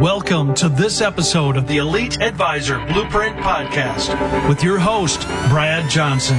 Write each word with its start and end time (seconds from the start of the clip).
Welcome 0.00 0.54
to 0.54 0.70
this 0.70 1.02
episode 1.02 1.58
of 1.58 1.68
the 1.68 1.76
Elite 1.76 2.22
Advisor 2.22 2.78
Blueprint 2.86 3.36
Podcast 3.36 4.48
with 4.48 4.64
your 4.64 4.78
host, 4.78 5.20
Brad 5.50 5.90
Johnson. 5.90 6.38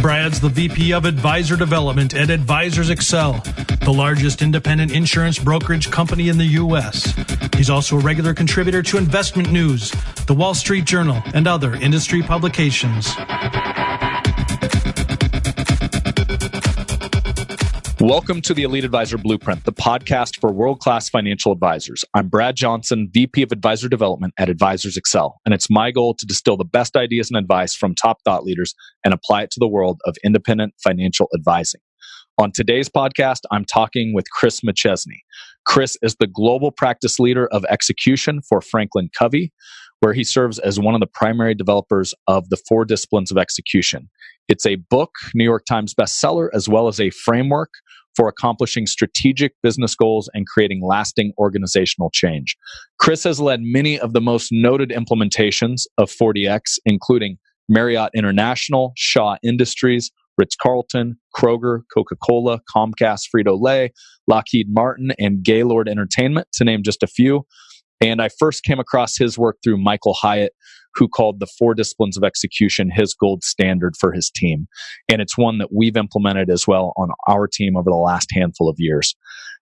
Brad's 0.00 0.40
the 0.40 0.48
VP 0.48 0.94
of 0.94 1.04
Advisor 1.04 1.54
Development 1.54 2.14
at 2.14 2.30
Advisors 2.30 2.88
Excel, 2.88 3.42
the 3.84 3.92
largest 3.94 4.40
independent 4.40 4.90
insurance 4.90 5.38
brokerage 5.38 5.90
company 5.90 6.30
in 6.30 6.38
the 6.38 6.46
U.S. 6.46 7.12
He's 7.58 7.68
also 7.68 7.98
a 7.98 8.00
regular 8.00 8.32
contributor 8.32 8.82
to 8.84 8.96
Investment 8.96 9.52
News, 9.52 9.92
The 10.26 10.32
Wall 10.32 10.54
Street 10.54 10.86
Journal, 10.86 11.22
and 11.34 11.46
other 11.46 11.74
industry 11.74 12.22
publications. 12.22 13.14
Welcome 18.00 18.40
to 18.42 18.54
the 18.54 18.62
Elite 18.62 18.84
Advisor 18.84 19.18
Blueprint, 19.18 19.64
the 19.64 19.74
podcast 19.74 20.40
for 20.40 20.50
world 20.50 20.80
class 20.80 21.10
financial 21.10 21.52
advisors. 21.52 22.02
I'm 22.14 22.28
Brad 22.28 22.56
Johnson, 22.56 23.10
VP 23.12 23.42
of 23.42 23.52
Advisor 23.52 23.90
Development 23.90 24.32
at 24.38 24.48
Advisors 24.48 24.96
Excel, 24.96 25.38
and 25.44 25.52
it's 25.52 25.68
my 25.68 25.90
goal 25.90 26.14
to 26.14 26.24
distill 26.24 26.56
the 26.56 26.64
best 26.64 26.96
ideas 26.96 27.30
and 27.30 27.36
advice 27.36 27.74
from 27.74 27.94
top 27.94 28.22
thought 28.24 28.42
leaders 28.42 28.74
and 29.04 29.12
apply 29.12 29.42
it 29.42 29.50
to 29.50 29.60
the 29.60 29.68
world 29.68 30.00
of 30.06 30.16
independent 30.24 30.72
financial 30.82 31.28
advising. 31.36 31.82
On 32.38 32.50
today's 32.50 32.88
podcast, 32.88 33.40
I'm 33.50 33.66
talking 33.66 34.14
with 34.14 34.30
Chris 34.30 34.62
McChesney. 34.62 35.18
Chris 35.66 35.98
is 36.00 36.16
the 36.16 36.26
global 36.26 36.70
practice 36.70 37.18
leader 37.18 37.48
of 37.48 37.66
execution 37.68 38.40
for 38.48 38.62
Franklin 38.62 39.10
Covey, 39.14 39.52
where 40.00 40.12
he 40.12 40.24
serves 40.24 40.58
as 40.58 40.80
one 40.80 40.94
of 40.94 41.00
the 41.00 41.06
primary 41.06 41.54
developers 41.54 42.12
of 42.26 42.48
the 42.48 42.58
four 42.68 42.84
disciplines 42.84 43.30
of 43.30 43.38
execution. 43.38 44.08
It's 44.48 44.66
a 44.66 44.76
book, 44.76 45.10
New 45.34 45.44
York 45.44 45.64
Times 45.66 45.94
bestseller, 45.94 46.48
as 46.52 46.68
well 46.68 46.88
as 46.88 47.00
a 47.00 47.10
framework 47.10 47.70
for 48.16 48.26
accomplishing 48.28 48.86
strategic 48.86 49.52
business 49.62 49.94
goals 49.94 50.28
and 50.34 50.46
creating 50.46 50.82
lasting 50.84 51.32
organizational 51.38 52.10
change. 52.10 52.56
Chris 52.98 53.22
has 53.24 53.40
led 53.40 53.60
many 53.62 54.00
of 54.00 54.12
the 54.12 54.20
most 54.20 54.48
noted 54.50 54.90
implementations 54.90 55.82
of 55.96 56.10
4DX, 56.10 56.78
including 56.84 57.38
Marriott 57.68 58.10
International, 58.14 58.92
Shaw 58.96 59.36
Industries, 59.44 60.10
Ritz 60.36 60.56
Carlton, 60.56 61.18
Kroger, 61.36 61.82
Coca 61.94 62.16
Cola, 62.16 62.60
Comcast, 62.74 63.28
Frito 63.34 63.60
Lay, 63.60 63.92
Lockheed 64.26 64.66
Martin, 64.70 65.12
and 65.18 65.44
Gaylord 65.44 65.88
Entertainment, 65.88 66.48
to 66.54 66.64
name 66.64 66.82
just 66.82 67.02
a 67.02 67.06
few. 67.06 67.46
And 68.00 68.22
I 68.22 68.28
first 68.28 68.64
came 68.64 68.78
across 68.78 69.16
his 69.16 69.36
work 69.38 69.58
through 69.62 69.78
Michael 69.78 70.14
Hyatt, 70.14 70.52
who 70.94 71.08
called 71.08 71.38
the 71.38 71.46
four 71.46 71.74
disciplines 71.74 72.16
of 72.16 72.24
execution 72.24 72.90
his 72.90 73.14
gold 73.14 73.44
standard 73.44 73.94
for 73.98 74.12
his 74.12 74.30
team. 74.30 74.66
And 75.08 75.20
it's 75.20 75.36
one 75.36 75.58
that 75.58 75.68
we've 75.72 75.96
implemented 75.96 76.50
as 76.50 76.66
well 76.66 76.92
on 76.96 77.10
our 77.28 77.46
team 77.46 77.76
over 77.76 77.90
the 77.90 77.96
last 77.96 78.30
handful 78.32 78.68
of 78.68 78.76
years. 78.78 79.14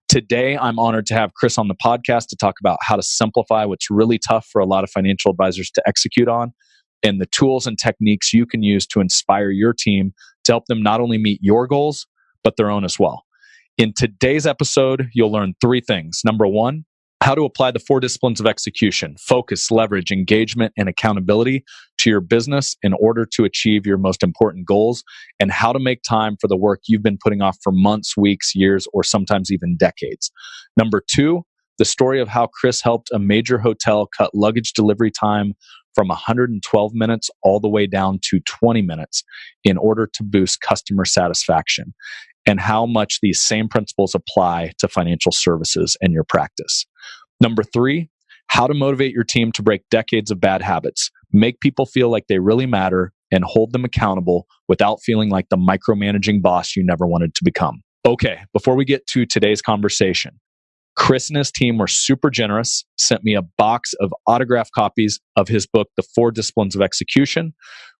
Today, 0.07 0.57
I'm 0.57 0.79
honored 0.79 1.05
to 1.07 1.13
have 1.13 1.35
Chris 1.35 1.57
on 1.57 1.67
the 1.67 1.75
podcast 1.75 2.27
to 2.29 2.35
talk 2.35 2.55
about 2.59 2.79
how 2.81 2.95
to 2.95 3.03
simplify 3.03 3.65
what's 3.65 3.91
really 3.91 4.17
tough 4.17 4.47
for 4.51 4.59
a 4.59 4.65
lot 4.65 4.83
of 4.83 4.89
financial 4.89 5.29
advisors 5.29 5.69
to 5.71 5.83
execute 5.85 6.27
on 6.27 6.51
and 7.03 7.21
the 7.21 7.27
tools 7.27 7.67
and 7.67 7.77
techniques 7.77 8.33
you 8.33 8.45
can 8.45 8.63
use 8.63 8.85
to 8.87 8.99
inspire 9.01 9.51
your 9.51 9.73
team 9.73 10.13
to 10.43 10.51
help 10.51 10.65
them 10.65 10.81
not 10.81 10.99
only 10.99 11.17
meet 11.17 11.39
your 11.41 11.67
goals, 11.67 12.07
but 12.43 12.55
their 12.57 12.71
own 12.71 12.83
as 12.83 12.99
well. 12.99 13.23
In 13.77 13.93
today's 13.95 14.45
episode, 14.45 15.09
you'll 15.13 15.31
learn 15.31 15.53
three 15.61 15.81
things. 15.81 16.21
Number 16.25 16.47
one, 16.47 16.85
how 17.21 17.35
to 17.35 17.43
apply 17.43 17.71
the 17.71 17.79
four 17.79 17.99
disciplines 17.99 18.39
of 18.39 18.45
execution 18.45 19.15
focus, 19.19 19.71
leverage, 19.71 20.11
engagement, 20.11 20.73
and 20.77 20.87
accountability 20.87 21.63
to 21.97 22.09
your 22.09 22.21
business 22.21 22.77
in 22.81 22.93
order 22.93 23.25
to 23.25 23.43
achieve 23.43 23.85
your 23.85 23.97
most 23.97 24.23
important 24.23 24.65
goals, 24.65 25.03
and 25.39 25.51
how 25.51 25.73
to 25.73 25.79
make 25.79 26.01
time 26.01 26.37
for 26.39 26.47
the 26.47 26.57
work 26.57 26.81
you've 26.87 27.03
been 27.03 27.19
putting 27.21 27.41
off 27.41 27.57
for 27.61 27.71
months, 27.71 28.15
weeks, 28.15 28.55
years, 28.55 28.87
or 28.93 29.03
sometimes 29.03 29.51
even 29.51 29.75
decades. 29.77 30.31
Number 30.77 31.03
two, 31.05 31.43
the 31.77 31.85
story 31.85 32.19
of 32.19 32.27
how 32.27 32.47
Chris 32.47 32.81
helped 32.81 33.09
a 33.13 33.19
major 33.19 33.57
hotel 33.57 34.07
cut 34.17 34.33
luggage 34.33 34.73
delivery 34.73 35.11
time 35.11 35.53
from 35.95 36.09
112 36.09 36.93
minutes 36.93 37.29
all 37.41 37.59
the 37.59 37.69
way 37.69 37.87
down 37.87 38.19
to 38.29 38.39
20 38.41 38.81
minutes 38.81 39.23
in 39.63 39.77
order 39.77 40.07
to 40.13 40.23
boost 40.23 40.61
customer 40.61 41.03
satisfaction 41.03 41.93
and 42.45 42.59
how 42.59 42.85
much 42.85 43.19
these 43.21 43.41
same 43.41 43.67
principles 43.67 44.15
apply 44.15 44.71
to 44.79 44.87
financial 44.87 45.31
services 45.31 45.97
and 46.01 46.13
your 46.13 46.23
practice. 46.23 46.85
Number 47.41 47.63
three, 47.63 48.09
how 48.47 48.67
to 48.67 48.73
motivate 48.73 49.13
your 49.13 49.23
team 49.23 49.51
to 49.53 49.63
break 49.63 49.81
decades 49.89 50.31
of 50.31 50.41
bad 50.41 50.61
habits, 50.61 51.11
make 51.31 51.59
people 51.59 51.85
feel 51.85 52.09
like 52.09 52.27
they 52.27 52.39
really 52.39 52.65
matter, 52.65 53.13
and 53.31 53.43
hold 53.43 53.71
them 53.73 53.85
accountable 53.85 54.47
without 54.67 55.01
feeling 55.03 55.29
like 55.29 55.49
the 55.49 55.57
micromanaging 55.57 56.41
boss 56.41 56.75
you 56.75 56.83
never 56.83 57.05
wanted 57.05 57.35
to 57.35 57.43
become. 57.43 57.81
Okay, 58.05 58.39
before 58.53 58.75
we 58.75 58.85
get 58.85 59.05
to 59.07 59.25
today's 59.25 59.61
conversation, 59.61 60.39
Chris 60.95 61.29
and 61.29 61.37
his 61.37 61.51
team 61.51 61.77
were 61.77 61.87
super 61.87 62.29
generous, 62.29 62.83
sent 62.97 63.23
me 63.23 63.35
a 63.35 63.41
box 63.41 63.93
of 64.01 64.13
autograph 64.27 64.69
copies 64.71 65.19
of 65.35 65.47
his 65.47 65.67
book, 65.67 65.87
The 65.95 66.03
Four 66.15 66.31
Disciplines 66.31 66.75
of 66.75 66.81
Execution, 66.81 67.53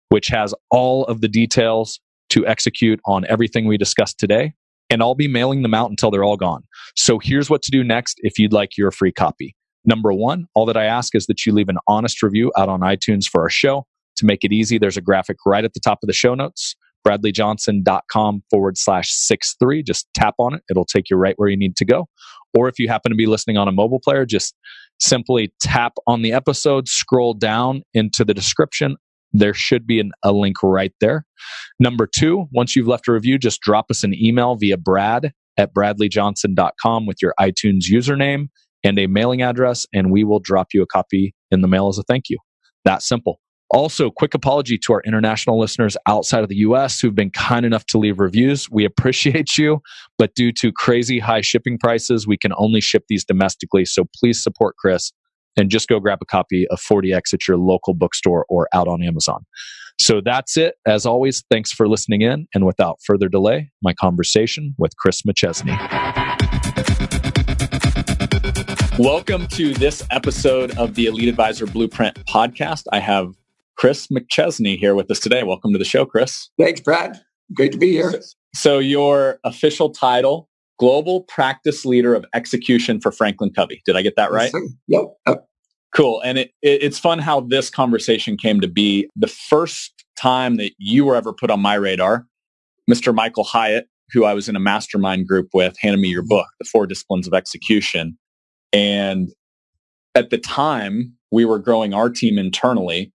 which 0.08 0.28
has 0.28 0.52
all 0.70 1.04
of 1.04 1.20
the 1.20 1.28
details 1.28 2.00
to 2.30 2.46
execute 2.46 3.00
on 3.06 3.24
everything 3.28 3.66
we 3.66 3.78
discussed 3.78 4.18
today. 4.18 4.54
And 4.90 5.02
I'll 5.02 5.14
be 5.14 5.28
mailing 5.28 5.62
them 5.62 5.74
out 5.74 5.88
until 5.90 6.10
they're 6.10 6.24
all 6.24 6.36
gone. 6.36 6.62
So 6.96 7.18
here's 7.18 7.48
what 7.48 7.62
to 7.62 7.70
do 7.70 7.84
next 7.84 8.18
if 8.22 8.38
you'd 8.38 8.52
like 8.52 8.76
your 8.76 8.90
free 8.90 9.12
copy. 9.12 9.54
Number 9.84 10.12
one, 10.12 10.46
all 10.54 10.66
that 10.66 10.76
I 10.76 10.84
ask 10.84 11.14
is 11.14 11.26
that 11.26 11.46
you 11.46 11.52
leave 11.52 11.68
an 11.68 11.78
honest 11.86 12.22
review 12.22 12.52
out 12.58 12.68
on 12.68 12.80
iTunes 12.80 13.24
for 13.24 13.40
our 13.42 13.48
show. 13.48 13.86
To 14.16 14.26
make 14.26 14.44
it 14.44 14.52
easy, 14.52 14.76
there's 14.76 14.96
a 14.96 15.02
graphic 15.02 15.38
right 15.46 15.64
at 15.64 15.72
the 15.72 15.80
top 15.80 16.00
of 16.02 16.06
the 16.06 16.12
show 16.12 16.34
notes 16.34 16.74
bradleyjohnson.com 17.06 18.42
forward 18.50 18.76
slash 18.76 19.10
six 19.10 19.56
three. 19.58 19.82
Just 19.82 20.08
tap 20.14 20.34
on 20.38 20.54
it. 20.54 20.62
It'll 20.70 20.84
take 20.84 21.10
you 21.10 21.16
right 21.16 21.34
where 21.36 21.48
you 21.48 21.56
need 21.56 21.76
to 21.76 21.84
go. 21.84 22.08
Or 22.56 22.68
if 22.68 22.78
you 22.78 22.88
happen 22.88 23.10
to 23.10 23.16
be 23.16 23.26
listening 23.26 23.56
on 23.56 23.68
a 23.68 23.72
mobile 23.72 24.00
player, 24.00 24.26
just 24.26 24.54
simply 24.98 25.52
tap 25.60 25.94
on 26.06 26.22
the 26.22 26.32
episode, 26.32 26.88
scroll 26.88 27.34
down 27.34 27.82
into 27.94 28.24
the 28.24 28.34
description 28.34 28.96
there 29.32 29.54
should 29.54 29.86
be 29.86 30.00
an, 30.00 30.12
a 30.22 30.32
link 30.32 30.62
right 30.62 30.92
there. 31.00 31.24
Number 31.78 32.06
two, 32.06 32.46
once 32.52 32.76
you've 32.76 32.88
left 32.88 33.08
a 33.08 33.12
review, 33.12 33.38
just 33.38 33.60
drop 33.60 33.86
us 33.90 34.04
an 34.04 34.14
email 34.14 34.56
via 34.56 34.76
brad 34.76 35.32
at 35.56 35.74
bradleyjohnson.com 35.74 37.06
with 37.06 37.18
your 37.20 37.34
iTunes 37.40 37.84
username 37.90 38.48
and 38.82 38.98
a 38.98 39.06
mailing 39.06 39.42
address, 39.42 39.86
and 39.92 40.10
we 40.10 40.24
will 40.24 40.40
drop 40.40 40.68
you 40.72 40.82
a 40.82 40.86
copy 40.86 41.34
in 41.50 41.60
the 41.60 41.68
mail 41.68 41.88
as 41.88 41.98
a 41.98 42.02
thank 42.04 42.24
you. 42.28 42.38
That 42.84 43.02
simple. 43.02 43.40
Also, 43.72 44.10
quick 44.10 44.34
apology 44.34 44.76
to 44.78 44.92
our 44.94 45.02
international 45.06 45.60
listeners 45.60 45.96
outside 46.08 46.42
of 46.42 46.48
the 46.48 46.56
US 46.56 46.98
who've 46.98 47.14
been 47.14 47.30
kind 47.30 47.64
enough 47.64 47.86
to 47.86 47.98
leave 47.98 48.18
reviews. 48.18 48.68
We 48.68 48.84
appreciate 48.84 49.56
you, 49.56 49.80
but 50.18 50.34
due 50.34 50.50
to 50.54 50.72
crazy 50.72 51.20
high 51.20 51.42
shipping 51.42 51.78
prices, 51.78 52.26
we 52.26 52.36
can 52.36 52.52
only 52.56 52.80
ship 52.80 53.04
these 53.08 53.24
domestically. 53.24 53.84
So 53.84 54.06
please 54.18 54.42
support 54.42 54.74
Chris 54.76 55.12
and 55.56 55.70
just 55.70 55.88
go 55.88 56.00
grab 56.00 56.18
a 56.22 56.26
copy 56.26 56.66
of 56.68 56.80
4DX 56.80 57.34
at 57.34 57.48
your 57.48 57.56
local 57.56 57.94
bookstore 57.94 58.46
or 58.48 58.68
out 58.72 58.88
on 58.88 59.02
Amazon. 59.02 59.44
So 59.98 60.20
that's 60.24 60.56
it. 60.56 60.74
As 60.86 61.04
always, 61.06 61.44
thanks 61.50 61.72
for 61.72 61.88
listening 61.88 62.22
in. 62.22 62.46
And 62.54 62.64
without 62.64 62.98
further 63.04 63.28
delay, 63.28 63.70
my 63.82 63.92
conversation 63.92 64.74
with 64.78 64.96
Chris 64.96 65.22
McChesney. 65.22 65.76
Welcome 68.98 69.46
to 69.48 69.72
this 69.72 70.06
episode 70.10 70.76
of 70.76 70.94
the 70.94 71.06
Elite 71.06 71.28
Advisor 71.28 71.66
Blueprint 71.66 72.22
podcast. 72.26 72.84
I 72.92 72.98
have 72.98 73.34
Chris 73.76 74.08
McChesney 74.08 74.76
here 74.78 74.94
with 74.94 75.10
us 75.10 75.18
today. 75.18 75.42
Welcome 75.42 75.72
to 75.72 75.78
the 75.78 75.86
show, 75.86 76.04
Chris. 76.04 76.50
Thanks, 76.58 76.80
Brad. 76.80 77.18
Great 77.54 77.72
to 77.72 77.78
be 77.78 77.92
here. 77.92 78.12
So, 78.54 78.78
your 78.78 79.40
official 79.42 79.88
title 79.88 80.49
global 80.80 81.24
practice 81.24 81.84
leader 81.84 82.14
of 82.14 82.24
execution 82.34 83.00
for 83.00 83.12
Franklin 83.12 83.52
Covey. 83.52 83.82
Did 83.84 83.96
I 83.96 84.02
get 84.02 84.16
that 84.16 84.32
right? 84.32 84.50
Yep. 84.88 85.02
yep. 85.28 85.46
Cool. 85.94 86.22
And 86.22 86.38
it, 86.38 86.52
it, 86.62 86.82
it's 86.82 86.98
fun 86.98 87.18
how 87.18 87.40
this 87.40 87.68
conversation 87.68 88.38
came 88.38 88.62
to 88.62 88.68
be. 88.68 89.08
The 89.14 89.26
first 89.26 90.04
time 90.16 90.56
that 90.56 90.72
you 90.78 91.04
were 91.04 91.16
ever 91.16 91.34
put 91.34 91.50
on 91.50 91.60
my 91.60 91.74
radar, 91.74 92.26
Mr. 92.90 93.14
Michael 93.14 93.44
Hyatt, 93.44 93.88
who 94.10 94.24
I 94.24 94.32
was 94.32 94.48
in 94.48 94.56
a 94.56 94.60
mastermind 94.60 95.28
group 95.28 95.50
with, 95.52 95.76
handed 95.80 96.00
me 96.00 96.08
your 96.08 96.24
book, 96.24 96.46
The 96.58 96.64
Four 96.64 96.86
Disciplines 96.86 97.26
of 97.26 97.34
Execution. 97.34 98.16
And 98.72 99.28
at 100.14 100.30
the 100.30 100.38
time, 100.38 101.14
we 101.30 101.44
were 101.44 101.58
growing 101.58 101.92
our 101.92 102.08
team 102.08 102.38
internally. 102.38 103.12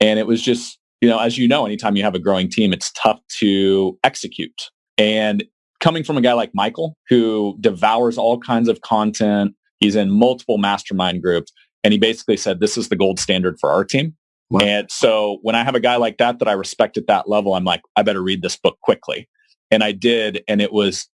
And 0.00 0.18
it 0.18 0.26
was 0.26 0.40
just, 0.40 0.78
you 1.02 1.08
know, 1.08 1.18
as 1.18 1.36
you 1.36 1.46
know, 1.46 1.66
anytime 1.66 1.94
you 1.94 2.04
have 2.04 2.14
a 2.14 2.20
growing 2.20 2.48
team, 2.48 2.72
it's 2.72 2.90
tough 2.92 3.20
to 3.40 3.98
execute. 4.02 4.70
And 4.96 5.44
coming 5.82 6.04
from 6.04 6.16
a 6.16 6.22
guy 6.22 6.32
like 6.32 6.52
Michael, 6.54 6.96
who 7.08 7.58
devours 7.60 8.16
all 8.16 8.38
kinds 8.38 8.68
of 8.68 8.80
content, 8.80 9.54
he's 9.80 9.96
in 9.96 10.10
multiple 10.10 10.56
mastermind 10.56 11.22
groups, 11.22 11.52
and 11.84 11.92
he 11.92 11.98
basically 11.98 12.38
said, 12.38 12.60
This 12.60 12.78
is 12.78 12.88
the 12.88 12.96
gold 12.96 13.20
standard 13.20 13.58
for 13.60 13.70
our 13.70 13.84
team. 13.84 14.16
Wow. 14.48 14.60
And 14.62 14.90
so 14.90 15.38
when 15.42 15.54
I 15.54 15.64
have 15.64 15.74
a 15.74 15.80
guy 15.80 15.96
like 15.96 16.18
that 16.18 16.38
that 16.38 16.48
I 16.48 16.52
respect 16.52 16.96
at 16.96 17.06
that 17.08 17.28
level, 17.28 17.54
I'm 17.54 17.64
like, 17.64 17.82
I 17.96 18.02
better 18.02 18.22
read 18.22 18.42
this 18.42 18.56
book 18.56 18.78
quickly. 18.82 19.28
And 19.70 19.82
I 19.82 19.92
did, 19.92 20.44
and 20.48 20.60
it 20.60 20.72
was 20.72 21.08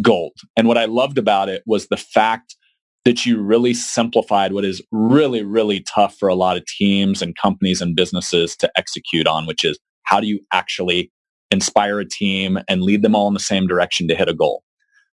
gold. 0.00 0.32
And 0.56 0.66
what 0.66 0.78
I 0.78 0.86
loved 0.86 1.18
about 1.18 1.48
it 1.48 1.62
was 1.66 1.86
the 1.86 1.98
fact 1.98 2.56
that 3.04 3.26
you 3.26 3.40
really 3.40 3.74
simplified 3.74 4.52
what 4.52 4.64
is 4.64 4.80
really, 4.90 5.42
really 5.42 5.80
tough 5.80 6.16
for 6.18 6.28
a 6.28 6.34
lot 6.34 6.56
of 6.56 6.64
teams 6.66 7.20
and 7.20 7.36
companies 7.36 7.82
and 7.82 7.94
businesses 7.94 8.56
to 8.56 8.70
execute 8.76 9.26
on, 9.26 9.46
which 9.46 9.64
is 9.64 9.78
how 10.04 10.20
do 10.20 10.26
you 10.26 10.40
actually 10.52 11.11
inspire 11.52 12.00
a 12.00 12.08
team 12.08 12.58
and 12.68 12.82
lead 12.82 13.02
them 13.02 13.14
all 13.14 13.28
in 13.28 13.34
the 13.34 13.40
same 13.40 13.66
direction 13.66 14.08
to 14.08 14.14
hit 14.14 14.28
a 14.28 14.34
goal. 14.34 14.64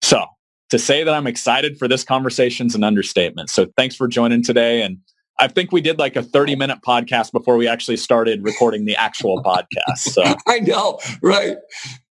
So 0.02 0.26
to 0.70 0.78
say 0.78 1.04
that 1.04 1.14
I'm 1.14 1.26
excited 1.26 1.78
for 1.78 1.88
this 1.88 2.04
conversation 2.04 2.66
is 2.66 2.74
an 2.74 2.84
understatement. 2.84 3.48
So 3.48 3.66
thanks 3.76 3.94
for 3.94 4.08
joining 4.08 4.42
today. 4.42 4.82
And 4.82 4.98
I 5.38 5.48
think 5.48 5.72
we 5.72 5.80
did 5.80 5.98
like 5.98 6.16
a 6.16 6.22
30 6.22 6.56
minute 6.56 6.78
podcast 6.86 7.32
before 7.32 7.56
we 7.56 7.68
actually 7.68 7.96
started 7.96 8.42
recording 8.42 8.84
the 8.84 8.96
actual 8.96 9.42
podcast. 9.42 9.98
So 9.98 10.22
I 10.46 10.60
know, 10.60 10.98
right? 11.22 11.56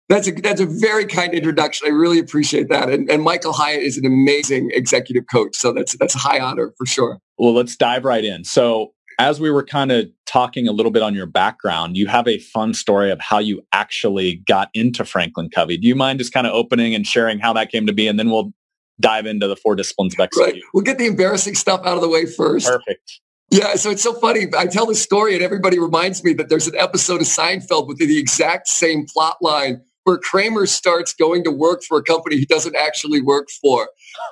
That's 0.08 0.28
a 0.28 0.32
that's 0.32 0.60
a 0.60 0.66
very 0.66 1.06
kind 1.06 1.32
introduction. 1.32 1.86
I 1.86 1.90
really 1.90 2.18
appreciate 2.18 2.68
that. 2.68 2.90
And, 2.90 3.10
and 3.10 3.22
Michael 3.22 3.54
Hyatt 3.54 3.82
is 3.82 3.96
an 3.96 4.04
amazing 4.04 4.70
executive 4.74 5.24
coach, 5.32 5.56
so 5.56 5.72
that's 5.72 5.96
that's 5.96 6.14
a 6.14 6.18
high 6.18 6.40
honor 6.40 6.74
for 6.76 6.84
sure. 6.84 7.18
Well, 7.38 7.54
let's 7.54 7.74
dive 7.74 8.04
right 8.04 8.24
in. 8.24 8.44
So, 8.44 8.92
as 9.18 9.40
we 9.40 9.50
were 9.50 9.64
kind 9.64 9.92
of 9.92 10.08
talking 10.26 10.68
a 10.68 10.72
little 10.72 10.92
bit 10.92 11.02
on 11.02 11.14
your 11.14 11.26
background, 11.26 11.96
you 11.96 12.06
have 12.06 12.26
a 12.26 12.38
fun 12.38 12.74
story 12.74 13.10
of 13.10 13.20
how 13.20 13.38
you 13.38 13.62
actually 13.72 14.36
got 14.46 14.68
into 14.74 15.04
Franklin 15.04 15.50
Covey. 15.50 15.76
Do 15.76 15.86
you 15.86 15.94
mind 15.94 16.18
just 16.18 16.32
kind 16.32 16.46
of 16.46 16.52
opening 16.52 16.94
and 16.94 17.06
sharing 17.06 17.38
how 17.38 17.52
that 17.52 17.70
came 17.70 17.86
to 17.86 17.92
be, 17.92 18.06
and 18.06 18.18
then 18.18 18.30
we'll 18.30 18.52
dive 19.00 19.26
into 19.26 19.48
the 19.48 19.56
four 19.56 19.74
disciplines 19.74 20.14
of. 20.18 20.28
Right. 20.38 20.62
We'll 20.72 20.84
get 20.84 20.98
the 20.98 21.06
embarrassing 21.06 21.54
stuff 21.54 21.80
out 21.84 21.96
of 21.96 22.00
the 22.00 22.08
way 22.08 22.26
first. 22.26 22.66
Perfect. 22.66 23.20
Yeah, 23.50 23.74
so 23.74 23.90
it's 23.90 24.02
so 24.02 24.14
funny. 24.14 24.46
I 24.56 24.66
tell 24.66 24.86
this 24.86 25.02
story, 25.02 25.34
and 25.34 25.42
everybody 25.42 25.78
reminds 25.78 26.24
me 26.24 26.32
that 26.34 26.48
there's 26.48 26.66
an 26.66 26.76
episode 26.76 27.20
of 27.20 27.26
Seinfeld 27.26 27.86
with 27.86 27.98
the 27.98 28.18
exact 28.18 28.68
same 28.68 29.06
plot 29.06 29.36
line 29.40 29.82
where 30.04 30.18
Kramer 30.18 30.66
starts 30.66 31.12
going 31.12 31.44
to 31.44 31.50
work 31.50 31.82
for 31.82 31.98
a 31.98 32.02
company 32.02 32.36
he 32.36 32.46
doesn't 32.46 32.76
actually 32.76 33.20
work 33.20 33.48
for. 33.62 33.88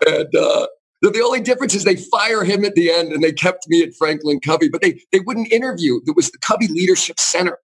And 0.06 0.34
uh, 0.34 0.66
the 1.10 1.20
only 1.20 1.40
difference 1.40 1.74
is 1.74 1.84
they 1.84 1.96
fire 1.96 2.44
him 2.44 2.64
at 2.64 2.74
the 2.74 2.90
end 2.90 3.12
and 3.12 3.22
they 3.22 3.32
kept 3.32 3.68
me 3.68 3.82
at 3.82 3.94
Franklin 3.94 4.40
Covey, 4.40 4.68
but 4.68 4.82
they, 4.82 5.00
they 5.10 5.20
wouldn't 5.20 5.52
interview. 5.52 6.00
There 6.04 6.14
was 6.14 6.30
the 6.30 6.38
Covey 6.38 6.68
Leadership 6.68 7.18
Center. 7.18 7.58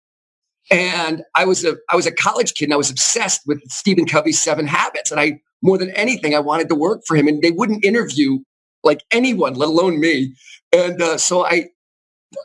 And 0.72 1.22
I 1.36 1.46
was 1.46 1.64
a 1.64 1.76
I 1.92 1.96
was 1.96 2.08
a 2.08 2.12
college 2.12 2.56
kid 2.56 2.66
and 2.66 2.74
I 2.74 2.78
was 2.78 2.90
obsessed 2.90 3.42
with 3.46 3.62
Stephen 3.70 4.06
Covey's 4.06 4.42
Seven 4.42 4.66
Habits. 4.66 5.12
And 5.12 5.20
I 5.20 5.40
more 5.62 5.78
than 5.78 5.92
anything, 5.92 6.34
I 6.34 6.40
wanted 6.40 6.70
to 6.70 6.76
work 6.76 7.02
for 7.06 7.16
him. 7.16 7.28
And 7.28 7.42
they 7.44 7.52
wouldn't 7.52 7.86
interview 7.86 8.40
like 8.84 9.02
anyone, 9.12 9.54
let 9.54 9.70
alone 9.70 10.00
me. 10.00 10.36
And 10.72 11.02
uh, 11.02 11.18
so 11.18 11.46
I 11.46 11.68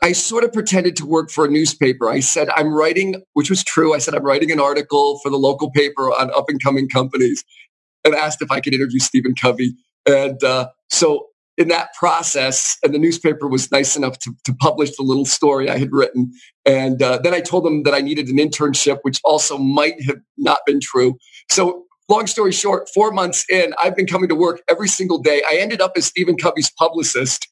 I 0.03 0.11
sort 0.11 0.43
of 0.43 0.53
pretended 0.53 0.95
to 0.97 1.05
work 1.05 1.31
for 1.31 1.45
a 1.45 1.49
newspaper. 1.49 2.09
I 2.09 2.19
said, 2.19 2.49
I'm 2.55 2.73
writing, 2.73 3.21
which 3.33 3.49
was 3.49 3.63
true. 3.63 3.93
I 3.93 3.97
said, 3.97 4.13
I'm 4.13 4.23
writing 4.23 4.51
an 4.51 4.59
article 4.59 5.19
for 5.23 5.29
the 5.29 5.37
local 5.37 5.71
paper 5.71 6.11
on 6.11 6.31
up 6.31 6.45
and 6.47 6.61
coming 6.61 6.87
companies 6.87 7.43
and 8.05 8.15
asked 8.15 8.41
if 8.41 8.51
I 8.51 8.59
could 8.61 8.73
interview 8.73 8.99
Stephen 8.99 9.35
Covey. 9.35 9.75
And 10.05 10.43
uh, 10.43 10.69
so 10.89 11.27
in 11.57 11.67
that 11.67 11.93
process, 11.93 12.77
and 12.83 12.93
the 12.93 12.99
newspaper 12.99 13.47
was 13.47 13.71
nice 13.71 13.95
enough 13.95 14.17
to, 14.19 14.33
to 14.45 14.53
publish 14.53 14.95
the 14.95 15.03
little 15.03 15.25
story 15.25 15.69
I 15.69 15.77
had 15.77 15.89
written. 15.91 16.31
And 16.65 17.01
uh, 17.01 17.19
then 17.19 17.33
I 17.33 17.41
told 17.41 17.65
them 17.65 17.83
that 17.83 17.93
I 17.93 17.99
needed 17.99 18.27
an 18.27 18.37
internship, 18.37 18.99
which 19.03 19.19
also 19.23 19.57
might 19.57 20.01
have 20.03 20.19
not 20.37 20.59
been 20.65 20.79
true. 20.79 21.17
So 21.49 21.85
long 22.09 22.27
story 22.27 22.51
short, 22.51 22.89
four 22.93 23.11
months 23.11 23.45
in, 23.49 23.73
I've 23.81 23.95
been 23.95 24.07
coming 24.07 24.29
to 24.29 24.35
work 24.35 24.61
every 24.69 24.87
single 24.87 25.19
day. 25.19 25.43
I 25.49 25.57
ended 25.57 25.81
up 25.81 25.93
as 25.95 26.05
Stephen 26.05 26.35
Covey's 26.35 26.71
publicist 26.71 27.47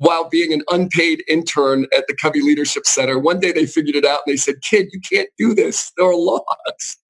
while 0.00 0.28
being 0.30 0.50
an 0.52 0.62
unpaid 0.70 1.22
intern 1.28 1.86
at 1.94 2.06
the 2.08 2.14
Covey 2.14 2.40
Leadership 2.40 2.86
Center. 2.86 3.18
One 3.18 3.38
day 3.38 3.52
they 3.52 3.66
figured 3.66 3.94
it 3.94 4.04
out 4.06 4.20
and 4.24 4.32
they 4.32 4.38
said, 4.38 4.62
kid, 4.62 4.88
you 4.92 5.00
can't 5.12 5.28
do 5.38 5.54
this. 5.54 5.92
There 5.96 6.06
are 6.06 6.16
laws. 6.16 6.44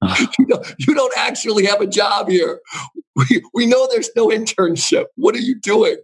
you, 0.37 0.45
don't, 0.45 0.75
you, 0.77 0.93
don't, 0.93 1.13
actually 1.17 1.65
have 1.65 1.79
a 1.79 1.87
job 1.87 2.27
here. 2.27 2.59
We, 3.29 3.41
we 3.53 3.65
know 3.65 3.87
there's 3.91 4.09
no 4.15 4.29
internship. 4.29 5.05
What 5.15 5.35
are 5.35 5.39
you 5.39 5.59
doing? 5.59 5.97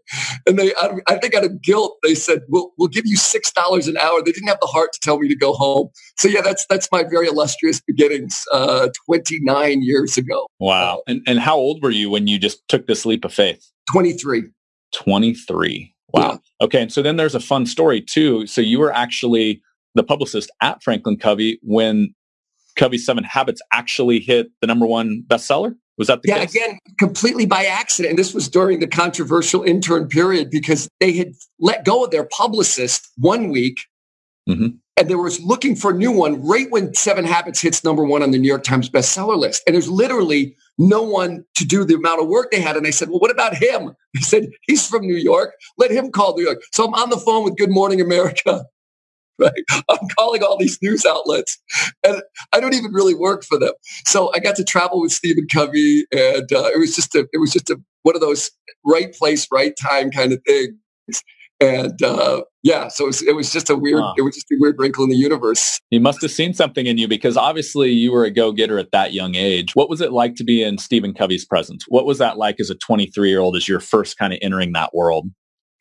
And 0.46 0.60
they, 0.60 0.74
I, 0.76 0.92
I 1.08 1.16
think 1.18 1.34
out 1.36 1.44
of 1.44 1.62
guilt, 1.62 1.98
they 2.04 2.16
said, 2.16 2.42
we'll, 2.48 2.72
we'll 2.78 2.90
give 2.90 3.06
you 3.06 3.18
$6 3.18 3.88
an 3.88 3.98
hour. 3.98 4.22
They 4.24 4.32
didn't 4.32 4.50
have 4.50 4.60
the 4.62 4.68
heart 4.68 4.94
to 4.94 5.00
tell 5.00 5.18
me 5.18 5.28
to 5.28 5.36
go 5.36 5.54
home. 5.54 5.90
So 6.18 6.28
yeah, 6.28 6.42
that's, 6.42 6.66
that's 6.70 6.90
my 6.92 7.04
very 7.04 7.28
illustrious 7.28 7.82
beginnings, 7.82 8.44
uh, 8.52 8.90
29 9.06 9.82
years 9.82 10.18
ago. 10.18 10.48
Wow. 10.60 11.04
And, 11.08 11.22
and 11.28 11.40
how 11.40 11.56
old 11.56 11.82
were 11.82 11.92
you 11.92 12.10
when 12.10 12.28
you 12.28 12.38
just 12.38 12.68
took 12.68 12.88
this 12.88 13.06
leap 13.06 13.26
of 13.26 13.34
faith? 13.34 13.72
23. 13.92 14.44
23. 14.94 15.94
Wow. 16.10 16.22
Yeah. 16.22 16.66
Okay. 16.66 16.82
And 16.84 16.92
so 16.92 17.02
then 17.02 17.18
there's 17.18 17.36
a 17.36 17.40
fun 17.40 17.66
story 17.66 18.02
too. 18.02 18.48
So 18.48 18.62
you 18.62 18.80
were 18.80 18.94
actually 18.94 19.62
the 19.96 20.04
publicist 20.04 20.52
at 20.62 20.82
Franklin 20.84 21.18
Covey 21.18 21.60
when 21.64 22.14
Covey 22.78 22.98
Seven 22.98 23.24
Habits 23.24 23.62
actually 23.74 24.20
hit 24.20 24.48
the 24.62 24.68
number 24.68 24.86
one 24.86 25.24
bestseller. 25.28 25.76
Was 25.98 26.08
that 26.08 26.22
the 26.22 26.30
yeah, 26.30 26.46
case? 26.46 26.56
again, 26.56 26.80
completely 27.00 27.46
by 27.46 27.66
accident. 27.66 28.12
And 28.12 28.20
this 28.20 28.34
was 28.34 28.48
during 28.48 28.80
the 28.80 28.88
controversial 28.88 29.64
intern 29.64 30.08
period 30.08 30.50
because 30.52 30.88
they 31.00 31.12
had 31.14 31.34
let 31.60 31.86
go 31.86 32.04
of 32.04 32.12
their 32.12 32.26
publicist 32.26 33.10
one 33.18 33.50
week 33.50 33.78
mm-hmm. 34.48 34.68
and 34.96 35.10
they 35.10 35.16
were 35.16 35.32
looking 35.44 35.76
for 35.76 35.92
a 35.92 35.96
new 35.96 36.12
one 36.12 36.46
right 36.46 36.70
when 36.70 36.94
Seven 36.94 37.26
Habits 37.26 37.60
hits 37.60 37.84
number 37.84 38.04
one 38.04 38.22
on 38.22 38.30
the 38.30 38.38
New 38.38 38.48
York 38.48 38.64
Times 38.64 38.90
bestseller 38.90 39.38
list. 39.38 39.64
And 39.66 39.74
there's 39.74 39.90
literally 39.90 40.56
no 40.78 41.02
one 41.02 41.44
to 41.56 41.66
do 41.66 41.84
the 41.84 41.96
amount 41.96 42.22
of 42.22 42.28
work 42.28 42.52
they 42.52 42.62
had. 42.62 42.78
And 42.78 42.86
I 42.86 42.92
said, 42.92 43.10
well, 43.10 43.20
what 43.20 43.32
about 43.32 43.56
him? 43.56 43.96
He 44.14 44.24
said, 44.24 44.48
he's 44.64 44.88
from 44.88 45.06
New 45.06 45.16
York. 45.16 45.54
Let 45.78 45.92
him 45.92 46.12
call 46.12 46.36
New 46.36 46.44
York. 46.44 46.64
So 46.74 46.88
I'm 46.88 46.94
on 46.96 47.12
the 47.12 47.18
phone 47.18 47.44
with 47.44 47.56
Good 47.56 47.70
Morning 47.70 48.02
America. 48.02 48.66
Right. 49.48 49.52
I'm 49.90 50.08
calling 50.18 50.42
all 50.42 50.58
these 50.58 50.80
news 50.82 51.06
outlets 51.06 51.60
and 52.04 52.24
I 52.54 52.60
don't 52.60 52.74
even 52.74 52.92
really 52.92 53.14
work 53.14 53.44
for 53.44 53.60
them. 53.60 53.74
So 54.06 54.32
I 54.34 54.40
got 54.40 54.56
to 54.56 54.64
travel 54.64 55.00
with 55.00 55.12
Stephen 55.12 55.46
Covey 55.54 56.06
and 56.12 56.52
uh, 56.52 56.70
it 56.74 56.80
was 56.80 56.96
just 56.96 57.14
a, 57.14 57.28
it 57.32 57.38
was 57.38 57.54
just 57.54 57.70
a, 57.70 57.80
one 58.02 58.16
of 58.16 58.22
those 58.22 58.50
right 58.84 59.14
place, 59.14 59.48
right 59.52 59.74
time 59.80 60.10
kind 60.10 60.34
of 60.34 60.40
things. 60.48 60.74
And 61.60 62.02
uh, 62.02 62.44
yeah, 62.62 62.88
so 62.88 63.06
it 63.06 63.08
was, 63.08 63.22
it 63.24 63.36
was, 63.36 63.52
just 63.52 63.70
a 63.70 63.76
weird, 63.76 64.02
huh. 64.02 64.14
it 64.18 64.22
was 64.22 64.36
just 64.36 64.52
a 64.52 64.58
weird 64.60 64.76
wrinkle 64.78 65.04
in 65.04 65.10
the 65.10 65.16
universe. 65.16 65.80
He 65.90 65.98
must 65.98 66.22
have 66.22 66.32
seen 66.32 66.54
something 66.54 66.86
in 66.86 66.98
you 66.98 67.08
because 67.08 67.36
obviously 67.36 67.90
you 67.90 68.12
were 68.12 68.26
a 68.26 68.32
go 68.32 68.52
getter 68.52 68.78
at 68.78 68.92
that 68.92 69.14
young 69.14 69.36
age. 69.36 69.76
What 69.76 69.90
was 69.90 70.00
it 70.02 70.12
like 70.12 70.36
to 70.36 70.44
be 70.44 70.62
in 70.64 70.78
Stephen 70.78 71.14
Covey's 71.14 71.46
presence? 71.46 71.86
What 71.88 72.06
was 72.06 72.20
that 72.20 72.38
like 72.38 72.60
as 72.60 72.70
a 72.70 72.76
23 72.76 73.30
year 73.30 73.40
old 73.40 73.56
as 73.56 73.68
you're 73.68 73.80
first 73.80 74.18
kind 74.18 74.34
of 74.34 74.40
entering 74.42 74.74
that 74.74 74.94
world? 74.94 75.30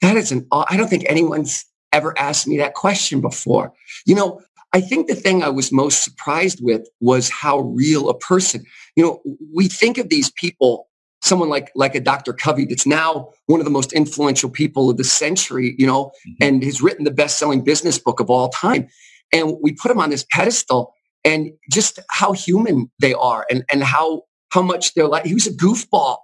That 0.00 0.16
is 0.16 0.32
an, 0.32 0.46
I 0.52 0.76
don't 0.76 0.88
think 0.88 1.04
anyone's 1.08 1.64
ever 1.96 2.18
asked 2.18 2.46
me 2.46 2.58
that 2.58 2.74
question 2.74 3.20
before. 3.20 3.72
You 4.06 4.14
know, 4.14 4.40
I 4.72 4.80
think 4.80 5.08
the 5.08 5.14
thing 5.14 5.42
I 5.42 5.48
was 5.48 5.72
most 5.72 6.04
surprised 6.04 6.58
with 6.62 6.86
was 7.00 7.30
how 7.30 7.60
real 7.60 8.08
a 8.08 8.18
person, 8.18 8.64
you 8.94 9.04
know, 9.04 9.22
we 9.54 9.68
think 9.68 9.98
of 9.98 10.08
these 10.08 10.30
people 10.30 10.88
someone 11.22 11.48
like 11.48 11.72
like 11.74 11.94
a 11.94 12.00
Dr. 12.00 12.32
Covey 12.32 12.66
that's 12.66 12.86
now 12.86 13.30
one 13.46 13.60
of 13.60 13.64
the 13.64 13.70
most 13.70 13.92
influential 13.92 14.50
people 14.50 14.90
of 14.90 14.96
the 14.96 15.04
century, 15.04 15.74
you 15.78 15.86
know, 15.86 16.06
mm-hmm. 16.06 16.32
and 16.40 16.62
has 16.62 16.82
written 16.82 17.04
the 17.04 17.10
best-selling 17.10 17.64
business 17.64 17.98
book 17.98 18.20
of 18.20 18.30
all 18.30 18.48
time. 18.48 18.88
And 19.32 19.56
we 19.62 19.72
put 19.72 19.90
him 19.90 19.98
on 19.98 20.10
this 20.10 20.24
pedestal 20.30 20.94
and 21.24 21.50
just 21.70 21.98
how 22.10 22.32
human 22.32 22.90
they 23.00 23.14
are 23.14 23.44
and, 23.50 23.64
and 23.70 23.82
how 23.82 24.22
how 24.50 24.62
much 24.62 24.94
they're 24.94 25.08
like 25.08 25.26
he 25.26 25.34
was 25.34 25.46
a 25.46 25.52
goofball. 25.52 26.18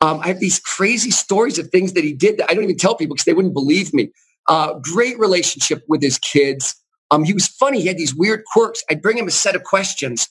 Um, 0.00 0.20
I 0.20 0.28
have 0.28 0.40
these 0.40 0.58
crazy 0.58 1.10
stories 1.10 1.58
of 1.58 1.68
things 1.68 1.94
that 1.94 2.04
he 2.04 2.12
did 2.12 2.38
that 2.38 2.50
I 2.50 2.54
don't 2.54 2.64
even 2.64 2.76
tell 2.76 2.94
people 2.94 3.14
because 3.14 3.24
they 3.24 3.32
wouldn't 3.32 3.54
believe 3.54 3.94
me. 3.94 4.10
Uh, 4.48 4.74
great 4.80 5.18
relationship 5.18 5.82
with 5.88 6.02
his 6.02 6.18
kids. 6.18 6.74
Um, 7.10 7.24
he 7.24 7.32
was 7.32 7.46
funny. 7.46 7.80
He 7.80 7.88
had 7.88 7.98
these 7.98 8.14
weird 8.14 8.44
quirks. 8.52 8.82
I'd 8.90 9.02
bring 9.02 9.18
him 9.18 9.28
a 9.28 9.32
set 9.32 9.54
of 9.54 9.64
questions 9.64 10.28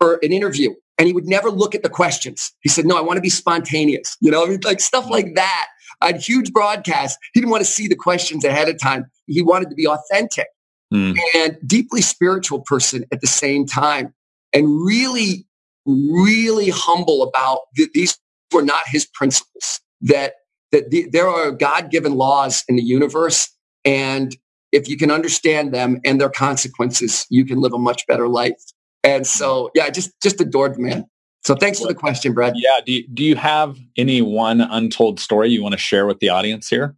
for 0.00 0.18
an 0.22 0.32
interview 0.32 0.74
and 0.98 1.06
he 1.06 1.12
would 1.12 1.26
never 1.26 1.50
look 1.50 1.74
at 1.74 1.82
the 1.82 1.88
questions. 1.88 2.52
He 2.60 2.68
said, 2.68 2.84
no, 2.84 2.98
I 2.98 3.00
want 3.00 3.16
to 3.16 3.22
be 3.22 3.30
spontaneous. 3.30 4.16
You 4.20 4.30
know, 4.30 4.44
I 4.44 4.48
mean, 4.48 4.60
like 4.64 4.80
stuff 4.80 5.08
like 5.08 5.34
that. 5.36 5.68
I 6.00 6.06
had 6.08 6.20
huge 6.20 6.52
broadcasts. 6.52 7.18
He 7.32 7.40
didn't 7.40 7.50
want 7.50 7.64
to 7.64 7.70
see 7.70 7.88
the 7.88 7.96
questions 7.96 8.44
ahead 8.44 8.68
of 8.68 8.80
time. 8.80 9.06
He 9.26 9.42
wanted 9.42 9.70
to 9.70 9.74
be 9.76 9.86
authentic 9.86 10.48
mm. 10.92 11.16
and 11.34 11.56
deeply 11.66 12.02
spiritual 12.02 12.60
person 12.60 13.04
at 13.12 13.20
the 13.20 13.26
same 13.26 13.64
time 13.66 14.12
and 14.52 14.84
really, 14.84 15.46
really 15.86 16.70
humble 16.70 17.22
about 17.22 17.60
th- 17.76 17.90
these 17.94 18.18
were 18.52 18.62
not 18.62 18.82
his 18.86 19.06
principles 19.06 19.80
that, 20.02 20.34
that 20.72 20.90
the, 20.90 21.08
there 21.10 21.28
are 21.28 21.50
God-given 21.50 22.14
laws 22.14 22.64
in 22.68 22.76
the 22.76 22.82
universe. 22.82 23.48
And 23.84 24.36
if 24.72 24.88
you 24.88 24.96
can 24.96 25.10
understand 25.10 25.72
them 25.72 26.00
and 26.04 26.20
their 26.20 26.28
consequences, 26.30 27.26
you 27.30 27.44
can 27.44 27.60
live 27.60 27.72
a 27.72 27.78
much 27.78 28.06
better 28.06 28.28
life. 28.28 28.62
And 29.02 29.26
so, 29.26 29.70
yeah, 29.74 29.88
just 29.90 30.10
just 30.22 30.40
adored 30.40 30.74
the 30.74 30.80
man. 30.80 31.06
So 31.44 31.54
thanks 31.54 31.80
for 31.80 31.86
the 31.86 31.94
question, 31.94 32.34
Brad. 32.34 32.54
Yeah. 32.56 32.80
Do 32.84 32.92
you, 32.92 33.08
do 33.14 33.22
you 33.22 33.36
have 33.36 33.78
any 33.96 34.20
one 34.20 34.60
untold 34.60 35.20
story 35.20 35.48
you 35.50 35.62
want 35.62 35.72
to 35.72 35.78
share 35.78 36.06
with 36.06 36.18
the 36.18 36.28
audience 36.28 36.68
here? 36.68 36.96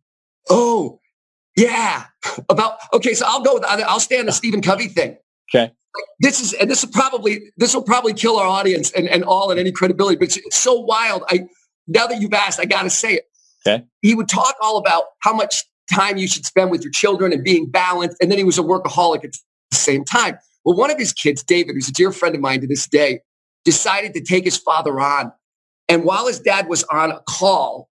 Oh, 0.49 0.99
yeah. 1.57 2.07
About 2.49 2.79
okay. 2.93 3.15
So 3.15 3.27
I'll 3.29 3.43
go. 3.43 3.55
With, 3.55 3.65
I'll 3.65 4.01
stay 4.01 4.19
on 4.19 4.27
the 4.27 4.33
Stephen 4.33 4.63
Covey 4.63 4.89
thing. 4.89 5.19
Okay. 5.55 5.73
This 6.21 6.41
is 6.41 6.53
and 6.55 6.71
this 6.71 6.85
will 6.85 6.93
probably 6.93 7.53
this 7.57 7.75
will 7.75 7.83
probably 7.83 8.15
kill 8.15 8.39
our 8.39 8.47
audience 8.47 8.91
and, 8.93 9.09
and 9.09 9.23
all 9.23 9.51
and 9.51 9.61
any 9.61 9.71
credibility. 9.71 10.17
But 10.17 10.25
it's, 10.25 10.37
it's 10.39 10.57
so 10.57 10.81
wild. 10.81 11.23
I 11.29 11.47
now 11.87 12.07
that 12.07 12.21
you've 12.21 12.35
asked, 12.35 12.59
I 12.59 12.65
got 12.65 12.83
to 12.83 12.91
say 12.91 13.15
it. 13.15 13.30
Okay. 13.67 13.85
He 14.01 14.15
would 14.15 14.29
talk 14.29 14.55
all 14.63 14.79
about 14.79 15.05
how 15.21 15.35
much 15.35 15.65
time 15.93 16.17
you 16.17 16.29
should 16.29 16.47
spend 16.47 16.71
with 16.71 16.83
your 16.83 16.93
children 16.93 17.33
and 17.33 17.45
being 17.45 17.71
balanced, 17.71 18.17
and 18.21 18.31
then 18.31 18.39
he 18.39 18.45
was 18.45 18.59
a 18.59 18.63
workaholic 18.63 19.25
at 19.25 19.33
the 19.71 19.77
same 19.77 20.05
time. 20.05 20.39
Well, 20.65 20.77
one 20.77 20.91
of 20.91 20.99
his 20.99 21.13
kids, 21.13 21.43
David, 21.43 21.75
who's 21.75 21.89
a 21.89 21.93
dear 21.93 22.13
friend 22.13 22.35
of 22.35 22.41
mine 22.41 22.61
to 22.61 22.67
this 22.67 22.87
day, 22.87 23.21
decided 23.65 24.15
to 24.15 24.23
take 24.23 24.45
his 24.45 24.57
father 24.57 24.99
on. 25.01 25.33
And 25.89 26.05
while 26.05 26.27
his 26.27 26.41
dad 26.41 26.69
was 26.69 26.85
on 26.85 27.11
a 27.11 27.21
call, 27.29 27.89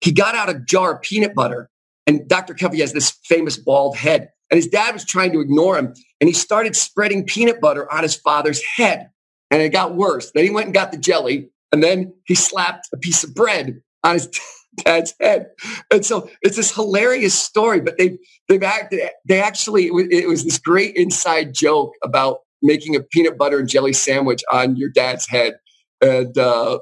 he 0.00 0.12
got 0.12 0.34
out 0.34 0.48
a 0.48 0.58
jar 0.58 0.94
of 0.94 1.02
peanut 1.02 1.34
butter. 1.34 1.70
And 2.06 2.28
Dr. 2.28 2.54
Covey 2.54 2.80
has 2.80 2.92
this 2.92 3.10
famous 3.24 3.56
bald 3.56 3.96
head. 3.96 4.30
And 4.50 4.56
his 4.56 4.68
dad 4.68 4.92
was 4.92 5.04
trying 5.04 5.32
to 5.32 5.40
ignore 5.40 5.78
him. 5.78 5.94
And 6.20 6.28
he 6.28 6.34
started 6.34 6.76
spreading 6.76 7.24
peanut 7.24 7.60
butter 7.60 7.90
on 7.92 8.02
his 8.02 8.14
father's 8.14 8.62
head. 8.62 9.08
And 9.50 9.62
it 9.62 9.70
got 9.70 9.94
worse. 9.94 10.30
Then 10.32 10.44
he 10.44 10.50
went 10.50 10.66
and 10.66 10.74
got 10.74 10.92
the 10.92 10.98
jelly. 10.98 11.50
And 11.72 11.82
then 11.82 12.14
he 12.26 12.34
slapped 12.34 12.88
a 12.92 12.96
piece 12.96 13.24
of 13.24 13.34
bread 13.34 13.80
on 14.02 14.14
his 14.14 14.28
dad's 14.76 15.14
head. 15.20 15.46
And 15.90 16.04
so 16.04 16.28
it's 16.42 16.56
this 16.56 16.74
hilarious 16.74 17.34
story, 17.34 17.80
but 17.80 17.98
they've, 17.98 18.18
they've 18.48 18.62
acted, 18.62 19.08
they 19.26 19.40
actually, 19.40 19.86
it 19.86 20.28
was 20.28 20.44
this 20.44 20.58
great 20.58 20.96
inside 20.96 21.54
joke 21.54 21.92
about 22.02 22.38
making 22.62 22.96
a 22.96 23.00
peanut 23.00 23.36
butter 23.36 23.58
and 23.58 23.68
jelly 23.68 23.92
sandwich 23.92 24.42
on 24.50 24.76
your 24.76 24.90
dad's 24.90 25.28
head. 25.28 25.54
And, 26.00 26.36
uh, 26.36 26.78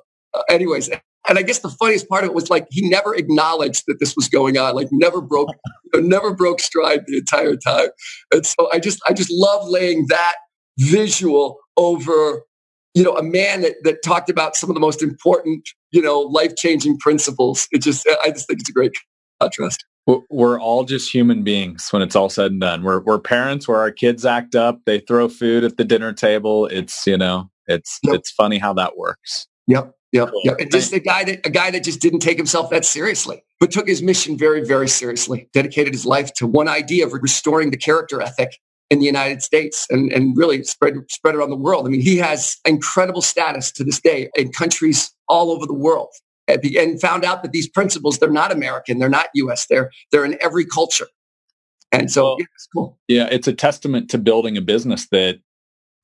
anyways, 0.49 0.89
and 1.29 1.39
I 1.39 1.43
guess 1.43 1.61
the 1.61 1.69
funniest 1.69 2.09
part 2.09 2.25
of 2.25 2.31
it 2.31 2.35
was 2.35 2.51
like 2.51 2.67
he 2.71 2.89
never 2.89 3.15
acknowledged 3.15 3.85
that 3.87 4.01
this 4.01 4.17
was 4.17 4.29
going 4.29 4.59
on, 4.59 4.75
like 4.75 4.89
never 4.91 5.21
broke, 5.21 5.51
never 5.95 6.35
broke 6.35 6.61
stride 6.61 7.05
the 7.07 7.19
entire 7.19 7.57
time. 7.57 7.89
And 8.33 8.45
so 8.45 8.69
I 8.73 8.81
just, 8.81 8.99
I 9.09 9.13
just 9.13 9.31
love 9.31 9.69
laying 9.69 10.07
that 10.09 10.35
visual 10.79 11.59
over, 11.77 12.43
you 12.95 13.03
know, 13.03 13.17
a 13.17 13.23
man 13.23 13.63
that, 13.63 13.75
that 13.85 14.03
talked 14.03 14.29
about 14.29 14.57
some 14.57 14.71
of 14.71 14.75
the 14.75 14.81
most 14.81 15.03
important, 15.03 15.69
you 15.91 16.03
know, 16.03 16.21
life 16.21 16.57
changing 16.57 16.99
principles. 16.99 17.67
It 17.73 17.83
just, 17.83 18.07
I 18.23 18.31
just 18.31 18.47
think 18.47 18.61
it's 18.61 18.71
a 18.71 18.73
great 18.73 18.93
contrast. 19.41 19.85
We're 20.31 20.61
all 20.61 20.85
just 20.85 21.13
human 21.15 21.45
beings 21.45 21.89
when 21.91 22.03
it's 22.03 22.17
all 22.17 22.29
said 22.29 22.51
and 22.51 22.61
done. 22.61 22.83
We're, 22.83 23.01
we're 23.01 23.21
parents 23.21 23.69
where 23.69 23.79
our 23.79 23.93
kids 23.93 24.27
act 24.27 24.55
up. 24.55 24.81
They 24.85 24.99
throw 24.99 25.29
food 25.29 25.65
at 25.65 25.77
the 25.77 25.85
dinner 25.85 26.13
table. 26.13 26.67
It's, 26.67 27.07
you 27.07 27.17
know, 27.17 27.51
it's, 27.67 27.99
yep. 28.03 28.17
it's 28.17 28.31
funny 28.31 28.59
how 28.59 28.75
that 28.75 28.97
works. 28.97 29.47
Yep. 29.69 29.95
Yep, 30.13 30.29
cool. 30.29 30.41
yep. 30.45 30.57
And 30.61 30.71
just 30.71 30.93
a 30.93 31.01
guy 31.01 31.25
that 31.25 31.47
a 31.47 31.49
guy 31.49 31.71
that 31.71 31.85
just 31.85 32.01
didn't 32.01 32.19
take 32.19 32.37
himself 32.37 32.69
that 32.69 32.85
seriously, 32.85 33.43
but 33.59 33.71
took 33.71 33.89
his 33.89 34.03
mission 34.03 34.37
very, 34.37 34.63
very 34.63 34.87
seriously. 34.87 35.49
Dedicated 35.55 35.95
his 35.95 36.05
life 36.05 36.35
to 36.35 36.47
one 36.47 36.69
idea 36.69 37.07
of 37.07 37.15
restoring 37.15 37.71
the 37.71 37.79
character 37.79 38.21
ethic 38.21 38.59
in 38.93 38.99
the 38.99 39.07
United 39.07 39.43
States 39.43 39.87
and, 39.91 40.13
and 40.13 40.37
really 40.37 40.63
spread 40.63 40.95
spread 41.09 41.35
around 41.35 41.51
the 41.51 41.57
world. 41.57 41.87
I 41.87 41.91
mean, 41.91 42.01
he 42.01 42.19
has 42.19 42.59
incredible 42.67 43.23
status 43.23 43.73
to 43.73 43.85
this 43.85 44.01
day 44.01 44.29
in 44.37 44.53
countries 44.53 45.13
all 45.29 45.51
over 45.51 45.67
the 45.67 45.75
world. 45.75 46.11
And 46.49 47.01
found 47.01 47.25
out 47.25 47.43
that 47.45 47.53
these 47.53 47.69
principles, 47.69 48.19
they're 48.19 48.29
not 48.29 48.53
American, 48.53 48.99
they're 48.99 49.09
not 49.09 49.29
US, 49.35 49.67
they're 49.67 49.91
they're 50.11 50.25
in 50.25 50.37
every 50.43 50.67
culture. 50.67 51.07
And 51.91 52.11
so 52.11 52.23
well, 52.25 52.37
yeah, 52.39 52.47
it's 52.55 52.69
cool. 52.75 52.99
Yeah, 53.09 53.29
it's 53.31 53.49
a 53.49 53.53
testament 53.53 54.11
to 54.11 54.19
building 54.19 54.57
a 54.57 54.61
business 54.61 55.09
that 55.11 55.39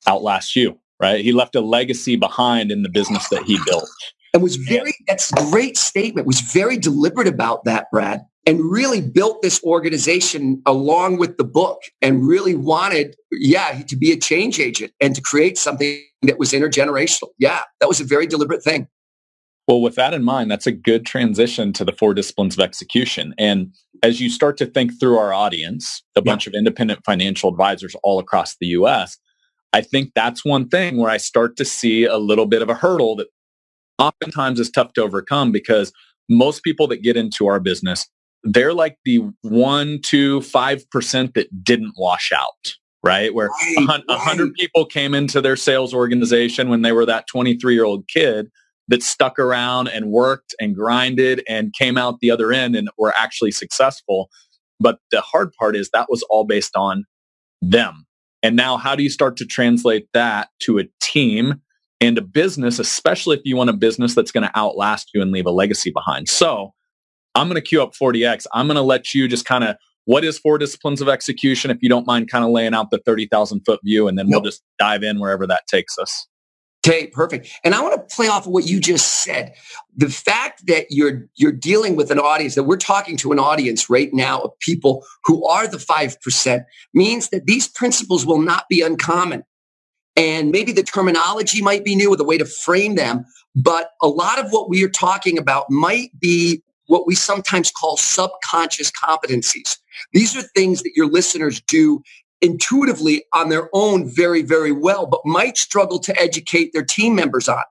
outlasts 0.07 0.57
you 0.57 0.79
right? 1.01 1.25
He 1.25 1.33
left 1.33 1.55
a 1.55 1.61
legacy 1.61 2.17
behind 2.17 2.71
in 2.71 2.83
the 2.83 2.89
business 2.89 3.29
that 3.29 3.45
he 3.45 3.59
built. 3.67 3.89
And 4.35 4.43
was 4.43 4.57
very, 4.57 4.93
that's 5.07 5.33
a 5.33 5.51
great 5.51 5.77
statement, 5.77 6.27
was 6.27 6.41
very 6.41 6.77
deliberate 6.77 7.29
about 7.29 7.65
that, 7.65 7.87
Brad, 7.91 8.21
and 8.49 8.61
really 8.61 9.03
built 9.03 9.43
this 9.43 9.63
organization 9.63 10.63
along 10.65 11.19
with 11.19 11.37
the 11.37 11.45
book 11.45 11.83
and 12.01 12.27
really 12.27 12.55
wanted, 12.55 13.15
yeah, 13.31 13.83
to 13.83 13.95
be 13.95 14.11
a 14.11 14.17
change 14.17 14.59
agent 14.59 14.91
and 15.03 15.15
to 15.15 15.21
create 15.21 15.59
something 15.59 16.03
that 16.23 16.39
was 16.39 16.53
intergenerational. 16.53 17.29
Yeah, 17.39 17.61
that 17.81 17.89
was 17.89 18.01
a 18.01 18.05
very 18.05 18.27
deliberate 18.27 18.65
thing. 18.65 18.89
Well, 19.67 19.83
with 19.83 19.97
that 19.97 20.15
in 20.15 20.25
mind, 20.25 20.51
that's 20.51 20.67
a 20.67 20.73
good 20.73 21.05
transition 21.05 21.75
to 21.75 21.85
the 21.85 21.93
four 21.93 22.15
disciplines 22.15 22.55
of 22.55 22.61
execution. 22.61 23.35
And 23.37 23.75
as 24.03 24.19
you 24.19 24.31
start 24.31 24.57
to 24.57 24.67
think 24.67 24.99
through 24.99 25.19
our 25.19 25.35
audience, 25.35 26.03
a 26.17 26.23
bunch 26.23 26.47
of 26.47 26.55
independent 26.55 27.05
financial 27.05 27.51
advisors 27.51 27.95
all 28.03 28.19
across 28.19 28.57
the 28.57 28.69
US, 28.69 29.19
I 29.75 29.83
think 29.83 30.13
that's 30.15 30.43
one 30.43 30.71
thing 30.71 30.97
where 30.97 31.11
I 31.11 31.19
start 31.19 31.59
to 31.59 31.67
see 31.67 32.07
a 32.07 32.17
little 32.17 32.47
bit 32.47 32.63
of 32.63 32.71
a 32.71 32.75
hurdle 32.75 33.15
that 33.17 33.27
oftentimes 33.99 34.59
is 34.59 34.71
tough 34.71 34.95
to 34.95 35.03
overcome 35.03 35.53
because 35.53 35.93
most 36.31 36.63
people 36.63 36.87
that 36.87 37.03
get 37.03 37.19
into 37.19 37.47
our 37.47 37.61
business, 37.61 38.09
they're 38.45 38.75
like 38.75 38.97
the 39.05 39.21
one, 39.43 40.01
two, 40.03 40.41
five 40.43 40.89
percent 40.91 41.35
that 41.35 41.65
didn't 41.65 41.95
wash 41.97 42.33
out, 42.33 42.75
right? 43.03 43.35
Where 43.35 43.49
a 43.49 43.85
right, 43.87 44.03
hundred 44.11 44.45
right. 44.47 44.55
people 44.55 44.85
came 44.87 45.15
into 45.15 45.41
their 45.41 45.57
sales 45.57 45.93
organization 45.93 46.69
when 46.69 46.83
they 46.83 46.93
were 46.93 47.07
that 47.07 47.27
23 47.27 47.75
year 47.75 47.85
old 47.85 48.07
kid 48.09 48.49
that 48.89 49.03
stuck 49.03 49.39
around 49.39 49.89
and 49.89 50.07
worked 50.11 50.55
and 50.61 50.75
grinded 50.75 51.43
and 51.49 51.75
came 51.75 51.99
out 51.99 52.21
the 52.21 52.31
other 52.31 52.53
end 52.53 52.75
and 52.75 52.89
were 52.97 53.13
actually 53.17 53.51
successful. 53.51 54.31
But 54.81 54.99
the 55.11 55.21
hard 55.21 55.53
part 55.59 55.77
is 55.77 55.91
that 55.91 56.09
was 56.09 56.23
all 56.31 56.45
based 56.45 56.77
on 56.77 57.05
them 57.61 58.07
and 58.43 58.57
now 58.57 58.77
how 58.77 58.95
do 58.95 59.03
you 59.03 59.11
start 59.11 59.37
to 59.39 59.47
translate 59.47 60.09
that 60.15 60.49
to 60.61 60.79
a 60.79 60.85
team 61.01 61.61
and 62.01 62.17
a 62.19 62.23
business, 62.23 62.79
especially 62.79 63.37
if 63.37 63.43
you 63.45 63.57
want 63.57 63.71
a 63.71 63.75
business 63.75 64.15
that's 64.15 64.31
going 64.31 64.45
to 64.47 64.57
outlast 64.57 65.11
you 65.13 65.21
and 65.21 65.33
leave 65.33 65.47
a 65.47 65.51
legacy 65.51 65.91
behind? 65.91 66.29
So 66.29 66.73
I'm 67.39 67.49
going 67.49 67.55
to 67.55 67.67
queue 67.67 67.83
up 67.83 67.95
4DX. 67.95 68.47
I'm 68.53 68.67
going 68.67 68.77
to 68.77 68.83
let 68.83 69.15
you 69.15 69.29
just 69.29 69.45
kind 69.45 69.65
of 69.65 69.77
what 70.05 70.25
is 70.25 70.39
four 70.39 70.59
disciplines 70.59 71.01
of 71.01 71.09
execution 71.09 71.71
if 71.71 71.79
you 71.83 71.89
don't 71.89 72.07
mind 72.07 72.31
kind 72.31 72.45
of 72.45 72.51
laying 72.51 72.75
out 72.75 72.91
the 72.91 72.99
30,000 72.99 73.61
foot 73.61 73.81
view 73.85 74.09
and 74.09 74.19
then 74.19 74.29
we'll 74.29 74.41
just 74.41 74.63
dive 74.79 75.03
in 75.03 75.21
wherever 75.21 75.47
that 75.47 75.67
takes 75.67 75.99
us. 75.99 76.27
Okay, 76.87 77.09
perfect. 77.09 77.51
And 77.65 77.75
I 77.75 77.83
want 77.83 77.95
to 77.95 78.15
play 78.17 78.29
off 78.29 78.47
of 78.47 78.53
what 78.53 78.67
you 78.67 78.81
just 78.81 79.23
said. 79.23 79.55
The 79.97 80.09
fact 80.09 80.67
that 80.67 80.87
you're 80.91 81.29
you're 81.37 81.53
dealing 81.53 81.97
with 81.97 82.11
an 82.11 82.19
audience 82.19 82.55
that 82.55 82.63
we're 82.63 82.79
talking 82.79 83.17
to 83.19 83.33
an 83.33 83.39
audience 83.39 83.91
right 83.91 84.09
now 84.15 84.41
of 84.41 84.59
people 84.61 85.05
who 85.25 85.47
are 85.47 85.67
the 85.67 85.77
5% 85.77 86.65
means 86.95 87.29
that 87.29 87.47
these 87.47 87.69
principles 87.69 88.25
will 88.25 88.41
not 88.41 88.65
be 88.71 88.81
uncommon. 88.81 89.43
And 90.17 90.51
maybe 90.51 90.73
the 90.73 90.83
terminology 90.83 91.61
might 91.61 91.85
be 91.85 91.95
new 91.95 92.13
or 92.13 92.17
the 92.17 92.25
way 92.25 92.39
to 92.39 92.47
frame 92.47 92.95
them, 92.95 93.25
but 93.55 93.91
a 94.01 94.09
lot 94.09 94.39
of 94.39 94.51
what 94.51 94.71
we 94.71 94.83
are 94.83 94.89
talking 94.89 95.37
about 95.37 95.67
might 95.71 96.19
be 96.19 96.63
what 96.89 97.07
we 97.07 97.15
sometimes 97.15 97.71
call 97.71 97.97
subconscious 97.97 98.91
competencies. 98.91 99.79
These 100.13 100.37
are 100.37 100.43
things 100.43 100.83
that 100.83 100.93
your 100.97 101.07
listeners 101.07 101.61
do 101.61 102.03
intuitively 102.41 103.25
on 103.35 103.49
their 103.49 103.69
own 103.73 104.09
very, 104.09 104.43
very 104.43 104.73
well, 104.73 105.07
but 105.07 105.21
might 105.25 105.57
struggle 105.57 105.99
to 106.01 106.21
educate 106.21 106.73
their 106.73 106.85
team 106.85 107.15
members 107.15 107.49
on 107.49 107.63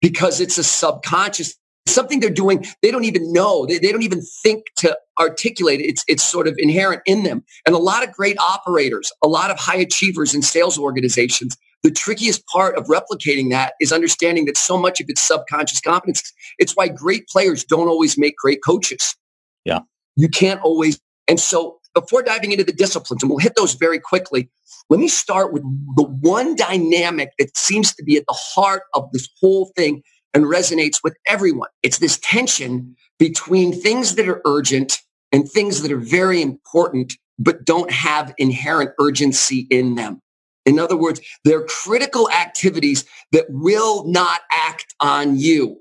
because 0.00 0.40
it's 0.40 0.58
a 0.58 0.64
subconscious 0.64 1.54
something 1.86 2.20
they're 2.20 2.30
doing 2.30 2.64
they 2.80 2.92
don't 2.92 3.04
even 3.04 3.32
know 3.32 3.66
they, 3.66 3.76
they 3.76 3.90
don't 3.90 4.04
even 4.04 4.22
think 4.42 4.66
to 4.76 4.96
articulate 5.18 5.80
it 5.80 5.84
it's, 5.84 6.04
it's 6.06 6.22
sort 6.22 6.46
of 6.46 6.54
inherent 6.58 7.02
in 7.06 7.24
them 7.24 7.42
and 7.66 7.74
a 7.74 7.78
lot 7.78 8.06
of 8.06 8.12
great 8.12 8.38
operators 8.38 9.10
a 9.22 9.26
lot 9.26 9.50
of 9.50 9.58
high 9.58 9.76
achievers 9.76 10.32
in 10.32 10.42
sales 10.42 10.78
organizations 10.78 11.56
the 11.82 11.90
trickiest 11.90 12.46
part 12.46 12.76
of 12.76 12.86
replicating 12.86 13.50
that 13.50 13.74
is 13.80 13.92
understanding 13.92 14.44
that 14.44 14.56
so 14.56 14.78
much 14.78 15.00
of 15.00 15.06
it's 15.08 15.20
subconscious 15.20 15.80
competence 15.80 16.32
it's 16.58 16.72
why 16.72 16.88
great 16.88 17.26
players 17.28 17.64
don't 17.64 17.88
always 17.88 18.16
make 18.18 18.36
great 18.36 18.60
coaches 18.64 19.16
yeah 19.64 19.80
you 20.16 20.28
can't 20.28 20.60
always 20.62 21.00
and 21.28 21.38
so 21.40 21.78
before 21.94 22.22
diving 22.22 22.52
into 22.52 22.64
the 22.64 22.72
disciplines, 22.72 23.22
and 23.22 23.30
we'll 23.30 23.38
hit 23.38 23.54
those 23.56 23.74
very 23.74 23.98
quickly, 23.98 24.48
let 24.88 25.00
me 25.00 25.08
start 25.08 25.52
with 25.52 25.62
the 25.96 26.04
one 26.04 26.56
dynamic 26.56 27.32
that 27.38 27.56
seems 27.56 27.94
to 27.94 28.02
be 28.02 28.16
at 28.16 28.24
the 28.26 28.38
heart 28.38 28.84
of 28.94 29.10
this 29.12 29.28
whole 29.40 29.72
thing 29.76 30.02
and 30.34 30.44
resonates 30.44 31.00
with 31.04 31.16
everyone. 31.26 31.68
It's 31.82 31.98
this 31.98 32.18
tension 32.22 32.96
between 33.18 33.72
things 33.72 34.14
that 34.14 34.28
are 34.28 34.40
urgent 34.46 34.98
and 35.30 35.48
things 35.48 35.82
that 35.82 35.92
are 35.92 35.98
very 35.98 36.40
important, 36.40 37.14
but 37.38 37.64
don't 37.64 37.90
have 37.90 38.34
inherent 38.38 38.90
urgency 38.98 39.66
in 39.70 39.94
them. 39.94 40.20
In 40.64 40.78
other 40.78 40.96
words, 40.96 41.20
they're 41.44 41.64
critical 41.64 42.30
activities 42.30 43.04
that 43.32 43.46
will 43.48 44.06
not 44.06 44.42
act 44.52 44.94
on 45.00 45.36
you. 45.36 45.80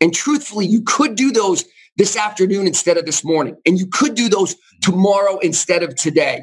And 0.00 0.14
truthfully, 0.14 0.66
you 0.66 0.82
could 0.82 1.14
do 1.14 1.32
those 1.32 1.64
this 1.96 2.16
afternoon 2.16 2.66
instead 2.66 2.96
of 2.96 3.06
this 3.06 3.24
morning. 3.24 3.56
And 3.66 3.78
you 3.78 3.86
could 3.86 4.14
do 4.14 4.28
those 4.28 4.56
tomorrow 4.82 5.38
instead 5.38 5.82
of 5.82 5.94
today. 5.94 6.42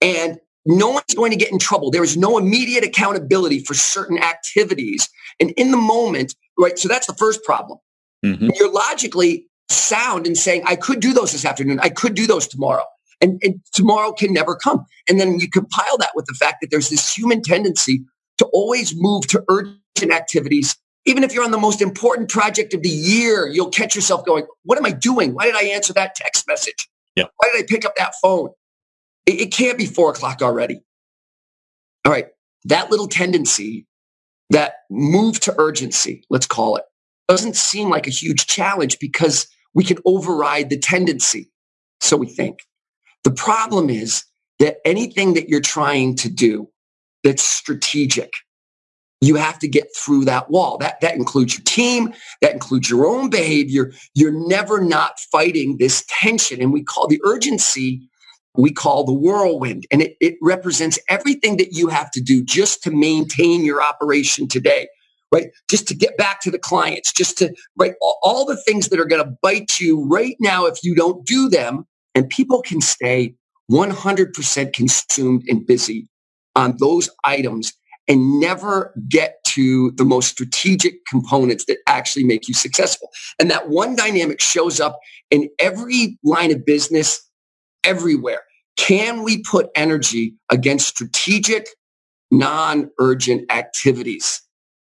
And 0.00 0.38
no 0.66 0.90
one's 0.90 1.14
going 1.14 1.30
to 1.30 1.36
get 1.36 1.52
in 1.52 1.58
trouble. 1.58 1.90
There 1.90 2.04
is 2.04 2.16
no 2.16 2.36
immediate 2.38 2.84
accountability 2.84 3.60
for 3.60 3.74
certain 3.74 4.18
activities. 4.18 5.08
And 5.40 5.50
in 5.52 5.70
the 5.70 5.76
moment, 5.76 6.34
right? 6.58 6.78
So 6.78 6.88
that's 6.88 7.06
the 7.06 7.14
first 7.14 7.42
problem. 7.44 7.78
Mm-hmm. 8.24 8.50
You're 8.54 8.72
logically 8.72 9.46
sound 9.70 10.26
in 10.26 10.34
saying, 10.34 10.62
I 10.66 10.76
could 10.76 11.00
do 11.00 11.12
those 11.12 11.32
this 11.32 11.44
afternoon. 11.44 11.78
I 11.80 11.88
could 11.88 12.14
do 12.14 12.26
those 12.26 12.46
tomorrow. 12.46 12.84
And, 13.20 13.40
and 13.42 13.60
tomorrow 13.72 14.12
can 14.12 14.32
never 14.32 14.54
come. 14.54 14.84
And 15.08 15.18
then 15.18 15.40
you 15.40 15.50
compile 15.50 15.98
that 15.98 16.10
with 16.14 16.26
the 16.26 16.34
fact 16.34 16.58
that 16.60 16.70
there's 16.70 16.88
this 16.88 17.16
human 17.16 17.42
tendency 17.42 18.04
to 18.38 18.46
always 18.52 18.94
move 18.94 19.26
to 19.28 19.42
urgent 19.48 20.12
activities 20.12 20.76
even 21.08 21.24
if 21.24 21.32
you're 21.32 21.44
on 21.44 21.50
the 21.50 21.58
most 21.58 21.80
important 21.80 22.28
project 22.28 22.74
of 22.74 22.82
the 22.82 22.88
year, 22.90 23.46
you'll 23.46 23.70
catch 23.70 23.94
yourself 23.94 24.26
going, 24.26 24.46
what 24.64 24.76
am 24.76 24.84
I 24.84 24.90
doing? 24.90 25.32
Why 25.32 25.46
did 25.46 25.54
I 25.54 25.62
answer 25.74 25.94
that 25.94 26.14
text 26.14 26.44
message? 26.46 26.86
Yeah. 27.16 27.24
Why 27.38 27.50
did 27.50 27.64
I 27.64 27.66
pick 27.66 27.86
up 27.86 27.94
that 27.96 28.12
phone? 28.20 28.50
It, 29.24 29.40
it 29.40 29.52
can't 29.52 29.78
be 29.78 29.86
four 29.86 30.10
o'clock 30.10 30.42
already. 30.42 30.80
All 32.04 32.12
right. 32.12 32.26
That 32.66 32.90
little 32.90 33.08
tendency, 33.08 33.86
that 34.50 34.74
move 34.90 35.40
to 35.40 35.54
urgency, 35.58 36.24
let's 36.28 36.46
call 36.46 36.76
it, 36.76 36.84
doesn't 37.26 37.56
seem 37.56 37.88
like 37.88 38.06
a 38.06 38.10
huge 38.10 38.46
challenge 38.46 38.98
because 38.98 39.48
we 39.72 39.84
can 39.84 39.96
override 40.04 40.68
the 40.68 40.78
tendency. 40.78 41.50
So 42.00 42.18
we 42.18 42.26
think. 42.26 42.58
The 43.24 43.32
problem 43.32 43.90
is 43.90 44.24
that 44.60 44.78
anything 44.84 45.34
that 45.34 45.48
you're 45.48 45.60
trying 45.60 46.16
to 46.16 46.30
do 46.30 46.68
that's 47.24 47.42
strategic, 47.42 48.32
you 49.20 49.36
have 49.36 49.58
to 49.60 49.68
get 49.68 49.88
through 49.96 50.26
that 50.26 50.50
wall. 50.50 50.78
That, 50.78 51.00
that 51.00 51.16
includes 51.16 51.54
your 51.58 51.64
team. 51.64 52.14
That 52.42 52.52
includes 52.52 52.90
your 52.90 53.06
own 53.06 53.30
behavior. 53.30 53.92
You're 54.14 54.48
never 54.48 54.80
not 54.80 55.18
fighting 55.32 55.78
this 55.78 56.04
tension. 56.08 56.62
And 56.62 56.72
we 56.72 56.84
call 56.84 57.08
the 57.08 57.20
urgency, 57.24 58.08
we 58.56 58.72
call 58.72 59.04
the 59.04 59.12
whirlwind. 59.12 59.86
And 59.90 60.02
it, 60.02 60.16
it 60.20 60.36
represents 60.42 60.98
everything 61.08 61.56
that 61.58 61.72
you 61.72 61.88
have 61.88 62.10
to 62.12 62.20
do 62.20 62.44
just 62.44 62.82
to 62.84 62.90
maintain 62.92 63.64
your 63.64 63.82
operation 63.82 64.48
today. 64.48 64.88
right? 65.32 65.48
Just 65.68 65.88
to 65.88 65.94
get 65.94 66.16
back 66.16 66.40
to 66.42 66.50
the 66.50 66.58
clients, 66.58 67.12
just 67.12 67.38
to, 67.38 67.54
right? 67.76 67.94
All, 68.00 68.18
all 68.22 68.44
the 68.44 68.56
things 68.56 68.88
that 68.88 69.00
are 69.00 69.04
going 69.04 69.24
to 69.24 69.32
bite 69.42 69.80
you 69.80 70.06
right 70.08 70.36
now 70.40 70.66
if 70.66 70.78
you 70.82 70.94
don't 70.94 71.26
do 71.26 71.48
them. 71.48 71.86
And 72.18 72.28
people 72.28 72.62
can 72.62 72.80
stay 72.80 73.36
100% 73.70 74.72
consumed 74.72 75.44
and 75.46 75.64
busy 75.64 76.08
on 76.56 76.74
those 76.80 77.08
items 77.24 77.72
and 78.08 78.40
never 78.40 78.92
get 79.08 79.36
to 79.50 79.92
the 79.92 80.04
most 80.04 80.26
strategic 80.26 81.06
components 81.06 81.66
that 81.66 81.78
actually 81.86 82.24
make 82.24 82.48
you 82.48 82.54
successful. 82.54 83.08
And 83.38 83.52
that 83.52 83.68
one 83.68 83.94
dynamic 83.94 84.40
shows 84.40 84.80
up 84.80 84.98
in 85.30 85.48
every 85.60 86.18
line 86.24 86.50
of 86.50 86.66
business 86.66 87.22
everywhere. 87.84 88.42
Can 88.76 89.22
we 89.22 89.40
put 89.44 89.68
energy 89.76 90.34
against 90.50 90.88
strategic, 90.88 91.68
non-urgent 92.32 93.52
activities? 93.52 94.42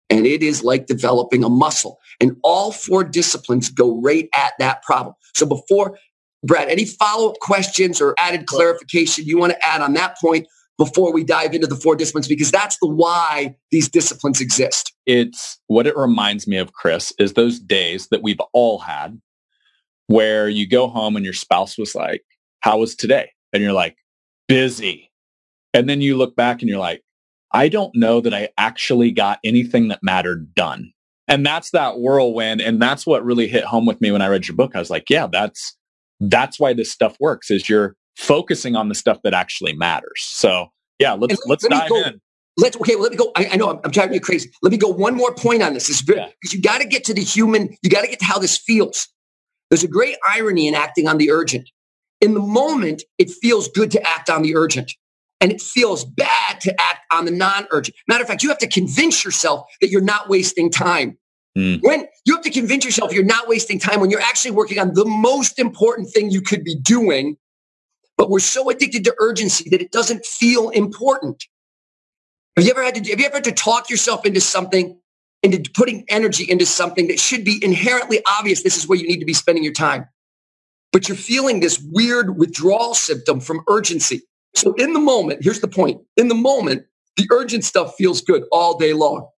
And 0.09 0.25
it 0.25 0.45
is 0.45 0.63
like 0.63 0.87
developing 0.87 1.43
a 1.43 1.49
muscle. 1.49 1.99
And 2.21 2.37
all 2.45 2.71
four 2.71 3.03
disciplines 3.03 3.71
go 3.71 4.01
right 4.01 4.29
at 4.37 4.53
that 4.61 4.85
problem. 4.85 5.17
So 5.35 5.47
before, 5.47 5.99
Brad, 6.45 6.69
any 6.69 6.85
follow-up 6.85 7.39
questions 7.41 8.01
or 8.01 8.15
added 8.19 8.47
clarification 8.47 9.25
you 9.25 9.39
want 9.39 9.53
to 9.53 9.67
add 9.67 9.81
on 9.81 9.95
that 9.95 10.17
point 10.21 10.47
before 10.77 11.13
we 11.13 11.25
dive 11.25 11.55
into 11.55 11.67
the 11.67 11.77
four 11.77 11.97
disciplines? 11.97 12.29
Because 12.29 12.51
that's 12.51 12.77
the 12.83 12.89
why 12.89 13.57
these 13.71 13.89
disciplines 13.89 14.41
exist. 14.41 14.93
It's 15.07 15.59
what 15.69 15.87
it 15.87 15.97
reminds 15.97 16.47
me 16.47 16.59
of, 16.59 16.73
Chris, 16.73 17.13
is 17.19 17.33
those 17.33 17.59
days 17.59 18.09
that 18.09 18.23
we've 18.23 18.41
all 18.53 18.81
had 18.81 19.21
where 20.07 20.49
you 20.49 20.69
go 20.69 20.87
home 20.87 21.17
and 21.17 21.25
your 21.25 21.35
spouse 21.35 21.79
was 21.79 21.95
like, 21.95 22.23
how 22.61 22.79
was 22.79 22.95
today? 22.95 23.31
And 23.53 23.63
you're 23.63 23.73
like, 23.73 23.97
busy. 24.49 25.11
And 25.73 25.89
then 25.89 26.01
you 26.01 26.17
look 26.17 26.37
back 26.37 26.61
and 26.61 26.69
you're 26.69 26.79
like, 26.79 27.03
I 27.53 27.69
don't 27.69 27.95
know 27.95 28.21
that 28.21 28.35
I 28.35 28.51
actually 28.59 29.13
got 29.13 29.39
anything 29.45 29.89
that 29.89 30.01
mattered 30.03 30.55
done. 30.55 30.93
And 31.27 31.47
that's 31.47 31.71
that 31.71 32.01
whirlwind. 32.01 32.61
And 32.61 32.83
that's 32.83 33.07
what 33.07 33.25
really 33.25 33.47
hit 33.47 33.65
home 33.65 33.87
with 33.87 34.01
me 34.01 34.11
when 34.11 34.21
I 34.21 34.27
read 34.27 34.47
your 34.47 34.57
book. 34.57 34.73
I 34.75 34.79
was 34.79 34.91
like, 34.91 35.09
yeah, 35.09 35.27
that's, 35.27 35.77
that's 36.21 36.59
why 36.61 36.73
this 36.73 36.91
stuff 36.91 37.17
works 37.21 37.51
is 37.51 37.69
you're 37.69 37.97
focusing 38.17 38.77
on 38.77 38.89
the 38.89 38.95
stuff 38.95 39.19
that 39.25 39.35
actually 39.35 39.75
matters. 39.75 40.21
So 40.21 40.69
yeah, 40.99 41.13
let's, 41.13 41.37
let's 41.47 41.67
dive 41.67 41.89
go, 41.89 42.03
in. 42.03 42.21
Let's, 42.57 42.77
okay, 42.77 42.95
well, 42.95 43.03
let 43.03 43.13
me 43.13 43.19
go. 43.19 43.33
I, 43.37 43.49
I 43.53 43.57
know 43.57 43.71
I'm, 43.71 43.81
I'm, 43.85 43.91
driving 43.91 44.15
you 44.15 44.21
crazy. 44.21 44.51
Let 44.63 44.71
me 44.71 44.79
go 44.79 44.89
one 44.89 45.17
more 45.17 45.35
point 45.35 45.63
on 45.63 45.75
this. 45.75 45.89
Is 45.89 46.03
because 46.03 46.27
yeah. 46.27 46.51
you 46.53 46.63
got 46.63 46.81
to 46.81 46.87
get 46.87 47.05
to 47.05 47.15
the 47.15 47.23
human, 47.23 47.77
you 47.83 47.91
got 47.91 48.03
to 48.03 48.09
get 48.09 48.21
to 48.21 48.25
how 48.25 48.39
this 48.39 48.57
feels. 48.57 49.09
There's 49.71 49.83
a 49.83 49.89
great 49.89 50.17
irony 50.33 50.69
in 50.69 50.75
acting 50.75 51.09
on 51.09 51.19
the 51.19 51.31
urgent. 51.31 51.69
In 52.21 52.35
the 52.35 52.41
moment, 52.41 53.03
it 53.19 53.31
feels 53.31 53.69
good 53.69 53.91
to 53.91 54.09
act 54.09 54.31
on 54.31 54.43
the 54.43 54.55
urgent 54.57 54.93
and 55.41 55.53
it 55.53 55.61
feels 55.61 56.05
bad 56.05 56.61
to 56.61 56.75
act 56.81 57.01
on 57.13 57.25
the 57.25 57.31
non-urgent. 57.31 57.95
Matter 58.09 58.23
of 58.23 58.29
fact, 58.29 58.43
you 58.43 58.49
have 58.49 58.59
to 58.59 58.69
convince 58.69 59.25
yourself 59.25 59.67
that 59.81 59.91
you're 59.91 60.01
not 60.01 60.29
wasting 60.29 60.71
time. 60.71 61.19
Mm. 61.57 61.81
When 61.83 62.07
you 62.25 62.35
have 62.35 62.45
to 62.45 62.51
convince 62.51 62.85
yourself 62.85 63.13
you're 63.13 63.25
not 63.25 63.49
wasting 63.49 63.79
time 63.79 64.01
when 64.01 64.11
you're 64.11 64.21
actually 64.21 64.51
working 64.53 64.79
on 64.79 64.95
the 64.95 65.05
most 65.05 65.59
important 65.59 66.11
thing 66.11 66.31
you 66.31 66.41
could 66.41 66.65
be 66.65 66.75
doing, 66.75 67.37
but 68.17 68.29
we're 68.31 68.41
so 68.41 68.71
addicted 68.71 69.05
to 69.05 69.15
urgency 69.21 69.69
that 69.71 69.81
it 69.81 69.93
doesn't 69.93 70.27
feel 70.27 70.71
important. 70.71 71.45
Have 72.57 72.65
you 72.65 72.71
ever 72.71 72.83
had 72.83 72.95
to 72.97 73.11
have 73.11 73.21
you 73.21 73.27
ever 73.27 73.37
had 73.37 73.45
to 73.45 73.53
talk 73.53 73.91
yourself 73.91 74.27
into 74.27 74.41
something, 74.41 74.99
into 75.43 75.71
putting 75.71 76.05
energy 76.09 76.49
into 76.49 76.67
something 76.67 77.09
that 77.09 77.21
should 77.21 77.45
be 77.45 77.61
inherently 77.63 78.21
obvious 78.39 78.63
this 78.63 78.77
is 78.77 78.89
where 78.89 78.99
you 78.99 79.07
need 79.07 79.21
to 79.21 79.27
be 79.27 79.35
spending 79.35 79.65
your 79.65 79.73
time? 79.73 80.09
But 80.93 81.09
you're 81.09 81.17
feeling 81.17 81.61
this 81.61 81.81
weird 81.93 82.39
withdrawal 82.39 82.95
symptom 82.95 83.41
from 83.41 83.63
urgency. 83.69 84.23
So 84.55 84.75
in 84.75 84.93
the 84.93 85.01
moment, 85.01 85.43
here's 85.43 85.61
the 85.61 85.69
point. 85.69 86.01
In 86.17 86.29
the 86.29 86.37
moment, 86.37 86.85
the 87.17 87.29
urgent 87.33 87.65
stuff 87.65 87.97
feels 87.97 88.23
good 88.23 88.45
all 88.53 88.79
day 88.79 88.93
long. 88.93 89.29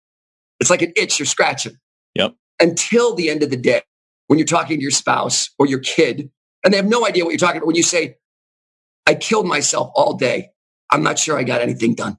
It's 0.60 0.70
like 0.70 0.82
an 0.82 0.92
itch 0.96 1.18
you're 1.18 1.26
scratching. 1.26 1.78
Yep. 2.16 2.34
Until 2.60 3.14
the 3.14 3.30
end 3.30 3.42
of 3.42 3.50
the 3.50 3.56
day, 3.56 3.82
when 4.28 4.38
you're 4.38 4.46
talking 4.46 4.78
to 4.78 4.82
your 4.82 4.90
spouse 4.90 5.50
or 5.58 5.66
your 5.66 5.78
kid, 5.78 6.30
and 6.64 6.72
they 6.72 6.78
have 6.78 6.86
no 6.86 7.06
idea 7.06 7.24
what 7.24 7.30
you're 7.30 7.38
talking 7.38 7.58
about. 7.58 7.66
When 7.66 7.76
you 7.76 7.82
say, 7.82 8.16
I 9.06 9.14
killed 9.14 9.46
myself 9.46 9.90
all 9.94 10.14
day. 10.14 10.50
I'm 10.90 11.02
not 11.02 11.18
sure 11.18 11.38
I 11.38 11.44
got 11.44 11.60
anything 11.60 11.94
done. 11.94 12.18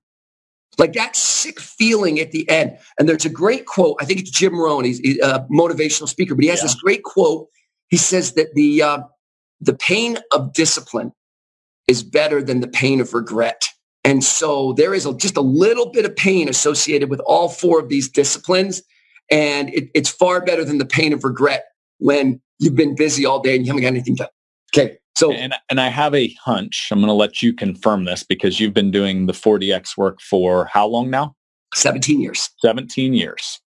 Like 0.78 0.94
that 0.94 1.16
sick 1.16 1.60
feeling 1.60 2.20
at 2.20 2.32
the 2.32 2.48
end. 2.50 2.78
And 3.00 3.10
there's 3.10 3.26
a 3.26 3.30
great 3.30 3.66
quote. 3.66 3.98
I 4.00 4.06
think 4.06 4.20
it's 4.20 4.30
Jim 4.30 4.58
Rohn. 4.58 4.86
He's 4.86 5.00
a 5.20 5.46
motivational 5.52 6.08
speaker, 6.08 6.36
but 6.36 6.44
he 6.44 6.50
has 6.50 6.60
yeah. 6.60 6.66
this 6.66 6.76
great 6.76 7.04
quote. 7.04 7.48
He 7.90 7.98
says 7.98 8.34
that 8.34 8.54
the, 8.54 8.84
uh, 8.84 9.00
the 9.60 9.74
pain 9.74 10.20
of 10.32 10.54
discipline 10.54 11.14
is 11.88 12.04
better 12.04 12.44
than 12.44 12.60
the 12.60 12.68
pain 12.68 13.02
of 13.02 13.14
regret. 13.14 13.66
And 14.04 14.24
so 14.24 14.74
there 14.74 14.94
is 14.94 15.06
a, 15.06 15.14
just 15.16 15.36
a 15.36 15.42
little 15.42 15.92
bit 15.92 16.06
of 16.06 16.16
pain 16.16 16.48
associated 16.48 17.10
with 17.10 17.22
all 17.22 17.50
four 17.50 17.80
of 17.80 17.90
these 17.90 18.10
disciplines. 18.10 18.82
And 19.30 19.70
it, 19.74 19.90
it's 19.94 20.10
far 20.10 20.44
better 20.44 20.64
than 20.64 20.78
the 20.78 20.86
pain 20.86 21.14
of 21.14 21.24
regret 21.24 21.66
when 22.00 22.42
you've 22.60 22.76
been 22.76 22.96
busy 22.96 23.26
all 23.26 23.40
day 23.42 23.56
and 23.56 23.66
you 23.66 23.72
haven't 23.72 23.82
got 23.82 23.90
anything 23.90 24.16
done. 24.16 24.30
Okay. 24.76 24.98
So, 25.18 25.32
and, 25.32 25.56
and 25.70 25.82
I 25.82 25.88
have 25.90 26.14
a 26.14 26.32
hunch. 26.46 26.90
I'm 26.92 27.00
going 27.00 27.08
to 27.08 27.14
let 27.14 27.42
you 27.42 27.54
confirm 27.54 28.06
this 28.06 28.24
because 28.24 28.60
you've 28.60 28.74
been 28.74 28.92
doing 28.92 29.26
the 29.26 29.34
4DX 29.34 29.98
work 29.98 30.22
for 30.22 30.66
how 30.66 30.86
long 30.88 31.10
now? 31.10 31.36
17 31.74 32.22
years. 32.22 32.50
17 32.60 33.14
years. 33.14 33.60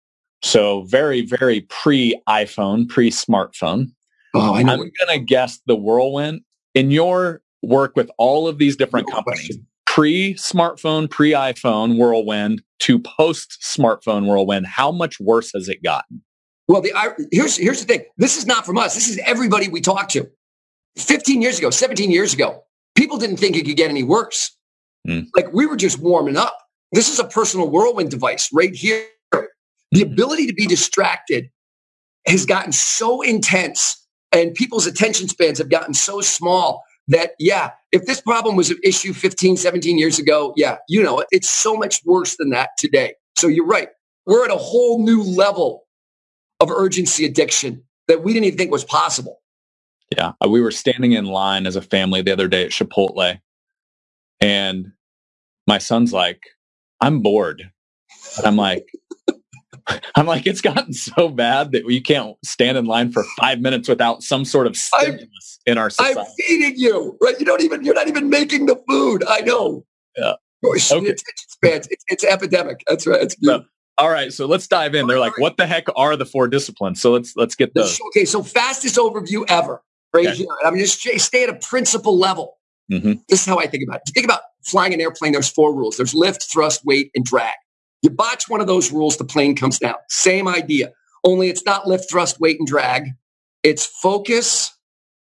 So 0.43 0.83
very, 0.83 1.23
very 1.23 1.63
pre 1.63 2.21
iPhone, 2.29 2.89
pre 2.89 3.11
smartphone. 3.11 3.87
Oh, 4.35 4.55
I 4.55 4.63
know. 4.63 4.75
I'm 4.75 4.79
going 4.79 4.93
to 5.09 5.19
guess 5.19 5.59
the 5.67 5.75
whirlwind 5.75 6.43
in 6.75 6.91
your 6.91 7.41
work 7.63 7.97
with 7.97 8.11
all 8.19 8.47
of 8.47 8.59
these 8.59 8.77
different 8.77 9.09
no 9.09 9.17
companies. 9.17 9.59
Pre 9.99 10.35
smartphone, 10.35 11.11
pre 11.11 11.33
iPhone 11.33 11.99
whirlwind 11.99 12.63
to 12.83 13.01
post 13.01 13.59
smartphone 13.61 14.27
whirlwind, 14.27 14.69
how 14.69 14.93
much 14.93 15.19
worse 15.19 15.51
has 15.55 15.69
it 15.69 15.83
gotten? 15.83 16.23
Well, 16.69 16.81
the, 16.81 16.93
here's 17.33 17.57
here's 17.57 17.81
the 17.81 17.87
thing. 17.87 18.05
This 18.17 18.37
is 18.37 18.47
not 18.47 18.65
from 18.65 18.79
us. 18.79 18.95
This 18.95 19.09
is 19.09 19.19
everybody 19.27 19.67
we 19.67 19.81
talk 19.81 20.09
to. 20.11 20.31
15 20.99 21.43
years 21.43 21.59
ago, 21.59 21.71
17 21.71 22.13
years 22.13 22.33
ago, 22.33 22.63
people 22.95 23.19
didn't 23.19 23.39
think 23.39 23.57
it 23.57 23.67
could 23.67 23.77
get 23.77 23.91
any 23.91 24.05
worse. 24.05 24.57
Mm. 25.09 25.27
Like 25.35 25.53
we 25.53 25.67
were 25.67 25.75
just 25.75 25.99
warming 25.99 26.37
up. 26.37 26.57
This 26.93 27.09
is 27.09 27.19
a 27.19 27.25
personal 27.25 27.69
whirlwind 27.69 28.13
device 28.13 28.51
right 28.53 28.73
here. 28.73 29.05
The 29.33 30.03
ability 30.03 30.47
to 30.47 30.55
be 30.55 30.69
distracted 30.69 31.51
has 32.29 32.47
gotten 32.47 32.71
so 32.71 33.21
intense 33.21 34.07
and 34.31 34.55
people's 34.55 34.87
attention 34.87 35.27
spans 35.27 35.59
have 35.59 35.71
gotten 35.71 35.93
so 35.93 36.21
small 36.21 36.85
that, 37.09 37.33
yeah, 37.41 37.73
if 37.93 38.05
this 38.07 38.21
problem 38.21 38.57
was 38.57 38.71
an 38.71 38.79
issue 38.85 39.13
15, 39.13 39.57
17 39.57 39.99
years 39.99 40.19
ago, 40.19 40.53
yeah, 40.57 40.77
you 40.89 41.03
know, 41.03 41.25
it's 41.31 41.51
so 41.51 41.77
much 41.77 42.01
worse 42.05 42.37
than 42.37 42.51
that 42.51 42.71
today. 42.79 43.15
So 43.37 43.47
you're 43.49 43.67
right. 43.67 43.89
We're 44.27 44.45
at 44.45 44.51
a 44.51 44.57
whole 44.59 45.03
new 45.03 45.23
level 45.23 45.85
of 46.61 46.71
urgency 46.71 47.25
addiction 47.25 47.85
that 48.09 48.23
we 48.23 48.33
didn't 48.33 48.47
even 48.47 48.59
think 48.59 48.71
was 48.71 48.85
possible. 48.85 49.41
Yeah. 50.17 50.33
Uh, 50.45 50.49
we 50.49 50.61
were 50.61 50.71
standing 50.71 51.13
in 51.13 51.27
line 51.27 51.67
as 51.67 51.77
a 51.77 51.83
family 51.83 52.23
the 52.23 52.33
other 52.33 52.49
day 52.49 52.65
at 52.65 52.71
Chipotle 52.71 53.41
and 54.41 54.93
my 55.67 55.79
son's 55.79 56.13
like, 56.13 56.43
I'm 57.01 57.21
bored. 57.21 57.71
And 58.37 58.47
I'm 58.47 58.57
like, 58.57 58.87
I'm 60.17 60.27
like, 60.27 60.47
it's 60.47 60.61
gotten 60.61 60.93
so 60.93 61.29
bad 61.29 61.73
that 61.73 61.89
you 61.89 62.03
can't 62.03 62.37
stand 62.45 62.79
in 62.79 62.87
line 62.87 63.13
for 63.13 63.25
five 63.41 63.61
minutes 63.61 63.89
without 63.89 64.23
some 64.23 64.45
sort 64.45 64.67
of 64.67 64.77
stimulus 64.77 65.59
I'm, 65.67 65.73
in 65.73 65.79
our 65.79 65.91
society. 65.91 66.21
I'm 66.21 66.27
feeding 66.39 66.75
you, 66.77 67.17
right? 67.23 67.39
You 67.39 67.47
don't 67.47 67.63
even, 67.63 67.85
you're 67.85 67.95
not 67.95 68.09
even 68.09 68.29
making 68.29 68.67
the 68.67 68.77
food. 68.89 69.25
I 69.29 69.41
know. 69.41 69.85
Yeah. 70.17 70.35
Gosh, 70.65 70.93
okay. 70.93 71.07
It's, 71.07 71.23
it's, 71.29 71.57
it's, 71.63 72.05
it's, 72.09 72.25
epidemic. 72.25 72.83
That's 72.89 73.07
right. 73.07 73.23
It's. 73.23 73.37
All 73.99 74.11
right, 74.11 74.33
so 74.33 74.47
let's 74.47 74.69
dive 74.69 74.95
in. 74.95 75.09
They're 75.09 75.19
like, 75.19 75.39
what 75.39 75.57
the 75.57 75.67
heck 75.67 75.87
are 75.97 76.17
the 76.17 76.25
four 76.25 76.47
disciplines? 76.47 77.03
So 77.03 77.11
let's 77.11 77.37
let's 77.37 77.57
get 77.57 77.75
those. 77.75 77.99
Okay, 78.09 78.25
so 78.25 78.45
fastest 78.45 78.97
overview 78.97 79.45
ever, 79.49 79.83
right 80.13 80.27
okay. 80.29 80.37
here. 80.37 80.47
I'm 80.65 80.79
just 80.79 81.01
stay 81.01 81.43
at 81.43 81.49
a 81.49 81.55
principal 81.55 82.17
level. 82.17 82.59
Mm-hmm. 82.93 83.15
This 83.29 83.41
is 83.41 83.47
how 83.47 83.59
I 83.59 83.67
think 83.67 83.83
about 83.83 84.03
it. 84.07 84.13
Think 84.15 84.25
about 84.25 84.41
flying 84.69 84.95
an 84.95 85.01
airplane, 85.01 85.33
there's 85.33 85.49
four 85.49 85.75
rules. 85.75 85.97
There's 85.97 86.15
lift, 86.15 86.45
thrust, 86.51 86.85
weight, 86.85 87.11
and 87.15 87.25
drag. 87.25 87.55
You 88.03 88.11
botch 88.11 88.49
one 88.49 88.61
of 88.61 88.67
those 88.67 88.93
rules, 88.93 89.17
the 89.17 89.25
plane 89.25 89.57
comes 89.57 89.79
down. 89.79 89.97
Same 90.09 90.47
idea. 90.47 90.93
Only 91.25 91.49
it's 91.49 91.65
not 91.65 91.87
lift, 91.87 92.11
thrust, 92.11 92.41
weight, 92.41 92.59
and 92.59 92.67
drag. 92.67 93.09
It's 93.63 93.87
focus, 93.87 94.73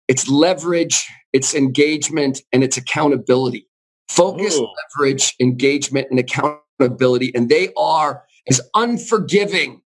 it's 0.07 0.27
leverage, 0.27 1.07
it's 1.31 1.55
engagement, 1.55 2.41
and 2.51 2.63
it's 2.63 2.77
accountability. 2.77 3.67
Focus, 4.09 4.57
Ooh. 4.57 4.67
leverage, 4.99 5.35
engagement, 5.39 6.07
and 6.09 6.19
accountability. 6.19 7.33
And 7.33 7.49
they 7.49 7.69
are 7.77 8.23
as 8.47 8.61
unforgiving 8.75 9.81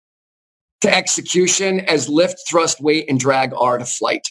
to 0.81 0.95
execution 0.95 1.81
as 1.81 2.09
lift, 2.09 2.41
thrust, 2.49 2.81
weight, 2.81 3.07
and 3.09 3.21
drag 3.21 3.53
are 3.55 3.79
to 3.79 3.85
flight. 3.85 4.27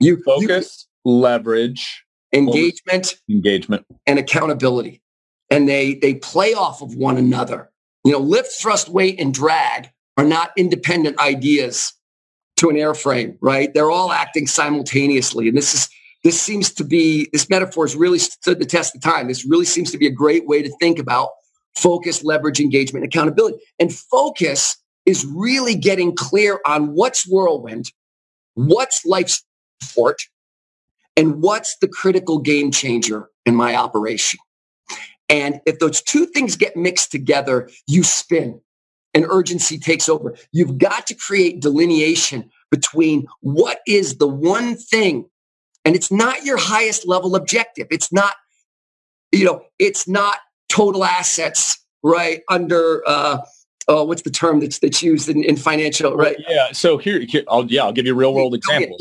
You 0.00 0.22
focus, 0.22 0.86
you, 1.04 1.12
leverage, 1.12 2.04
engagement, 2.32 3.16
engagement, 3.28 3.84
and 4.06 4.18
accountability 4.18 5.02
and 5.50 5.68
they 5.68 5.94
they 5.94 6.14
play 6.14 6.54
off 6.54 6.82
of 6.82 6.94
one 6.94 7.16
another. 7.16 7.70
You 8.04 8.12
know, 8.12 8.18
lift, 8.18 8.52
thrust, 8.60 8.88
weight, 8.88 9.20
and 9.20 9.34
drag 9.34 9.90
are 10.16 10.24
not 10.24 10.52
independent 10.56 11.18
ideas 11.20 11.92
to 12.56 12.70
an 12.70 12.76
airframe, 12.76 13.36
right? 13.40 13.72
They're 13.72 13.90
all 13.90 14.12
acting 14.12 14.46
simultaneously. 14.46 15.48
And 15.48 15.56
this 15.56 15.74
is 15.74 15.88
this 16.24 16.40
seems 16.40 16.72
to 16.74 16.84
be 16.84 17.28
this 17.32 17.48
metaphor 17.48 17.86
has 17.86 17.94
really 17.94 18.18
stood 18.18 18.58
the 18.58 18.66
test 18.66 18.94
of 18.96 19.02
time. 19.02 19.28
This 19.28 19.46
really 19.46 19.64
seems 19.64 19.90
to 19.92 19.98
be 19.98 20.06
a 20.06 20.12
great 20.12 20.46
way 20.46 20.62
to 20.62 20.70
think 20.80 20.98
about 20.98 21.30
focus, 21.76 22.24
leverage, 22.24 22.60
engagement, 22.60 23.04
and 23.04 23.12
accountability. 23.12 23.58
And 23.78 23.94
focus 23.94 24.76
is 25.06 25.24
really 25.24 25.74
getting 25.74 26.14
clear 26.14 26.60
on 26.66 26.94
what's 26.94 27.26
whirlwind, 27.26 27.92
what's 28.54 29.06
life 29.06 29.40
support, 29.80 30.20
and 31.16 31.42
what's 31.42 31.76
the 31.78 31.88
critical 31.88 32.38
game 32.38 32.70
changer 32.70 33.30
in 33.46 33.54
my 33.54 33.76
operation. 33.76 34.40
And 35.28 35.60
if 35.66 35.78
those 35.78 36.00
two 36.02 36.26
things 36.26 36.56
get 36.56 36.76
mixed 36.76 37.10
together, 37.10 37.68
you 37.86 38.02
spin 38.02 38.60
and 39.14 39.26
urgency 39.28 39.78
takes 39.78 40.08
over. 40.08 40.36
You've 40.52 40.78
got 40.78 41.06
to 41.08 41.14
create 41.14 41.60
delineation 41.60 42.50
between 42.70 43.26
what 43.40 43.80
is 43.86 44.18
the 44.18 44.28
one 44.28 44.76
thing, 44.76 45.28
and 45.84 45.96
it's 45.96 46.10
not 46.10 46.44
your 46.44 46.58
highest 46.58 47.06
level 47.06 47.34
objective. 47.34 47.86
It's 47.90 48.12
not, 48.12 48.34
you 49.32 49.44
know, 49.44 49.62
it's 49.78 50.06
not 50.06 50.36
total 50.68 51.04
assets, 51.04 51.78
right? 52.02 52.42
Under, 52.48 53.02
uh, 53.06 53.38
oh, 53.88 54.04
what's 54.04 54.22
the 54.22 54.30
term 54.30 54.60
that's 54.60 54.78
that's 54.78 55.02
used 55.02 55.28
in, 55.28 55.42
in 55.44 55.56
financial, 55.56 56.14
right? 56.14 56.36
Yeah. 56.46 56.72
So 56.72 56.98
here, 56.98 57.20
here 57.20 57.44
I'll, 57.48 57.64
yeah, 57.66 57.84
I'll 57.84 57.92
give 57.92 58.06
you 58.06 58.14
real 58.14 58.34
world 58.34 58.54
examples. 58.54 58.98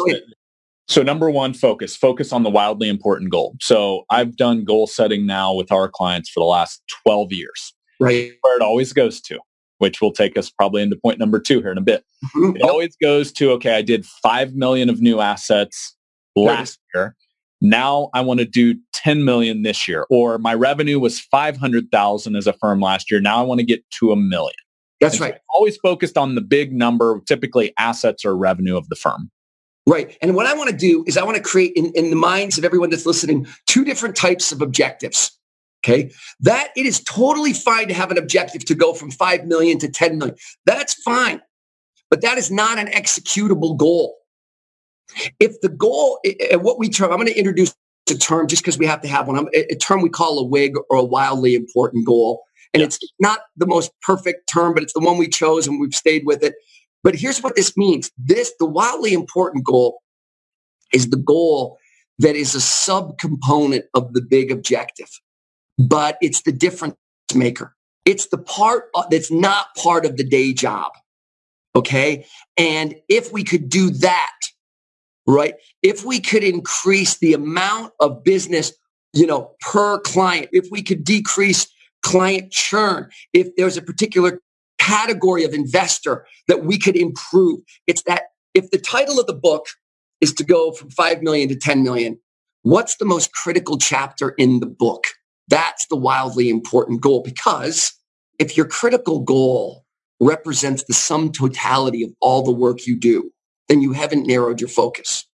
So 0.87 1.03
number 1.03 1.29
one, 1.29 1.53
focus. 1.53 1.95
Focus 1.95 2.31
on 2.31 2.43
the 2.43 2.49
wildly 2.49 2.87
important 2.87 3.29
goal. 3.29 3.55
So 3.59 4.05
I've 4.09 4.37
done 4.37 4.63
goal 4.63 4.87
setting 4.87 5.25
now 5.25 5.53
with 5.53 5.71
our 5.71 5.89
clients 5.89 6.29
for 6.29 6.39
the 6.39 6.45
last 6.45 6.81
12 7.03 7.33
years. 7.33 7.73
Right. 7.99 8.31
Where 8.41 8.55
it 8.55 8.61
always 8.61 8.93
goes 8.93 9.19
to, 9.21 9.39
which 9.79 10.01
will 10.01 10.13
take 10.13 10.37
us 10.37 10.49
probably 10.49 10.81
into 10.81 10.95
point 10.95 11.19
number 11.19 11.39
two 11.39 11.59
here 11.59 11.71
in 11.71 11.77
a 11.77 11.81
bit. 11.81 12.05
Mm-hmm. 12.25 12.57
It 12.57 12.61
always 12.63 12.95
goes 13.01 13.31
to, 13.33 13.51
okay, 13.51 13.75
I 13.75 13.81
did 13.81 14.05
5 14.05 14.53
million 14.53 14.89
of 14.89 15.01
new 15.01 15.19
assets 15.19 15.95
last 16.35 16.79
year. 16.95 17.15
Now 17.59 18.09
I 18.13 18.21
want 18.21 18.39
to 18.39 18.45
do 18.45 18.75
10 18.93 19.25
million 19.25 19.63
this 19.63 19.87
year, 19.87 20.05
or 20.09 20.37
my 20.37 20.53
revenue 20.53 20.99
was 20.99 21.19
500,000 21.19 22.35
as 22.35 22.47
a 22.47 22.53
firm 22.53 22.79
last 22.79 23.09
year. 23.09 23.19
Now 23.19 23.39
I 23.39 23.41
want 23.41 23.59
to 23.59 23.65
get 23.65 23.83
to 23.99 24.11
a 24.11 24.15
million. 24.15 24.53
That's 25.01 25.15
and 25.15 25.21
right. 25.21 25.33
So 25.33 25.39
always 25.55 25.77
focused 25.77 26.17
on 26.17 26.35
the 26.35 26.41
big 26.41 26.71
number, 26.71 27.19
typically 27.27 27.73
assets 27.79 28.23
or 28.23 28.37
revenue 28.37 28.77
of 28.77 28.87
the 28.89 28.95
firm. 28.95 29.31
Right. 29.87 30.17
And 30.21 30.35
what 30.35 30.45
I 30.45 30.53
want 30.53 30.69
to 30.69 30.75
do 30.75 31.05
is 31.07 31.17
I 31.17 31.23
want 31.23 31.37
to 31.37 31.43
create 31.43 31.71
in, 31.77 31.93
in 31.95 32.09
the 32.09 32.17
minds 32.17 32.57
of 32.57 32.65
everyone 32.65 32.89
that's 32.89 33.05
listening 33.05 33.47
two 33.67 33.85
different 33.85 34.17
types 34.17 34.51
of 34.51 34.61
objectives. 34.61 35.31
Okay. 35.83 36.11
That 36.41 36.71
it 36.75 36.85
is 36.85 37.01
totally 37.01 37.53
fine 37.53 37.87
to 37.87 37.93
have 37.93 38.11
an 38.11 38.17
objective 38.17 38.65
to 38.65 38.75
go 38.75 38.93
from 38.93 39.11
5 39.11 39.45
million 39.45 39.79
to 39.79 39.87
10 39.87 40.17
million. 40.17 40.35
That's 40.65 40.93
fine. 40.93 41.41
But 42.09 42.21
that 42.21 42.37
is 42.37 42.51
not 42.51 42.77
an 42.77 42.87
executable 42.87 43.77
goal. 43.77 44.17
If 45.39 45.61
the 45.61 45.69
goal, 45.69 46.19
and 46.51 46.63
what 46.63 46.79
we 46.79 46.89
term, 46.89 47.11
I'm 47.11 47.17
going 47.17 47.27
to 47.27 47.37
introduce 47.37 47.73
a 48.09 48.15
term 48.15 48.47
just 48.47 48.63
because 48.63 48.77
we 48.77 48.85
have 48.85 49.01
to 49.01 49.07
have 49.07 49.27
one, 49.27 49.47
a 49.53 49.75
term 49.75 50.01
we 50.01 50.09
call 50.09 50.39
a 50.39 50.43
WIG 50.43 50.75
or 50.89 50.97
a 50.97 51.03
wildly 51.03 51.55
important 51.55 52.05
goal. 52.05 52.43
And 52.73 52.83
it's 52.83 52.99
not 53.19 53.39
the 53.55 53.65
most 53.65 53.91
perfect 54.01 54.49
term, 54.51 54.73
but 54.73 54.83
it's 54.83 54.93
the 54.93 54.99
one 54.99 55.17
we 55.17 55.29
chose 55.29 55.67
and 55.67 55.79
we've 55.79 55.95
stayed 55.95 56.23
with 56.25 56.43
it. 56.43 56.55
But 57.03 57.15
here's 57.15 57.41
what 57.41 57.55
this 57.55 57.77
means. 57.77 58.11
This, 58.17 58.53
the 58.59 58.65
wildly 58.65 59.13
important 59.13 59.65
goal 59.65 60.01
is 60.93 61.09
the 61.09 61.17
goal 61.17 61.77
that 62.19 62.35
is 62.35 62.55
a 62.55 62.59
subcomponent 62.59 63.83
of 63.93 64.13
the 64.13 64.21
big 64.21 64.51
objective, 64.51 65.09
but 65.77 66.17
it's 66.21 66.41
the 66.41 66.51
difference 66.51 66.95
maker. 67.35 67.75
It's 68.05 68.27
the 68.27 68.37
part 68.37 68.85
uh, 68.95 69.03
that's 69.09 69.31
not 69.31 69.67
part 69.75 70.05
of 70.05 70.17
the 70.17 70.23
day 70.23 70.53
job. 70.53 70.91
Okay. 71.75 72.25
And 72.57 72.95
if 73.07 73.31
we 73.31 73.43
could 73.43 73.69
do 73.69 73.91
that, 73.91 74.33
right? 75.27 75.55
If 75.83 76.03
we 76.05 76.19
could 76.19 76.43
increase 76.43 77.17
the 77.17 77.33
amount 77.33 77.93
of 77.99 78.23
business, 78.23 78.73
you 79.13 79.27
know, 79.27 79.51
per 79.59 79.99
client, 79.99 80.47
if 80.51 80.67
we 80.71 80.81
could 80.81 81.03
decrease 81.03 81.67
client 82.01 82.51
churn, 82.51 83.09
if 83.33 83.55
there's 83.57 83.77
a 83.77 83.81
particular 83.81 84.41
category 84.87 85.43
of 85.43 85.53
investor 85.53 86.25
that 86.47 86.63
we 86.63 86.77
could 86.79 86.95
improve, 86.95 87.59
it's 87.87 88.03
that 88.03 88.23
if 88.53 88.71
the 88.71 88.77
title 88.77 89.19
of 89.19 89.27
the 89.27 89.33
book 89.33 89.65
is 90.21 90.33
to 90.33 90.43
go 90.43 90.71
from 90.71 90.89
5 90.89 91.21
million 91.21 91.49
to 91.49 91.55
10 91.55 91.83
million, 91.83 92.17
what's 92.63 92.95
the 92.95 93.05
most 93.05 93.33
critical 93.33 93.77
chapter 93.77 94.29
in 94.37 94.59
the 94.61 94.65
book? 94.65 95.03
That's 95.49 95.85
the 95.87 95.95
wildly 95.95 96.49
important 96.49 97.01
goal 97.01 97.21
because 97.21 97.93
if 98.39 98.55
your 98.55 98.65
critical 98.65 99.19
goal 99.19 99.83
represents 100.19 100.83
the 100.83 100.93
sum 100.93 101.31
totality 101.31 102.03
of 102.03 102.11
all 102.21 102.41
the 102.43 102.51
work 102.51 102.87
you 102.87 102.97
do, 102.97 103.31
then 103.67 103.81
you 103.81 103.91
haven't 103.91 104.25
narrowed 104.25 104.61
your 104.61 104.69
focus. 104.69 105.25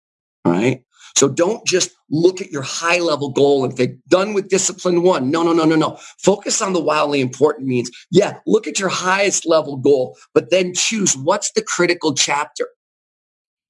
Right. 0.45 0.83
So 1.15 1.29
don't 1.29 1.65
just 1.65 1.91
look 2.09 2.41
at 2.41 2.51
your 2.51 2.63
high 2.63 2.99
level 2.99 3.29
goal 3.29 3.63
and 3.63 3.73
think, 3.75 3.97
done 4.07 4.33
with 4.33 4.49
discipline 4.49 5.03
one. 5.03 5.29
No, 5.29 5.43
no, 5.43 5.53
no, 5.53 5.63
no, 5.65 5.75
no. 5.75 5.97
Focus 6.19 6.61
on 6.61 6.73
the 6.73 6.81
wildly 6.81 7.21
important 7.21 7.67
means, 7.67 7.91
yeah, 8.11 8.39
look 8.47 8.67
at 8.67 8.79
your 8.79 8.89
highest 8.89 9.45
level 9.45 9.77
goal, 9.77 10.17
but 10.33 10.49
then 10.49 10.73
choose 10.73 11.15
what's 11.15 11.51
the 11.51 11.61
critical 11.61 12.13
chapter. 12.13 12.67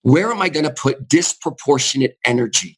Where 0.04 0.32
am 0.32 0.42
I 0.42 0.50
going 0.50 0.66
to 0.66 0.74
put 0.74 1.08
disproportionate 1.08 2.18
energy? 2.26 2.78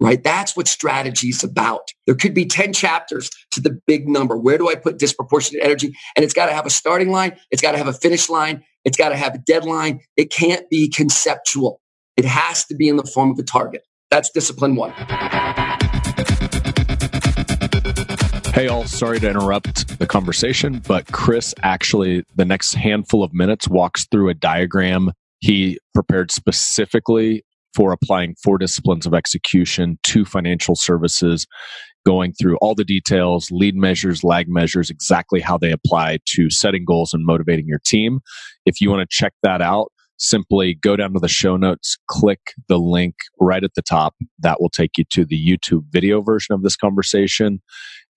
Right? 0.00 0.22
That's 0.22 0.56
what 0.56 0.68
strategy 0.68 1.28
is 1.28 1.42
about. 1.42 1.88
There 2.06 2.14
could 2.14 2.32
be 2.32 2.46
10 2.46 2.72
chapters 2.72 3.30
to 3.50 3.60
the 3.60 3.80
big 3.88 4.08
number. 4.08 4.36
Where 4.36 4.56
do 4.56 4.68
I 4.68 4.76
put 4.76 4.98
disproportionate 4.98 5.64
energy? 5.64 5.92
And 6.14 6.24
it's 6.24 6.34
got 6.34 6.46
to 6.46 6.52
have 6.52 6.66
a 6.66 6.70
starting 6.70 7.10
line. 7.10 7.36
It's 7.50 7.62
got 7.62 7.72
to 7.72 7.78
have 7.78 7.88
a 7.88 7.92
finish 7.92 8.28
line. 8.28 8.62
It's 8.84 8.96
got 8.96 9.08
to 9.08 9.16
have 9.16 9.34
a 9.34 9.38
deadline. 9.38 10.00
It 10.16 10.30
can't 10.30 10.68
be 10.70 10.88
conceptual. 10.88 11.80
It 12.18 12.24
has 12.24 12.64
to 12.64 12.74
be 12.74 12.88
in 12.88 12.96
the 12.96 13.04
form 13.04 13.30
of 13.30 13.38
a 13.38 13.44
target. 13.44 13.84
That's 14.10 14.28
discipline 14.28 14.74
one. 14.74 14.90
Hey, 18.52 18.66
all, 18.66 18.86
sorry 18.86 19.20
to 19.20 19.30
interrupt 19.30 20.00
the 20.00 20.06
conversation, 20.08 20.82
but 20.88 21.06
Chris 21.12 21.54
actually, 21.62 22.24
the 22.34 22.44
next 22.44 22.74
handful 22.74 23.22
of 23.22 23.32
minutes, 23.32 23.68
walks 23.68 24.08
through 24.10 24.30
a 24.30 24.34
diagram 24.34 25.12
he 25.38 25.78
prepared 25.94 26.32
specifically 26.32 27.44
for 27.76 27.92
applying 27.92 28.34
four 28.42 28.58
disciplines 28.58 29.06
of 29.06 29.14
execution 29.14 30.00
to 30.02 30.24
financial 30.24 30.74
services, 30.74 31.46
going 32.04 32.32
through 32.32 32.56
all 32.56 32.74
the 32.74 32.82
details, 32.82 33.48
lead 33.52 33.76
measures, 33.76 34.24
lag 34.24 34.48
measures, 34.48 34.90
exactly 34.90 35.38
how 35.38 35.56
they 35.56 35.70
apply 35.70 36.18
to 36.26 36.50
setting 36.50 36.84
goals 36.84 37.14
and 37.14 37.24
motivating 37.24 37.68
your 37.68 37.80
team. 37.86 38.18
If 38.66 38.80
you 38.80 38.90
want 38.90 39.08
to 39.08 39.16
check 39.16 39.34
that 39.44 39.62
out, 39.62 39.92
simply 40.18 40.74
go 40.74 40.96
down 40.96 41.12
to 41.14 41.20
the 41.20 41.28
show 41.28 41.56
notes, 41.56 41.96
click 42.08 42.40
the 42.68 42.78
link 42.78 43.14
right 43.40 43.64
at 43.64 43.74
the 43.74 43.82
top. 43.82 44.14
That 44.38 44.60
will 44.60 44.70
take 44.70 44.98
you 44.98 45.04
to 45.10 45.24
the 45.24 45.38
YouTube 45.38 45.84
video 45.90 46.20
version 46.20 46.54
of 46.54 46.62
this 46.62 46.76
conversation. 46.76 47.60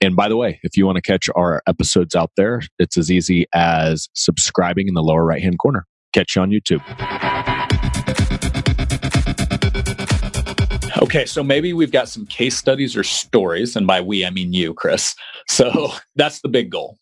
And 0.02 0.16
by 0.16 0.28
the 0.28 0.36
way, 0.36 0.60
if 0.64 0.76
you 0.76 0.86
want 0.86 0.98
to 0.98 1.02
catch 1.02 1.30
our 1.36 1.62
episodes 1.68 2.16
out 2.16 2.32
there, 2.36 2.62
it's 2.80 2.98
as 2.98 3.12
easy 3.12 3.46
as 3.54 4.10
subscribing 4.14 4.88
in 4.88 4.96
the 4.96 5.04
lower 5.04 5.24
right 5.24 5.42
hand 5.42 5.60
corner. 5.60 5.86
Catch 6.14 6.36
you 6.36 6.42
on 6.42 6.50
YouTube. 6.50 6.82
Okay, 11.02 11.26
so 11.26 11.44
maybe 11.44 11.74
we've 11.74 11.92
got 11.92 12.10
some 12.10 12.26
case 12.26 12.56
studies 12.56 12.96
or 12.96 13.04
stories, 13.04 13.76
and 13.76 13.88
by 13.88 14.02
we, 14.02 14.26
I 14.26 14.30
mean 14.30 14.54
you, 14.54 14.74
Chris. 14.74 15.16
So 15.48 15.92
that's 16.16 16.42
the 16.42 16.50
big 16.50 16.70
goal 16.70 16.98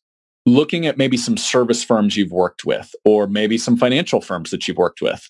looking 0.46 0.86
at 0.86 0.98
maybe 0.98 1.18
some 1.18 1.38
service 1.38 1.84
firms 1.84 2.18
you've 2.18 2.32
worked 2.32 2.66
with 2.66 2.94
or 3.06 3.28
maybe 3.28 3.58
some 3.58 3.78
financial 3.78 4.22
firms 4.22 4.52
that 4.52 4.68
you've 4.68 4.78
worked 4.78 5.02
with 5.02 5.30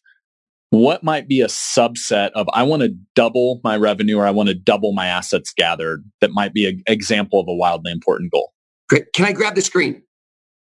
what 0.72 1.04
might 1.04 1.28
be 1.28 1.41
a 1.41 1.48
subset 1.48 2.30
of 2.32 2.48
i 2.54 2.63
want 2.63 2.82
to 2.82 2.95
double 3.15 3.60
my 3.63 3.76
revenue 3.76 4.17
or 4.17 4.26
i 4.26 4.32
want 4.32 4.50
to 4.50 4.56
double 4.56 4.93
my 4.93 5.08
assets 5.08 5.54
gathered 5.56 6.04
that 6.22 6.32
might 6.32 6.54
be 6.54 6.67
an 6.67 6.84
example 6.88 7.39
of 7.39 7.48
a 7.48 7.54
wildly 7.54 7.91
important 7.91 8.32
goal? 8.32 8.54
Great. 8.88 9.12
Can 9.13 9.26
i 9.26 9.32
grab 9.32 9.56
the 9.56 9.62
screen? 9.62 10.02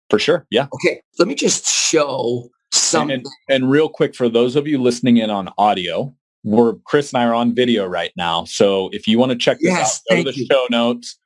For 0.10 0.20
sure 0.20 0.46
yeah. 0.50 0.68
Okay 0.74 1.02
let 1.20 1.28
me 1.28 1.36
just 1.36 1.68
show 1.68 2.50
some 2.72 3.10
and, 3.10 3.26
and 3.50 3.70
real 3.70 3.90
quick 3.90 4.16
for 4.16 4.30
those 4.30 4.56
of 4.56 4.68
you 4.68 4.82
listening 4.82 5.18
in 5.18 5.30
on 5.30 5.50
audio 5.58 6.14
we're 6.44 6.76
chris 6.86 7.12
and 7.14 7.22
i 7.22 7.26
are 7.26 7.34
on 7.34 7.56
video 7.56 7.86
right 7.86 8.12
now 8.16 8.44
so 8.46 8.90
if 8.94 9.08
you 9.08 9.18
want 9.18 9.32
to 9.32 9.38
check 9.38 9.58
this 9.60 9.72
yes, 9.72 10.02
out 10.12 10.16
go 10.18 10.24
to 10.24 10.32
the 10.32 10.38
you. 10.38 10.46
show 10.50 10.68
notes 10.70 11.18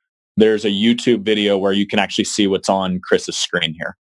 there's 0.42 0.64
a 0.64 0.70
YouTube 0.70 1.22
video 1.22 1.56
where 1.56 1.72
you 1.72 1.86
can 1.86 2.00
actually 2.00 2.24
see 2.24 2.48
what's 2.48 2.68
on 2.68 2.98
Chris's 2.98 3.36
screen 3.36 3.76
here. 3.78 3.96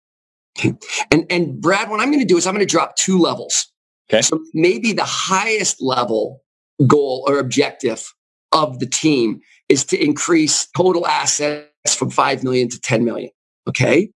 And 1.11 1.25
and 1.31 1.59
Brad, 1.59 1.89
what 1.89 1.99
I'm 1.99 2.11
going 2.11 2.19
to 2.19 2.25
do 2.25 2.37
is 2.37 2.45
I'm 2.45 2.53
going 2.53 2.65
to 2.65 2.71
drop 2.71 2.95
two 2.95 3.17
levels. 3.17 3.71
Okay. 4.09 4.21
So 4.21 4.39
maybe 4.53 4.93
the 4.93 5.03
highest 5.03 5.81
level 5.81 6.43
goal 6.85 7.25
or 7.27 7.39
objective 7.39 8.13
of 8.51 8.77
the 8.77 8.85
team 8.85 9.41
is 9.67 9.83
to 9.85 10.01
increase 10.01 10.67
total 10.77 11.07
assets 11.07 11.95
from 11.95 12.11
5 12.11 12.43
million 12.43 12.69
to 12.69 12.79
10 12.79 13.03
million. 13.03 13.31
Okay. 13.67 14.11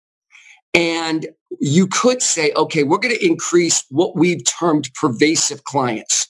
And 0.72 1.26
you 1.60 1.88
could 1.88 2.22
say, 2.22 2.52
okay, 2.56 2.84
we're 2.84 2.98
going 2.98 3.14
to 3.14 3.26
increase 3.26 3.84
what 3.90 4.16
we've 4.16 4.42
termed 4.44 4.90
pervasive 4.94 5.64
clients 5.64 6.28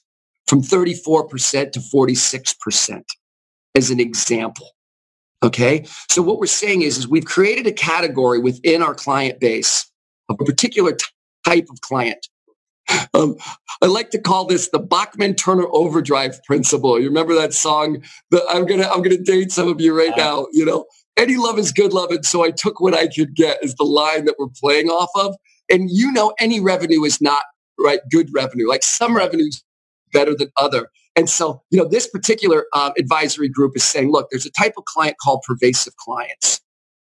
from 0.49 0.63
34% 0.63 1.73
to 1.73 1.81
46% 1.81 3.03
as 3.77 3.91
an 3.91 4.01
example. 4.01 4.71
Okay. 5.43 5.85
So 6.11 6.23
what 6.23 6.39
we're 6.39 6.47
saying 6.47 6.83
is, 6.83 6.99
is 6.99 7.09
we've 7.09 7.25
created 7.25 7.67
a 7.67 7.73
category 7.73 8.39
within 8.39 8.83
our 8.83 8.95
client 8.95 9.41
base 9.41 9.91
of 10.29 10.37
a 10.41 10.45
particular 10.45 10.97
type 11.47 11.67
of 11.71 11.81
client. 11.81 12.29
Um, 13.15 13.37
I 13.83 13.87
like 13.87 14.11
to 14.11 14.21
call 14.21 14.47
this 14.47 14.69
the 14.71 14.79
Bachman 14.79 15.35
Turner 15.35 15.67
overdrive 15.73 16.43
principle. 16.45 17.01
You 17.01 17.09
remember 17.09 17.35
that 17.35 17.55
song? 17.55 18.03
The, 18.31 18.45
I'm 18.51 18.67
gonna 18.67 18.89
I'm 18.89 19.03
gonna 19.03 19.19
date 19.19 19.53
some 19.53 19.69
of 19.69 19.81
you 19.81 19.97
right 19.97 20.13
now. 20.17 20.47
You 20.53 20.65
know, 20.65 20.87
any 21.17 21.37
love 21.37 21.59
is 21.59 21.73
good 21.73 21.93
love. 21.93 22.11
And 22.11 22.25
so 22.27 22.45
I 22.45 22.51
took 22.51 22.81
what 22.81 22.95
I 22.95 23.09
could 23.09 23.35
get 23.35 23.63
as 23.65 23.75
the 23.77 23.85
line 23.85 24.25
that 24.27 24.37
we're 24.39 24.49
playing 24.61 24.89
off 24.89 25.11
of. 25.17 25.37
And 25.71 25.91
you 25.91 26.13
know, 26.13 26.35
any 26.41 26.61
revenue 26.61 27.05
is 27.05 27.21
not 27.21 27.45
right 27.79 28.01
good 28.11 28.29
revenue. 28.35 28.69
Like 28.69 28.83
some 28.83 29.17
revenues 29.17 29.63
better 30.13 30.35
than 30.37 30.51
other. 30.59 30.89
And 31.15 31.29
so, 31.29 31.63
you 31.71 31.79
know, 31.79 31.87
this 31.87 32.07
particular 32.07 32.67
uh, 32.73 32.93
advisory 32.99 33.49
group 33.49 33.73
is 33.77 33.85
saying, 33.85 34.11
look, 34.11 34.29
there's 34.31 34.47
a 34.47 34.51
type 34.51 34.75
of 34.79 34.85
client 34.87 35.17
called 35.23 35.43
pervasive 35.47 35.97
clients. 35.97 36.61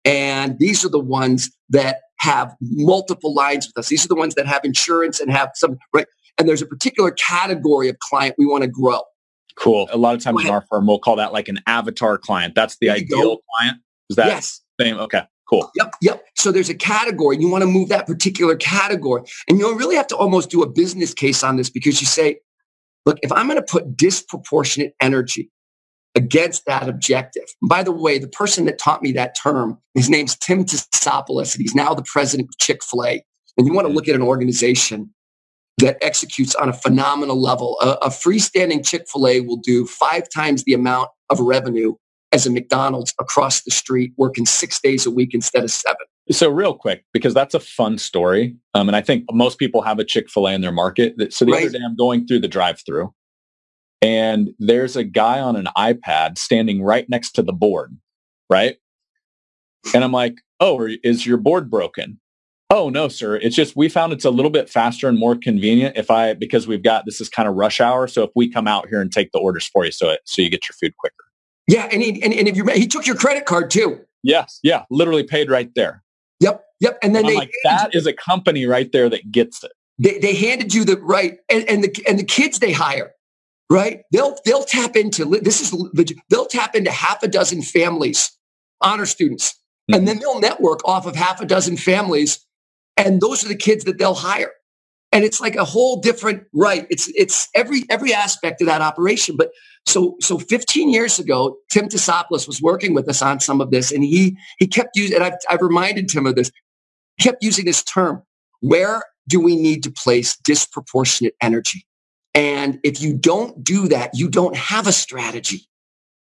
And 0.06 0.60
these 0.60 0.84
are 0.84 0.90
the 0.90 1.00
ones 1.00 1.50
that 1.70 2.02
have 2.20 2.56
multiple 2.62 3.34
lines 3.34 3.68
with 3.68 3.78
us. 3.78 3.90
These 3.90 4.06
are 4.06 4.10
the 4.10 4.16
ones 4.16 4.36
that 4.36 4.46
have 4.46 4.66
insurance 4.66 5.20
and 5.20 5.32
have 5.32 5.52
some, 5.56 5.78
right? 5.94 6.08
And 6.38 6.48
there's 6.48 6.62
a 6.62 6.66
particular 6.66 7.12
category 7.12 7.90
of 7.90 7.98
client 8.00 8.36
we 8.38 8.46
want 8.46 8.64
to 8.64 8.70
grow. 8.70 9.02
Cool. 9.56 9.88
A 9.92 9.98
lot 9.98 10.16
of 10.16 10.24
times 10.24 10.44
in 10.44 10.50
our 10.50 10.66
firm, 10.70 10.88
we'll 10.88 11.00
call 11.00 11.18
that 11.18 11.32
like 11.32 11.48
an 11.48 11.60
avatar 11.68 12.18
client. 12.18 12.56
That's 12.56 12.78
the 12.80 12.90
ideal 12.90 13.36
go. 13.36 13.42
client. 13.58 13.78
Is 14.10 14.16
that 14.16 14.28
yes. 14.28 14.62
same? 14.82 14.98
Okay. 14.98 15.22
Cool. 15.48 15.70
Yep. 15.76 15.96
Yep. 16.02 16.26
So 16.36 16.52
there's 16.52 16.70
a 16.70 16.74
category. 16.74 17.38
You 17.38 17.50
want 17.50 17.62
to 17.62 17.68
move 17.68 17.90
that 17.90 18.08
particular 18.08 18.56
category. 18.56 19.24
And 19.48 19.60
you'll 19.60 19.76
really 19.76 19.96
have 19.96 20.08
to 20.08 20.18
almost 20.18 20.50
do 20.50 20.64
a 20.64 20.70
business 20.70 21.14
case 21.14 21.44
on 21.44 21.58
this 21.58 21.70
because 21.70 22.02
you 22.02 22.08
say, 22.08 22.40
look, 23.06 23.18
if 23.22 23.32
I'm 23.32 23.48
going 23.48 23.60
to 23.60 23.66
put 23.66 23.96
disproportionate 23.96 24.94
energy 25.02 25.50
against 26.16 26.66
that 26.66 26.88
objective. 26.88 27.46
By 27.68 27.84
the 27.84 27.92
way, 27.92 28.20
the 28.20 28.28
person 28.28 28.66
that 28.66 28.78
taught 28.78 29.02
me 29.02 29.12
that 29.14 29.36
term, 29.36 29.80
his 29.94 30.10
name's 30.10 30.38
Tim 30.38 30.66
Tassopoulos, 30.66 31.56
and 31.56 31.62
he's 31.62 31.76
now 31.76 31.94
the 31.94 32.06
president 32.06 32.50
of 32.50 32.58
Chick-fil-A. 32.60 33.24
And 33.58 33.68
you 33.68 33.74
want 33.74 33.88
to 33.88 33.92
mm. 33.92 33.96
look 33.96 34.08
at 34.08 34.16
an 34.16 34.22
organization 34.22 35.14
that 35.80 35.98
executes 36.02 36.54
on 36.56 36.70
a 36.70 36.74
phenomenal 36.74 37.42
level. 37.42 37.78
A, 37.82 37.94
a 38.04 38.10
freestanding 38.10 38.86
Chick-fil-A 38.86 39.42
will 39.42 39.58
do 39.58 39.88
five 39.88 40.30
times 40.30 40.64
the 40.64 40.74
amount 40.74 41.10
of 41.30 41.40
revenue 41.40 41.96
as 42.32 42.46
a 42.46 42.52
McDonald's 42.52 43.14
across 43.20 43.64
the 43.64 43.72
street, 43.72 44.14
working 44.18 44.46
six 44.46 44.80
days 44.80 45.06
a 45.06 45.12
week 45.12 45.34
instead 45.34 45.64
of 45.64 45.72
seven. 45.72 46.06
So 46.32 46.50
real 46.50 46.74
quick, 46.74 47.04
because 47.14 47.34
that's 47.34 47.54
a 47.54 47.60
fun 47.60 47.98
story. 47.98 48.56
Um, 48.74 48.88
and 48.88 48.96
I 48.96 49.02
think 49.02 49.26
most 49.32 49.60
people 49.60 49.82
have 49.82 50.00
a 50.00 50.06
Chick-fil-A 50.06 50.54
in 50.54 50.62
their 50.62 50.72
market. 50.72 51.16
So 51.34 51.44
the 51.44 51.52
right. 51.52 51.64
other 51.64 51.78
day 51.78 51.84
I'm 51.84 51.98
going 51.98 52.26
through 52.26 52.40
the 52.40 52.48
drive-through 52.48 53.14
and 54.02 54.52
there's 54.58 54.96
a 54.96 55.04
guy 55.04 55.40
on 55.40 55.56
an 55.56 55.68
iPad 55.78 56.38
standing 56.38 56.82
right 56.82 57.10
next 57.10 57.34
to 57.34 57.42
the 57.42 57.52
board, 57.52 57.98
right? 58.50 58.78
And 59.94 60.04
I'm 60.04 60.14
like, 60.14 60.36
oh, 60.62 60.88
is 61.04 61.26
your 61.26 61.38
board 61.38 61.70
broken? 61.70 62.22
Oh, 62.70 62.90
no, 62.90 63.10
sir. 63.10 63.36
It's 63.36 63.56
just 63.56 63.76
we 63.76 63.90
found 63.90 64.14
it's 64.14 64.26
a 64.26 64.32
little 64.32 64.50
bit 64.50 64.70
faster 64.70 65.10
and 65.10 65.20
more 65.20 65.36
convenient 65.36 65.98
if 65.98 66.10
I, 66.10 66.34
because 66.34 66.68
we've 66.68 66.84
got, 66.84 67.06
this 67.06 67.20
is 67.20 67.28
kind 67.28 67.50
of 67.50 67.56
rush 67.56 67.82
hour. 67.82 68.08
So 68.08 68.24
if 68.24 68.32
we 68.34 68.50
come 68.50 68.68
out 68.68 68.88
here 68.88 69.02
and 69.02 69.12
take 69.12 69.32
the 69.32 69.40
orders 69.40 69.68
for 69.68 69.86
you, 69.86 69.92
so, 69.92 70.12
it, 70.12 70.22
so 70.26 70.42
you 70.42 70.50
get 70.50 70.62
your 70.70 70.76
food 70.82 70.96
quicker. 70.98 71.16
Yeah. 71.68 71.90
And, 71.92 72.02
he, 72.02 72.24
and, 72.24 72.34
and 72.34 72.48
if 72.48 72.58
you 72.58 72.66
he 72.68 72.88
took 72.88 73.06
your 73.06 73.18
credit 73.18 73.46
card 73.46 73.70
too. 73.70 74.00
Yes. 74.24 74.60
Yeah. 74.64 74.84
Literally 74.90 75.24
paid 75.24 75.50
right 75.50 75.70
there. 75.76 76.03
Yep. 76.40 76.64
Yep. 76.80 77.00
And 77.02 77.16
then 77.16 77.26
they, 77.26 77.36
like, 77.36 77.52
that 77.64 77.96
is 77.96 78.06
a 78.06 78.14
company 78.14 78.66
right 78.66 78.92
there 78.92 79.10
that 79.10 79.32
gets 79.32 79.64
it. 79.64 79.72
They, 80.00 80.20
they 80.20 80.36
handed 80.36 80.74
you 80.74 80.84
the 80.86 80.98
right 80.98 81.38
and, 81.50 81.68
and 81.70 81.84
the, 81.84 82.04
and 82.08 82.20
the 82.20 82.24
kids 82.24 82.60
they 82.60 82.72
hire 82.74 83.14
right? 83.74 84.04
They'll 84.12 84.38
they'll 84.46 84.64
tap 84.64 84.96
into 84.96 85.26
this 85.26 85.62
is 85.62 86.16
they'll 86.30 86.46
tap 86.46 86.76
into 86.76 86.92
half 86.92 87.24
a 87.24 87.28
dozen 87.28 87.62
families, 87.62 88.32
honor 88.82 89.06
students, 89.06 89.54
mm-hmm. 89.54 89.96
and 89.96 90.08
then 90.08 90.20
they'll 90.20 90.40
network 90.40 90.88
off 90.88 91.06
of 91.06 91.16
half 91.16 91.42
a 91.42 91.46
dozen 91.46 91.78
families, 91.78 92.46
and 92.98 93.20
those 93.20 93.44
are 93.44 93.48
the 93.48 93.56
kids 93.56 93.84
that 93.86 93.98
they'll 93.98 94.14
hire. 94.14 94.52
And 95.14 95.24
it's 95.24 95.40
like 95.40 95.56
a 95.56 95.64
whole 95.64 96.02
different 96.02 96.44
right. 96.54 96.88
It's 96.90 97.08
it's 97.16 97.48
every 97.56 97.84
every 97.90 98.14
aspect 98.14 98.62
of 98.62 98.68
that 98.68 98.82
operation. 98.82 99.38
But 99.38 99.52
so 99.86 100.18
so 100.20 100.40
15 100.40 100.90
years 100.90 101.20
ago, 101.20 101.58
Tim 101.70 101.88
Tassopoulos 101.88 102.48
was 102.48 102.62
working 102.62 102.94
with 102.94 103.08
us 103.08 103.22
on 103.22 103.40
some 103.40 103.62
of 103.62 103.72
this, 103.72 103.92
and 103.92 104.04
he 104.04 104.36
he 104.58 104.68
kept 104.68 104.98
using. 104.98 105.16
And 105.16 105.24
I've 105.24 105.38
I've 105.50 105.62
reminded 105.62 106.10
Tim 106.10 106.26
of 106.26 106.36
this. 106.36 106.52
He 107.18 107.24
kept 107.24 107.44
using 107.44 107.66
this 107.66 107.84
term. 107.84 108.24
Where 108.62 109.04
do 109.28 109.40
we 109.40 109.56
need 109.56 109.84
to 109.84 109.92
place 109.92 110.36
disproportionate 110.38 111.36
energy? 111.42 111.86
And 112.34 112.80
if 112.84 113.02
you 113.02 113.16
don't 113.16 113.64
do 113.64 113.88
that, 113.90 114.12
you 114.14 114.30
don't 114.30 114.56
have 114.56 114.88
a 114.88 114.92
strategy. 114.92 115.68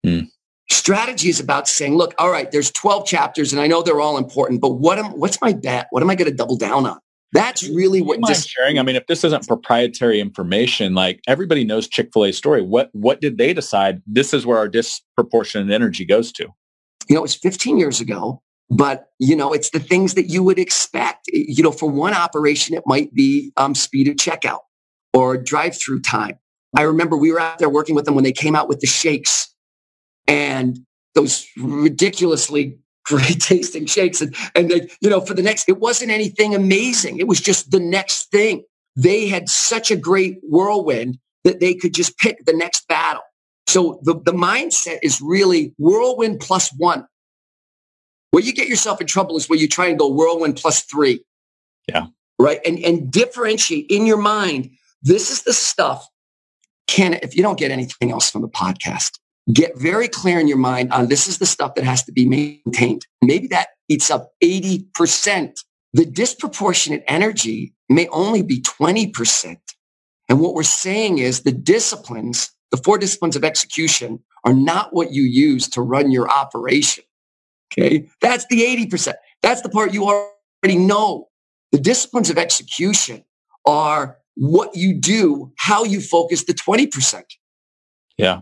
Mm. 0.05 0.29
Strategy 0.69 1.29
is 1.29 1.39
about 1.39 1.67
saying, 1.67 1.95
look, 1.95 2.13
all 2.17 2.29
right, 2.29 2.51
there's 2.51 2.71
12 2.71 3.05
chapters 3.05 3.53
and 3.53 3.61
I 3.61 3.67
know 3.67 3.81
they're 3.81 4.01
all 4.01 4.17
important, 4.17 4.61
but 4.61 4.71
what 4.71 4.99
am, 4.99 5.11
what's 5.19 5.41
my 5.41 5.53
bet? 5.53 5.87
What 5.91 6.03
am 6.03 6.09
I 6.09 6.15
going 6.15 6.29
to 6.29 6.35
double 6.35 6.57
down 6.57 6.85
on? 6.85 6.99
That's 7.33 7.67
really 7.69 8.01
what 8.01 8.19
just 8.27 8.49
sharing. 8.49 8.77
I 8.77 8.83
mean, 8.83 8.95
if 8.95 9.07
this 9.07 9.23
isn't 9.23 9.47
proprietary 9.47 10.19
information, 10.19 10.93
like 10.93 11.21
everybody 11.27 11.63
knows 11.63 11.87
Chick-fil-A 11.87 12.33
story. 12.33 12.61
What 12.61 12.89
what 12.91 13.21
did 13.21 13.37
they 13.37 13.53
decide? 13.53 14.01
This 14.05 14.33
is 14.33 14.45
where 14.45 14.57
our 14.57 14.67
disproportionate 14.67 15.71
energy 15.71 16.05
goes 16.05 16.31
to. 16.33 16.47
You 17.07 17.15
know, 17.15 17.23
it's 17.23 17.35
15 17.35 17.77
years 17.77 18.01
ago, 18.01 18.41
but 18.69 19.07
you 19.19 19.35
know, 19.35 19.53
it's 19.53 19.69
the 19.69 19.79
things 19.79 20.13
that 20.15 20.29
you 20.29 20.43
would 20.43 20.59
expect. 20.59 21.29
You 21.31 21.63
know, 21.63 21.71
for 21.71 21.89
one 21.89 22.13
operation, 22.13 22.75
it 22.75 22.83
might 22.85 23.13
be 23.13 23.53
um, 23.55 23.75
speed 23.75 24.09
of 24.09 24.15
checkout 24.15 24.59
or 25.13 25.37
drive 25.37 25.77
through 25.77 26.01
time. 26.01 26.37
I 26.75 26.83
remember 26.83 27.17
we 27.17 27.31
were 27.31 27.39
out 27.39 27.59
there 27.59 27.69
working 27.69 27.95
with 27.95 28.05
them 28.05 28.15
when 28.15 28.23
they 28.23 28.31
came 28.31 28.55
out 28.55 28.67
with 28.67 28.79
the 28.79 28.87
shakes 28.87 29.53
and 30.27 30.79
those 31.15 31.47
ridiculously 31.57 32.77
great 33.05 33.39
tasting 33.41 33.85
shakes. 33.85 34.21
And, 34.21 34.35
and 34.55 34.69
they, 34.69 34.89
you 35.01 35.09
know, 35.09 35.21
for 35.21 35.33
the 35.33 35.41
next, 35.41 35.69
it 35.69 35.79
wasn't 35.79 36.11
anything 36.11 36.55
amazing. 36.55 37.19
It 37.19 37.27
was 37.27 37.39
just 37.39 37.71
the 37.71 37.79
next 37.79 38.31
thing. 38.31 38.63
They 38.95 39.27
had 39.27 39.49
such 39.49 39.91
a 39.91 39.95
great 39.95 40.39
whirlwind 40.43 41.17
that 41.43 41.59
they 41.59 41.73
could 41.73 41.93
just 41.93 42.17
pick 42.17 42.45
the 42.45 42.53
next 42.53 42.87
battle. 42.87 43.23
So 43.67 43.99
the, 44.03 44.15
the 44.15 44.33
mindset 44.33 44.99
is 45.01 45.21
really 45.21 45.73
whirlwind 45.77 46.39
plus 46.39 46.73
one. 46.75 47.07
Where 48.31 48.43
you 48.43 48.53
get 48.53 48.67
yourself 48.67 49.01
in 49.01 49.07
trouble 49.07 49.37
is 49.37 49.49
where 49.49 49.59
you 49.59 49.67
try 49.67 49.87
and 49.87 49.99
go 49.99 50.09
whirlwind 50.09 50.57
plus 50.57 50.81
three. 50.81 51.23
Yeah. 51.87 52.07
Right. 52.39 52.59
And, 52.65 52.79
and 52.79 53.11
differentiate 53.11 53.87
in 53.89 54.05
your 54.05 54.17
mind 54.17 54.71
this 55.01 55.31
is 55.31 55.43
the 55.43 55.53
stuff. 55.53 56.07
Can 56.87 57.13
if 57.13 57.35
you 57.35 57.41
don't 57.41 57.57
get 57.57 57.71
anything 57.71 58.11
else 58.11 58.29
from 58.29 58.41
the 58.41 58.49
podcast, 58.49 59.19
get 59.51 59.77
very 59.77 60.07
clear 60.07 60.39
in 60.39 60.47
your 60.47 60.57
mind 60.57 60.91
on 60.91 61.07
this 61.07 61.27
is 61.27 61.37
the 61.37 61.45
stuff 61.45 61.75
that 61.75 61.83
has 61.83 62.03
to 62.03 62.11
be 62.11 62.25
maintained. 62.25 63.05
Maybe 63.21 63.47
that 63.47 63.69
eats 63.89 64.11
up 64.11 64.31
80%. 64.43 65.53
The 65.93 66.05
disproportionate 66.05 67.03
energy 67.07 67.73
may 67.89 68.07
only 68.09 68.43
be 68.43 68.61
20%. 68.61 69.57
And 70.29 70.39
what 70.39 70.53
we're 70.53 70.63
saying 70.63 71.17
is 71.17 71.41
the 71.41 71.51
disciplines, 71.51 72.51
the 72.69 72.77
four 72.77 72.97
disciplines 72.97 73.35
of 73.35 73.43
execution 73.43 74.19
are 74.45 74.53
not 74.53 74.93
what 74.93 75.11
you 75.11 75.23
use 75.23 75.67
to 75.69 75.81
run 75.81 76.11
your 76.11 76.29
operation. 76.29 77.03
Okay. 77.71 78.09
That's 78.21 78.45
the 78.49 78.61
80%. 78.61 79.13
That's 79.41 79.61
the 79.61 79.69
part 79.69 79.93
you 79.93 80.05
already 80.05 80.77
know. 80.77 81.27
The 81.71 81.79
disciplines 81.79 82.29
of 82.29 82.37
execution 82.37 83.23
are 83.65 84.17
what 84.35 84.75
you 84.75 84.99
do, 84.99 85.51
how 85.57 85.83
you 85.83 86.01
focus 86.01 86.45
the 86.45 86.53
20%. 86.53 87.23
Yeah. 88.17 88.41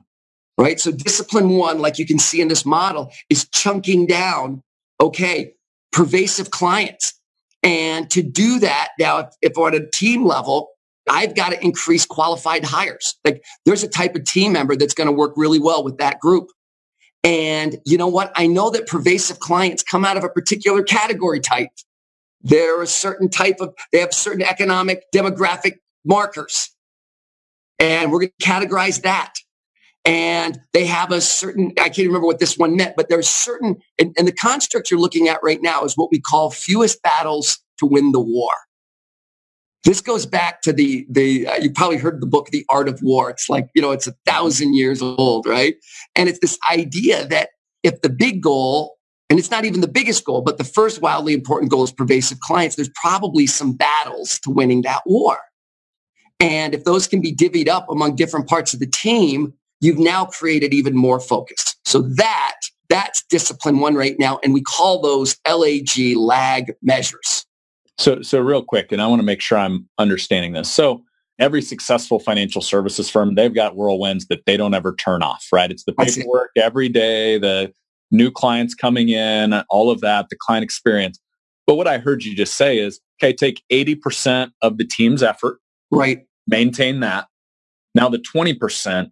Right. 0.60 0.78
So 0.78 0.92
discipline 0.92 1.52
one, 1.52 1.80
like 1.80 2.00
you 2.00 2.06
can 2.06 2.20
see 2.20 2.42
in 2.42 2.50
this 2.50 2.66
model, 2.66 3.14
is 3.30 3.48
chunking 3.48 4.08
down, 4.08 4.62
okay, 5.00 5.54
pervasive 5.94 6.52
clients. 6.52 7.14
And 7.64 8.10
to 8.12 8.22
do 8.22 8.60
that, 8.60 8.90
now, 9.00 9.20
if, 9.20 9.28
if 9.42 9.58
on 9.58 9.74
a 9.74 9.90
team 9.90 10.26
level, 10.26 10.72
I've 11.10 11.34
got 11.34 11.54
to 11.54 11.64
increase 11.64 12.06
qualified 12.06 12.66
hires. 12.66 13.16
Like 13.24 13.42
there's 13.66 13.84
a 13.84 13.88
type 13.88 14.16
of 14.16 14.26
team 14.26 14.52
member 14.52 14.76
that's 14.76 14.94
going 14.94 15.08
to 15.08 15.14
work 15.14 15.34
really 15.38 15.60
well 15.60 15.82
with 15.82 15.98
that 16.00 16.20
group. 16.20 16.50
And 17.24 17.78
you 17.86 17.98
know 17.98 18.08
what? 18.08 18.34
I 18.36 18.48
know 18.48 18.70
that 18.70 18.86
pervasive 18.86 19.40
clients 19.40 19.82
come 19.82 20.04
out 20.04 20.18
of 20.18 20.26
a 20.26 20.30
particular 20.30 20.84
category 20.84 21.40
type. 21.40 21.70
They're 22.42 22.82
a 22.82 22.88
certain 22.88 23.30
type 23.30 23.58
of, 23.62 23.74
they 23.94 24.00
have 24.00 24.14
certain 24.14 24.44
economic 24.44 25.04
demographic 25.16 25.76
markers. 26.04 26.70
And 27.80 28.12
we're 28.12 28.20
going 28.20 28.32
to 28.40 28.46
categorize 28.46 29.04
that. 29.04 29.36
And 30.10 30.60
they 30.74 30.88
have 30.88 31.12
a 31.12 31.22
certain, 31.22 31.72
I 31.80 31.88
can't 31.88 32.08
remember 32.08 32.26
what 32.26 32.40
this 32.40 32.58
one 32.58 32.76
meant, 32.76 32.96
but 32.98 33.10
there's 33.10 33.30
certain, 33.30 33.76
and, 34.00 34.12
and 34.18 34.28
the 34.28 34.32
construct 34.32 34.90
you're 34.90 35.00
looking 35.00 35.28
at 35.28 35.40
right 35.44 35.62
now 35.62 35.84
is 35.84 35.94
what 35.94 36.10
we 36.12 36.20
call 36.20 36.50
fewest 36.50 37.04
battles 37.04 37.60
to 37.78 37.86
win 37.86 38.12
the 38.12 38.20
war. 38.20 38.50
This 39.84 40.02
goes 40.02 40.26
back 40.26 40.64
to 40.64 40.74
the, 40.74 41.06
the 41.12 41.46
uh, 41.46 41.58
you 41.58 41.72
probably 41.72 41.98
heard 41.98 42.22
the 42.22 42.26
book, 42.26 42.48
The 42.48 42.66
Art 42.70 42.90
of 42.90 43.00
War. 43.04 43.30
It's 43.30 43.50
like, 43.50 43.68
you 43.76 43.84
know, 43.84 43.92
it's 43.92 44.08
a 44.08 44.16
thousand 44.26 44.74
years 44.74 45.00
old, 45.00 45.46
right? 45.46 45.76
And 46.16 46.28
it's 46.28 46.40
this 46.40 46.58
idea 46.72 47.28
that 47.28 47.50
if 47.84 48.02
the 48.02 48.10
big 48.10 48.42
goal 48.42 48.96
and 49.30 49.38
it's 49.38 49.52
not 49.52 49.64
even 49.64 49.82
the 49.82 49.88
biggest 49.88 50.26
goal, 50.26 50.42
but 50.42 50.58
the 50.58 50.64
first 50.64 51.04
wildly 51.04 51.36
important 51.36 51.70
goal 51.70 51.84
is 51.84 51.92
pervasive 51.92 52.40
clients. 52.40 52.76
There's 52.76 52.90
probably 53.00 53.46
some 53.46 53.74
battles 53.74 54.40
to 54.40 54.50
winning 54.50 54.82
that 54.82 55.04
war. 55.06 55.38
And 56.40 56.74
if 56.74 56.84
those 56.84 57.08
can 57.08 57.22
be 57.22 57.36
divvied 57.36 57.68
up 57.68 57.88
among 57.92 58.16
different 58.16 58.48
parts 58.48 58.74
of 58.74 58.80
the 58.80 58.88
team, 58.88 59.54
you've 59.82 60.00
now 60.00 60.26
created 60.26 60.74
even 60.74 60.96
more 60.96 61.20
focus. 61.20 61.76
So 61.86 62.02
that, 62.02 62.56
that's 62.90 63.24
discipline 63.30 63.80
one 63.80 63.96
right 63.96 64.16
now. 64.20 64.40
And 64.44 64.54
we 64.54 64.62
call 64.62 65.02
those 65.02 65.38
LAG 65.48 66.16
lag 66.16 66.74
measures. 66.82 67.46
So, 67.98 68.22
so 68.22 68.40
real 68.40 68.64
quick, 68.64 68.92
and 68.92 69.02
I 69.02 69.08
want 69.08 69.20
to 69.20 69.26
make 69.26 69.42
sure 69.42 69.58
I'm 69.58 69.88
understanding 69.98 70.54
this. 70.54 70.72
So 70.72 71.04
every 71.38 71.62
successful 71.62 72.20
financial 72.20 72.62
services 72.62 73.10
firm, 73.10 73.36
they've 73.36 73.54
got 73.54 73.76
whirlwinds 73.76 74.28
that 74.28 74.46
they 74.46 74.58
don't 74.58 74.74
ever 74.74 74.94
turn 74.96 75.22
off, 75.22 75.46
right? 75.52 75.72
It's 75.72 75.84
the 75.84 75.94
paperwork 75.94 76.52
every 76.56 76.90
day, 76.90 77.38
the 77.38 77.74
new 78.12 78.32
clients 78.32 78.74
coming 78.74 79.10
in, 79.10 79.54
all 79.70 79.92
of 79.92 80.02
that, 80.02 80.28
the 80.30 80.38
client 80.40 80.64
experience. 80.64 81.20
But 81.68 81.76
what 81.76 81.88
I 81.88 82.00
heard 82.00 82.24
you 82.24 82.36
just 82.36 82.56
say 82.56 82.80
is, 82.80 83.00
okay, 83.22 83.34
take 83.34 83.62
80% 83.72 84.52
of 84.62 84.78
the 84.78 84.86
team's 84.86 85.22
effort. 85.22 85.60
Right. 85.92 86.26
Maintain 86.48 87.02
that. 87.02 87.28
Now 87.96 88.10
the 88.10 88.18
20%, 88.18 89.10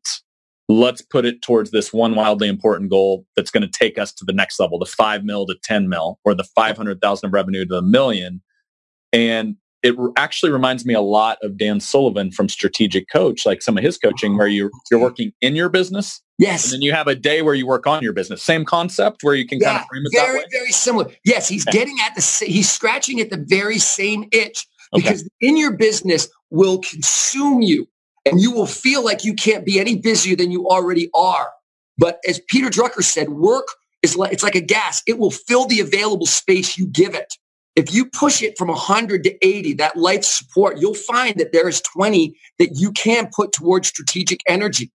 let's 0.70 1.02
put 1.02 1.26
it 1.26 1.42
towards 1.42 1.72
this 1.72 1.94
one 1.94 2.16
wildly 2.16 2.48
important 2.48 2.90
goal 2.90 3.26
that's 3.36 3.52
going 3.52 3.64
to 3.64 3.70
take 3.70 3.98
us 3.98 4.12
to 4.14 4.26
the 4.26 4.34
next 4.34 4.60
level, 4.60 4.78
the 4.78 4.86
five 4.86 5.24
mil 5.24 5.46
to 5.46 5.56
10 5.64 5.88
mil 5.88 6.20
or 6.26 6.34
the 6.34 6.44
500,000 6.44 7.28
of 7.28 7.34
revenue 7.34 7.66
to 7.66 7.76
the 7.76 7.82
million. 7.82 8.42
And 9.14 9.56
it 9.84 9.96
actually 10.18 10.52
reminds 10.52 10.86
me 10.86 10.94
a 10.94 11.02
lot 11.02 11.38
of 11.42 11.58
Dan 11.58 11.80
Sullivan 11.80 12.32
from 12.32 12.50
Strategic 12.50 13.10
Coach, 13.10 13.46
like 13.46 13.62
some 13.62 13.78
of 13.78 13.84
his 13.84 13.98
coaching 13.98 14.38
where 14.38 14.48
you're, 14.48 14.72
you're 14.92 15.00
working 15.00 15.32
in 15.40 15.56
your 15.56 15.70
business. 15.70 16.22
Yes. 16.38 16.66
And 16.66 16.74
then 16.74 16.82
you 16.82 16.92
have 16.94 17.08
a 17.08 17.16
day 17.16 17.42
where 17.42 17.54
you 17.54 17.66
work 17.66 17.88
on 17.88 18.04
your 18.04 18.14
business. 18.14 18.44
Same 18.44 18.66
concept 18.66 19.24
where 19.24 19.36
you 19.36 19.48
can 19.48 19.60
yeah, 19.60 19.70
kind 19.70 19.82
of 19.82 19.88
frame 19.88 20.04
it 20.06 20.12
very, 20.14 20.44
very 20.52 20.72
similar. 20.72 21.10
Yes. 21.24 21.48
He's 21.48 21.66
okay. 21.68 21.78
getting 21.78 21.98
at 22.06 22.16
the, 22.16 22.46
he's 22.46 22.70
scratching 22.70 23.22
at 23.22 23.30
the 23.30 23.44
very 23.48 23.78
same 23.78 24.28
itch 24.32 24.68
because 24.94 25.22
okay. 25.22 25.30
in 25.42 25.58
your 25.58 25.78
business 25.78 26.28
will 26.50 26.80
consume 26.80 27.62
you 27.62 27.88
and 28.32 28.42
you 28.42 28.52
will 28.52 28.68
feel 28.68 29.04
like 29.04 29.24
you 29.24 29.34
can't 29.34 29.66
be 29.66 29.80
any 29.80 29.96
busier 29.96 30.36
than 30.36 30.52
you 30.52 30.68
already 30.68 31.10
are. 31.16 31.50
But 31.98 32.20
as 32.28 32.40
Peter 32.48 32.70
Drucker 32.70 33.04
said, 33.04 33.30
work 33.30 33.68
is 34.04 34.16
like, 34.16 34.32
it's 34.32 34.44
like 34.44 34.56
a 34.56 34.62
gas. 34.62 35.02
It 35.08 35.18
will 35.18 35.32
fill 35.32 35.66
the 35.66 35.80
available 35.80 36.26
space 36.26 36.78
you 36.78 36.88
give 36.88 37.16
it. 37.16 37.34
If 37.76 37.94
you 37.94 38.06
push 38.08 38.42
it 38.42 38.58
from 38.58 38.70
100 38.70 39.24
to 39.24 39.46
80, 39.46 39.74
that 39.74 39.98
life 39.98 40.24
support, 40.24 40.80
you'll 40.80 40.96
find 40.96 41.40
that 41.40 41.54
there 41.54 41.68
is 41.68 41.82
20 41.82 42.36
that 42.60 42.72
you 42.76 42.92
can 42.92 43.30
put 43.36 43.52
towards 43.52 43.88
strategic 43.88 44.42
energy. 44.48 44.92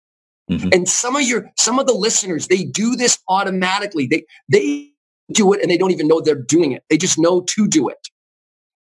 Mm-hmm. 0.50 0.70
And 0.72 0.88
some 0.88 1.14
of 1.14 1.22
your, 1.22 1.48
some 1.58 1.78
of 1.78 1.86
the 1.86 1.92
listeners, 1.92 2.48
they 2.48 2.64
do 2.64 2.96
this 2.96 3.18
automatically. 3.28 4.08
They, 4.08 4.24
they 4.50 4.90
do 5.32 5.52
it 5.52 5.62
and 5.62 5.70
they 5.70 5.78
don't 5.78 5.92
even 5.92 6.08
know 6.08 6.20
they're 6.20 6.34
doing 6.34 6.72
it. 6.72 6.82
They 6.90 6.98
just 6.98 7.18
know 7.18 7.42
to 7.42 7.68
do 7.68 7.88
it. 7.88 8.08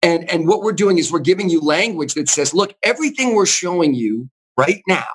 And, 0.02 0.30
and 0.30 0.48
what 0.48 0.62
we're 0.62 0.72
doing 0.72 0.96
is 0.96 1.12
we're 1.12 1.18
giving 1.18 1.50
you 1.50 1.60
language 1.60 2.14
that 2.14 2.28
says, 2.28 2.54
look, 2.54 2.74
everything 2.82 3.34
we're 3.34 3.44
showing 3.44 3.94
you 3.94 4.30
right 4.60 4.82
now 4.86 5.06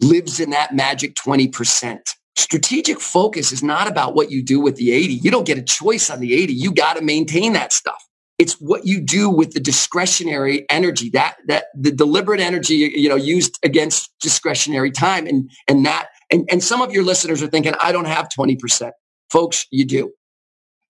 lives 0.00 0.40
in 0.40 0.50
that 0.50 0.74
magic 0.74 1.14
20%. 1.14 1.98
Strategic 2.36 3.00
focus 3.00 3.52
is 3.52 3.62
not 3.62 3.86
about 3.86 4.14
what 4.14 4.30
you 4.30 4.42
do 4.42 4.60
with 4.60 4.76
the 4.76 4.92
80. 4.92 5.14
You 5.14 5.30
don't 5.30 5.46
get 5.46 5.58
a 5.58 5.62
choice 5.62 6.10
on 6.10 6.20
the 6.20 6.34
80. 6.34 6.52
You 6.54 6.72
got 6.72 6.96
to 6.96 7.02
maintain 7.02 7.52
that 7.52 7.72
stuff. 7.72 8.02
It's 8.38 8.54
what 8.54 8.86
you 8.86 9.00
do 9.00 9.28
with 9.28 9.52
the 9.52 9.60
discretionary 9.60 10.64
energy, 10.70 11.10
that 11.10 11.36
that 11.46 11.66
the 11.74 11.90
deliberate 11.90 12.40
energy, 12.40 12.90
you 12.94 13.08
know, 13.08 13.16
used 13.16 13.58
against 13.62 14.10
discretionary 14.20 14.90
time. 14.90 15.26
And 15.26 15.50
and 15.68 15.84
that 15.84 16.08
and, 16.30 16.48
and 16.50 16.64
some 16.64 16.80
of 16.80 16.90
your 16.90 17.04
listeners 17.04 17.42
are 17.42 17.48
thinking, 17.48 17.74
I 17.82 17.92
don't 17.92 18.06
have 18.06 18.30
20%. 18.30 18.92
Folks, 19.30 19.66
you 19.70 19.84
do. 19.84 20.12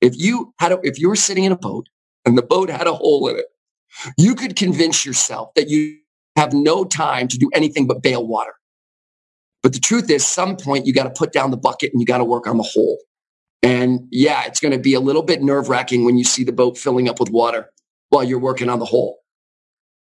If 0.00 0.16
you 0.16 0.54
had 0.60 0.72
a, 0.72 0.78
if 0.84 1.00
you 1.00 1.08
were 1.08 1.16
sitting 1.16 1.44
in 1.44 1.50
a 1.50 1.56
boat 1.56 1.88
and 2.24 2.38
the 2.38 2.42
boat 2.42 2.70
had 2.70 2.86
a 2.86 2.92
hole 2.92 3.26
in 3.28 3.36
it, 3.38 3.46
you 4.16 4.36
could 4.36 4.54
convince 4.54 5.04
yourself 5.04 5.52
that 5.56 5.68
you 5.68 5.98
have 6.36 6.52
no 6.52 6.84
time 6.84 7.28
to 7.28 7.38
do 7.38 7.50
anything 7.54 7.86
but 7.86 8.02
bail 8.02 8.26
water. 8.26 8.52
But 9.62 9.72
the 9.72 9.78
truth 9.80 10.10
is, 10.10 10.26
some 10.26 10.56
point 10.56 10.86
you 10.86 10.92
got 10.92 11.04
to 11.04 11.10
put 11.10 11.32
down 11.32 11.50
the 11.50 11.56
bucket 11.56 11.92
and 11.92 12.00
you 12.00 12.06
got 12.06 12.18
to 12.18 12.24
work 12.24 12.46
on 12.46 12.56
the 12.56 12.62
hole. 12.62 12.98
And 13.62 14.00
yeah, 14.10 14.44
it's 14.46 14.60
going 14.60 14.72
to 14.72 14.78
be 14.78 14.94
a 14.94 15.00
little 15.00 15.22
bit 15.22 15.42
nerve 15.42 15.68
wracking 15.68 16.04
when 16.04 16.16
you 16.16 16.24
see 16.24 16.44
the 16.44 16.52
boat 16.52 16.78
filling 16.78 17.08
up 17.08 17.20
with 17.20 17.30
water 17.30 17.70
while 18.08 18.24
you're 18.24 18.38
working 18.38 18.70
on 18.70 18.78
the 18.78 18.86
hole. 18.86 19.18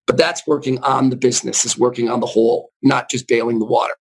But 0.08 0.18
that's 0.18 0.46
working 0.48 0.80
on 0.80 1.12
the 1.12 1.16
business, 1.16 1.66
is 1.66 1.78
working 1.78 2.10
on 2.10 2.20
the 2.20 2.26
hole, 2.26 2.72
not 2.82 3.10
just 3.10 3.28
bailing 3.28 3.60
the 3.60 3.66
water. 3.66 3.94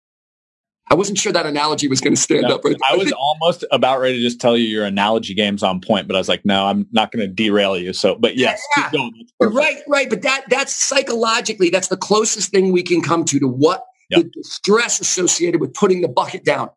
I 0.91 0.93
wasn't 0.93 1.17
sure 1.17 1.31
that 1.31 1.45
analogy 1.45 1.87
was 1.87 2.01
going 2.01 2.13
to 2.13 2.21
stand 2.21 2.41
no, 2.41 2.55
up. 2.55 2.65
Right 2.65 2.75
I 2.89 2.97
was 2.97 3.13
almost 3.13 3.63
about 3.71 4.01
ready 4.01 4.17
to 4.17 4.21
just 4.21 4.41
tell 4.41 4.57
you 4.57 4.65
your 4.65 4.83
analogy 4.83 5.33
game's 5.33 5.63
on 5.63 5.79
point, 5.79 6.05
but 6.05 6.17
I 6.17 6.19
was 6.19 6.27
like, 6.27 6.43
no, 6.43 6.65
I'm 6.65 6.85
not 6.91 7.13
going 7.13 7.25
to 7.25 7.33
derail 7.33 7.77
you. 7.77 7.93
So, 7.93 8.15
but 8.15 8.35
yes, 8.35 8.61
yeah, 8.75 8.91
right, 9.39 9.77
right. 9.87 10.09
But 10.09 10.21
that 10.23 10.43
that's 10.49 10.75
psychologically, 10.75 11.69
that's 11.69 11.87
the 11.87 11.95
closest 11.95 12.51
thing 12.51 12.73
we 12.73 12.83
can 12.83 13.01
come 13.01 13.23
to 13.23 13.39
to 13.39 13.47
what 13.47 13.85
yep. 14.09 14.25
the 14.33 14.43
stress 14.43 14.99
associated 14.99 15.61
with 15.61 15.73
putting 15.73 16.01
the 16.01 16.09
bucket 16.09 16.43
down. 16.43 16.69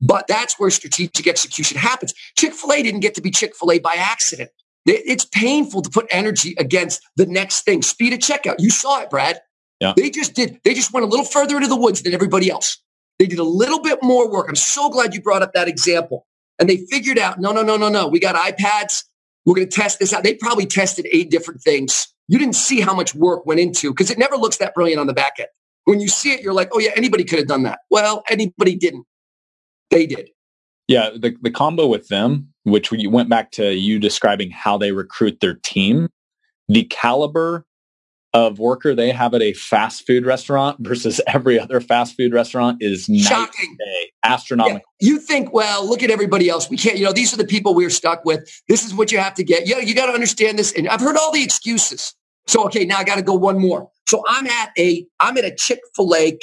But 0.00 0.26
that's 0.26 0.58
where 0.58 0.70
strategic 0.70 1.28
execution 1.28 1.78
happens. 1.78 2.12
Chick-fil-A 2.36 2.82
didn't 2.82 3.00
get 3.00 3.14
to 3.14 3.20
be 3.20 3.30
Chick-fil-A 3.30 3.78
by 3.78 3.94
accident. 3.96 4.50
It's 4.84 5.26
painful 5.26 5.82
to 5.82 5.90
put 5.90 6.06
energy 6.10 6.56
against 6.58 7.02
the 7.14 7.26
next 7.26 7.66
thing. 7.66 7.82
Speed 7.82 8.14
of 8.14 8.18
checkout. 8.18 8.56
You 8.58 8.70
saw 8.70 9.00
it, 9.02 9.10
Brad. 9.10 9.40
Yeah. 9.78 9.92
They 9.96 10.10
just 10.10 10.34
did. 10.34 10.58
They 10.64 10.74
just 10.74 10.92
went 10.92 11.06
a 11.06 11.08
little 11.08 11.24
further 11.24 11.54
into 11.54 11.68
the 11.68 11.76
woods 11.76 12.02
than 12.02 12.14
everybody 12.14 12.50
else. 12.50 12.78
They 13.20 13.26
did 13.26 13.38
a 13.38 13.44
little 13.44 13.82
bit 13.82 13.98
more 14.02 14.32
work. 14.32 14.46
I'm 14.48 14.56
so 14.56 14.88
glad 14.88 15.14
you 15.14 15.20
brought 15.20 15.42
up 15.42 15.52
that 15.52 15.68
example. 15.68 16.26
And 16.58 16.68
they 16.70 16.78
figured 16.90 17.18
out, 17.18 17.38
no, 17.38 17.52
no, 17.52 17.62
no, 17.62 17.76
no, 17.76 17.90
no. 17.90 18.08
We 18.08 18.18
got 18.18 18.34
iPads. 18.34 19.04
We're 19.44 19.54
going 19.54 19.68
to 19.68 19.74
test 19.74 19.98
this 19.98 20.14
out. 20.14 20.24
They 20.24 20.34
probably 20.34 20.64
tested 20.64 21.06
eight 21.12 21.30
different 21.30 21.60
things. 21.60 22.08
You 22.28 22.38
didn't 22.38 22.54
see 22.54 22.80
how 22.80 22.94
much 22.94 23.14
work 23.14 23.44
went 23.44 23.60
into 23.60 23.90
because 23.90 24.10
it 24.10 24.18
never 24.18 24.36
looks 24.36 24.56
that 24.56 24.74
brilliant 24.74 25.00
on 25.00 25.06
the 25.06 25.12
back 25.12 25.34
end. 25.38 25.48
When 25.84 26.00
you 26.00 26.08
see 26.08 26.32
it, 26.32 26.40
you're 26.40 26.54
like, 26.54 26.70
oh 26.72 26.78
yeah, 26.78 26.92
anybody 26.96 27.24
could 27.24 27.38
have 27.38 27.48
done 27.48 27.64
that. 27.64 27.80
Well, 27.90 28.22
anybody 28.30 28.74
didn't. 28.74 29.04
They 29.90 30.06
did. 30.06 30.30
Yeah, 30.88 31.10
the, 31.10 31.36
the 31.42 31.50
combo 31.50 31.86
with 31.88 32.08
them, 32.08 32.48
which 32.64 32.90
we 32.90 33.06
went 33.06 33.28
back 33.28 33.50
to 33.52 33.74
you 33.74 33.98
describing 33.98 34.50
how 34.50 34.78
they 34.78 34.92
recruit 34.92 35.40
their 35.40 35.54
team, 35.54 36.08
the 36.68 36.84
caliber 36.84 37.66
of 38.32 38.58
worker 38.58 38.94
they 38.94 39.10
have 39.10 39.34
at 39.34 39.42
a 39.42 39.52
fast 39.52 40.06
food 40.06 40.24
restaurant 40.24 40.78
versus 40.80 41.20
every 41.26 41.58
other 41.58 41.80
fast 41.80 42.16
food 42.16 42.32
restaurant 42.32 42.78
is 42.80 43.04
shocking, 43.04 43.76
day, 43.78 44.12
astronomical. 44.24 44.80
Yeah, 45.00 45.08
you 45.08 45.18
think, 45.18 45.52
well, 45.52 45.88
look 45.88 46.02
at 46.02 46.10
everybody 46.10 46.48
else. 46.48 46.70
We 46.70 46.76
can't, 46.76 46.98
you 46.98 47.04
know, 47.04 47.12
these 47.12 47.32
are 47.32 47.36
the 47.36 47.46
people 47.46 47.74
we're 47.74 47.90
stuck 47.90 48.24
with. 48.24 48.48
This 48.68 48.84
is 48.84 48.94
what 48.94 49.12
you 49.12 49.18
have 49.18 49.34
to 49.34 49.44
get. 49.44 49.66
Yeah, 49.66 49.78
you 49.78 49.94
got 49.94 50.06
to 50.06 50.12
understand 50.12 50.58
this. 50.58 50.72
And 50.72 50.88
I've 50.88 51.00
heard 51.00 51.16
all 51.16 51.32
the 51.32 51.42
excuses. 51.42 52.14
So 52.46 52.64
okay, 52.64 52.84
now 52.84 52.98
I 52.98 53.04
got 53.04 53.16
to 53.16 53.22
go 53.22 53.34
one 53.34 53.58
more. 53.58 53.88
So 54.08 54.22
I'm 54.28 54.46
at 54.46 54.72
a 54.78 55.06
I'm 55.20 55.36
at 55.36 55.44
a 55.44 55.54
Chick 55.54 55.80
Fil 55.94 56.14
A 56.14 56.38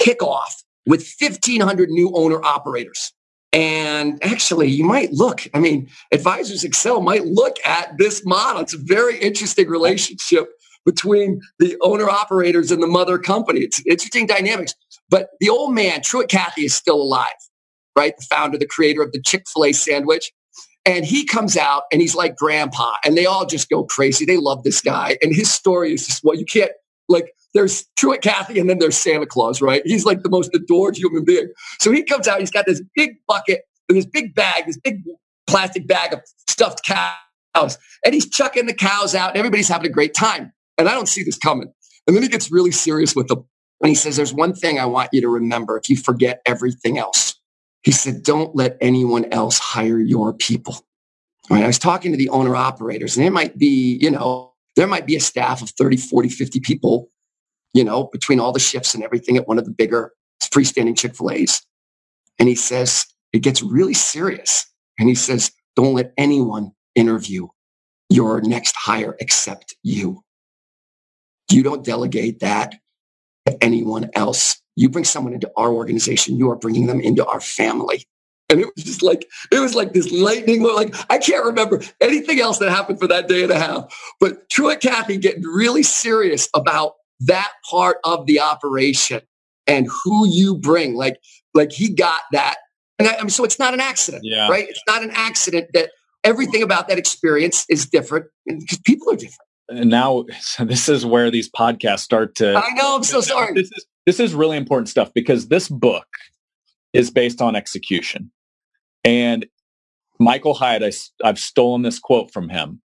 kickoff 0.00 0.62
with 0.86 1.14
1,500 1.20 1.90
new 1.90 2.12
owner 2.14 2.42
operators. 2.42 3.12
And 3.52 4.22
actually, 4.22 4.68
you 4.68 4.84
might 4.84 5.12
look, 5.12 5.46
I 5.54 5.60
mean, 5.60 5.88
Advisors 6.12 6.62
Excel 6.62 7.00
might 7.00 7.24
look 7.24 7.56
at 7.64 7.96
this 7.96 8.24
model. 8.26 8.60
It's 8.60 8.74
a 8.74 8.78
very 8.78 9.18
interesting 9.18 9.68
relationship 9.68 10.48
between 10.86 11.42
the 11.58 11.76
owner 11.82 12.08
operators 12.08 12.70
and 12.70 12.82
the 12.82 12.86
mother 12.86 13.18
company. 13.18 13.60
It's 13.60 13.84
interesting 13.84 14.26
dynamics. 14.26 14.72
But 15.10 15.28
the 15.40 15.50
old 15.50 15.74
man, 15.74 16.00
Truett 16.00 16.30
Cathy, 16.30 16.64
is 16.64 16.74
still 16.74 16.96
alive, 16.96 17.26
right? 17.94 18.14
The 18.16 18.26
founder, 18.30 18.56
the 18.56 18.66
creator 18.66 19.02
of 19.02 19.12
the 19.12 19.20
Chick 19.20 19.44
fil 19.52 19.66
A 19.66 19.72
sandwich. 19.72 20.32
And 20.86 21.04
he 21.04 21.26
comes 21.26 21.56
out 21.56 21.82
and 21.92 22.00
he's 22.00 22.14
like 22.14 22.36
grandpa, 22.36 22.92
and 23.04 23.16
they 23.16 23.26
all 23.26 23.44
just 23.44 23.68
go 23.68 23.82
crazy. 23.84 24.24
They 24.24 24.36
love 24.36 24.62
this 24.62 24.80
guy. 24.80 25.18
And 25.20 25.34
his 25.34 25.52
story 25.52 25.92
is 25.92 26.06
just, 26.06 26.22
well, 26.22 26.36
you 26.36 26.44
can't, 26.44 26.70
like, 27.08 27.32
there's 27.54 27.84
Truett 27.98 28.22
Cathy 28.22 28.60
and 28.60 28.70
then 28.70 28.78
there's 28.78 28.96
Santa 28.96 29.26
Claus, 29.26 29.60
right? 29.60 29.82
He's 29.84 30.04
like 30.04 30.22
the 30.22 30.28
most 30.28 30.54
adored 30.54 30.96
human 30.96 31.24
being. 31.24 31.50
So 31.80 31.90
he 31.90 32.04
comes 32.04 32.28
out, 32.28 32.38
he's 32.38 32.50
got 32.50 32.66
this 32.66 32.82
big 32.94 33.16
bucket 33.26 33.62
and 33.88 33.96
this 33.96 34.06
big 34.06 34.34
bag, 34.34 34.66
this 34.66 34.78
big 34.78 35.02
plastic 35.46 35.86
bag 35.86 36.12
of 36.12 36.20
stuffed 36.48 36.84
cows, 36.84 37.78
and 38.04 38.14
he's 38.14 38.28
chucking 38.28 38.66
the 38.66 38.74
cows 38.74 39.14
out, 39.14 39.30
and 39.30 39.38
everybody's 39.38 39.68
having 39.68 39.86
a 39.86 39.92
great 39.92 40.14
time. 40.14 40.52
And 40.78 40.88
I 40.88 40.94
don't 40.94 41.08
see 41.08 41.22
this 41.22 41.38
coming. 41.38 41.72
And 42.06 42.14
then 42.14 42.22
he 42.22 42.28
gets 42.28 42.50
really 42.50 42.70
serious 42.70 43.16
with 43.16 43.28
them. 43.28 43.44
And 43.80 43.88
he 43.88 43.94
says, 43.94 44.16
There's 44.16 44.34
one 44.34 44.54
thing 44.54 44.78
I 44.78 44.86
want 44.86 45.10
you 45.12 45.20
to 45.22 45.28
remember 45.28 45.76
if 45.76 45.88
you 45.88 45.96
forget 45.96 46.40
everything 46.46 46.98
else. 46.98 47.34
He 47.82 47.92
said, 47.92 48.22
Don't 48.22 48.54
let 48.54 48.76
anyone 48.80 49.26
else 49.32 49.58
hire 49.58 49.98
your 49.98 50.32
people. 50.32 50.74
All 51.50 51.56
right, 51.56 51.64
I 51.64 51.68
was 51.68 51.78
talking 51.78 52.12
to 52.12 52.18
the 52.18 52.28
owner 52.30 52.56
operators, 52.56 53.16
and 53.16 53.24
there 53.24 53.30
might 53.30 53.56
be, 53.56 53.98
you 54.00 54.10
know, 54.10 54.52
there 54.74 54.86
might 54.86 55.06
be 55.06 55.16
a 55.16 55.20
staff 55.20 55.62
of 55.62 55.70
30, 55.70 55.96
40, 55.96 56.28
50 56.28 56.60
people, 56.60 57.08
you 57.72 57.84
know, 57.84 58.04
between 58.12 58.40
all 58.40 58.52
the 58.52 58.58
shifts 58.58 58.94
and 58.94 59.04
everything 59.04 59.36
at 59.36 59.46
one 59.46 59.58
of 59.58 59.64
the 59.64 59.70
bigger 59.70 60.12
freestanding 60.42 60.98
Chick 60.98 61.16
fil 61.16 61.30
A's. 61.30 61.62
And 62.38 62.48
he 62.48 62.54
says, 62.54 63.06
It 63.32 63.40
gets 63.40 63.62
really 63.62 63.94
serious. 63.94 64.66
And 64.98 65.08
he 65.08 65.14
says, 65.14 65.52
Don't 65.76 65.94
let 65.94 66.12
anyone 66.16 66.72
interview 66.94 67.48
your 68.08 68.40
next 68.40 68.74
hire 68.76 69.16
except 69.20 69.74
you. 69.82 70.22
You 71.50 71.62
don't 71.62 71.84
delegate 71.84 72.40
that 72.40 72.74
to 73.46 73.62
anyone 73.62 74.10
else. 74.14 74.60
You 74.74 74.88
bring 74.88 75.04
someone 75.04 75.32
into 75.32 75.50
our 75.56 75.72
organization, 75.72 76.36
you 76.36 76.50
are 76.50 76.56
bringing 76.56 76.86
them 76.86 77.00
into 77.00 77.24
our 77.24 77.40
family. 77.40 78.04
And 78.48 78.60
it 78.60 78.68
was 78.76 78.84
just 78.84 79.02
like, 79.02 79.26
it 79.50 79.58
was 79.58 79.74
like 79.74 79.92
this 79.92 80.12
lightning. 80.12 80.62
Like, 80.62 80.94
I 81.10 81.18
can't 81.18 81.44
remember 81.44 81.82
anything 82.00 82.40
else 82.40 82.58
that 82.58 82.70
happened 82.70 83.00
for 83.00 83.08
that 83.08 83.26
day 83.26 83.42
and 83.42 83.50
a 83.50 83.58
half. 83.58 83.92
But 84.20 84.48
Truett 84.50 84.80
Cathy 84.80 85.16
getting 85.16 85.42
really 85.42 85.82
serious 85.82 86.48
about 86.54 86.92
that 87.20 87.50
part 87.68 87.96
of 88.04 88.26
the 88.26 88.40
operation 88.40 89.22
and 89.66 89.88
who 90.04 90.28
you 90.28 90.56
bring. 90.56 90.94
Like, 90.94 91.16
like 91.54 91.72
he 91.72 91.88
got 91.92 92.20
that. 92.32 92.56
And 92.98 93.08
I, 93.08 93.14
I 93.14 93.18
mean, 93.18 93.30
so 93.30 93.42
it's 93.42 93.58
not 93.58 93.74
an 93.74 93.80
accident, 93.80 94.22
yeah. 94.24 94.48
right? 94.48 94.68
It's 94.68 94.82
not 94.86 95.02
an 95.02 95.10
accident 95.12 95.70
that 95.74 95.90
everything 96.22 96.62
about 96.62 96.88
that 96.88 96.98
experience 96.98 97.64
is 97.68 97.86
different 97.86 98.26
because 98.46 98.78
people 98.78 99.10
are 99.10 99.16
different 99.16 99.45
and 99.68 99.90
now 99.90 100.24
this 100.58 100.88
is 100.88 101.04
where 101.04 101.30
these 101.30 101.50
podcasts 101.50 102.00
start 102.00 102.34
to 102.36 102.56
I 102.56 102.72
know 102.74 102.96
I'm 102.96 103.04
so 103.04 103.20
sorry. 103.20 103.54
This 103.54 103.70
is 103.72 103.86
this 104.06 104.20
is 104.20 104.34
really 104.34 104.56
important 104.56 104.88
stuff 104.88 105.12
because 105.14 105.48
this 105.48 105.68
book 105.68 106.06
is 106.92 107.10
based 107.10 107.42
on 107.42 107.56
execution. 107.56 108.30
And 109.04 109.46
Michael 110.18 110.54
Hyatt, 110.54 110.82
I, 110.82 111.28
I've 111.28 111.38
stolen 111.38 111.82
this 111.82 111.98
quote 111.98 112.32
from 112.32 112.48
him. 112.48 112.80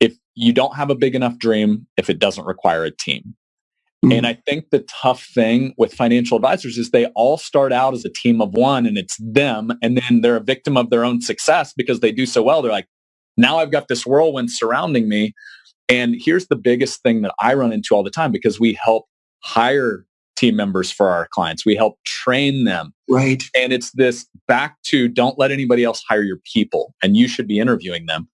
If 0.00 0.16
you 0.34 0.52
don't 0.52 0.76
have 0.76 0.90
a 0.90 0.94
big 0.94 1.14
enough 1.14 1.38
dream, 1.38 1.86
if 1.96 2.08
it 2.10 2.18
doesn't 2.18 2.44
require 2.44 2.84
a 2.84 2.90
team. 2.90 3.34
Mm-hmm. 4.04 4.12
And 4.12 4.26
I 4.26 4.34
think 4.34 4.70
the 4.70 4.80
tough 4.80 5.24
thing 5.34 5.74
with 5.78 5.94
financial 5.94 6.36
advisors 6.36 6.76
is 6.76 6.90
they 6.90 7.06
all 7.14 7.38
start 7.38 7.72
out 7.72 7.94
as 7.94 8.04
a 8.04 8.10
team 8.10 8.42
of 8.42 8.52
one 8.52 8.86
and 8.86 8.98
it's 8.98 9.16
them. 9.18 9.72
And 9.82 9.96
then 9.96 10.20
they're 10.20 10.36
a 10.36 10.42
victim 10.42 10.76
of 10.76 10.90
their 10.90 11.04
own 11.04 11.22
success 11.22 11.72
because 11.74 12.00
they 12.00 12.12
do 12.12 12.26
so 12.26 12.42
well. 12.42 12.60
They're 12.60 12.70
like, 12.70 12.88
now 13.36 13.58
I've 13.58 13.70
got 13.70 13.88
this 13.88 14.06
whirlwind 14.06 14.50
surrounding 14.50 15.08
me. 15.08 15.34
And 15.88 16.16
here's 16.18 16.46
the 16.46 16.56
biggest 16.56 17.02
thing 17.02 17.22
that 17.22 17.34
I 17.40 17.54
run 17.54 17.72
into 17.72 17.94
all 17.94 18.02
the 18.02 18.10
time 18.10 18.32
because 18.32 18.58
we 18.58 18.78
help 18.82 19.06
hire 19.42 20.06
team 20.36 20.56
members 20.56 20.90
for 20.90 21.10
our 21.10 21.28
clients. 21.30 21.64
We 21.64 21.76
help 21.76 21.98
train 22.04 22.64
them. 22.64 22.92
Right. 23.08 23.42
And 23.56 23.72
it's 23.72 23.92
this 23.92 24.26
back 24.48 24.80
to 24.84 25.08
don't 25.08 25.38
let 25.38 25.50
anybody 25.50 25.84
else 25.84 26.02
hire 26.08 26.22
your 26.22 26.38
people 26.52 26.94
and 27.02 27.16
you 27.16 27.28
should 27.28 27.46
be 27.46 27.58
interviewing 27.58 28.06
them. 28.06 28.28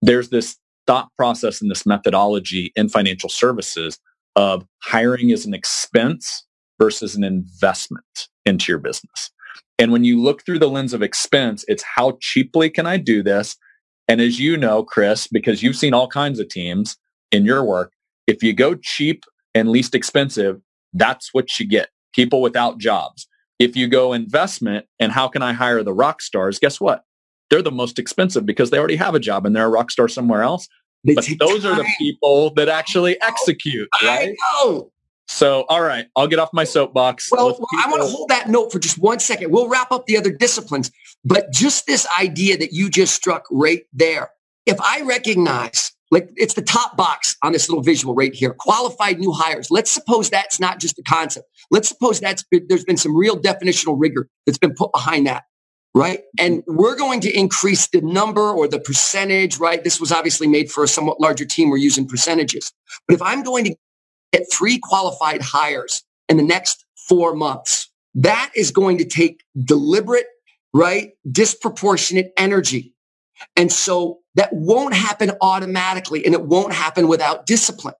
There's 0.00 0.30
this 0.30 0.56
thought 0.86 1.08
process 1.16 1.60
and 1.60 1.70
this 1.70 1.86
methodology 1.86 2.72
in 2.76 2.88
financial 2.88 3.28
services 3.28 3.98
of 4.34 4.64
hiring 4.82 5.30
is 5.30 5.44
an 5.44 5.54
expense 5.54 6.46
versus 6.80 7.14
an 7.14 7.22
investment 7.22 8.28
into 8.46 8.72
your 8.72 8.78
business. 8.78 9.30
And 9.78 9.92
when 9.92 10.04
you 10.04 10.20
look 10.20 10.44
through 10.44 10.58
the 10.58 10.68
lens 10.68 10.94
of 10.94 11.02
expense, 11.02 11.64
it's 11.68 11.82
how 11.82 12.18
cheaply 12.20 12.70
can 12.70 12.86
I 12.86 12.96
do 12.96 13.22
this? 13.22 13.56
And 14.08 14.20
as 14.20 14.38
you 14.38 14.56
know, 14.56 14.82
Chris, 14.82 15.26
because 15.26 15.62
you've 15.62 15.76
seen 15.76 15.94
all 15.94 16.08
kinds 16.08 16.38
of 16.38 16.48
teams 16.48 16.96
in 17.30 17.44
your 17.44 17.64
work, 17.64 17.92
if 18.26 18.42
you 18.42 18.52
go 18.52 18.74
cheap 18.74 19.24
and 19.54 19.68
least 19.68 19.94
expensive, 19.94 20.60
that's 20.92 21.32
what 21.32 21.58
you 21.58 21.66
get. 21.66 21.88
People 22.14 22.42
without 22.42 22.78
jobs. 22.78 23.26
If 23.58 23.76
you 23.76 23.88
go 23.88 24.12
investment 24.12 24.86
and 24.98 25.12
how 25.12 25.28
can 25.28 25.42
I 25.42 25.52
hire 25.52 25.82
the 25.82 25.94
rock 25.94 26.20
stars? 26.20 26.58
Guess 26.58 26.80
what? 26.80 27.04
They're 27.50 27.62
the 27.62 27.70
most 27.70 27.98
expensive 27.98 28.44
because 28.44 28.70
they 28.70 28.78
already 28.78 28.96
have 28.96 29.14
a 29.14 29.20
job 29.20 29.46
and 29.46 29.54
they're 29.54 29.66
a 29.66 29.70
rock 29.70 29.90
star 29.90 30.08
somewhere 30.08 30.42
else. 30.42 30.68
They 31.04 31.14
but 31.14 31.28
those 31.38 31.62
time. 31.62 31.72
are 31.72 31.76
the 31.76 31.88
people 31.98 32.54
that 32.54 32.68
actually 32.68 33.20
execute, 33.20 33.88
right? 34.02 34.30
I 34.30 34.64
know. 34.64 34.91
So, 35.32 35.64
all 35.68 35.82
right, 35.82 36.06
I'll 36.14 36.28
get 36.28 36.38
off 36.38 36.50
my 36.52 36.64
soapbox. 36.64 37.30
Well, 37.32 37.46
well 37.46 37.66
I 37.84 37.90
want 37.90 38.02
to 38.02 38.08
hold 38.08 38.28
that 38.28 38.48
note 38.48 38.70
for 38.70 38.78
just 38.78 38.98
one 38.98 39.18
second. 39.18 39.50
We'll 39.50 39.68
wrap 39.68 39.90
up 39.90 40.06
the 40.06 40.16
other 40.16 40.30
disciplines, 40.30 40.90
but 41.24 41.50
just 41.52 41.86
this 41.86 42.06
idea 42.20 42.58
that 42.58 42.72
you 42.72 42.90
just 42.90 43.14
struck 43.14 43.46
right 43.50 43.82
there. 43.92 44.30
If 44.66 44.80
I 44.80 45.00
recognize 45.02 45.92
like 46.12 46.28
it's 46.36 46.52
the 46.52 46.62
top 46.62 46.94
box 46.94 47.36
on 47.42 47.52
this 47.52 47.70
little 47.70 47.82
visual 47.82 48.14
right 48.14 48.34
here. 48.34 48.52
Qualified 48.52 49.18
new 49.18 49.32
hires. 49.32 49.70
Let's 49.70 49.90
suppose 49.90 50.28
that's 50.28 50.60
not 50.60 50.78
just 50.78 50.98
a 50.98 51.02
concept. 51.02 51.48
Let's 51.70 51.88
suppose 51.88 52.20
that's 52.20 52.44
been, 52.44 52.66
there's 52.68 52.84
been 52.84 52.98
some 52.98 53.16
real 53.16 53.40
definitional 53.40 53.96
rigor 53.98 54.28
that's 54.44 54.58
been 54.58 54.74
put 54.74 54.92
behind 54.92 55.26
that. 55.26 55.44
Right. 55.94 56.20
And 56.38 56.62
we're 56.66 56.96
going 56.96 57.20
to 57.20 57.30
increase 57.30 57.88
the 57.88 58.02
number 58.02 58.50
or 58.50 58.68
the 58.68 58.78
percentage, 58.78 59.58
right? 59.58 59.82
This 59.82 59.98
was 59.98 60.12
obviously 60.12 60.46
made 60.48 60.70
for 60.70 60.84
a 60.84 60.88
somewhat 60.88 61.18
larger 61.18 61.46
team. 61.46 61.70
We're 61.70 61.78
using 61.78 62.06
percentages. 62.06 62.72
But 63.08 63.14
if 63.14 63.22
I'm 63.22 63.42
going 63.42 63.64
to 63.64 63.76
get 64.32 64.46
three 64.52 64.78
qualified 64.78 65.42
hires 65.42 66.02
in 66.28 66.36
the 66.36 66.42
next 66.42 66.84
four 67.08 67.34
months, 67.34 67.90
that 68.14 68.50
is 68.54 68.70
going 68.70 68.98
to 68.98 69.04
take 69.04 69.44
deliberate, 69.64 70.26
right? 70.72 71.12
Disproportionate 71.30 72.32
energy. 72.36 72.94
And 73.56 73.72
so 73.72 74.20
that 74.34 74.50
won't 74.52 74.94
happen 74.94 75.32
automatically 75.40 76.24
and 76.24 76.34
it 76.34 76.42
won't 76.42 76.72
happen 76.72 77.08
without 77.08 77.46
discipline. 77.46 77.94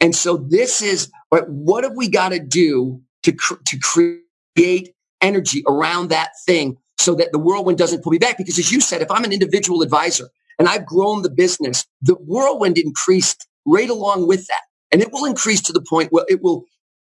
And 0.00 0.14
so 0.14 0.36
this 0.36 0.80
is 0.80 1.10
right, 1.32 1.48
what 1.48 1.84
have 1.84 1.94
we 1.96 2.08
got 2.08 2.30
to 2.30 2.40
do 2.40 3.00
to, 3.24 3.32
cr- 3.32 3.62
to 3.66 3.78
create 3.78 4.94
energy 5.20 5.62
around 5.68 6.08
that 6.10 6.30
thing 6.46 6.76
so 6.98 7.14
that 7.16 7.32
the 7.32 7.38
whirlwind 7.38 7.78
doesn't 7.78 8.02
pull 8.02 8.12
me 8.12 8.18
back? 8.18 8.38
Because 8.38 8.58
as 8.58 8.72
you 8.72 8.80
said, 8.80 9.02
if 9.02 9.10
I'm 9.10 9.24
an 9.24 9.32
individual 9.32 9.82
advisor 9.82 10.28
and 10.58 10.68
I've 10.68 10.86
grown 10.86 11.22
the 11.22 11.30
business, 11.30 11.84
the 12.00 12.14
whirlwind 12.14 12.78
increased 12.78 13.46
right 13.66 13.90
along 13.90 14.26
with 14.26 14.46
that. 14.46 14.62
And 14.90 15.02
it 15.02 15.10
will 15.12 15.24
increase 15.24 15.60
to 15.62 15.72
the 15.72 15.84
point 15.88 16.12
where 16.12 16.24
it 16.28 16.42
will, 16.42 16.64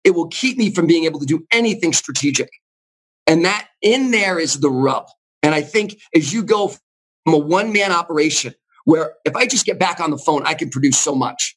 it 0.04 0.12
will 0.12 0.28
keep 0.28 0.58
me 0.58 0.72
from 0.72 0.86
being 0.86 1.04
able 1.04 1.20
to 1.20 1.26
do 1.26 1.46
anything 1.52 1.92
strategic. 1.92 2.50
And 3.26 3.44
that 3.44 3.68
in 3.82 4.10
there 4.10 4.38
is 4.38 4.60
the 4.60 4.70
rub. 4.70 5.06
And 5.42 5.54
I 5.54 5.62
think 5.62 6.00
as 6.14 6.32
you 6.32 6.42
go 6.42 6.74
I'm 7.28 7.34
a 7.34 7.38
one 7.38 7.72
man 7.72 7.92
operation 7.92 8.54
where 8.84 9.14
if 9.26 9.36
I 9.36 9.46
just 9.46 9.66
get 9.66 9.78
back 9.78 10.00
on 10.00 10.10
the 10.10 10.16
phone, 10.16 10.46
I 10.46 10.54
can 10.54 10.70
produce 10.70 10.98
so 10.98 11.14
much 11.14 11.56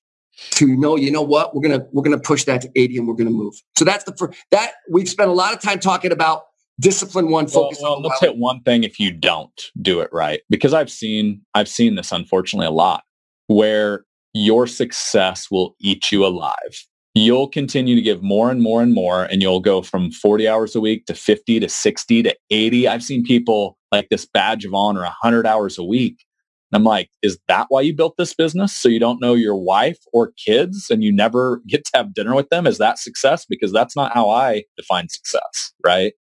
to 0.52 0.76
know, 0.76 0.98
you 0.98 1.12
know 1.12 1.22
what, 1.22 1.56
we're 1.56 1.62
going 1.62 1.80
to, 1.80 1.88
we're 1.94 2.04
going 2.04 2.18
to 2.18 2.22
push 2.22 2.44
that 2.44 2.62
to 2.64 2.72
80 2.76 2.98
and 2.98 3.08
we're 3.08 3.14
going 3.14 3.28
to 3.28 3.34
move. 3.34 3.54
So 3.78 3.86
that's 3.86 4.04
the, 4.04 4.14
first, 4.18 4.38
that 4.52 4.74
we've 4.92 5.08
spent 5.08 5.30
a 5.30 5.34
lot 5.34 5.54
of 5.54 5.62
time 5.62 5.80
talking 5.80 6.12
about 6.12 6.44
discipline 6.80 7.30
one 7.30 7.48
focus. 7.48 7.80
Well, 7.82 7.94
well 7.94 8.10
let's 8.10 8.20
hit 8.20 8.36
one 8.36 8.62
thing 8.64 8.84
if 8.84 9.00
you 9.00 9.12
don't 9.12 9.72
do 9.82 10.02
it 10.02 10.10
right, 10.12 10.42
because 10.50 10.74
I've 10.74 10.90
seen, 10.90 11.42
I've 11.54 11.70
seen 11.70 11.96
this 11.96 12.12
unfortunately 12.12 12.68
a 12.68 12.72
lot 12.72 13.04
where 13.48 14.04
your 14.34 14.68
success 14.68 15.50
will 15.52 15.76
eat 15.80 16.12
you 16.12 16.26
alive. 16.26 16.86
You'll 17.14 17.50
continue 17.50 17.96
to 17.96 18.02
give 18.02 18.24
more 18.24 18.50
and 18.50 18.62
more 18.62 18.82
and 18.82 18.94
more, 18.94 19.26
and 19.26 19.42
you'll 19.42 19.60
go 19.60 19.82
from 19.82 20.12
40 20.12 20.48
hours 20.48 20.76
a 20.76 20.80
week 20.80 21.06
to 21.08 21.14
50 21.14 21.60
to 21.60 21.68
60 21.68 22.24
to 22.24 22.36
80. 22.50 22.88
I've 22.88 23.04
seen 23.04 23.24
people 23.24 23.78
like 23.92 24.08
this 24.10 24.26
badge 24.26 24.64
of 24.64 24.74
honor 24.74 25.02
100 25.02 25.46
hours 25.46 25.78
a 25.78 25.84
week. 25.84 26.24
And 26.72 26.80
I'm 26.80 26.86
like, 26.86 27.10
is 27.22 27.38
that 27.50 27.66
why 27.68 27.82
you 27.82 27.94
built 27.94 28.16
this 28.18 28.34
business? 28.34 28.74
So 28.74 28.88
you 28.88 29.00
don't 29.00 29.20
know 29.20 29.34
your 29.34 29.58
wife 29.58 30.00
or 30.14 30.32
kids 30.38 30.90
and 30.90 31.04
you 31.04 31.12
never 31.12 31.62
get 31.68 31.84
to 31.86 31.92
have 31.96 32.14
dinner 32.14 32.34
with 32.34 32.50
them? 32.50 32.66
Is 32.66 32.78
that 32.78 32.98
success? 32.98 33.46
Because 33.46 33.74
that's 33.74 33.96
not 33.96 34.14
how 34.14 34.30
I 34.30 34.64
define 34.78 35.10
success. 35.10 35.74
Right. 35.86 36.14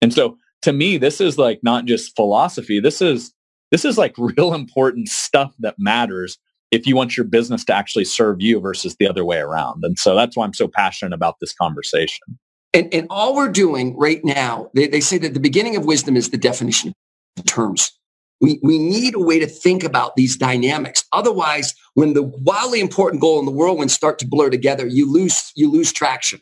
And 0.00 0.12
so 0.12 0.38
to 0.62 0.72
me, 0.72 0.96
this 0.96 1.20
is 1.20 1.38
like 1.38 1.60
not 1.64 1.86
just 1.86 2.14
philosophy. 2.14 2.78
This 2.78 3.02
is, 3.02 3.32
this 3.72 3.84
is 3.84 3.98
like 3.98 4.14
real 4.18 4.54
important 4.54 5.08
stuff 5.08 5.52
that 5.58 5.74
matters 5.78 6.38
if 6.76 6.86
you 6.86 6.94
want 6.94 7.16
your 7.16 7.24
business 7.24 7.64
to 7.64 7.74
actually 7.74 8.04
serve 8.04 8.40
you 8.40 8.60
versus 8.60 8.94
the 9.00 9.08
other 9.08 9.24
way 9.24 9.38
around. 9.38 9.82
And 9.82 9.98
so 9.98 10.14
that's 10.14 10.36
why 10.36 10.44
I'm 10.44 10.54
so 10.54 10.68
passionate 10.68 11.14
about 11.14 11.36
this 11.40 11.54
conversation. 11.54 12.38
And, 12.74 12.92
and 12.92 13.06
all 13.08 13.34
we're 13.34 13.48
doing 13.48 13.96
right 13.96 14.20
now, 14.22 14.70
they, 14.74 14.86
they 14.86 15.00
say 15.00 15.16
that 15.18 15.32
the 15.32 15.40
beginning 15.40 15.76
of 15.76 15.86
wisdom 15.86 16.16
is 16.16 16.30
the 16.30 16.36
definition 16.36 16.92
of 17.38 17.46
terms. 17.46 17.92
We, 18.42 18.60
we 18.62 18.78
need 18.78 19.14
a 19.14 19.18
way 19.18 19.38
to 19.38 19.46
think 19.46 19.82
about 19.82 20.14
these 20.14 20.36
dynamics. 20.36 21.04
Otherwise, 21.12 21.74
when 21.94 22.12
the 22.12 22.22
wildly 22.22 22.80
important 22.80 23.22
goal 23.22 23.38
and 23.38 23.48
the 23.48 23.52
whirlwind 23.52 23.90
start 23.90 24.18
to 24.18 24.26
blur 24.26 24.50
together, 24.50 24.86
you 24.86 25.10
lose, 25.10 25.52
you 25.56 25.72
lose 25.72 25.90
traction. 25.90 26.40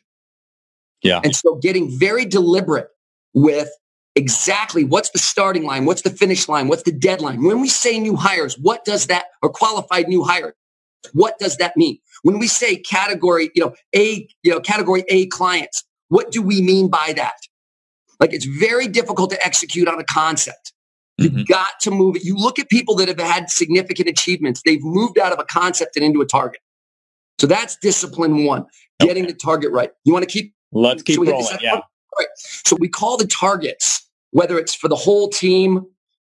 Yeah. 1.02 1.20
And 1.22 1.36
so 1.36 1.54
getting 1.62 1.96
very 1.96 2.24
deliberate 2.24 2.88
with 3.32 3.68
exactly 4.16 4.84
what's 4.84 5.10
the 5.10 5.18
starting 5.18 5.64
line, 5.64 5.84
what's 5.84 6.02
the 6.02 6.10
finish 6.10 6.48
line, 6.48 6.68
what's 6.68 6.84
the 6.84 6.92
deadline. 6.92 7.42
When 7.42 7.60
we 7.60 7.68
say 7.68 7.98
new 7.98 8.16
hires, 8.16 8.58
what 8.58 8.84
does 8.84 9.06
that, 9.06 9.26
or 9.42 9.50
qualified 9.50 10.08
new 10.08 10.22
hires, 10.22 10.54
what 11.12 11.38
does 11.38 11.56
that 11.58 11.76
mean? 11.76 11.98
When 12.22 12.38
we 12.38 12.46
say 12.46 12.76
category, 12.76 13.50
you 13.54 13.64
know, 13.64 13.74
A, 13.94 14.26
you 14.42 14.50
know, 14.50 14.60
category 14.60 15.04
A 15.08 15.26
clients, 15.26 15.84
what 16.08 16.30
do 16.30 16.42
we 16.42 16.62
mean 16.62 16.88
by 16.88 17.12
that? 17.16 17.34
Like 18.20 18.32
it's 18.32 18.46
very 18.46 18.88
difficult 18.88 19.30
to 19.30 19.44
execute 19.44 19.88
on 19.88 20.00
a 20.00 20.04
concept. 20.04 20.72
You've 21.18 21.32
mm-hmm. 21.32 21.42
got 21.42 21.80
to 21.82 21.90
move 21.90 22.16
it. 22.16 22.24
You 22.24 22.36
look 22.36 22.58
at 22.58 22.68
people 22.68 22.96
that 22.96 23.08
have 23.08 23.20
had 23.20 23.50
significant 23.50 24.08
achievements. 24.08 24.62
They've 24.64 24.82
moved 24.82 25.18
out 25.18 25.32
of 25.32 25.38
a 25.38 25.44
concept 25.44 25.96
and 25.96 26.04
into 26.04 26.20
a 26.20 26.26
target. 26.26 26.60
So 27.38 27.46
that's 27.46 27.76
discipline 27.76 28.44
one, 28.44 28.66
getting 29.00 29.24
okay. 29.24 29.32
the 29.32 29.38
target 29.38 29.70
right. 29.72 29.90
You 30.04 30.12
want 30.12 30.24
to 30.24 30.30
keep? 30.30 30.54
Let's 30.72 31.02
keep 31.02 31.18
rolling. 31.18 31.46
Yeah. 31.60 31.80
Right. 32.18 32.28
So 32.36 32.76
we 32.78 32.88
call 32.88 33.16
the 33.16 33.26
targets, 33.26 34.03
whether 34.34 34.58
it's 34.58 34.74
for 34.74 34.88
the 34.88 34.96
whole 34.96 35.28
team 35.28 35.86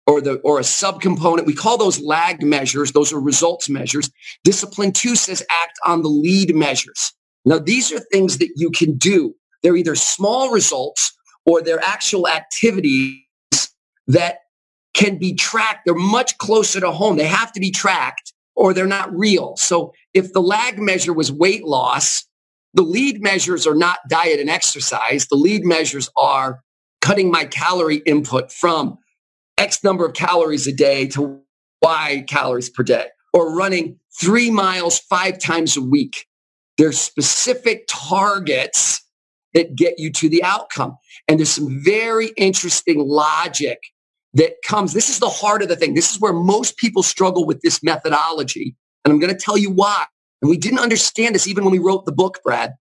or 0.06 0.20
the 0.20 0.36
or 0.44 0.60
a 0.60 0.64
subcomponent, 0.64 1.46
we 1.46 1.56
call 1.56 1.78
those 1.78 2.02
lagged 2.02 2.44
measures. 2.44 2.92
Those 2.92 3.14
are 3.14 3.20
results 3.20 3.70
measures. 3.70 4.12
Discipline 4.44 4.92
two 4.92 5.16
says 5.16 5.42
act 5.64 5.80
on 5.86 6.02
the 6.02 6.10
lead 6.10 6.54
measures. 6.54 7.14
Now 7.46 7.60
these 7.60 7.94
are 7.94 8.00
things 8.12 8.40
that 8.40 8.52
you 8.58 8.72
can 8.72 8.98
do. 8.98 9.36
They're 9.62 9.78
either 9.78 9.96
small 9.96 10.52
results 10.52 11.14
or 11.46 11.62
they're 11.62 11.82
actual 11.82 12.28
activities 12.28 13.16
that 14.08 14.40
can 14.94 15.18
be 15.18 15.34
tracked. 15.34 15.86
They're 15.86 15.96
much 15.96 16.38
closer 16.38 16.82
to 16.82 16.92
home. 16.92 17.16
They 17.16 17.26
have 17.26 17.54
to 17.54 17.62
be 17.62 17.72
tracked 17.72 18.34
or 18.54 18.74
they're 18.74 18.86
not 18.86 19.18
real. 19.18 19.56
So 19.56 19.94
if 20.14 20.34
the 20.34 20.42
lag 20.42 20.78
measure 20.78 21.14
was 21.14 21.32
weight 21.32 21.64
loss, 21.64 22.26
the 22.74 22.84
lead 22.84 23.24
measures 23.24 23.66
are 23.66 23.76
not 23.76 24.00
diet 24.10 24.42
and 24.42 24.50
exercise. 24.50 25.28
The 25.28 25.38
lead 25.38 25.64
measures 25.64 26.10
are 26.18 26.60
cutting 27.04 27.30
my 27.30 27.44
calorie 27.44 28.02
input 28.06 28.50
from 28.50 28.98
X 29.58 29.84
number 29.84 30.06
of 30.06 30.14
calories 30.14 30.68
a 30.68 30.72
day 30.72 31.06
to 31.06 31.42
Y 31.82 32.24
calories 32.30 32.70
per 32.70 32.82
day 32.82 33.08
or 33.34 33.54
running 33.54 34.00
three 34.18 34.50
miles 34.50 35.00
five 35.00 35.38
times 35.38 35.76
a 35.76 35.82
week. 35.82 36.26
There's 36.78 36.98
specific 36.98 37.88
targets 37.90 39.06
that 39.54 39.76
get 39.76 40.00
you 40.00 40.14
to 40.14 40.30
the 40.30 40.44
outcome. 40.44 40.98
And 41.28 41.40
there's 41.40 41.50
some 41.50 41.84
very 41.84 42.30
interesting 42.38 43.00
logic 43.06 43.80
that 44.34 44.54
comes. 44.66 44.94
This 44.94 45.10
is 45.10 45.20
the 45.20 45.30
heart 45.30 45.62
of 45.62 45.68
the 45.68 45.76
thing. 45.76 45.96
This 45.96 46.12
is 46.14 46.22
where 46.22 46.34
most 46.34 46.78
people 46.78 47.04
struggle 47.04 47.46
with 47.46 47.60
this 47.62 47.84
methodology. 47.84 48.78
And 49.04 49.12
I'm 49.12 49.20
going 49.20 49.34
to 49.34 49.40
tell 49.40 49.58
you 49.58 49.72
why. 49.72 50.06
And 50.42 50.50
we 50.50 50.58
didn't 50.58 50.80
understand 50.80 51.36
this 51.36 51.48
even 51.48 51.66
when 51.66 51.74
we 51.74 51.80
wrote 51.80 52.06
the 52.06 52.14
book, 52.14 52.40
Brad. 52.46 52.74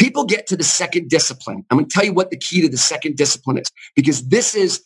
People 0.00 0.24
get 0.24 0.46
to 0.46 0.56
the 0.56 0.64
second 0.64 1.10
discipline. 1.10 1.66
I'm 1.70 1.76
going 1.76 1.86
to 1.88 1.94
tell 1.94 2.06
you 2.06 2.14
what 2.14 2.30
the 2.30 2.38
key 2.38 2.62
to 2.62 2.70
the 2.70 2.78
second 2.78 3.18
discipline 3.18 3.58
is 3.58 3.70
because 3.94 4.28
this 4.28 4.54
is 4.54 4.82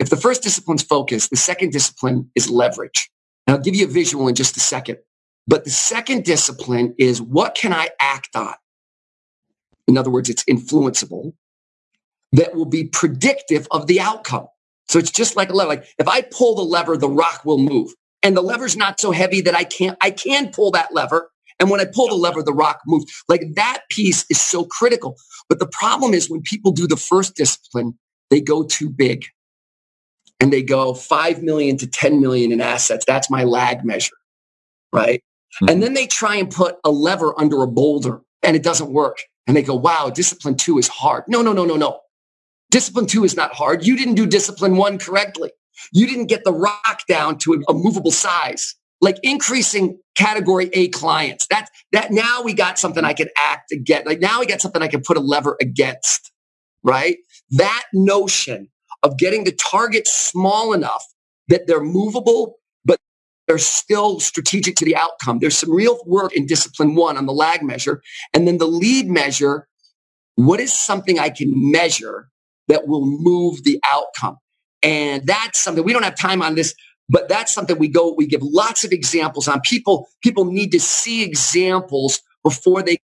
if 0.00 0.10
the 0.10 0.16
first 0.16 0.42
discipline's 0.42 0.82
focus, 0.82 1.28
the 1.28 1.36
second 1.36 1.70
discipline 1.72 2.30
is 2.34 2.50
leverage. 2.50 3.08
And 3.46 3.56
I'll 3.56 3.62
give 3.62 3.76
you 3.76 3.86
a 3.86 3.88
visual 3.90 4.26
in 4.26 4.34
just 4.34 4.56
a 4.56 4.60
second. 4.60 4.98
But 5.46 5.64
the 5.64 5.70
second 5.70 6.24
discipline 6.24 6.96
is 6.98 7.22
what 7.22 7.54
can 7.54 7.72
I 7.72 7.90
act 8.00 8.34
on? 8.34 8.54
In 9.86 9.96
other 9.96 10.10
words, 10.10 10.28
it's 10.28 10.42
influenceable 10.44 11.34
that 12.32 12.56
will 12.56 12.66
be 12.66 12.84
predictive 12.84 13.68
of 13.70 13.86
the 13.86 14.00
outcome. 14.00 14.48
So 14.88 14.98
it's 14.98 15.12
just 15.12 15.36
like 15.36 15.50
a 15.50 15.52
lever. 15.52 15.68
Like 15.68 15.86
if 15.98 16.08
I 16.08 16.22
pull 16.22 16.56
the 16.56 16.62
lever, 16.62 16.96
the 16.96 17.08
rock 17.08 17.44
will 17.44 17.58
move. 17.58 17.92
And 18.24 18.36
the 18.36 18.42
lever's 18.42 18.76
not 18.76 18.98
so 18.98 19.12
heavy 19.12 19.42
that 19.42 19.54
I 19.54 19.62
can't, 19.62 19.96
I 20.00 20.10
can 20.10 20.50
pull 20.50 20.72
that 20.72 20.92
lever. 20.92 21.30
And 21.58 21.70
when 21.70 21.80
I 21.80 21.86
pull 21.86 22.08
the 22.08 22.14
lever, 22.14 22.42
the 22.42 22.52
rock 22.52 22.80
moves. 22.86 23.24
Like 23.28 23.42
that 23.54 23.82
piece 23.90 24.26
is 24.28 24.40
so 24.40 24.64
critical. 24.64 25.16
But 25.48 25.58
the 25.58 25.66
problem 25.66 26.12
is 26.12 26.30
when 26.30 26.42
people 26.42 26.72
do 26.72 26.86
the 26.86 26.96
first 26.96 27.34
discipline, 27.34 27.98
they 28.30 28.40
go 28.40 28.62
too 28.62 28.90
big 28.90 29.24
and 30.40 30.52
they 30.52 30.62
go 30.62 30.92
5 30.92 31.42
million 31.42 31.76
to 31.78 31.86
10 31.86 32.20
million 32.20 32.52
in 32.52 32.60
assets. 32.60 33.04
That's 33.06 33.30
my 33.30 33.44
lag 33.44 33.84
measure. 33.84 34.16
Right. 34.92 35.22
Mm-hmm. 35.54 35.68
And 35.70 35.82
then 35.82 35.94
they 35.94 36.06
try 36.06 36.36
and 36.36 36.50
put 36.50 36.76
a 36.84 36.90
lever 36.90 37.38
under 37.38 37.62
a 37.62 37.66
boulder 37.66 38.20
and 38.42 38.56
it 38.56 38.62
doesn't 38.62 38.90
work. 38.90 39.18
And 39.46 39.56
they 39.56 39.62
go, 39.62 39.74
wow, 39.74 40.10
discipline 40.10 40.56
two 40.56 40.78
is 40.78 40.88
hard. 40.88 41.24
No, 41.28 41.40
no, 41.40 41.52
no, 41.52 41.64
no, 41.64 41.76
no. 41.76 42.00
Discipline 42.70 43.06
two 43.06 43.24
is 43.24 43.36
not 43.36 43.54
hard. 43.54 43.86
You 43.86 43.96
didn't 43.96 44.14
do 44.14 44.26
discipline 44.26 44.76
one 44.76 44.98
correctly. 44.98 45.52
You 45.92 46.06
didn't 46.06 46.26
get 46.26 46.44
the 46.44 46.52
rock 46.52 47.02
down 47.08 47.38
to 47.38 47.62
a 47.68 47.72
movable 47.72 48.10
size, 48.10 48.74
like 49.00 49.16
increasing 49.22 49.98
category 50.16 50.70
A 50.72 50.88
clients. 50.88 51.46
That, 51.48 51.68
that 51.92 52.10
now 52.10 52.42
we 52.42 52.54
got 52.54 52.78
something 52.78 53.04
I 53.04 53.12
can 53.12 53.28
act 53.42 53.72
against. 53.72 54.06
Like 54.06 54.20
now 54.20 54.40
we 54.40 54.46
got 54.46 54.60
something 54.60 54.82
I 54.82 54.88
can 54.88 55.02
put 55.02 55.16
a 55.16 55.20
lever 55.20 55.56
against, 55.60 56.32
right? 56.82 57.18
That 57.50 57.84
notion 57.92 58.68
of 59.02 59.18
getting 59.18 59.44
the 59.44 59.52
target 59.52 60.08
small 60.08 60.72
enough 60.72 61.04
that 61.48 61.66
they're 61.66 61.82
movable, 61.82 62.56
but 62.84 62.98
they're 63.46 63.58
still 63.58 64.18
strategic 64.20 64.76
to 64.76 64.84
the 64.84 64.96
outcome. 64.96 65.38
There's 65.38 65.58
some 65.58 65.72
real 65.72 65.98
work 66.06 66.34
in 66.34 66.46
discipline 66.46 66.94
one 66.94 67.16
on 67.16 67.26
the 67.26 67.32
lag 67.32 67.62
measure. 67.62 68.02
And 68.34 68.48
then 68.48 68.58
the 68.58 68.66
lead 68.66 69.08
measure. 69.08 69.68
What 70.34 70.60
is 70.60 70.72
something 70.72 71.18
I 71.18 71.30
can 71.30 71.50
measure 71.54 72.28
that 72.68 72.86
will 72.86 73.04
move 73.04 73.64
the 73.64 73.80
outcome. 73.90 74.38
And 74.82 75.26
that's 75.26 75.58
something 75.58 75.84
we 75.84 75.92
don't 75.92 76.04
have 76.04 76.18
time 76.18 76.42
on 76.42 76.54
this, 76.54 76.74
but 77.08 77.28
that's 77.28 77.52
something 77.52 77.78
we 77.78 77.88
go, 77.88 78.12
we 78.16 78.26
give 78.26 78.42
lots 78.42 78.84
of 78.84 78.92
examples 78.92 79.48
on. 79.48 79.60
People, 79.60 80.08
people 80.22 80.44
need 80.44 80.72
to 80.72 80.80
see 80.80 81.22
examples 81.22 82.20
before 82.42 82.82
they 82.82 82.98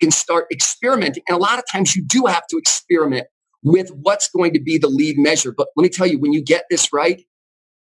can 0.00 0.10
start 0.10 0.46
experimenting. 0.50 1.22
And 1.28 1.36
a 1.36 1.40
lot 1.40 1.58
of 1.58 1.64
times 1.70 1.96
you 1.96 2.04
do 2.04 2.26
have 2.26 2.46
to 2.48 2.58
experiment 2.58 3.26
with 3.62 3.90
what's 3.90 4.28
going 4.28 4.52
to 4.52 4.60
be 4.60 4.78
the 4.78 4.88
lead 4.88 5.18
measure. 5.18 5.52
But 5.52 5.68
let 5.76 5.82
me 5.82 5.88
tell 5.88 6.06
you, 6.06 6.18
when 6.18 6.32
you 6.32 6.42
get 6.42 6.64
this 6.70 6.92
right, 6.92 7.22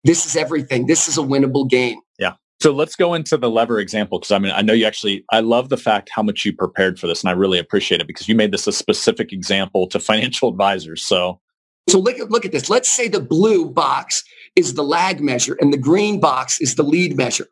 this 0.05 0.25
is 0.27 0.37
everything. 0.37 0.87
This 0.87 1.09
is 1.09 1.19
a 1.19 1.23
winnable 1.23 1.69
game. 1.69 2.01
Yeah. 2.19 2.35
So 2.61 2.73
let's 2.73 2.97
go 2.97 3.15
into 3.15 3.37
the 3.37 3.51
lever 3.51 3.79
example 3.79 4.19
because 4.19 4.33
I 4.33 4.39
mean 4.39 4.53
I 4.53 4.63
know 4.63 4.73
you 4.73 4.87
actually 4.87 5.25
I 5.31 5.41
love 5.41 5.69
the 5.69 5.77
fact 5.77 6.11
how 6.13 6.23
much 6.23 6.45
you 6.45 6.53
prepared 6.53 6.99
for 6.99 7.07
this 7.07 7.23
and 7.23 7.31
I 7.31 7.33
really 7.33 7.59
appreciate 7.59 8.01
it 8.01 8.07
because 8.07 8.29
you 8.29 8.35
made 8.35 8.53
this 8.53 8.67
a 8.67 8.73
specific 8.73 9.33
example 9.33 9.87
to 9.89 10.01
financial 10.01 10.49
advisors. 10.49 11.03
So 11.03 11.41
so 11.89 12.01
look 12.01 12.19
at 12.19 12.31
look 12.31 12.45
at 12.45 12.53
this. 12.53 12.69
Let's 12.69 12.91
say 12.91 13.07
the 13.07 13.21
blue 13.21 13.71
box 13.71 14.25
is 14.59 14.75
the 14.75 14.83
lag 14.83 15.21
measure 15.21 15.57
and 15.61 15.73
the 15.73 15.79
green 15.79 16.19
box 16.19 16.61
is 16.61 16.75
the 16.75 16.83
lead 16.83 17.17
measure. 17.17 17.47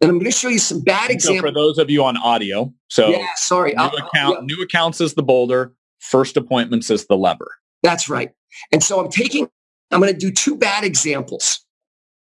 And 0.00 0.10
I'm 0.10 0.18
going 0.18 0.30
to 0.30 0.36
show 0.36 0.48
you 0.48 0.58
some 0.58 0.80
bad 0.80 1.06
so 1.06 1.12
examples. 1.12 1.40
for 1.40 1.54
those 1.54 1.78
of 1.78 1.88
you 1.88 2.02
on 2.02 2.16
audio, 2.16 2.74
so 2.88 3.10
yeah, 3.10 3.28
sorry, 3.36 3.74
new 3.74 3.84
account, 3.84 4.38
yeah. 4.40 4.40
new 4.42 4.60
accounts 4.60 5.00
is 5.00 5.14
the 5.14 5.22
boulder, 5.22 5.72
first 6.00 6.36
appointments 6.36 6.90
is 6.90 7.06
the 7.06 7.16
lever. 7.16 7.48
That's 7.84 8.08
right. 8.08 8.32
And 8.72 8.82
so 8.82 8.98
I'm 8.98 9.08
taking, 9.08 9.48
I'm 9.92 10.00
going 10.00 10.12
to 10.12 10.18
do 10.18 10.32
two 10.32 10.56
bad 10.56 10.82
examples. 10.82 11.64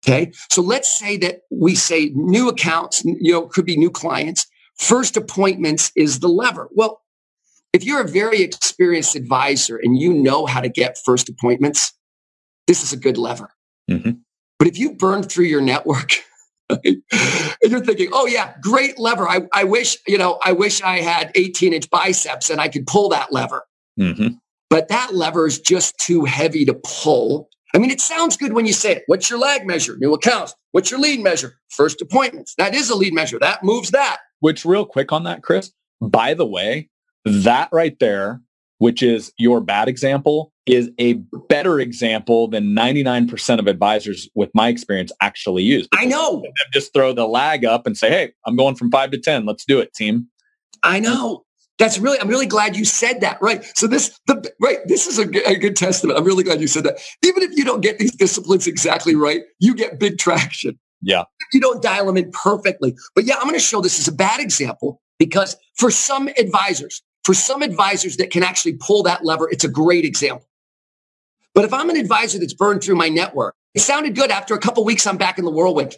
Okay. 0.04 0.32
So 0.50 0.64
let's 0.64 0.90
say 0.98 1.18
that 1.18 1.42
we 1.52 1.76
say 1.76 2.12
new 2.16 2.50
accounts, 2.50 3.06
you 3.06 3.32
know, 3.32 3.44
could 3.44 3.66
be 3.66 3.78
new 3.78 3.92
clients. 3.92 4.48
First 4.76 5.18
appointments 5.18 5.92
is 5.96 6.20
the 6.20 6.30
lever. 6.30 6.70
Well, 6.72 7.02
if 7.74 7.84
you're 7.84 8.02
a 8.02 8.08
very 8.08 8.42
experienced 8.42 9.16
advisor 9.16 9.78
and 9.78 10.00
you 10.00 10.14
know 10.14 10.48
how 10.48 10.62
to 10.62 10.70
get 10.70 10.98
first 11.06 11.30
appointments, 11.30 11.94
this 12.66 12.82
is 12.82 12.92
a 12.92 12.98
good 12.98 13.18
lever. 13.18 13.52
Mm-hmm. 13.90 14.12
But 14.58 14.68
if 14.68 14.78
you 14.78 14.94
burn 14.94 15.24
through 15.24 15.46
your 15.46 15.62
network 15.62 16.12
and 16.70 17.02
you're 17.64 17.84
thinking, 17.84 18.10
oh 18.12 18.28
yeah, 18.28 18.54
great 18.62 19.00
lever. 19.00 19.28
I, 19.28 19.42
I 19.54 19.64
wish, 19.64 19.98
you 20.08 20.18
know, 20.18 20.40
I 20.44 20.52
wish 20.52 20.82
I 20.82 21.00
had 21.00 21.32
18 21.36 21.74
inch 21.74 21.90
biceps 21.90 22.50
and 22.50 22.62
I 22.62 22.68
could 22.68 22.86
pull 22.86 23.10
that 23.10 23.32
lever. 23.32 23.66
Mm-hmm. 24.00 24.36
But 24.70 24.90
that 24.90 25.16
lever 25.16 25.48
is 25.48 25.60
just 25.60 25.98
too 25.98 26.26
heavy 26.26 26.66
to 26.66 26.74
pull. 26.74 27.50
I 27.74 27.80
mean, 27.80 27.90
it 27.90 28.02
sounds 28.02 28.38
good 28.38 28.54
when 28.54 28.66
you 28.66 28.74
say 28.74 28.98
it. 28.98 29.04
What's 29.08 29.30
your 29.30 29.40
lag 29.40 29.66
measure? 29.66 29.96
New 29.98 30.14
accounts. 30.14 30.54
What's 30.72 30.92
your 30.92 31.00
lead 31.00 31.22
measure? 31.22 31.54
First 31.70 32.02
appointments. 32.02 32.54
That 32.58 32.76
is 32.76 32.90
a 32.90 32.96
lead 32.96 33.14
measure. 33.14 33.40
That 33.40 33.64
moves 33.64 33.92
that. 33.92 34.20
Which, 34.40 34.66
real 34.66 34.86
quick 34.86 35.12
on 35.12 35.24
that, 35.24 35.44
Chris, 35.44 35.72
by 36.02 36.34
the 36.34 36.46
way, 36.46 36.90
that 37.26 37.70
right 37.72 37.98
there, 38.00 38.42
which 38.80 39.04
is 39.04 39.32
your 39.38 39.62
bad 39.62 39.88
example, 39.88 40.52
is 40.66 40.90
a 41.00 41.14
better 41.48 41.80
example 41.80 42.48
than 42.48 42.76
99% 42.76 43.60
of 43.60 43.68
advisors 43.68 44.30
with 44.36 44.50
my 44.54 44.70
experience 44.70 45.12
actually 45.22 45.64
use. 45.64 45.88
I 45.94 46.06
know. 46.06 46.44
Just 46.74 46.94
throw 46.94 47.14
the 47.14 47.28
lag 47.28 47.66
up 47.66 47.86
and 47.86 47.98
say, 47.98 48.10
hey, 48.10 48.32
I'm 48.46 48.56
going 48.56 48.76
from 48.76 48.90
five 48.90 49.12
to 49.12 49.20
10. 49.20 49.46
Let's 49.46 49.66
do 49.66 49.80
it, 49.80 49.94
team. 49.94 50.28
I 50.84 51.00
know. 51.00 51.46
That's 51.78 51.98
really, 51.98 52.20
I'm 52.20 52.28
really 52.28 52.46
glad 52.46 52.76
you 52.76 52.84
said 52.84 53.22
that. 53.22 53.38
Right. 53.42 53.64
So 53.76 53.88
this, 53.88 54.18
the, 54.28 54.52
right. 54.62 54.80
This 54.86 55.08
is 55.08 55.18
a, 55.18 55.50
a 55.50 55.56
good 55.56 55.76
testament. 55.76 56.18
I'm 56.18 56.26
really 56.26 56.44
glad 56.44 56.60
you 56.60 56.68
said 56.68 56.84
that. 56.84 57.00
Even 57.24 57.44
if 57.44 57.58
you 57.58 57.64
don't 57.64 57.82
get 57.82 58.00
these 58.00 58.16
disciplines 58.16 58.68
exactly 58.68 59.16
right, 59.16 59.44
you 59.60 59.76
get 59.76 60.00
big 60.00 60.18
traction. 60.18 60.78
Yeah. 61.02 61.24
You 61.54 61.62
don't 61.62 61.82
dial 61.82 62.06
them 62.06 62.18
in 62.18 62.32
perfectly. 62.32 62.96
But 63.16 63.26
yeah, 63.26 63.36
I'm 63.36 63.44
going 63.44 63.54
to 63.54 63.60
show 63.60 63.82
this 63.82 64.00
as 64.00 64.08
a 64.08 64.12
bad 64.12 64.42
example 64.42 65.02
because 65.18 65.56
for 65.78 65.90
some 65.90 66.28
advisors, 66.38 67.02
for 67.24 67.34
some 67.34 67.62
advisors 67.62 68.18
that 68.18 68.32
can 68.32 68.44
actually 68.44 68.74
pull 68.74 69.04
that 69.04 69.24
lever, 69.24 69.50
it's 69.50 69.64
a 69.64 69.70
great 69.70 70.06
example. 70.06 70.48
But 71.54 71.66
if 71.66 71.74
I'm 71.74 71.90
an 71.90 71.98
advisor 71.98 72.40
that's 72.40 72.54
burned 72.54 72.84
through 72.84 72.96
my 72.96 73.10
network, 73.10 73.56
it 73.74 73.82
sounded 73.82 74.16
good. 74.16 74.32
After 74.32 74.54
a 74.54 74.60
couple 74.60 74.84
weeks, 74.86 75.06
I'm 75.06 75.18
back 75.18 75.38
in 75.38 75.46
the 75.46 75.52
whirlwind. 75.52 75.96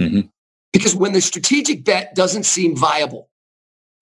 Mm-hmm. 0.00 0.28
Because 0.72 0.94
when 0.94 1.12
the 1.12 1.20
strategic 1.20 1.84
bet 1.84 2.14
doesn't 2.14 2.44
seem 2.44 2.76
viable 2.76 3.28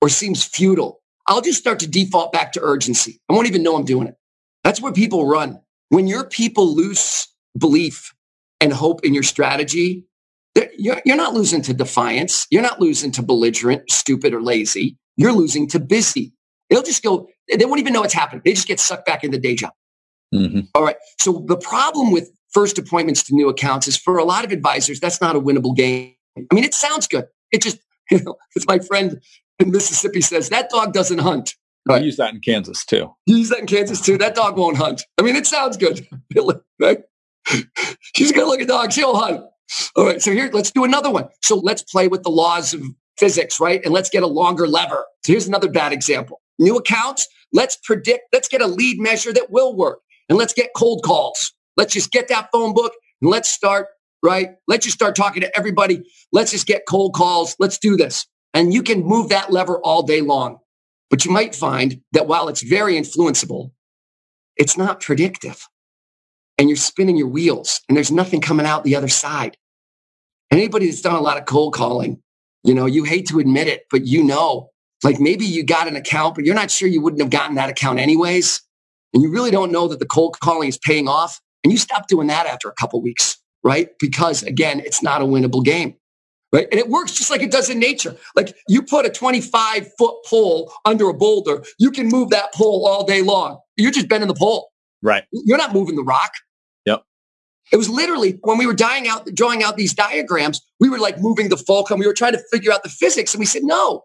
or 0.01 0.09
seems 0.09 0.45
futile, 0.45 1.01
I'll 1.27 1.41
just 1.41 1.59
start 1.59 1.81
to 1.81 1.89
default 1.89 2.33
back 2.33 2.53
to 2.53 2.61
urgency. 2.63 3.21
I 3.29 3.33
won't 3.33 3.49
even 3.49 3.63
know 3.63 3.77
I'm 3.77 3.85
doing 3.85 4.09
it. 4.09 4.17
That's 4.65 4.81
where 4.81 4.93
people 4.93 5.27
run. 5.27 5.61
When 5.89 6.07
your 6.07 6.25
people 6.25 6.75
lose 6.75 7.29
belief 7.59 8.15
and 8.61 8.73
hope 8.73 9.05
in 9.05 9.15
your 9.15 9.23
strategy, 9.23 10.07
you're, 10.77 11.01
you're 11.05 11.17
not 11.17 11.35
losing 11.35 11.63
to 11.63 11.75
defiance. 11.75 12.47
You're 12.51 12.63
not 12.63 12.81
losing 12.81 13.11
to 13.13 13.23
belligerent, 13.23 13.91
stupid, 13.91 14.33
or 14.33 14.43
lazy. 14.43 14.97
You're 15.17 15.33
losing 15.33 15.69
to 15.69 15.81
busy. 15.81 16.33
They'll 16.71 16.83
just 16.83 17.03
go, 17.03 17.29
they 17.53 17.65
won't 17.65 17.81
even 17.81 17.93
know 17.93 18.01
what's 18.01 18.15
happening. 18.15 18.43
They 18.45 18.53
just 18.53 18.69
get 18.69 18.81
sucked 18.81 19.05
back 19.05 19.25
in 19.25 19.33
the 19.33 19.39
day 19.39 19.55
job. 19.55 19.73
Mm-hmm. 20.35 20.61
All 20.75 20.85
right. 20.85 20.97
So 21.21 21.45
the 21.47 21.57
problem 21.57 22.13
with 22.13 22.31
first 22.53 22.79
appointments 22.79 23.25
to 23.25 23.35
new 23.35 23.49
accounts 23.49 23.89
is 23.89 23.97
for 23.97 24.19
a 24.19 24.25
lot 24.25 24.45
of 24.45 24.53
advisors, 24.53 25.01
that's 25.01 25.21
not 25.21 25.37
a 25.37 25.41
winnable 25.41 25.77
game. 25.77 26.15
I 26.39 26.55
mean, 26.55 26.65
it 26.65 26.75
sounds 26.75 27.07
good. 27.07 27.27
It 27.53 27.63
just, 27.63 27.79
you 28.11 28.23
know, 28.23 28.37
it's 28.55 28.67
my 28.67 28.79
friend 28.79 29.21
in 29.59 29.71
Mississippi 29.71 30.21
says 30.21 30.49
that 30.49 30.71
dog 30.71 30.93
doesn't 30.93 31.19
hunt. 31.19 31.55
Right. 31.89 32.03
I 32.03 32.05
use 32.05 32.17
that 32.19 32.35
in 32.35 32.41
Kansas 32.41 32.85
too. 32.85 33.15
You 33.27 33.39
use 33.39 33.49
that 33.49 33.61
in 33.61 33.67
Kansas 33.67 34.01
too. 34.01 34.19
That 34.19 34.35
dog 34.35 34.57
won't 34.59 34.77
hunt. 34.77 35.03
I 35.19 35.23
mean, 35.23 35.35
it 35.35 35.47
sounds 35.47 35.77
good. 35.77 36.07
right? 36.81 36.99
She's 38.15 38.31
a 38.31 38.35
good 38.35 38.47
looking 38.47 38.67
dog. 38.67 38.93
She'll 38.93 39.17
hunt. 39.17 39.45
All 39.97 40.05
right. 40.05 40.21
So 40.21 40.33
here, 40.33 40.51
let's 40.53 40.71
do 40.71 40.85
another 40.85 41.11
one. 41.11 41.29
So 41.43 41.57
let's 41.57 41.83
play 41.83 42.09
with 42.09 42.23
the 42.23 42.31
laws 42.31 42.75
of 42.75 42.83
physics, 43.21 43.61
right? 43.61 43.85
And 43.85 43.95
let's 43.95 44.11
get 44.11 44.25
a 44.25 44.27
longer 44.27 44.67
lever. 44.67 45.05
So 45.25 45.33
here's 45.33 45.47
another 45.47 45.71
bad 45.71 45.93
example. 45.93 46.41
New 46.59 46.77
accounts. 46.77 47.29
Let's 47.53 47.77
predict. 47.77 48.25
Let's 48.33 48.49
get 48.49 48.63
a 48.63 48.67
lead 48.67 48.99
measure 48.99 49.33
that 49.33 49.51
will 49.51 49.77
work, 49.77 50.01
and 50.29 50.39
let's 50.39 50.55
get 50.55 50.71
cold 50.75 51.03
calls. 51.05 51.53
Let's 51.77 51.93
just 51.93 52.11
get 52.11 52.29
that 52.29 52.49
phone 52.53 52.75
book 52.75 52.93
and 53.23 53.31
let's 53.31 53.51
start. 53.51 53.87
Right. 54.23 54.51
Let's 54.69 54.85
just 54.85 54.97
start 54.97 55.17
talking 55.17 55.41
to 55.41 55.57
everybody. 55.57 56.03
Let's 56.31 56.51
just 56.51 56.67
get 56.67 56.83
cold 56.87 57.15
calls. 57.15 57.57
Let's 57.59 57.79
do 57.79 57.97
this. 57.97 58.27
And 58.53 58.75
you 58.75 58.83
can 58.83 59.03
move 59.03 59.31
that 59.31 59.51
lever 59.51 59.81
all 59.81 60.03
day 60.03 60.21
long. 60.21 60.59
But 61.09 61.25
you 61.25 61.31
might 61.31 61.55
find 61.55 62.03
that 62.13 62.27
while 62.27 62.49
it's 62.49 62.63
very 62.63 62.95
influenceable, 62.95 63.71
it's 64.57 64.77
not 64.77 65.01
predictive. 65.01 65.67
And 66.59 66.69
you're 66.69 66.77
spinning 66.77 67.17
your 67.17 67.29
wheels 67.29 67.81
and 67.89 67.97
there's 67.97 68.13
nothing 68.13 68.43
coming 68.43 68.67
out 68.67 68.85
the 68.85 68.97
other 68.97 69.09
side. 69.09 69.57
Anybody 70.51 70.87
that's 70.87 71.01
done 71.01 71.15
a 71.15 71.21
lot 71.21 71.39
of 71.39 71.47
cold 71.47 71.73
calling, 71.73 72.23
you 72.65 72.75
know, 72.75 72.87
you 72.87 73.05
hate 73.05 73.27
to 73.29 73.39
admit 73.39 73.69
it, 73.69 73.85
but 73.91 74.07
you 74.07 74.23
know, 74.23 74.71
like 75.03 75.19
maybe 75.19 75.47
you 75.47 75.65
got 75.65 75.89
an 75.89 75.97
account, 75.97 76.35
but 76.35 76.45
you're 76.45 76.55
not 76.55 76.71
sure 76.71 76.89
you 76.89 77.01
wouldn't 77.01 77.21
have 77.23 77.31
gotten 77.31 77.57
that 77.57 77.71
account 77.71 77.99
anyways. 77.99 78.61
And 79.15 79.23
you 79.23 79.31
really 79.31 79.51
don't 79.51 79.73
know 79.73 79.89
that 79.89 79.99
the 79.99 80.07
cold 80.07 80.39
calling 80.41 80.69
is 80.69 80.79
paying 80.79 81.09
off. 81.09 81.41
And 81.65 81.73
you 81.73 81.79
stop 81.79 82.07
doing 82.07 82.29
that 82.29 82.47
after 82.47 82.69
a 82.69 82.73
couple 82.73 83.03
weeks, 83.03 83.39
right? 83.63 83.91
Because 83.99 84.43
again, 84.43 84.81
it's 84.81 85.03
not 85.03 85.21
a 85.21 85.25
winnable 85.25 85.65
game 85.65 85.97
right? 86.53 86.67
And 86.71 86.79
it 86.79 86.89
works 86.89 87.13
just 87.13 87.31
like 87.31 87.43
it 87.43 87.51
does 87.51 87.71
in 87.71 87.79
nature. 87.79 88.17
Like 88.35 88.57
you 88.69 88.83
put 88.83 89.07
a 89.07 89.11
25 89.11 89.89
foot 89.99 90.15
pole 90.27 90.73
under 90.85 91.09
a 91.09 91.15
boulder, 91.15 91.63
you 91.79 91.91
can 91.91 92.09
move 92.09 92.31
that 92.31 92.53
pole 92.55 92.87
all 92.87 93.05
day 93.05 93.23
long. 93.23 93.61
You're 93.77 93.93
just 93.93 94.09
bending 94.09 94.29
the 94.29 94.35
pole. 94.35 94.71
Right. 95.03 95.25
You're 95.33 95.59
not 95.59 95.73
moving 95.73 95.97
the 95.97 96.03
rock. 96.03 96.33
It 97.73 97.77
was 97.77 97.89
literally 97.89 98.39
when 98.43 98.59
we 98.59 98.67
were 98.67 98.75
dying 98.75 99.07
out, 99.07 99.27
drawing 99.35 99.63
out 99.63 99.77
these 99.77 99.95
diagrams, 99.95 100.61
we 100.81 100.89
were 100.89 100.99
like 100.99 101.21
moving 101.21 101.49
the 101.49 101.57
fulcrum. 101.57 102.01
We 102.01 102.07
were 102.07 102.13
trying 102.13 102.33
to 102.33 102.43
figure 102.51 102.73
out 102.73 102.83
the 102.83 102.89
physics. 102.89 103.33
And 103.33 103.39
we 103.39 103.47
said, 103.47 103.63
no, 103.63 104.05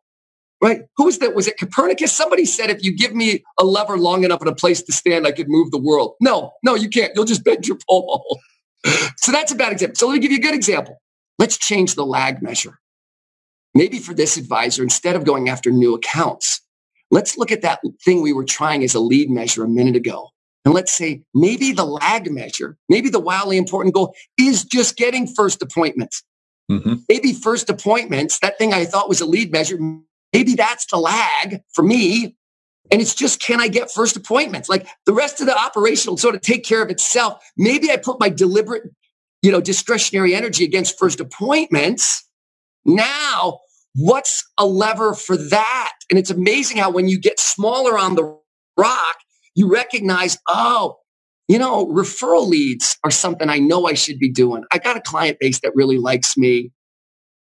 right? 0.61 0.81
Who 0.97 1.05
was 1.05 1.19
that? 1.19 1.35
Was 1.35 1.47
it 1.47 1.57
Copernicus? 1.57 2.11
Somebody 2.11 2.45
said, 2.45 2.69
if 2.69 2.83
you 2.83 2.95
give 2.95 3.13
me 3.13 3.43
a 3.59 3.65
lever 3.65 3.97
long 3.97 4.23
enough 4.23 4.41
and 4.41 4.49
a 4.49 4.55
place 4.55 4.81
to 4.83 4.93
stand, 4.93 5.25
I 5.25 5.31
could 5.31 5.49
move 5.49 5.71
the 5.71 5.79
world. 5.79 6.15
No, 6.21 6.51
no, 6.63 6.75
you 6.75 6.89
can't. 6.89 7.11
You'll 7.15 7.25
just 7.25 7.43
bend 7.43 7.67
your 7.67 7.77
pole. 7.89 8.39
so 9.17 9.31
that's 9.31 9.51
a 9.51 9.55
bad 9.55 9.71
example. 9.71 9.95
So 9.95 10.07
let 10.07 10.15
me 10.15 10.19
give 10.19 10.31
you 10.31 10.37
a 10.37 10.41
good 10.41 10.55
example. 10.55 11.01
Let's 11.39 11.57
change 11.57 11.95
the 11.95 12.05
lag 12.05 12.41
measure. 12.41 12.79
Maybe 13.73 13.99
for 13.99 14.13
this 14.13 14.37
advisor, 14.37 14.83
instead 14.83 15.15
of 15.15 15.25
going 15.25 15.49
after 15.49 15.69
new 15.69 15.95
accounts, 15.95 16.61
let's 17.11 17.37
look 17.37 17.51
at 17.51 17.61
that 17.61 17.81
thing 18.03 18.21
we 18.21 18.31
were 18.31 18.45
trying 18.45 18.83
as 18.83 18.95
a 18.95 18.99
lead 18.99 19.29
measure 19.29 19.63
a 19.63 19.67
minute 19.67 19.95
ago. 19.97 20.29
And 20.65 20.73
let's 20.73 20.91
say 20.91 21.21
maybe 21.33 21.71
the 21.71 21.85
lag 21.85 22.29
measure, 22.31 22.75
maybe 22.89 23.09
the 23.09 23.19
wildly 23.19 23.57
important 23.57 23.93
goal 23.93 24.15
is 24.37 24.65
just 24.65 24.97
getting 24.97 25.27
first 25.27 25.61
appointments. 25.61 26.23
Mm-hmm. 26.71 26.95
Maybe 27.07 27.33
first 27.33 27.69
appointments, 27.69 28.39
that 28.39 28.57
thing 28.57 28.73
I 28.73 28.85
thought 28.85 29.07
was 29.07 29.21
a 29.21 29.25
lead 29.25 29.51
measure, 29.51 29.77
maybe 30.33 30.55
that's 30.55 30.87
the 30.87 30.97
lag 30.97 31.61
for 31.73 31.83
me. 31.83 32.35
And 32.91 33.01
it's 33.01 33.13
just, 33.13 33.39
can 33.39 33.61
I 33.61 33.67
get 33.67 33.91
first 33.91 34.15
appointments? 34.15 34.67
Like 34.67 34.87
the 35.05 35.13
rest 35.13 35.39
of 35.39 35.47
the 35.47 35.57
operation 35.57 36.11
will 36.11 36.17
sort 36.17 36.35
of 36.35 36.41
take 36.41 36.63
care 36.63 36.81
of 36.81 36.89
itself. 36.89 37.43
Maybe 37.57 37.91
I 37.91 37.97
put 37.97 38.19
my 38.19 38.29
deliberate, 38.29 38.83
you 39.43 39.51
know, 39.51 39.61
discretionary 39.61 40.33
energy 40.33 40.63
against 40.63 40.97
first 40.97 41.19
appointments. 41.19 42.27
Now, 42.85 43.59
what's 43.95 44.43
a 44.57 44.65
lever 44.65 45.13
for 45.13 45.37
that? 45.37 45.93
And 46.09 46.17
it's 46.17 46.29
amazing 46.31 46.77
how 46.77 46.91
when 46.91 47.07
you 47.07 47.19
get 47.19 47.39
smaller 47.39 47.97
on 47.97 48.15
the 48.15 48.39
rock, 48.77 49.15
you 49.55 49.71
recognize, 49.71 50.37
oh, 50.47 50.97
you 51.47 51.59
know, 51.59 51.87
referral 51.87 52.47
leads 52.47 52.97
are 53.03 53.11
something 53.11 53.49
I 53.49 53.59
know 53.59 53.85
I 53.85 53.93
should 53.93 54.19
be 54.19 54.31
doing. 54.31 54.63
I 54.71 54.79
got 54.79 54.97
a 54.97 55.01
client 55.01 55.37
base 55.39 55.59
that 55.61 55.75
really 55.75 55.97
likes 55.97 56.37
me. 56.37 56.71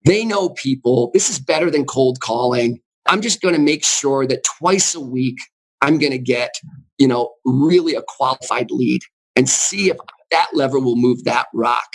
They 0.05 0.25
know 0.25 0.49
people. 0.49 1.11
This 1.13 1.29
is 1.29 1.39
better 1.39 1.69
than 1.69 1.85
cold 1.85 2.19
calling. 2.21 2.79
I'm 3.05 3.21
just 3.21 3.41
going 3.41 3.55
to 3.55 3.61
make 3.61 3.83
sure 3.83 4.25
that 4.25 4.43
twice 4.57 4.95
a 4.95 5.01
week 5.01 5.37
I'm 5.81 5.97
going 5.97 6.11
to 6.11 6.17
get, 6.19 6.51
you 6.97 7.07
know, 7.07 7.33
really 7.45 7.95
a 7.95 8.01
qualified 8.07 8.71
lead 8.71 9.01
and 9.35 9.49
see 9.49 9.89
if 9.89 9.97
that 10.31 10.49
lever 10.53 10.79
will 10.79 10.95
move 10.95 11.23
that 11.25 11.47
rock, 11.53 11.87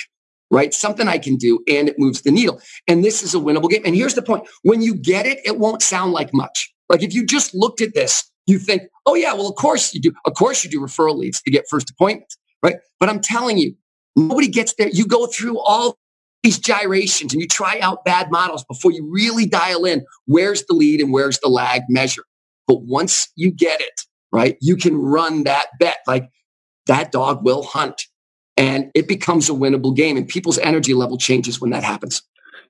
right? 0.51 0.75
Something 0.75 1.09
I 1.09 1.19
can 1.19 1.37
do 1.37 1.61
and 1.69 1.89
it 1.89 1.99
moves 1.99 2.23
the 2.23 2.31
needle. 2.31 2.61
And 2.87 3.05
this 3.05 3.23
is 3.23 3.35
a 3.35 3.39
winnable 3.39 3.71
game. 3.71 3.83
And 3.85 3.95
here's 3.95 4.15
the 4.15 4.23
point. 4.23 4.47
When 4.63 4.83
you 4.83 4.95
get 4.95 5.27
it, 5.27 5.39
it 5.45 5.59
won't 5.59 5.83
sound 5.83 6.13
like 6.13 6.35
much. 6.35 6.73
Like 6.89 7.03
if 7.03 7.15
you 7.15 7.25
just 7.25 7.55
looked 7.55 7.81
at 7.81 7.95
this, 7.95 8.31
you 8.47 8.59
think, 8.59 8.83
oh 9.07 9.15
yeah, 9.15 9.33
well, 9.33 9.49
of 9.49 9.57
course 9.57 9.95
you 9.95 10.01
do. 10.01 10.13
Of 10.25 10.35
course 10.35 10.65
you 10.65 10.71
do 10.71 10.81
referral 10.81 11.17
leads 11.17 11.41
to 11.43 11.51
get 11.51 11.65
first 11.69 11.91
appointments, 11.91 12.37
right? 12.63 12.77
But 13.01 13.09
I'm 13.09 13.21
telling 13.21 13.59
you, 13.59 13.75
nobody 14.17 14.49
gets 14.49 14.75
there. 14.75 14.89
You 14.89 15.07
go 15.07 15.27
through 15.27 15.59
all 15.59 15.99
these 16.43 16.59
gyrations 16.59 17.33
and 17.33 17.41
you 17.41 17.49
try 17.49 17.79
out 17.81 18.05
bad 18.05 18.31
models 18.31 18.65
before 18.65 18.93
you 18.93 19.09
really 19.11 19.47
dial 19.47 19.85
in 19.85 20.05
where's 20.27 20.65
the 20.67 20.75
lead 20.75 21.01
and 21.01 21.13
where's 21.13 21.39
the 21.39 21.49
lag 21.49 21.83
measure. 21.89 22.25
But 22.69 22.83
once 22.83 23.29
you 23.35 23.51
get 23.51 23.81
it, 23.81 24.03
right, 24.31 24.57
you 24.61 24.77
can 24.77 24.97
run 24.97 25.45
that 25.45 25.67
bet 25.79 25.99
like 26.07 26.29
that 26.87 27.13
dog 27.13 27.45
will 27.45 27.63
hunt 27.63 28.03
and 28.57 28.91
it 28.95 29.09
becomes 29.09 29.49
a 29.49 29.53
winnable 29.53 29.97
game 29.97 30.17
and 30.17 30.29
people's 30.29 30.59
energy 30.59 30.95
level 30.95 31.17
changes 31.19 31.61
when 31.61 31.71
that 31.71 31.83
happens. 31.83 32.23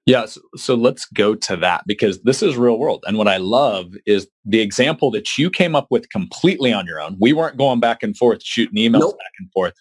Yeah, 0.07 0.27
so, 0.27 0.41
so, 0.57 0.75
let's 0.75 1.07
go 1.07 1.35
to 1.35 1.57
that 1.57 1.85
because 1.87 2.21
this 2.23 2.43
is 2.43 2.59
real 2.59 2.79
world. 2.79 3.05
And 3.07 3.17
what 3.17 3.27
I 3.27 3.39
love 3.39 3.95
is 4.05 4.29
the 4.45 4.61
example 4.61 5.11
that 5.13 5.39
you 5.39 5.49
came 5.49 5.75
up 5.75 5.87
with 5.91 6.11
completely 6.11 6.75
on 6.75 6.87
your 6.87 7.01
own. 7.01 7.17
We 7.19 7.33
weren't 7.33 7.57
going 7.57 7.81
back 7.81 8.03
and 8.03 8.15
forth, 8.15 8.43
shooting 8.43 8.77
emails 8.77 9.01
nope. 9.01 9.19
back 9.19 9.33
and 9.39 9.51
forth. 9.53 9.73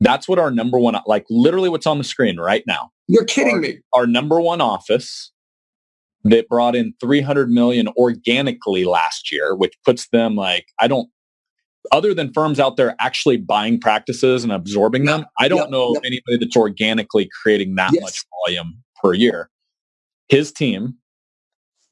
That's 0.00 0.28
what 0.28 0.38
our 0.38 0.50
number 0.50 0.78
one, 0.78 0.94
like 1.06 1.24
literally 1.30 1.70
what's 1.70 1.86
on 1.86 1.96
the 1.96 2.04
screen 2.04 2.38
right 2.38 2.64
now. 2.66 2.90
You're 3.08 3.24
kidding 3.24 3.54
our, 3.54 3.60
me. 3.60 3.78
Our 3.94 4.06
number 4.06 4.42
one 4.42 4.60
office 4.60 5.32
that 6.24 6.48
brought 6.48 6.76
in 6.76 6.92
300 7.00 7.48
million 7.48 7.88
organically 7.96 8.84
last 8.84 9.32
year, 9.32 9.54
which 9.56 9.72
puts 9.86 10.08
them 10.08 10.36
like, 10.36 10.66
I 10.80 10.86
don't, 10.86 11.08
other 11.92 12.12
than 12.12 12.30
firms 12.34 12.60
out 12.60 12.76
there 12.76 12.94
actually 13.00 13.38
buying 13.38 13.80
practices 13.80 14.44
and 14.44 14.52
absorbing 14.52 15.06
them, 15.06 15.24
I 15.38 15.48
don't 15.48 15.60
yep, 15.60 15.70
know 15.70 15.92
yep. 15.94 16.02
anybody 16.04 16.36
that's 16.38 16.56
organically 16.56 17.30
creating 17.40 17.76
that 17.76 17.92
yes. 17.94 18.02
much 18.02 18.24
volume 18.44 18.82
per 19.02 19.14
year. 19.14 19.50
His 20.28 20.52
team, 20.52 20.96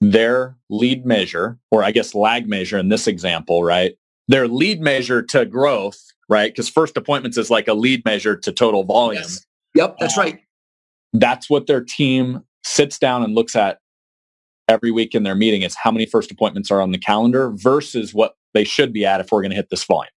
their 0.01 0.57
lead 0.69 1.07
measure, 1.07 1.59
or 1.71 1.85
I 1.85 1.91
guess 1.91 2.15
lag 2.15 2.49
measure 2.49 2.79
in 2.79 2.89
this 2.89 3.07
example, 3.07 3.63
right? 3.63 3.95
Their 4.29 4.49
lead 4.49 4.81
measure 4.81 5.23
to 5.23 5.45
growth, 5.45 6.01
right? 6.29 6.51
Because 6.53 6.69
first 6.69 6.97
appointments 6.97 7.37
is 7.37 7.51
like 7.51 7.69
a 7.69 7.75
lead 7.75 8.05
measure 8.05 8.37
to 8.37 8.53
total 8.53 8.85
volume. 8.85 9.23
Yes. 9.23 9.45
Yep, 9.75 9.97
that's 10.01 10.19
um, 10.19 10.25
right. 10.25 10.41
That's 11.13 11.49
what 11.49 11.67
their 11.67 11.83
team 11.83 12.43
sits 12.65 12.99
down 12.99 13.23
and 13.23 13.35
looks 13.35 13.55
at 13.55 13.79
every 14.69 14.91
week 14.91 15.15
in 15.15 15.23
their 15.23 15.35
meeting 15.35 15.63
is 15.63 15.77
how 15.77 15.91
many 15.91 16.07
first 16.07 16.31
appointments 16.31 16.71
are 16.71 16.81
on 16.81 16.91
the 16.91 16.99
calendar 16.99 17.51
versus 17.55 18.15
what 18.15 18.35
they 18.55 18.65
should 18.65 18.93
be 18.93 19.05
at 19.05 19.21
if 19.21 19.31
we're 19.31 19.43
going 19.43 19.51
to 19.51 19.57
hit 19.57 19.69
this 19.71 19.85
volume. 19.85 20.11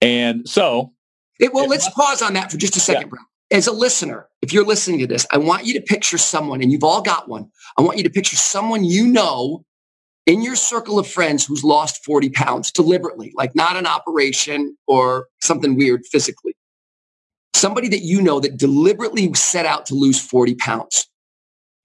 And 0.00 0.48
so, 0.48 0.92
it, 1.38 1.54
well, 1.54 1.68
let's 1.68 1.88
pause 1.90 2.22
on 2.22 2.34
that 2.34 2.50
for 2.50 2.56
just 2.56 2.76
a 2.76 2.80
second, 2.80 3.10
yeah. 3.14 3.22
As 3.52 3.68
a 3.68 3.72
listener, 3.72 4.28
if 4.42 4.52
you're 4.52 4.66
listening 4.66 5.00
to 5.00 5.08
this, 5.08 5.26
I 5.32 5.38
want 5.38 5.66
you 5.66 5.74
to 5.74 5.82
picture 5.82 6.18
someone, 6.18 6.62
and 6.62 6.72
you've 6.72 6.84
all 6.84 7.02
got 7.02 7.28
one. 7.28 7.50
I 7.78 7.82
want 7.82 7.98
you 7.98 8.04
to 8.04 8.10
picture 8.10 8.36
someone 8.36 8.84
you 8.84 9.08
know 9.08 9.64
in 10.26 10.42
your 10.42 10.56
circle 10.56 10.98
of 10.98 11.08
friends 11.08 11.46
who's 11.46 11.64
lost 11.64 12.04
40 12.04 12.30
pounds 12.30 12.72
deliberately, 12.72 13.32
like 13.36 13.54
not 13.56 13.76
an 13.76 13.86
operation 13.86 14.76
or 14.88 15.28
something 15.42 15.76
weird 15.76 16.02
physically 16.12 16.52
somebody 17.54 17.88
that 17.88 18.00
you 18.02 18.22
know 18.22 18.40
that 18.40 18.56
deliberately 18.56 19.32
set 19.34 19.66
out 19.66 19.86
to 19.86 19.94
lose 19.94 20.20
40 20.20 20.54
pounds. 20.56 21.08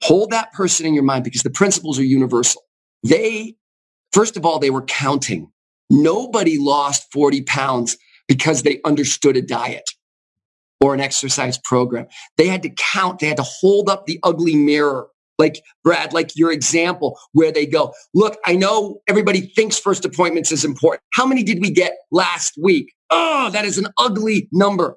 Hold 0.04 0.32
that 0.32 0.54
person 0.54 0.86
in 0.86 0.94
your 0.94 1.04
mind 1.04 1.24
because 1.24 1.44
the 1.44 1.50
principles 1.52 2.00
are 2.00 2.04
universal. 2.06 2.64
They, 3.04 3.56
first 4.14 4.38
of 4.38 4.46
all, 4.46 4.60
they 4.60 4.72
were 4.72 4.84
counting. 4.84 5.52
Nobody 5.90 6.58
lost 6.60 7.12
40 7.14 7.44
pounds 7.44 7.98
because 8.28 8.64
they 8.64 8.82
understood 8.86 9.38
a 9.38 9.44
diet 9.44 9.90
or 10.82 10.94
an 10.94 11.00
exercise 11.00 11.58
program. 11.58 12.08
They 12.38 12.48
had 12.48 12.64
to 12.64 12.70
count. 12.70 13.20
They 13.20 13.28
had 13.28 13.38
to 13.38 13.44
hold 13.44 13.90
up 13.90 14.06
the 14.06 14.20
ugly 14.24 14.56
mirror. 14.56 15.08
Like 15.40 15.62
Brad, 15.84 16.14
like 16.14 16.36
your 16.36 16.52
example 16.52 17.20
where 17.32 17.52
they 17.52 17.68
go, 17.68 17.94
look, 18.16 18.38
I 18.46 18.56
know 18.56 19.02
everybody 19.08 19.42
thinks 19.42 19.78
first 19.78 20.04
appointments 20.04 20.52
is 20.52 20.66
important. 20.66 21.04
How 21.14 21.28
many 21.28 21.44
did 21.44 21.62
we 21.62 21.70
get 21.70 21.94
last 22.12 22.54
week? 22.62 22.92
Oh, 23.12 23.52
that 23.52 23.64
is 23.64 23.78
an 23.78 23.88
ugly 24.00 24.50
number. 24.52 24.96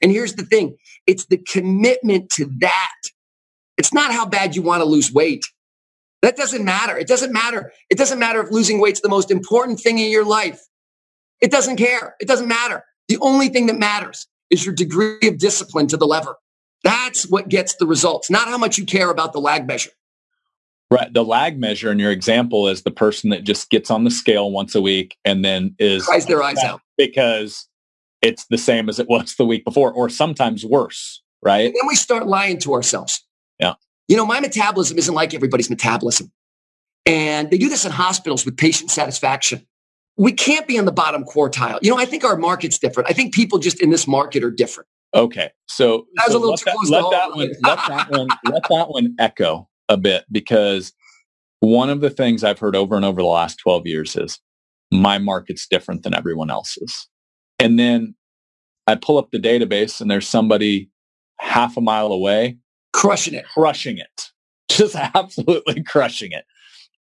And 0.00 0.12
here's 0.12 0.34
the 0.34 0.44
thing 0.44 0.76
it's 1.08 1.26
the 1.26 1.38
commitment 1.38 2.30
to 2.30 2.48
that. 2.60 3.00
It's 3.76 3.92
not 3.92 4.12
how 4.12 4.26
bad 4.26 4.54
you 4.54 4.62
want 4.62 4.80
to 4.80 4.84
lose 4.84 5.12
weight. 5.12 5.44
That 6.22 6.36
doesn't 6.36 6.64
matter. 6.64 6.96
It 6.96 7.08
doesn't 7.08 7.32
matter. 7.32 7.72
It 7.88 7.98
doesn't 7.98 8.18
matter 8.18 8.40
if 8.42 8.50
losing 8.52 8.78
weight's 8.80 9.00
the 9.00 9.08
most 9.08 9.30
important 9.30 9.80
thing 9.80 9.98
in 9.98 10.10
your 10.10 10.24
life. 10.24 10.60
It 11.40 11.50
doesn't 11.50 11.76
care. 11.76 12.14
It 12.20 12.28
doesn't 12.28 12.46
matter. 12.46 12.84
The 13.08 13.18
only 13.20 13.48
thing 13.48 13.66
that 13.66 13.78
matters 13.78 14.28
is 14.50 14.64
your 14.64 14.74
degree 14.74 15.18
of 15.22 15.38
discipline 15.38 15.86
to 15.88 15.96
the 15.96 16.06
lever. 16.06 16.36
That's 16.82 17.26
what 17.26 17.48
gets 17.48 17.76
the 17.76 17.86
results, 17.86 18.30
not 18.30 18.48
how 18.48 18.58
much 18.58 18.78
you 18.78 18.84
care 18.84 19.10
about 19.10 19.32
the 19.32 19.40
lag 19.40 19.66
measure. 19.66 19.90
Right. 20.90 21.12
The 21.12 21.24
lag 21.24 21.58
measure 21.58 21.92
in 21.92 22.00
your 22.00 22.10
example 22.10 22.66
is 22.66 22.82
the 22.82 22.90
person 22.90 23.30
that 23.30 23.44
just 23.44 23.70
gets 23.70 23.90
on 23.90 24.02
the 24.04 24.10
scale 24.10 24.50
once 24.50 24.74
a 24.74 24.80
week 24.80 25.16
and 25.24 25.44
then 25.44 25.76
is 25.78 26.04
cries 26.04 26.26
their 26.26 26.42
eyes 26.42 26.58
out 26.64 26.80
because 26.98 27.68
it's 28.22 28.46
the 28.46 28.58
same 28.58 28.88
as 28.88 28.98
it 28.98 29.08
was 29.08 29.36
the 29.36 29.46
week 29.46 29.64
before, 29.64 29.92
or 29.92 30.08
sometimes 30.08 30.64
worse, 30.64 31.22
right? 31.42 31.66
And 31.66 31.74
then 31.74 31.86
we 31.86 31.94
start 31.94 32.26
lying 32.26 32.58
to 32.58 32.74
ourselves. 32.74 33.24
Yeah. 33.60 33.74
You 34.08 34.16
know, 34.16 34.26
my 34.26 34.40
metabolism 34.40 34.98
isn't 34.98 35.14
like 35.14 35.32
everybody's 35.32 35.70
metabolism. 35.70 36.32
And 37.06 37.50
they 37.50 37.58
do 37.58 37.68
this 37.68 37.84
in 37.84 37.92
hospitals 37.92 38.44
with 38.44 38.56
patient 38.56 38.90
satisfaction. 38.90 39.66
We 40.16 40.32
can't 40.32 40.66
be 40.66 40.76
in 40.76 40.84
the 40.84 40.92
bottom 40.92 41.24
quartile. 41.24 41.78
You 41.82 41.90
know, 41.90 41.98
I 41.98 42.04
think 42.04 42.24
our 42.24 42.36
market's 42.36 42.78
different. 42.78 43.08
I 43.08 43.12
think 43.12 43.32
people 43.32 43.58
just 43.58 43.80
in 43.80 43.90
this 43.90 44.06
market 44.06 44.44
are 44.44 44.50
different. 44.50 44.88
Okay. 45.14 45.50
So, 45.66 46.06
so 46.26 46.38
let, 46.38 46.60
that, 46.64 46.76
let, 46.88 47.10
that 47.10 47.30
one, 47.34 47.48
let 47.62 47.78
that 47.88 48.10
one 48.10 48.28
let 48.44 48.62
that 48.68 48.88
one 48.88 49.14
echo 49.18 49.68
a 49.88 49.96
bit 49.96 50.24
because 50.30 50.92
one 51.60 51.90
of 51.90 52.00
the 52.00 52.10
things 52.10 52.44
I've 52.44 52.58
heard 52.58 52.76
over 52.76 52.96
and 52.96 53.04
over 53.04 53.20
the 53.20 53.26
last 53.26 53.58
12 53.58 53.86
years 53.86 54.16
is 54.16 54.38
my 54.90 55.18
market's 55.18 55.66
different 55.66 56.02
than 56.02 56.14
everyone 56.14 56.50
else's. 56.50 57.08
And 57.58 57.78
then 57.78 58.14
I 58.86 58.94
pull 58.94 59.18
up 59.18 59.30
the 59.30 59.38
database 59.38 60.00
and 60.00 60.10
there's 60.10 60.28
somebody 60.28 60.90
half 61.38 61.76
a 61.76 61.80
mile 61.80 62.12
away 62.12 62.58
crushing 62.92 63.34
it, 63.34 63.46
crushing 63.46 63.98
it, 63.98 64.30
just 64.68 64.94
absolutely 65.14 65.82
crushing 65.82 66.32
it. 66.32 66.44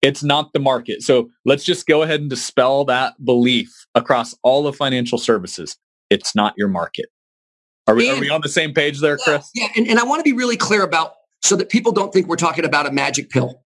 It's 0.01 0.23
not 0.23 0.53
the 0.53 0.59
market. 0.59 1.01
So 1.01 1.29
let's 1.45 1.63
just 1.63 1.87
go 1.87 2.03
ahead 2.03 2.21
and 2.21 2.29
dispel 2.29 2.85
that 2.85 3.13
belief 3.23 3.69
across 3.95 4.35
all 4.43 4.67
of 4.67 4.75
financial 4.75 5.17
services. 5.17 5.77
It's 6.09 6.35
not 6.35 6.53
your 6.57 6.69
market. 6.69 7.07
Are 7.87 7.95
we, 7.95 8.09
and, 8.09 8.17
are 8.17 8.21
we 8.21 8.29
on 8.29 8.41
the 8.41 8.49
same 8.49 8.73
page 8.73 8.99
there, 9.01 9.17
Chris? 9.17 9.49
Yeah. 9.53 9.67
And, 9.75 9.87
and 9.87 9.99
I 9.99 10.03
want 10.03 10.19
to 10.19 10.23
be 10.23 10.33
really 10.33 10.57
clear 10.57 10.83
about 10.83 11.13
so 11.41 11.55
that 11.55 11.69
people 11.69 11.91
don't 11.91 12.13
think 12.13 12.27
we're 12.27 12.35
talking 12.35 12.65
about 12.65 12.85
a 12.85 12.91
magic 12.91 13.29
pill. 13.29 13.63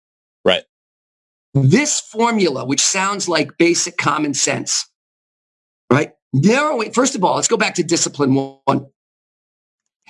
Right. 0.45 0.65
This 1.55 2.01
formula, 2.01 2.65
which 2.65 2.83
sounds 2.83 3.29
like 3.29 3.57
basic 3.59 3.97
common 3.97 4.35
sense, 4.35 4.91
right? 5.91 6.13
narrowing, 6.33 6.93
first 6.93 7.15
of 7.15 7.25
all, 7.25 7.37
let's 7.37 7.49
go 7.49 7.57
back 7.57 7.75
to 7.77 7.83
discipline 7.83 8.35
one. 8.35 8.87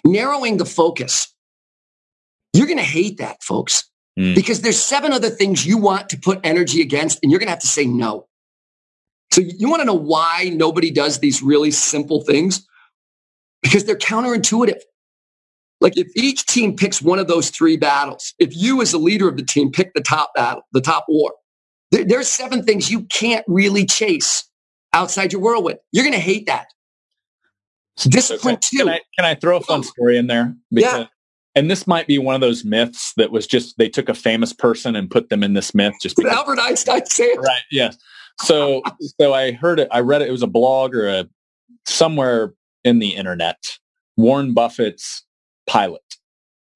narrowing 0.05 0.57
the 0.57 0.65
focus. 0.65 1.33
You're 2.53 2.67
going 2.67 2.79
to 2.79 2.85
hate 2.85 3.19
that, 3.19 3.43
folks, 3.43 3.89
mm. 4.19 4.35
because 4.35 4.61
there's 4.63 4.79
seven 4.79 5.13
other 5.13 5.31
things 5.31 5.65
you 5.65 5.79
want 5.79 6.09
to 6.11 6.19
put 6.19 6.41
energy 6.45 6.81
against, 6.81 7.19
and 7.23 7.31
you're 7.31 7.39
going 7.39 7.47
to 7.47 7.53
have 7.53 7.61
to 7.61 7.67
say 7.67 7.87
no. 7.87 8.27
So 9.33 9.43
you 9.43 9.69
want 9.69 9.81
to 9.81 9.87
know 9.87 9.95
why 9.95 10.51
nobody 10.55 10.91
does 10.91 11.19
these 11.19 11.43
really 11.43 11.71
simple 11.71 12.23
things? 12.23 12.67
Because 13.63 13.85
they're 13.85 13.97
counterintuitive. 13.97 14.81
Like 15.81 15.97
if 15.97 16.09
each 16.17 16.47
team 16.47 16.75
picks 16.75 17.01
one 17.01 17.19
of 17.19 17.29
those 17.29 17.51
three 17.51 17.77
battles, 17.77 18.35
if 18.39 18.57
you 18.57 18.83
as 18.83 18.93
a 18.93 18.99
leader 18.99 19.29
of 19.29 19.37
the 19.37 19.45
team 19.45 19.71
pick 19.71 19.95
the 19.95 20.01
top 20.01 20.33
battle, 20.35 20.63
the 20.73 20.81
top 20.81 21.05
war, 21.09 21.35
there, 21.93 22.05
there's 22.05 22.29
seven 22.29 22.65
things 22.65 22.91
you 22.91 23.03
can't 23.05 23.45
really 23.47 23.87
chase 23.87 24.45
outside 24.93 25.33
your 25.33 25.41
whirlwind. 25.41 25.79
You're 25.93 26.05
going 26.05 26.15
to 26.15 26.21
hate 26.21 26.47
that. 26.47 26.69
Discipline 27.97 28.61
so 28.61 28.79
can, 28.79 28.79
too. 28.79 28.85
Can 28.85 28.89
I, 28.89 29.01
can 29.17 29.25
I, 29.25 29.35
throw 29.35 29.57
a 29.57 29.61
fun 29.61 29.83
story 29.83 30.19
in 30.19 30.27
there? 30.27 30.55
Because, 30.73 31.01
yeah. 31.01 31.07
And 31.59 31.69
this 31.69 31.89
might 31.89 32.07
be 32.07 32.19
one 32.19 32.37
of 32.37 32.41
those 32.41 32.65
myths 32.65 33.13
that 33.17 33.33
was 33.33 33.45
just 33.45 33.79
they 33.79 33.89
took 33.89 34.09
a 34.09 34.15
famous 34.15 34.53
person 34.53 34.95
and 34.95 35.11
put 35.11 35.29
them 35.29 35.43
in 35.43 35.55
this 35.55 35.75
myth. 35.75 35.95
Just 36.01 36.15
because, 36.15 36.33
Albert 36.33 36.61
Einstein 36.61 37.05
say 37.07 37.25
it. 37.25 37.41
Right. 37.41 37.63
Yes. 37.73 37.99
So 38.43 38.81
so 39.21 39.35
I 39.35 39.51
heard 39.51 39.81
it. 39.81 39.89
I 39.91 39.99
read 39.99 40.23
it. 40.23 40.29
It 40.29 40.31
was 40.31 40.45
a 40.45 40.47
blog 40.47 40.95
or 40.95 41.09
a 41.09 41.29
somewhere 41.85 42.55
in 42.85 43.01
the 43.01 43.09
internet. 43.09 43.57
Warren 44.17 44.55
Buffett's 44.55 45.25
pilot 45.67 46.03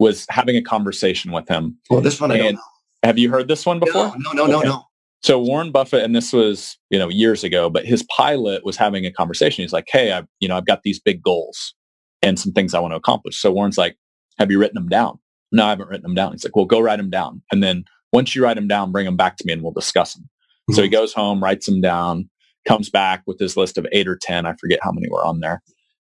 was 0.01 0.27
having 0.29 0.57
a 0.57 0.63
conversation 0.63 1.31
with 1.31 1.49
him. 1.49 1.79
Well, 1.89 2.01
this 2.01 2.21
one 2.21 2.33
I 2.33 2.39
don't 2.39 2.55
know. 2.55 2.63
Have 3.05 3.19
you 3.19 3.31
heard 3.31 3.47
this 3.47 3.65
one 3.65 3.79
before? 3.79 4.13
No, 4.19 4.33
no, 4.33 4.33
no, 4.33 4.43
okay. 4.43 4.53
no, 4.53 4.61
no. 4.63 4.85
So 5.23 5.39
Warren 5.39 5.71
Buffett, 5.71 6.03
and 6.03 6.17
this 6.17 6.33
was 6.33 6.77
you 6.91 6.99
know 6.99 7.09
years 7.09 7.45
ago, 7.45 7.71
but 7.71 7.87
his 7.87 8.03
pilot 8.17 8.65
was 8.65 8.77
having 8.77 9.07
a 9.07 9.13
conversation. 9.13 9.63
He's 9.63 9.73
like, 9.73 9.87
"Hey, 9.89 10.11
I've 10.11 10.27
you 10.41 10.49
know 10.49 10.57
I've 10.57 10.67
got 10.67 10.83
these 10.83 10.99
big 10.99 11.23
goals 11.23 11.73
and 12.21 12.37
some 12.37 12.53
things 12.53 12.75
I 12.75 12.81
want 12.81 12.91
to 12.91 12.97
accomplish." 12.97 13.39
So 13.39 13.53
Warren's 13.53 13.79
like, 13.79 13.97
"Have 14.43 14.51
you 14.51 14.59
written 14.59 14.75
them 14.75 14.89
down?" 14.89 15.19
No, 15.51 15.67
I 15.67 15.71
haven't 15.71 15.89
written 15.89 16.03
them 16.03 16.15
down. 16.15 16.33
He's 16.33 16.45
like, 16.45 16.57
"Well, 16.57 16.65
go 16.65 16.81
write 16.81 16.97
them 16.97 17.11
down, 17.11 17.43
and 17.51 17.63
then 17.63 17.85
once 18.13 18.35
you 18.35 18.43
write 18.43 18.57
them 18.57 18.69
down, 18.69 18.93
bring 18.93 19.07
them 19.07 19.17
back 19.17 19.37
to 19.37 19.45
me, 19.47 19.53
and 19.53 19.63
we'll 19.63 19.73
discuss 19.73 20.15
them." 20.15 20.25
Mm-hmm. 20.25 20.75
So 20.75 20.83
he 20.83 20.89
mm-hmm. 20.89 20.95
goes 20.95 21.13
home, 21.13 21.43
writes 21.43 21.67
them 21.67 21.81
down, 21.81 22.29
comes 22.67 22.91
back 22.91 23.23
with 23.27 23.39
his 23.39 23.57
list 23.57 23.79
of 23.79 23.87
eight 23.93 24.09
or 24.09 24.19
ten. 24.21 24.47
I 24.47 24.55
forget 24.55 24.81
how 24.83 24.93
many 24.93 25.09
were 25.11 25.25
on 25.25 25.41
there, 25.41 25.63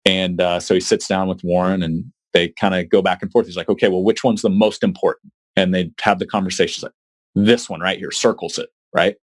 and 0.04 0.40
uh, 0.40 0.60
so 0.60 0.74
he 0.74 0.80
sits 0.80 1.06
down 1.06 1.28
with 1.28 1.42
Warren, 1.44 1.82
and 1.82 2.04
they 2.32 2.48
kind 2.60 2.74
of 2.74 2.88
go 2.88 3.02
back 3.02 3.22
and 3.22 3.30
forth. 3.32 3.46
He's 3.46 3.56
like, 3.56 3.68
"Okay, 3.68 3.88
well, 3.88 4.04
which 4.04 4.24
one's 4.24 4.42
the 4.42 4.50
most 4.50 4.82
important?" 4.82 5.32
And 5.56 5.74
they 5.74 5.90
have 6.02 6.18
the 6.18 6.26
conversations 6.26 6.82
like, 6.82 6.92
"This 7.34 7.70
one 7.70 7.80
right 7.80 7.98
here 7.98 8.10
circles 8.10 8.58
it." 8.58 8.68
right? 8.96 9.16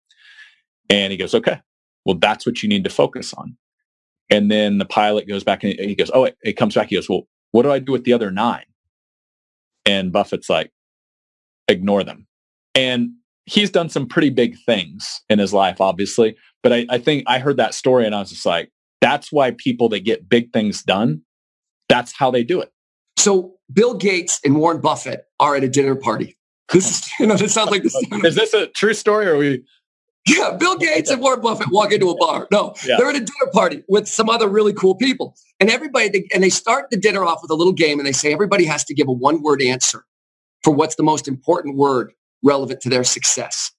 And 0.91 1.13
he 1.13 1.17
goes, 1.17 1.35
okay, 1.35 1.61
well, 2.05 2.17
that's 2.17 2.45
what 2.45 2.63
you 2.63 2.69
need 2.69 2.85
to 2.85 2.91
focus 2.91 3.33
on. 3.33 3.57
And 4.29 4.51
then 4.51 4.79
the 4.79 4.85
pilot 4.85 5.29
goes 5.29 5.45
back 5.45 5.65
and 5.65 5.73
he 5.79 5.95
goes, 5.95 6.11
oh, 6.13 6.25
it, 6.25 6.37
it 6.43 6.55
comes 6.55 6.75
back. 6.75 6.89
He 6.89 6.97
goes, 6.97 7.09
well, 7.09 7.23
what 7.53 7.63
do 7.63 7.73
I 7.73 7.79
do 7.79 7.93
with 7.93 8.05
the 8.05 8.13
other 8.13 8.31
nine? 8.31 8.65
And 9.87 10.13
Buffett's 10.13 10.51
like, 10.51 10.71
ignore 11.69 12.05
them. 12.05 12.27
And 12.75 13.11
he's 13.47 13.71
done 13.71 13.89
some 13.89 14.07
pretty 14.07 14.31
big 14.31 14.57
things 14.65 15.23
in 15.29 15.39
his 15.39 15.53
life, 15.53 15.81
obviously. 15.81 16.37
But 16.63 16.73
I, 16.73 16.87
I 16.91 16.99
think 16.99 17.25
I 17.27 17.39
heard 17.39 17.57
that 17.57 17.75
story 17.75 18.07
and 18.07 18.15
I 18.15 18.21
was 18.21 18.31
just 18.31 18.47
like, 18.47 18.71
that's 19.01 19.33
why 19.33 19.53
people 19.53 19.89
that 19.91 20.01
get 20.01 20.29
big 20.29 20.53
things 20.53 20.83
done, 20.83 21.23
that's 21.89 22.13
how 22.17 22.31
they 22.31 22.45
do 22.45 22.61
it. 22.61 22.71
So 23.19 23.55
Bill 23.73 23.95
Gates 23.95 24.41
and 24.45 24.57
Warren 24.57 24.81
Buffett 24.81 25.25
are 25.39 25.57
at 25.57 25.65
a 25.65 25.69
dinner 25.69 25.95
party. 25.95 26.37
This 26.73 26.91
is, 26.91 27.11
you 27.21 27.27
know, 27.27 27.37
this 27.37 27.55
sounds 27.55 27.71
like 27.71 27.83
this. 27.83 27.95
Is 28.25 28.35
this 28.35 28.55
a 28.55 28.69
true 28.69 28.95
story 28.95 29.27
or 29.27 29.35
are 29.35 29.39
we? 29.39 29.65
Yeah, 30.37 30.57
Bill 30.57 30.77
Gates 30.77 31.11
and 31.11 31.21
Warren 31.21 31.41
Buffett 31.41 31.69
walk 31.71 31.93
into 31.93 32.09
a 32.11 32.17
bar. 32.17 32.47
No, 32.53 32.75
yeah. 32.87 32.97
they're 32.97 33.09
at 33.09 33.17
a 33.17 33.21
dinner 33.21 33.51
party 33.53 33.83
with 33.89 34.07
some 34.07 34.29
other 34.29 34.49
really 34.49 34.73
cool 34.73 34.95
people. 34.95 35.35
And 35.59 35.71
everybody, 35.71 36.09
they, 36.09 36.29
and 36.33 36.43
they 36.43 36.51
start 36.51 36.87
the 36.91 36.97
dinner 36.97 37.25
off 37.25 37.41
with 37.43 37.51
a 37.51 37.55
little 37.55 37.73
game 37.73 37.99
and 37.99 38.07
they 38.07 38.13
say 38.13 38.33
everybody 38.33 38.65
has 38.65 38.85
to 38.85 38.95
give 38.95 39.09
a 39.09 39.13
one 39.13 39.43
word 39.43 39.61
answer 39.61 40.05
for 40.63 40.73
what's 40.73 40.95
the 40.95 41.03
most 41.03 41.27
important 41.27 41.77
word 41.77 42.13
relevant 42.43 42.81
to 42.83 42.89
their 42.89 43.05
success. 43.05 43.73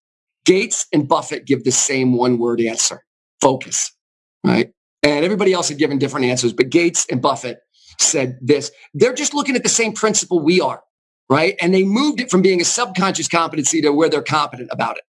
Gates 0.45 0.88
and 0.91 1.08
Buffett 1.08 1.45
give 1.45 1.64
the 1.64 1.72
same 1.72 2.14
one 2.14 2.38
word 2.38 2.60
answer 2.60 3.04
focus, 3.39 3.91
right? 4.43 4.74
And 5.04 5.24
everybody 5.26 5.54
else 5.54 5.70
had 5.70 5.78
given 5.78 5.97
different 5.97 6.26
answers, 6.26 6.54
but 6.54 6.70
Gates 6.70 7.08
and 7.10 7.22
Buffett 7.22 7.60
said 7.99 8.38
this. 8.41 8.72
They're 8.93 9.14
just 9.14 9.34
looking 9.34 9.56
at 9.56 9.64
the 9.64 9.70
same 9.70 9.93
principle 9.93 10.39
we 10.39 10.62
are 10.62 10.84
right? 11.32 11.56
And 11.62 11.74
they 11.74 11.86
moved 11.86 12.20
it 12.20 12.30
from 12.30 12.41
being 12.41 12.60
a 12.60 12.66
subconscious 12.66 13.30
competency 13.30 13.82
to 13.82 13.91
where 13.91 14.10
they're 14.10 14.22
competent 14.22 14.68
about 14.70 14.97
it. 14.97 15.04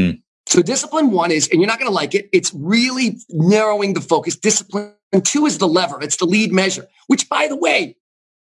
Mm. 0.00 0.22
So 0.48 0.62
discipline 0.62 1.10
one 1.10 1.30
is, 1.30 1.46
and 1.48 1.60
you're 1.60 1.68
not 1.68 1.78
going 1.78 1.90
to 1.90 1.94
like 1.94 2.14
it, 2.14 2.30
it's 2.32 2.54
really 2.54 3.18
narrowing 3.28 3.92
the 3.92 4.00
focus. 4.00 4.34
Discipline 4.34 4.94
two 5.22 5.44
is 5.44 5.58
the 5.58 5.68
lever. 5.68 6.00
It's 6.00 6.16
the 6.16 6.24
lead 6.24 6.52
measure, 6.52 6.86
which 7.06 7.28
by 7.28 7.48
the 7.48 7.56
way, 7.56 7.96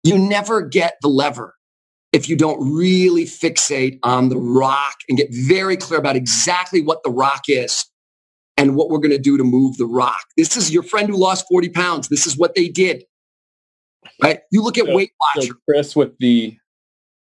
you 0.03 0.17
never 0.17 0.63
get 0.63 0.97
the 1.03 1.07
lever 1.07 1.53
if 2.11 2.27
you 2.27 2.35
don't 2.35 2.75
really 2.75 3.25
fixate 3.25 3.99
on 4.01 4.29
the 4.29 4.37
rock 4.37 4.95
and 5.07 5.19
get 5.19 5.27
very 5.31 5.77
clear 5.77 5.99
about 5.99 6.15
exactly 6.15 6.81
what 6.81 7.03
the 7.03 7.11
rock 7.11 7.43
is 7.47 7.85
and 8.57 8.75
what 8.75 8.89
we're 8.89 8.97
going 8.97 9.11
to 9.11 9.19
do 9.19 9.37
to 9.37 9.43
move 9.43 9.77
the 9.77 9.85
rock. 9.85 10.25
This 10.35 10.57
is 10.57 10.71
your 10.71 10.83
friend 10.83 11.09
who 11.09 11.15
lost 11.15 11.45
40 11.47 11.69
pounds. 11.69 12.09
This 12.09 12.25
is 12.25 12.35
what 12.35 12.55
they 12.55 12.69
did. 12.69 13.03
Right? 14.21 14.39
You 14.51 14.63
look 14.63 14.79
at 14.79 14.85
so, 14.85 14.95
Weight 14.95 15.11
Watcher. 15.35 15.49
So 15.49 15.53
Chris, 15.69 15.95
with 15.95 16.17
the 16.17 16.57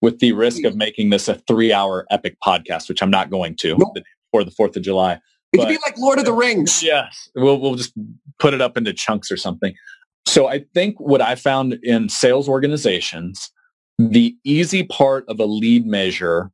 with 0.01 0.19
the 0.19 0.33
risk 0.33 0.65
of 0.65 0.75
making 0.75 1.09
this 1.09 1.29
a 1.29 1.35
three 1.35 1.71
hour 1.71 2.05
epic 2.11 2.35
podcast, 2.45 2.89
which 2.89 3.01
I'm 3.01 3.09
not 3.09 3.29
going 3.29 3.55
to 3.57 3.77
nope. 3.77 3.97
For 4.31 4.43
the 4.43 4.51
4th 4.51 4.75
of 4.75 4.83
July. 4.83 5.19
It 5.53 5.59
could 5.59 5.69
be 5.69 5.79
like 5.85 5.97
Lord 5.97 6.19
of 6.19 6.25
the 6.25 6.33
Rings. 6.33 6.83
Yes. 6.83 7.29
We'll, 7.35 7.59
we'll 7.59 7.75
just 7.75 7.93
put 8.39 8.53
it 8.53 8.61
up 8.61 8.77
into 8.77 8.93
chunks 8.93 9.31
or 9.31 9.37
something. 9.37 9.73
So 10.25 10.47
I 10.47 10.65
think 10.73 10.99
what 10.99 11.21
I 11.21 11.35
found 11.35 11.79
in 11.83 12.09
sales 12.09 12.49
organizations, 12.49 13.49
the 13.97 14.35
easy 14.43 14.83
part 14.83 15.25
of 15.29 15.39
a 15.39 15.45
lead 15.45 15.85
measure 15.85 16.51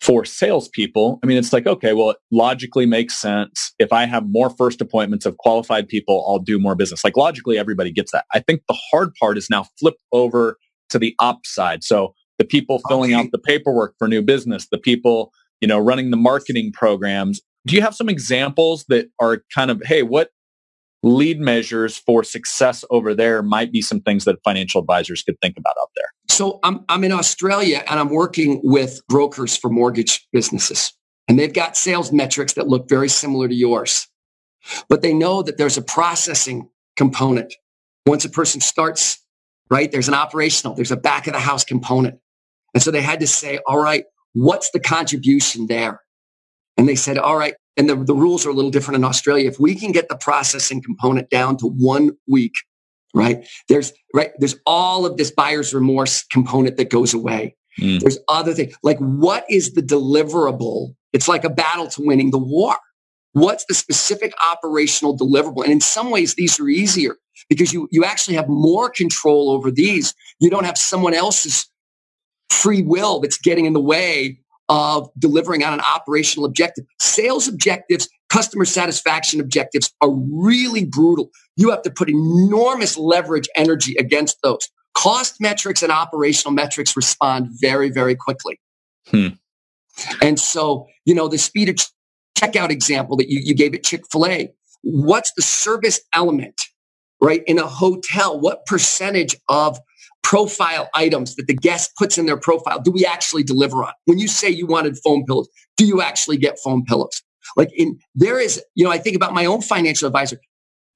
for 0.00 0.24
salespeople, 0.24 1.18
I 1.22 1.26
mean, 1.26 1.38
it's 1.38 1.52
like, 1.52 1.66
okay, 1.66 1.94
well, 1.94 2.10
it 2.10 2.18
logically 2.30 2.86
makes 2.86 3.18
sense. 3.18 3.72
If 3.78 3.92
I 3.92 4.04
have 4.04 4.28
more 4.28 4.50
first 4.50 4.80
appointments 4.80 5.26
of 5.26 5.38
qualified 5.38 5.88
people, 5.88 6.24
I'll 6.28 6.38
do 6.38 6.58
more 6.58 6.74
business. 6.74 7.02
Like 7.02 7.16
logically, 7.16 7.58
everybody 7.58 7.90
gets 7.90 8.12
that. 8.12 8.26
I 8.34 8.40
think 8.40 8.62
the 8.68 8.78
hard 8.90 9.14
part 9.14 9.38
is 9.38 9.48
now 9.48 9.64
flip 9.80 9.96
over 10.12 10.58
to 10.90 10.98
the 10.98 11.14
op 11.18 11.46
side. 11.46 11.82
So 11.82 12.14
the 12.38 12.44
people 12.44 12.80
filling 12.88 13.14
okay. 13.14 13.24
out 13.24 13.32
the 13.32 13.38
paperwork 13.38 13.94
for 13.98 14.06
new 14.06 14.22
business, 14.22 14.68
the 14.70 14.78
people, 14.78 15.32
you 15.60 15.68
know, 15.68 15.78
running 15.78 16.10
the 16.10 16.16
marketing 16.16 16.72
programs. 16.72 17.40
Do 17.66 17.74
you 17.74 17.82
have 17.82 17.94
some 17.94 18.08
examples 18.08 18.84
that 18.88 19.08
are 19.20 19.42
kind 19.54 19.70
of, 19.70 19.82
hey, 19.84 20.02
what 20.02 20.30
lead 21.02 21.38
measures 21.38 21.96
for 21.96 22.24
success 22.24 22.84
over 22.90 23.14
there 23.14 23.42
might 23.42 23.70
be 23.70 23.82
some 23.82 24.00
things 24.00 24.24
that 24.24 24.36
financial 24.44 24.80
advisors 24.80 25.22
could 25.22 25.40
think 25.40 25.56
about 25.56 25.74
out 25.80 25.90
there? 25.94 26.08
So 26.28 26.60
I'm, 26.62 26.84
I'm 26.88 27.04
in 27.04 27.12
Australia 27.12 27.84
and 27.88 28.00
I'm 28.00 28.10
working 28.10 28.60
with 28.64 29.00
brokers 29.08 29.56
for 29.56 29.70
mortgage 29.70 30.26
businesses. 30.32 30.92
And 31.28 31.38
they've 31.38 31.52
got 31.52 31.76
sales 31.76 32.10
metrics 32.12 32.54
that 32.54 32.68
look 32.68 32.88
very 32.88 33.08
similar 33.08 33.48
to 33.48 33.54
yours. 33.54 34.08
But 34.88 35.02
they 35.02 35.12
know 35.12 35.42
that 35.42 35.58
there's 35.58 35.76
a 35.76 35.82
processing 35.82 36.68
component. 36.96 37.54
Once 38.06 38.24
a 38.24 38.30
person 38.30 38.60
starts, 38.60 39.18
right, 39.70 39.92
there's 39.92 40.08
an 40.08 40.14
operational, 40.14 40.74
there's 40.74 40.90
a 40.90 40.96
back 40.96 41.26
of 41.26 41.34
the 41.34 41.40
house 41.40 41.64
component. 41.64 42.18
And 42.74 42.82
so 42.82 42.90
they 42.90 43.02
had 43.02 43.20
to 43.20 43.26
say, 43.26 43.60
all 43.66 43.78
right, 43.78 44.04
what's 44.38 44.70
the 44.70 44.80
contribution 44.80 45.66
there? 45.66 46.00
And 46.76 46.88
they 46.88 46.94
said, 46.94 47.18
all 47.18 47.36
right. 47.36 47.54
And 47.76 47.88
the, 47.88 47.96
the 47.96 48.14
rules 48.14 48.46
are 48.46 48.50
a 48.50 48.52
little 48.52 48.70
different 48.70 48.96
in 48.96 49.04
Australia. 49.04 49.48
If 49.48 49.58
we 49.58 49.74
can 49.74 49.92
get 49.92 50.08
the 50.08 50.16
processing 50.16 50.82
component 50.82 51.30
down 51.30 51.56
to 51.58 51.66
one 51.66 52.12
week, 52.28 52.54
right? 53.14 53.46
There's, 53.68 53.92
right. 54.14 54.30
There's 54.38 54.56
all 54.66 55.06
of 55.06 55.16
this 55.16 55.30
buyer's 55.30 55.74
remorse 55.74 56.24
component 56.24 56.76
that 56.76 56.90
goes 56.90 57.14
away. 57.14 57.56
Mm. 57.80 58.00
There's 58.00 58.18
other 58.28 58.54
things 58.54 58.74
like 58.82 58.98
what 58.98 59.44
is 59.48 59.74
the 59.74 59.82
deliverable? 59.82 60.94
It's 61.12 61.28
like 61.28 61.44
a 61.44 61.50
battle 61.50 61.88
to 61.88 62.02
winning 62.02 62.30
the 62.30 62.38
war. 62.38 62.74
What's 63.32 63.64
the 63.66 63.74
specific 63.74 64.32
operational 64.50 65.16
deliverable? 65.16 65.62
And 65.62 65.72
in 65.72 65.80
some 65.80 66.10
ways, 66.10 66.34
these 66.34 66.58
are 66.58 66.68
easier 66.68 67.16
because 67.48 67.72
you, 67.72 67.88
you 67.92 68.04
actually 68.04 68.36
have 68.36 68.48
more 68.48 68.90
control 68.90 69.50
over 69.50 69.70
these. 69.70 70.14
You 70.40 70.50
don't 70.50 70.64
have 70.64 70.78
someone 70.78 71.14
else's 71.14 71.68
free 72.50 72.82
will 72.82 73.20
that's 73.20 73.38
getting 73.38 73.66
in 73.66 73.72
the 73.72 73.80
way 73.80 74.38
of 74.68 75.08
delivering 75.18 75.64
on 75.64 75.72
an 75.72 75.80
operational 75.80 76.44
objective. 76.44 76.84
Sales 77.00 77.48
objectives, 77.48 78.08
customer 78.28 78.64
satisfaction 78.64 79.40
objectives 79.40 79.92
are 80.00 80.10
really 80.10 80.84
brutal. 80.84 81.30
You 81.56 81.70
have 81.70 81.82
to 81.82 81.90
put 81.90 82.10
enormous 82.10 82.96
leverage 82.96 83.48
energy 83.56 83.96
against 83.98 84.38
those. 84.42 84.68
Cost 84.94 85.40
metrics 85.40 85.82
and 85.82 85.92
operational 85.92 86.52
metrics 86.52 86.96
respond 86.96 87.48
very, 87.60 87.90
very 87.90 88.14
quickly. 88.14 88.60
Hmm. 89.06 89.28
And 90.22 90.38
so, 90.38 90.86
you 91.04 91.14
know, 91.14 91.28
the 91.28 91.38
speed 91.38 91.68
of 91.68 91.76
checkout 92.36 92.70
example 92.70 93.16
that 93.16 93.30
you, 93.30 93.40
you 93.42 93.54
gave 93.54 93.74
at 93.74 93.84
Chick 93.84 94.02
fil 94.10 94.26
A, 94.26 94.52
what's 94.82 95.32
the 95.32 95.42
service 95.42 96.00
element, 96.12 96.60
right? 97.20 97.42
In 97.46 97.58
a 97.58 97.66
hotel, 97.66 98.38
what 98.38 98.66
percentage 98.66 99.36
of 99.48 99.78
profile 100.28 100.90
items 100.92 101.36
that 101.36 101.46
the 101.46 101.54
guest 101.54 101.90
puts 101.96 102.18
in 102.18 102.26
their 102.26 102.36
profile 102.36 102.78
do 102.78 102.90
we 102.90 103.06
actually 103.06 103.42
deliver 103.42 103.82
on? 103.82 103.94
When 104.04 104.18
you 104.18 104.28
say 104.28 104.50
you 104.50 104.66
wanted 104.66 104.98
foam 104.98 105.24
pillows, 105.24 105.48
do 105.78 105.86
you 105.86 106.02
actually 106.02 106.36
get 106.36 106.58
foam 106.58 106.84
pillows? 106.84 107.22
Like 107.56 107.70
in 107.74 107.98
there 108.14 108.38
is, 108.38 108.62
you 108.74 108.84
know, 108.84 108.90
I 108.90 108.98
think 108.98 109.16
about 109.16 109.32
my 109.32 109.46
own 109.46 109.62
financial 109.62 110.06
advisor. 110.06 110.38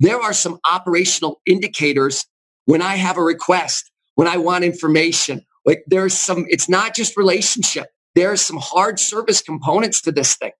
There 0.00 0.20
are 0.20 0.34
some 0.34 0.58
operational 0.70 1.40
indicators 1.46 2.26
when 2.66 2.82
I 2.82 2.96
have 2.96 3.16
a 3.16 3.22
request 3.22 3.90
when 4.16 4.28
I 4.28 4.36
want 4.36 4.64
information. 4.64 5.46
Like 5.64 5.82
there's 5.86 6.12
some, 6.12 6.44
it's 6.48 6.68
not 6.68 6.94
just 6.94 7.16
relationship. 7.16 7.86
There's 8.14 8.42
some 8.42 8.58
hard 8.60 9.00
service 9.00 9.40
components 9.40 10.02
to 10.02 10.12
this 10.12 10.36
thing. 10.36 10.52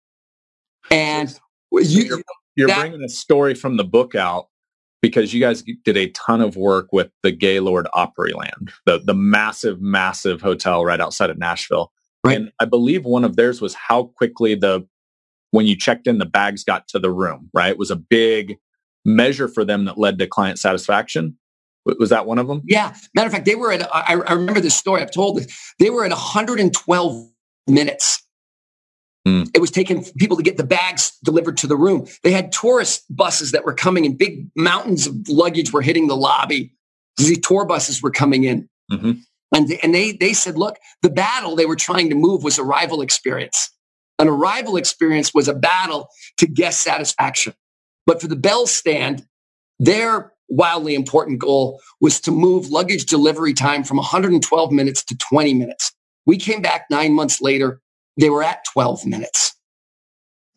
And 0.91 1.29
you, 1.73 2.05
you're, 2.05 2.23
you're 2.57 2.69
that, 2.69 2.81
bringing 2.81 3.05
a 3.05 3.11
story 3.11 3.55
from 3.55 3.77
the 3.77 3.85
book 3.85 4.15
out 4.15 4.47
because 5.03 5.35
you 5.35 5.41
guys 5.41 5.65
did 5.85 5.97
a 5.97 6.09
ton 6.11 6.41
of 6.41 6.57
work 6.57 6.89
with 6.93 7.11
the 7.23 7.33
Gaylord 7.33 7.89
Opryland, 7.95 8.71
the, 8.87 9.01
the 9.05 9.15
massive, 9.15 9.83
massive 9.83 10.41
hotel 10.41 10.85
right 10.85 11.01
outside 11.01 11.29
of 11.29 11.39
Nashville. 11.39 11.93
Right. 12.25 12.37
And 12.37 12.53
I 12.61 12.67
believe 12.67 13.05
one 13.05 13.25
of 13.25 13.35
theirs 13.35 13.61
was 13.61 13.75
how 13.75 14.05
quickly 14.05 14.55
the, 14.55 14.87
when 15.51 15.67
you 15.67 15.77
checked 15.77 16.07
in, 16.07 16.19
the 16.19 16.25
bags 16.25 16.63
got 16.63 16.87
to 16.89 17.01
the 17.01 17.11
room, 17.11 17.51
right? 17.53 17.71
It 17.71 17.79
was 17.79 17.91
a 17.91 17.97
big 17.97 18.59
measure 19.05 19.49
for 19.49 19.65
them 19.65 19.87
that 19.87 19.99
led 19.99 20.19
to 20.19 20.29
client 20.29 20.61
satisfaction. 20.61 21.37
Was 21.85 22.11
that 22.11 22.27
one 22.27 22.39
of 22.39 22.47
them? 22.47 22.63
Yeah. 22.65 22.95
Matter 23.13 23.27
of 23.27 23.33
fact, 23.33 23.45
they 23.45 23.57
were 23.57 23.73
at, 23.73 23.93
I, 23.93 24.15
I 24.15 24.33
remember 24.35 24.61
this 24.61 24.77
story. 24.77 25.03
I've 25.03 25.11
told 25.11 25.39
this. 25.39 25.75
They 25.81 25.91
were 25.91 26.05
at 26.05 26.13
112 26.13 27.29
minutes. 27.67 28.23
Mm. 29.27 29.49
It 29.55 29.61
was 29.61 29.71
taking 29.71 30.05
people 30.19 30.37
to 30.37 30.43
get 30.43 30.57
the 30.57 30.65
bags 30.65 31.17
delivered 31.23 31.57
to 31.59 31.67
the 31.67 31.77
room. 31.77 32.07
They 32.23 32.33
had 32.33 32.51
tourist 32.51 33.05
buses 33.15 33.53
that 33.53 33.65
were 33.65 33.75
coming 33.75 34.05
and 34.05 34.19
big 34.19 34.49
mountains 34.57 35.07
of 35.07 35.15
luggage 35.29 35.73
were 35.73 35.83
hitting 35.83 36.09
the 36.09 36.17
lobby. 36.17 36.73
These 37.17 37.41
tour 37.41 37.65
buses 37.65 38.03
were 38.03 38.11
coming 38.11 38.45
in. 38.45 38.69
Mm-hmm. 38.91 39.13
And, 39.55 39.69
they, 39.69 39.79
and 39.83 39.95
they, 39.95 40.13
they 40.13 40.33
said, 40.33 40.57
look, 40.57 40.79
the 41.03 41.11
battle 41.11 41.55
they 41.55 41.67
were 41.67 41.77
trying 41.77 42.09
to 42.09 42.15
move 42.17 42.43
was 42.43 42.59
arrival 42.59 43.01
experience. 43.03 43.71
An 44.19 44.29
arrival 44.29 44.77
experience 44.77 45.33
was 45.35 45.49
a 45.49 45.55
battle 45.55 46.09
to 46.39 46.47
guest 46.47 46.83
satisfaction. 46.83 47.55
But 48.07 48.21
for 48.21 48.29
the 48.29 48.37
Bell 48.37 48.67
stand, 48.67 49.25
their 49.79 50.33
wildly 50.49 50.95
important 50.95 51.39
goal 51.39 51.81
was 52.01 52.21
to 52.21 52.31
move 52.31 52.71
luggage 52.71 53.07
delivery 53.07 53.55
time 53.55 53.85
from 53.85 53.97
112 53.97 54.73
minutes 54.73 55.05
to 55.05 55.17
20 55.17 55.55
minutes. 55.55 55.93
We 56.27 56.37
came 56.37 56.63
back 56.63 56.87
nine 56.91 57.15
months 57.15 57.41
later. 57.41 57.81
They 58.19 58.31
were 58.31 58.43
at 58.43 58.65
12 58.73 59.07
minutes, 59.07 59.55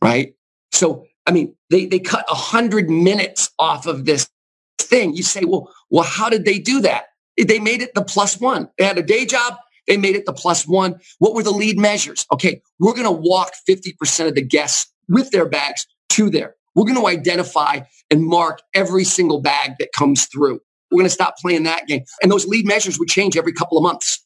right? 0.02 0.34
So, 0.72 1.06
I 1.26 1.32
mean, 1.32 1.56
they, 1.70 1.86
they 1.86 2.00
cut 2.00 2.26
100 2.28 2.90
minutes 2.90 3.50
off 3.58 3.86
of 3.86 4.06
this 4.06 4.30
thing. 4.78 5.16
You 5.16 5.24
say, 5.24 5.44
well, 5.46 5.72
well, 5.90 6.04
how 6.04 6.30
did 6.30 6.46
they 6.46 6.60
do 6.60 6.82
that? 6.82 7.06
They 7.38 7.60
made 7.60 7.82
it 7.82 7.94
the 7.96 8.04
plus 8.04 8.40
one. 8.40 8.70
They 8.78 8.86
had 8.86 8.98
a 8.98 9.04
day 9.04 9.26
job. 9.26 9.56
They 9.88 9.98
made 9.98 10.16
it 10.16 10.26
the 10.26 10.34
plus 10.34 10.68
one. 10.68 11.00
What 11.20 11.34
were 11.34 11.44
the 11.44 11.52
lead 11.52 11.78
measures? 11.78 12.26
Okay, 12.34 12.62
we're 12.80 12.94
going 12.94 13.04
to 13.06 13.12
walk 13.12 13.52
50% 13.70 14.28
of 14.28 14.36
the 14.36 14.42
guests 14.42 14.92
with 15.08 15.32
their 15.32 15.48
bags 15.48 15.86
to 16.10 16.30
there. 16.30 16.56
We're 16.76 16.86
going 16.86 17.00
to 17.00 17.08
identify 17.08 17.82
and 18.10 18.24
mark 18.24 18.62
every 18.74 19.04
single 19.04 19.42
bag 19.42 19.74
that 19.80 19.92
comes 19.94 20.26
through. 20.26 20.60
We're 20.92 21.00
going 21.00 21.06
to 21.06 21.14
stop 21.14 21.36
playing 21.38 21.64
that 21.64 21.88
game. 21.88 22.04
And 22.22 22.32
those 22.32 22.46
lead 22.46 22.66
measures 22.66 23.00
would 23.00 23.10
change 23.10 23.38
every 23.38 23.54
couple 23.54 23.78
of 23.78 23.84
months. 23.84 24.25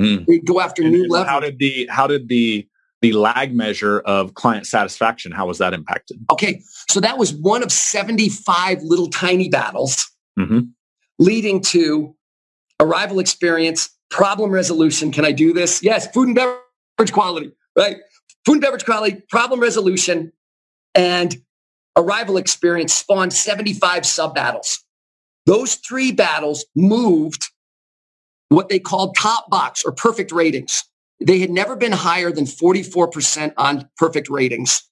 Mm. 0.00 0.26
They 0.26 0.38
go 0.38 0.60
after 0.60 0.82
and 0.82 0.92
new 0.92 1.06
levels. 1.08 1.28
How 1.28 1.40
did 1.40 1.58
the 1.58 1.86
how 1.90 2.06
did 2.06 2.28
the 2.28 2.66
the 3.02 3.12
lag 3.12 3.54
measure 3.54 4.00
of 4.00 4.34
client 4.34 4.66
satisfaction 4.66 5.32
how 5.32 5.46
was 5.46 5.58
that 5.58 5.74
impacted? 5.74 6.18
Okay, 6.30 6.62
so 6.88 7.00
that 7.00 7.18
was 7.18 7.32
one 7.32 7.62
of 7.62 7.70
75 7.70 8.82
little 8.82 9.08
tiny 9.08 9.48
battles 9.48 10.10
mm-hmm. 10.38 10.60
leading 11.18 11.60
to 11.62 12.14
arrival 12.78 13.18
experience, 13.18 13.90
problem 14.10 14.50
resolution. 14.50 15.12
Can 15.12 15.24
I 15.24 15.32
do 15.32 15.52
this? 15.52 15.82
Yes, 15.82 16.10
food 16.12 16.28
and 16.28 16.34
beverage 16.34 17.12
quality, 17.12 17.52
right? 17.76 17.96
Food 18.46 18.54
and 18.54 18.60
beverage 18.62 18.84
quality, 18.84 19.22
problem 19.28 19.60
resolution, 19.60 20.32
and 20.94 21.36
arrival 21.96 22.36
experience 22.36 22.94
spawned 22.94 23.32
75 23.32 24.06
sub 24.06 24.34
battles. 24.34 24.82
Those 25.46 25.76
three 25.76 26.12
battles 26.12 26.64
moved 26.76 27.50
what 28.50 28.68
they 28.68 28.78
called 28.78 29.16
top 29.16 29.48
box 29.48 29.82
or 29.84 29.92
perfect 29.92 30.32
ratings. 30.32 30.84
They 31.24 31.38
had 31.38 31.50
never 31.50 31.76
been 31.76 31.92
higher 31.92 32.30
than 32.30 32.44
44% 32.44 33.54
on 33.56 33.88
perfect 33.96 34.28
ratings. 34.28 34.82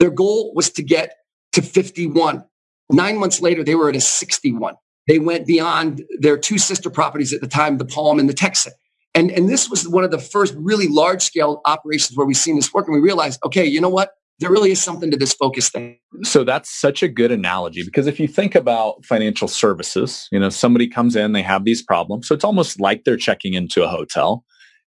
Their 0.00 0.10
goal 0.10 0.52
was 0.54 0.70
to 0.70 0.82
get 0.82 1.16
to 1.52 1.62
51. 1.62 2.44
Nine 2.90 3.18
months 3.18 3.40
later, 3.40 3.64
they 3.64 3.74
were 3.74 3.88
at 3.88 3.96
a 3.96 4.00
61. 4.00 4.74
They 5.06 5.18
went 5.18 5.46
beyond 5.46 6.04
their 6.18 6.36
two 6.36 6.58
sister 6.58 6.90
properties 6.90 7.32
at 7.32 7.40
the 7.40 7.46
time, 7.46 7.78
the 7.78 7.84
Palm 7.84 8.18
and 8.18 8.28
the 8.28 8.34
Texan. 8.34 8.72
And, 9.14 9.30
and 9.30 9.48
this 9.48 9.70
was 9.70 9.88
one 9.88 10.04
of 10.04 10.10
the 10.10 10.18
first 10.18 10.54
really 10.58 10.88
large 10.88 11.22
scale 11.22 11.62
operations 11.64 12.16
where 12.16 12.26
we've 12.26 12.36
seen 12.36 12.56
this 12.56 12.74
work. 12.74 12.86
And 12.86 12.94
we 12.94 13.00
realized, 13.00 13.40
okay, 13.44 13.64
you 13.64 13.80
know 13.80 13.88
what? 13.88 14.10
There 14.38 14.50
really 14.50 14.70
is 14.70 14.82
something 14.82 15.10
to 15.10 15.16
this 15.16 15.32
focus 15.32 15.70
thing. 15.70 15.98
So 16.22 16.44
that's 16.44 16.70
such 16.70 17.02
a 17.02 17.08
good 17.08 17.32
analogy 17.32 17.82
because 17.84 18.06
if 18.06 18.20
you 18.20 18.28
think 18.28 18.54
about 18.54 19.04
financial 19.04 19.48
services, 19.48 20.28
you 20.30 20.38
know, 20.38 20.50
somebody 20.50 20.88
comes 20.88 21.16
in, 21.16 21.32
they 21.32 21.42
have 21.42 21.64
these 21.64 21.82
problems. 21.82 22.28
So 22.28 22.34
it's 22.34 22.44
almost 22.44 22.78
like 22.78 23.04
they're 23.04 23.16
checking 23.16 23.54
into 23.54 23.82
a 23.82 23.88
hotel. 23.88 24.44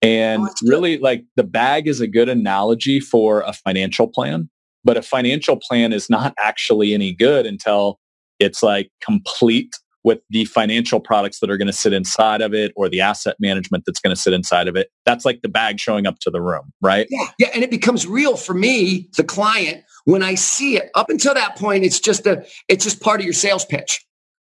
And 0.01 0.43
oh, 0.43 0.53
really 0.65 0.97
like 0.97 1.23
the 1.35 1.43
bag 1.43 1.87
is 1.87 2.01
a 2.01 2.07
good 2.07 2.29
analogy 2.29 2.99
for 2.99 3.41
a 3.41 3.53
financial 3.53 4.07
plan, 4.07 4.49
but 4.83 4.97
a 4.97 5.01
financial 5.01 5.57
plan 5.57 5.93
is 5.93 6.09
not 6.09 6.33
actually 6.39 6.93
any 6.93 7.13
good 7.13 7.45
until 7.45 7.99
it's 8.39 8.63
like 8.63 8.89
complete 9.01 9.73
with 10.03 10.19
the 10.29 10.45
financial 10.45 10.99
products 10.99 11.39
that 11.39 11.49
are 11.49 11.57
going 11.57 11.67
to 11.67 11.73
sit 11.73 11.93
inside 11.93 12.41
of 12.41 12.53
it 12.53 12.71
or 12.75 12.89
the 12.89 13.01
asset 13.01 13.35
management 13.39 13.83
that's 13.85 13.99
going 13.99 14.15
to 14.15 14.21
sit 14.21 14.33
inside 14.33 14.67
of 14.67 14.75
it. 14.75 14.89
That's 15.05 15.25
like 15.25 15.41
the 15.41 15.49
bag 15.49 15.79
showing 15.79 16.07
up 16.07 16.19
to 16.19 16.31
the 16.31 16.41
room, 16.41 16.71
right? 16.81 17.07
Yeah. 17.09 17.27
Yeah. 17.37 17.49
And 17.53 17.63
it 17.63 17.71
becomes 17.71 18.07
real 18.07 18.37
for 18.37 18.53
me, 18.53 19.09
the 19.17 19.23
client, 19.23 19.83
when 20.05 20.23
I 20.23 20.35
see 20.35 20.77
it. 20.77 20.89
Up 20.95 21.09
until 21.09 21.33
that 21.33 21.57
point, 21.57 21.83
it's 21.83 21.99
just 21.99 22.25
a 22.25 22.45
it's 22.67 22.83
just 22.83 23.01
part 23.01 23.19
of 23.19 23.25
your 23.25 23.33
sales 23.33 23.65
pitch. 23.65 24.05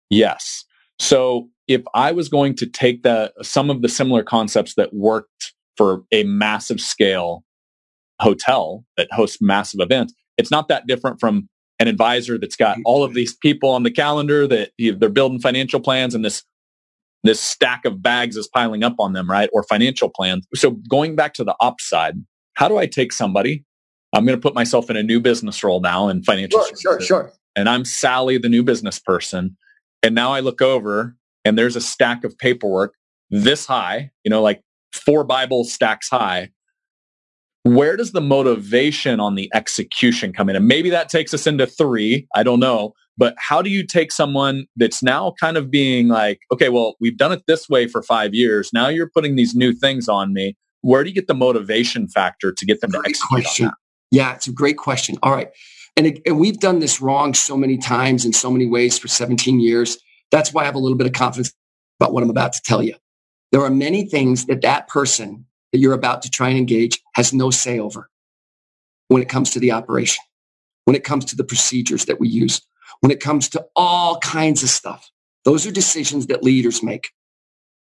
Yes. 0.10 0.66
So 1.00 1.50
if 1.68 1.82
I 1.94 2.12
was 2.12 2.28
going 2.28 2.56
to 2.56 2.66
take 2.66 3.04
the 3.04 3.32
some 3.42 3.70
of 3.70 3.82
the 3.82 3.90
similar 3.90 4.24
concepts 4.24 4.76
that 4.76 4.94
worked 4.94 5.54
for 5.78 6.04
a 6.12 6.24
massive 6.24 6.82
scale 6.82 7.44
hotel 8.20 8.84
that 8.98 9.08
hosts 9.12 9.38
massive 9.42 9.80
events, 9.80 10.14
it's 10.38 10.52
not 10.52 10.68
that 10.68 10.88
different 10.88 11.20
from 11.22 11.48
an 11.80 11.88
advisor 11.88 12.38
that's 12.38 12.56
got 12.56 12.78
all 12.86 13.04
of 13.04 13.14
these 13.14 13.34
people 13.36 13.70
on 13.70 13.84
the 13.84 13.92
calendar 13.92 14.46
that 14.48 14.72
they're 14.78 15.10
building 15.10 15.40
financial 15.40 15.80
plans 15.80 16.14
and 16.14 16.24
this 16.24 16.44
this 17.24 17.40
stack 17.40 17.84
of 17.84 18.02
bags 18.02 18.38
is 18.38 18.48
piling 18.48 18.84
up 18.84 18.96
on 18.98 19.12
them, 19.12 19.30
right? 19.30 19.50
Or 19.52 19.64
financial 19.64 20.10
plans. 20.10 20.48
So 20.56 20.72
going 20.90 21.18
back 21.18 21.34
to 21.34 21.44
the 21.44 21.56
ops 21.60 21.88
side, 21.88 22.16
how 22.54 22.70
do 22.70 22.78
I 22.78 22.86
take 22.86 23.12
somebody? 23.12 23.66
I'm 24.14 24.26
going 24.26 24.38
to 24.38 24.42
put 24.42 24.56
myself 24.56 24.90
in 24.90 24.96
a 24.96 25.04
new 25.04 25.20
business 25.20 25.62
role 25.62 25.82
now 25.82 26.08
in 26.08 26.24
financial 26.24 26.64
sure, 26.64 26.78
Sure, 26.78 27.02
sure. 27.02 27.34
And 27.58 27.68
I'm 27.68 27.84
Sally, 27.84 28.38
the 28.38 28.48
new 28.48 28.64
business 28.64 29.00
person. 29.00 29.58
And 30.02 30.16
now 30.16 30.32
I 30.32 30.40
look 30.40 30.62
over 30.62 31.16
and 31.44 31.58
there's 31.58 31.76
a 31.76 31.82
stack 31.82 32.24
of 32.24 32.38
paperwork 32.38 32.94
this 33.30 33.66
high, 33.66 34.12
you 34.24 34.30
know, 34.30 34.42
like 34.42 34.62
four 34.94 35.24
Bible 35.24 35.64
stacks 35.64 36.10
high 36.10 36.52
where 37.64 37.98
does 37.98 38.12
the 38.12 38.22
motivation 38.22 39.20
on 39.20 39.36
the 39.36 39.50
execution 39.54 40.34
come 40.34 40.50
in? 40.50 40.56
And 40.56 40.68
maybe 40.68 40.90
that 40.90 41.10
takes 41.10 41.34
us 41.34 41.46
into 41.46 41.66
three. 41.66 42.28
I 42.36 42.44
don't 42.44 42.60
know. 42.60 42.94
But 43.18 43.36
how 43.38 43.62
do 43.62 43.70
you 43.70 43.86
take 43.86 44.14
someone 44.14 44.66
that's 44.78 45.04
now 45.04 45.34
kind 45.40 45.58
of 45.58 45.70
being 45.70 46.08
like, 46.08 46.40
okay, 46.54 46.70
well, 46.70 46.96
we've 47.02 47.18
done 47.18 47.34
it 47.34 47.44
this 47.48 47.68
way 47.68 47.86
for 47.86 48.02
five 48.02 48.34
years. 48.34 48.72
Now 48.72 48.88
you're 48.88 49.10
putting 49.10 49.36
these 49.36 49.54
new 49.54 49.74
things 49.74 50.08
on 50.08 50.32
me. 50.32 50.56
Where 50.82 51.04
do 51.04 51.10
you 51.10 51.16
get 51.16 51.28
the 51.28 51.34
motivation 51.34 52.08
factor 52.08 52.54
to 52.54 52.66
get 52.66 52.80
them 52.80 52.92
great 52.92 53.04
to 53.04 53.10
execute 53.10 53.44
question. 53.44 53.66
on 53.66 53.72
that? 53.72 54.16
Yeah, 54.16 54.36
it's 54.36 54.48
a 54.48 54.54
great 54.54 54.78
question. 54.78 55.18
All 55.22 55.34
right. 55.34 55.50
And, 55.98 56.08
it, 56.08 56.22
and 56.26 56.40
we've 56.40 56.60
done 56.60 56.80
this 56.80 57.02
wrong 57.02 57.34
so 57.34 57.58
many 57.58 57.78
times 57.78 58.24
in 58.24 58.32
so 58.32 58.50
many 58.50 58.66
ways 58.66 58.98
for 58.98 59.10
17 59.10 59.60
years. 59.60 59.98
That's 60.32 60.54
why 60.54 60.62
I 60.62 60.66
have 60.66 60.76
a 60.76 60.80
little 60.80 60.98
bit 60.98 61.08
of 61.08 61.12
confidence 61.12 61.52
about 62.00 62.14
what 62.14 62.24
I'm 62.24 62.30
about 62.30 62.54
to 62.54 62.62
tell 62.64 62.82
you. 62.82 62.96
There 63.52 63.62
are 63.62 63.70
many 63.70 64.06
things 64.06 64.46
that 64.46 64.62
that 64.62 64.88
person 64.88 65.46
that 65.72 65.80
you're 65.80 65.94
about 65.94 66.22
to 66.24 66.30
try 66.30 66.50
and 66.50 66.58
engage 66.58 67.00
has 67.14 67.34
no 67.34 67.52
say 67.52 67.80
over 67.80 68.10
when 69.08 69.22
it 69.22 69.30
comes 69.30 69.52
to 69.52 69.60
the 69.60 69.72
operation, 69.72 70.24
when 70.86 70.96
it 70.96 71.04
comes 71.04 71.26
to 71.26 71.36
the 71.36 71.44
procedures 71.44 72.06
that 72.06 72.20
we 72.20 72.28
use, 72.28 72.62
when 73.02 73.12
it 73.12 73.20
comes 73.20 73.50
to 73.50 73.66
all 73.76 74.18
kinds 74.20 74.64
of 74.64 74.70
stuff. 74.70 75.10
Those 75.46 75.66
are 75.66 75.72
decisions 75.72 76.28
that 76.28 76.44
leaders 76.44 76.84
make 76.84 77.10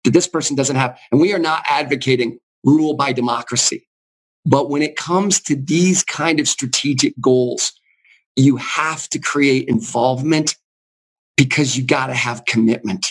that 0.04 0.12
this 0.12 0.28
person 0.28 0.56
doesn't 0.56 0.76
have. 0.76 0.98
And 1.12 1.20
we 1.20 1.34
are 1.34 1.40
not 1.40 1.64
advocating 1.70 2.40
rule 2.64 2.96
by 2.96 3.12
democracy. 3.12 3.88
But 4.46 4.70
when 4.70 4.82
it 4.82 4.96
comes 4.96 5.42
to 5.42 5.56
these 5.56 6.04
kind 6.04 6.40
of 6.40 6.48
strategic 6.48 7.20
goals, 7.20 7.74
you 8.36 8.58
have 8.58 9.10
to 9.10 9.20
create 9.20 9.68
involvement 9.68 10.56
because 11.38 11.76
you 11.76 11.84
got 11.84 12.08
to 12.08 12.14
have 12.14 12.46
commitment. 12.46 13.08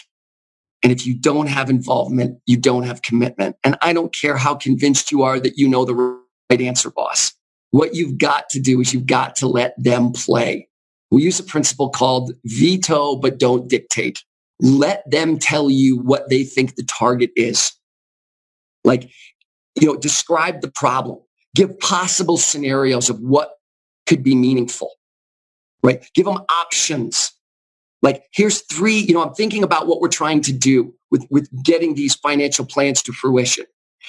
And 0.85 0.93
if 0.93 1.07
you 1.07 1.14
don't 1.14 1.47
have 1.47 1.70
involvement, 1.70 2.39
you 2.45 2.59
don't 2.59 2.82
have 2.82 3.01
commitment. 3.01 3.57
And 3.64 3.76
I 3.80 3.95
don't 3.95 4.14
care 4.14 4.37
how 4.37 4.55
convinced 4.55 5.11
you 5.11 5.22
are 5.22 5.41
that 5.41 5.57
you 5.57 5.66
know 5.66 5.87
the 5.87 5.95
right 5.95 6.61
answer, 6.61 6.91
boss. 6.91 7.32
What 7.70 7.95
you've 7.95 8.18
got 8.18 8.51
to 8.51 8.61
do 8.61 8.80
is 8.80 8.93
you've 8.93 9.07
got 9.07 9.35
to 9.37 9.49
let 9.49 9.74
them 9.82 10.12
play. 10.12 10.68
We 11.11 11.22
use 11.22 11.41
a 11.41 11.45
principle 11.45 11.89
called 11.89 12.35
veto, 12.45 13.16
but 13.16 13.39
don't 13.39 13.66
dictate. 13.66 14.22
Let 14.61 15.11
them 15.11 15.39
tell 15.39 15.70
you 15.70 15.97
what 15.97 16.28
they 16.28 16.45
think 16.45 16.76
the 16.76 16.85
target 16.85 17.30
is. 17.35 17.72
Like, 18.85 19.11
you 19.80 19.87
know, 19.87 19.97
describe 19.97 20.61
the 20.61 20.70
problem, 20.70 21.18
give 21.57 21.78
possible 21.80 22.37
scenarios 22.37 23.09
of 23.09 23.18
what 23.20 23.55
could 24.07 24.22
be 24.22 24.35
meaningful, 24.35 24.91
right? 25.82 26.07
Give 26.14 26.26
them 26.26 26.41
options 26.61 27.32
like, 28.05 28.25
here's 28.35 28.63
three, 28.63 28.99
you 28.99 29.15
know, 29.15 29.25
I'm 29.25 29.35
thinking 29.35 29.65
about 29.65 29.89
what 29.89 30.01
we're 30.03 30.09
trying 30.11 30.43
to 30.43 30.53
do. 30.53 30.95
with, 31.13 31.27
with 31.31 31.51
getting 31.65 31.97
these 31.97 32.17
financial 32.17 32.67
plans 32.67 33.03
to 33.05 33.13
fruition. 33.13 33.67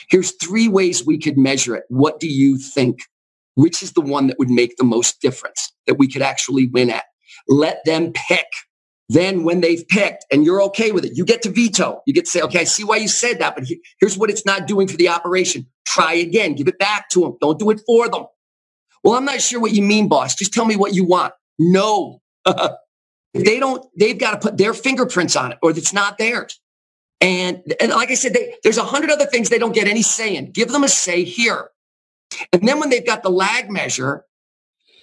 Here's 0.10 0.34
three 0.44 0.70
ways 0.70 1.06
we 1.06 1.20
could 1.20 1.38
measure 1.40 1.76
it. 1.76 1.86
What 1.90 2.22
do 2.22 2.30
you 2.30 2.60
think? 2.60 3.00
Which 3.56 3.84
is 3.84 3.94
the 3.94 4.02
one 4.02 4.28
that 4.30 4.40
would 4.40 4.52
make 4.52 4.78
the 4.78 4.86
most 4.86 5.22
difference 5.22 5.74
that 5.88 5.96
we 5.96 6.10
could 6.10 6.24
actually 6.24 6.68
win 6.68 6.92
at? 6.92 7.06
Let 7.50 7.86
them 7.86 8.14
pick. 8.14 8.48
Then 9.10 9.44
when 9.46 9.62
they've 9.62 9.88
picked 9.90 10.26
and 10.32 10.46
you're 10.46 10.64
okay 10.64 10.94
with 10.94 11.06
it, 11.06 11.14
you 11.18 11.26
get 11.26 11.44
to 11.44 11.52
veto. 11.52 12.02
You 12.08 12.14
get 12.14 12.26
to 12.26 12.32
say, 12.32 12.42
okay, 12.44 12.62
I 12.62 12.66
see 12.66 12.86
why 12.86 12.98
you 12.98 13.10
said 13.10 13.40
that, 13.40 13.56
but 13.56 13.66
here's 14.02 14.18
what 14.18 14.32
it's 14.32 14.46
not 14.46 14.68
doing 14.68 14.88
for 14.88 14.98
the 14.98 15.10
operation. 15.10 15.68
Try 15.88 16.14
again. 16.16 16.56
Give 16.56 16.70
it 16.70 16.80
back 16.80 17.10
to 17.12 17.22
them. 17.22 17.38
Don't 17.42 17.60
do 17.60 17.72
it 17.72 17.82
for 17.88 18.10
them. 18.10 18.26
Well, 19.04 19.16
I'm 19.16 19.26
not 19.26 19.42
sure 19.42 19.62
what 19.62 19.74
you 19.74 19.84
mean, 19.84 20.10
boss. 20.10 20.36
Just 20.36 20.54
tell 20.54 20.66
me 20.66 20.78
what 20.78 20.96
you 20.96 21.06
want. 21.06 21.34
No. 21.60 22.22
they 23.44 23.60
don't, 23.60 23.86
they've 23.98 24.18
got 24.18 24.32
to 24.32 24.38
put 24.40 24.58
their 24.58 24.74
fingerprints 24.74 25.36
on 25.36 25.52
it 25.52 25.58
or 25.62 25.72
it's 25.72 25.94
not 25.94 26.18
theirs. 26.18 26.60
And, 27.22 27.74
and 27.80 27.92
like 27.92 28.12
I 28.12 28.16
said, 28.16 28.34
they, 28.34 28.56
there's 28.64 28.78
a 28.78 28.84
hundred 28.84 29.10
other 29.10 29.26
things 29.26 29.50
they 29.50 29.58
don't 29.58 29.74
get 29.74 29.88
any 29.88 30.02
say 30.02 30.36
in. 30.36 30.52
Give 30.52 30.70
them 30.70 30.84
a 30.84 30.90
say 30.90 31.24
here. 31.24 31.70
And 32.52 32.68
then 32.68 32.80
when 32.80 32.90
they've 32.90 33.06
got 33.06 33.24
the 33.24 33.30
lag 33.30 33.70
measure, 33.70 34.26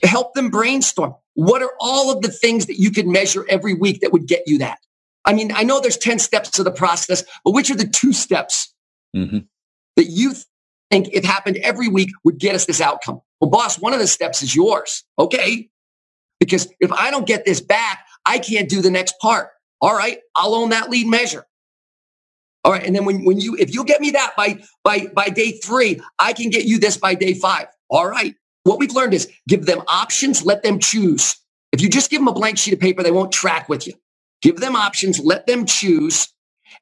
help 0.03 0.35
them 0.35 0.51
brainstorm. 0.51 1.15
What 1.35 1.63
are 1.63 1.73
all 1.81 2.11
of 2.11 2.23
the 2.23 2.31
things 2.31 2.67
that 2.67 2.79
you 2.79 2.91
could 2.91 3.07
measure 3.07 3.47
every 3.49 3.75
week 3.75 4.01
that 4.01 4.13
would 4.13 4.27
get 4.27 4.43
you 4.47 4.59
that? 4.59 4.79
I 5.25 5.33
mean, 5.33 5.53
I 5.55 5.63
know 5.63 5.81
there's 5.81 5.97
10 5.97 6.19
steps 6.19 6.51
to 6.51 6.63
the 6.63 6.71
process, 6.71 7.25
but 7.45 7.53
which 7.53 7.71
are 7.71 7.77
the 7.77 7.87
two 7.87 8.13
steps 8.13 8.75
mm-hmm. 9.17 9.39
that 9.97 10.05
you 10.05 10.35
think 10.91 11.09
if 11.13 11.25
happened 11.25 11.57
every 11.59 11.89
week 11.89 12.11
would 12.25 12.39
get 12.39 12.55
us 12.55 12.67
this 12.67 12.81
outcome? 12.81 13.21
Well, 13.41 13.51
boss, 13.51 13.79
one 13.79 13.93
of 13.93 13.99
the 13.99 14.07
steps 14.07 14.43
is 14.43 14.55
yours. 14.55 15.05
Okay. 15.19 15.71
Because 16.39 16.69
if 16.81 16.93
I 16.93 17.11
don't 17.11 17.27
get 17.27 17.45
this 17.45 17.61
back, 17.61 18.05
I 18.27 18.39
can't 18.39 18.69
do 18.69 18.83
the 18.83 18.91
next 18.91 19.17
part. 19.21 19.51
All 19.81 19.95
right. 19.97 20.19
I'll 20.37 20.55
own 20.55 20.71
that 20.71 20.91
lead 20.91 21.07
measure. 21.09 21.45
All 22.65 22.73
right. 22.73 22.85
And 22.85 22.95
then 22.97 23.05
when, 23.05 23.25
when 23.25 23.41
you, 23.41 23.57
if 23.57 23.75
you 23.75 23.85
get 23.85 24.01
me 24.01 24.13
that 24.13 24.35
by, 24.37 24.63
by, 24.85 25.09
by 25.15 25.29
day 25.29 25.53
three, 25.53 26.01
I 26.19 26.33
can 26.33 26.51
get 26.51 26.67
you 26.67 26.79
this 26.81 26.97
by 26.97 27.15
day 27.15 27.35
five. 27.35 27.69
All 27.91 28.09
right. 28.09 28.35
What 28.65 28.79
we've 28.79 28.93
learned 28.95 29.15
is 29.15 29.31
give 29.49 29.67
them 29.67 29.83
options, 29.89 30.45
let 30.45 30.63
them 30.63 30.79
choose. 30.81 31.37
If 31.73 31.83
you 31.83 31.89
just 31.91 32.11
give 32.11 32.21
them 32.21 32.29
a 32.29 32.35
blank 32.35 32.59
sheet 32.59 32.75
of 32.75 32.81
paper, 32.81 33.03
they 33.03 33.13
won't 33.13 33.33
track 33.33 33.69
with 33.69 33.87
you. 33.87 33.95
Give 34.43 34.57
them 34.59 34.77
options, 34.77 35.21
let 35.21 35.47
them 35.47 35.67
choose 35.67 36.29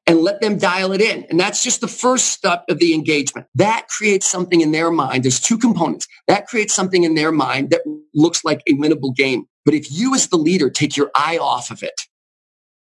and 0.07 0.19
let 0.21 0.41
them 0.41 0.57
dial 0.57 0.91
it 0.91 1.01
in. 1.01 1.25
And 1.29 1.39
that's 1.39 1.63
just 1.63 1.81
the 1.81 1.87
first 1.87 2.27
step 2.27 2.65
of 2.69 2.79
the 2.79 2.93
engagement. 2.93 3.47
That 3.55 3.87
creates 3.89 4.27
something 4.29 4.61
in 4.61 4.71
their 4.71 4.91
mind. 4.91 5.23
There's 5.23 5.39
two 5.39 5.57
components. 5.57 6.07
That 6.27 6.47
creates 6.47 6.73
something 6.73 7.03
in 7.03 7.15
their 7.15 7.31
mind 7.31 7.71
that 7.71 7.81
looks 8.13 8.43
like 8.43 8.61
a 8.67 8.73
winnable 8.73 9.15
game. 9.15 9.45
But 9.65 9.73
if 9.73 9.91
you 9.91 10.15
as 10.15 10.27
the 10.27 10.37
leader 10.37 10.69
take 10.69 10.97
your 10.97 11.11
eye 11.15 11.37
off 11.37 11.71
of 11.71 11.83
it, 11.83 12.01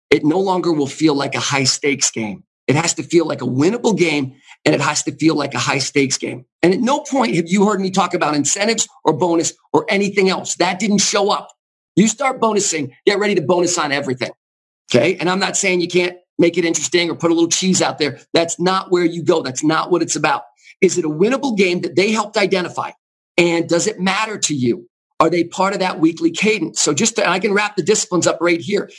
it 0.10 0.24
no 0.24 0.40
longer 0.40 0.72
will 0.72 0.88
feel 0.88 1.16
like 1.16 1.36
a 1.36 1.40
high 1.40 1.64
stakes 1.64 2.12
game. 2.12 2.44
It 2.68 2.76
has 2.76 2.94
to 2.96 3.04
feel 3.04 3.26
like 3.26 3.42
a 3.42 3.46
winnable 3.46 3.98
game 3.98 4.36
and 4.64 4.76
it 4.76 4.82
has 4.82 5.04
to 5.04 5.12
feel 5.12 5.36
like 5.36 5.54
a 5.54 5.60
high 5.60 5.80
stakes 5.80 6.18
game. 6.18 6.46
And 6.62 6.74
at 6.74 6.80
no 6.80 7.00
point 7.02 7.36
have 7.36 7.48
you 7.48 7.66
heard 7.66 7.82
me 7.82 7.92
talk 7.92 8.14
about 8.14 8.36
incentives 8.36 8.88
or 9.04 9.14
bonus 9.14 9.54
or 9.74 9.86
anything 9.90 10.30
else. 10.30 10.56
That 10.56 10.80
didn't 10.80 11.00
show 11.00 11.32
up. 11.32 11.50
You 11.96 12.08
start 12.08 12.40
bonusing, 12.40 12.92
get 13.06 13.20
ready 13.20 13.36
to 13.36 13.42
bonus 13.42 13.78
on 13.78 13.92
everything. 13.92 14.32
Okay. 14.94 15.18
And 15.18 15.30
I'm 15.30 15.40
not 15.40 15.58
saying 15.58 15.82
you 15.82 15.88
can't 15.88 16.18
make 16.38 16.58
it 16.58 16.66
interesting 16.66 17.10
or 17.10 17.16
put 17.16 17.32
a 17.32 17.34
little 17.34 17.50
cheese 17.50 17.82
out 17.82 17.98
there. 17.98 18.20
That's 18.34 18.60
not 18.60 18.92
where 18.92 19.06
you 19.06 19.24
go. 19.24 19.42
That's 19.42 19.64
not 19.64 19.92
what 19.92 20.02
it's 20.02 20.16
about. 20.16 20.44
Is 20.82 20.98
it 20.98 21.06
a 21.06 21.10
winnable 21.10 21.58
game 21.58 21.82
that 21.82 21.96
they 21.96 22.12
helped 22.12 22.38
identify? 22.38 22.92
And 23.38 23.68
does 23.68 23.88
it 23.88 24.00
matter 24.00 24.38
to 24.38 24.56
you? 24.56 24.90
Are 25.22 25.30
they 25.30 25.44
part 25.44 25.74
of 25.74 25.80
that 25.80 26.00
weekly 26.00 26.32
cadence? 26.32 26.82
So 26.82 26.96
just 26.96 27.16
to, 27.18 27.30
I 27.30 27.40
can 27.40 27.54
wrap 27.54 27.76
the 27.76 27.84
disciplines 27.84 28.26
up 28.26 28.40
right 28.42 28.60
here. 28.60 28.90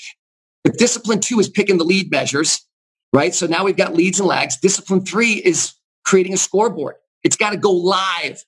If 0.64 0.76
discipline 0.78 1.20
two 1.20 1.40
is 1.40 1.48
picking 1.48 1.78
the 1.78 1.84
lead 1.84 2.12
measures, 2.12 2.64
right? 3.12 3.34
So 3.34 3.46
now 3.46 3.64
we've 3.64 3.76
got 3.76 3.94
leads 3.94 4.20
and 4.20 4.28
lags. 4.28 4.56
Discipline 4.56 5.04
three 5.04 5.32
is 5.32 5.74
creating 6.04 6.32
a 6.32 6.36
scoreboard. 6.36 6.94
It's 7.24 7.34
got 7.34 7.50
to 7.50 7.56
go 7.56 7.72
live. 7.72 8.44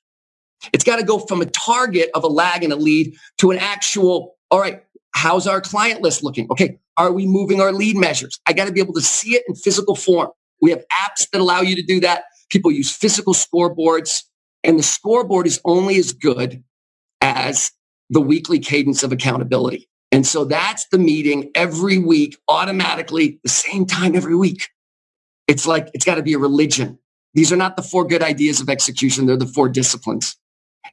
It's 0.73 0.85
got 0.85 0.97
to 1.01 1.05
go 1.05 1.19
from 1.19 1.43
a 1.43 1.47
target 1.47 2.11
of 2.15 2.23
a 2.23 2.29
lag 2.29 2.63
and 2.63 2.73
a 2.73 2.77
lead 2.77 3.17
to 3.39 3.51
an 3.51 3.59
actual, 3.59 4.37
all 4.53 4.61
right, 4.61 4.85
how's 5.13 5.49
our 5.49 5.61
client 5.61 6.01
list 6.01 6.23
looking? 6.23 6.47
Okay. 6.53 6.79
Are 6.97 7.11
we 7.11 7.27
moving 7.27 7.61
our 7.61 7.73
lead 7.73 7.97
measures? 7.97 8.39
I 8.47 8.53
got 8.53 8.67
to 8.67 8.73
be 8.73 8.81
able 8.81 8.95
to 8.95 9.01
see 9.01 9.35
it 9.35 9.43
in 9.49 9.57
physical 9.57 9.97
form. 9.97 10.31
We 10.63 10.71
have 10.71 10.85
apps 11.03 11.29
that 11.33 11.41
allow 11.41 11.61
you 11.61 11.75
to 11.75 11.83
do 11.83 11.99
that. 12.01 12.27
People 12.51 12.71
use 12.71 12.93
physical 12.93 13.35
scoreboards 13.35 14.23
and 14.63 14.79
the 14.79 14.85
scoreboard 14.85 15.49
is 15.49 15.61
only 15.65 15.97
as 15.97 16.13
good 16.13 16.63
as 17.25 17.73
the 18.11 18.21
weekly 18.21 18.59
cadence 18.59 19.03
of 19.03 19.11
accountability. 19.11 19.89
And 20.13 20.27
so 20.27 20.45
that's 20.45 20.87
the 20.89 20.99
meeting 20.99 21.51
every 21.55 21.97
week, 21.97 22.37
automatically, 22.49 23.41
the 23.43 23.49
same 23.49 23.87
time 23.87 24.15
every 24.15 24.37
week. 24.37 24.69
It's 25.49 25.67
like, 25.67 25.89
it's 25.95 26.05
got 26.05 26.17
to 26.17 26.23
be 26.23 26.35
a 26.35 26.39
religion. 26.39 26.99
These 27.33 27.51
are 27.51 27.57
not 27.57 27.77
the 27.77 27.83
four 27.83 28.07
good 28.07 28.23
ideas 28.23 28.61
of 28.61 28.69
execution. 28.69 29.27
They're 29.27 29.39
the 29.39 29.47
four 29.47 29.71
disciplines. 29.71 30.37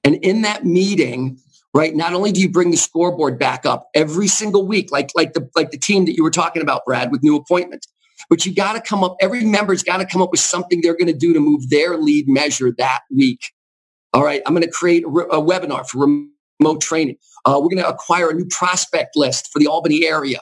And 0.06 0.16
in 0.16 0.44
that 0.44 0.66
meeting, 0.66 1.38
right, 1.74 1.94
not 1.94 2.14
only 2.14 2.32
do 2.32 2.42
you 2.42 2.50
bring 2.50 2.72
the 2.72 2.78
scoreboard 2.78 3.38
back 3.38 3.66
up 3.66 3.90
every 3.94 4.28
single 4.28 4.66
week, 4.66 4.90
like, 4.90 5.12
like 5.16 5.34
the, 5.34 5.50
like 5.54 5.72
the 5.72 5.78
team 5.78 6.06
that 6.06 6.16
you 6.16 6.24
were 6.24 6.32
talking 6.32 6.62
about, 6.62 6.86
Brad, 6.86 7.12
with 7.12 7.24
new 7.24 7.36
appointments, 7.36 7.88
but 8.30 8.46
you 8.46 8.56
got 8.56 8.74
to 8.74 8.82
come 8.82 9.04
up, 9.04 9.18
every 9.20 9.44
member's 9.44 9.84
got 9.84 9.98
to 9.98 10.06
come 10.06 10.22
up 10.22 10.32
with 10.32 10.40
something 10.40 10.80
they're 10.82 10.98
going 10.98 11.08
to 11.08 11.14
do 11.14 11.34
to 11.34 11.42
move 11.42 11.70
their 11.70 11.98
lead 11.98 12.30
measure 12.30 12.72
that 12.78 13.02
week. 13.16 13.52
All 14.14 14.24
right. 14.24 14.42
I'm 14.46 14.54
going 14.54 14.64
to 14.64 14.72
create 14.72 15.04
a, 15.04 15.08
a 15.08 15.42
webinar 15.42 15.88
for 15.88 16.06
remote 16.60 16.82
training. 16.82 17.18
Uh, 17.46 17.60
we're 17.62 17.70
going 17.70 17.78
to 17.78 17.88
acquire 17.88 18.30
a 18.30 18.34
new 18.34 18.46
prospect 18.46 19.16
list 19.16 19.50
for 19.52 19.60
the 19.60 19.68
Albany 19.68 20.06
area. 20.06 20.40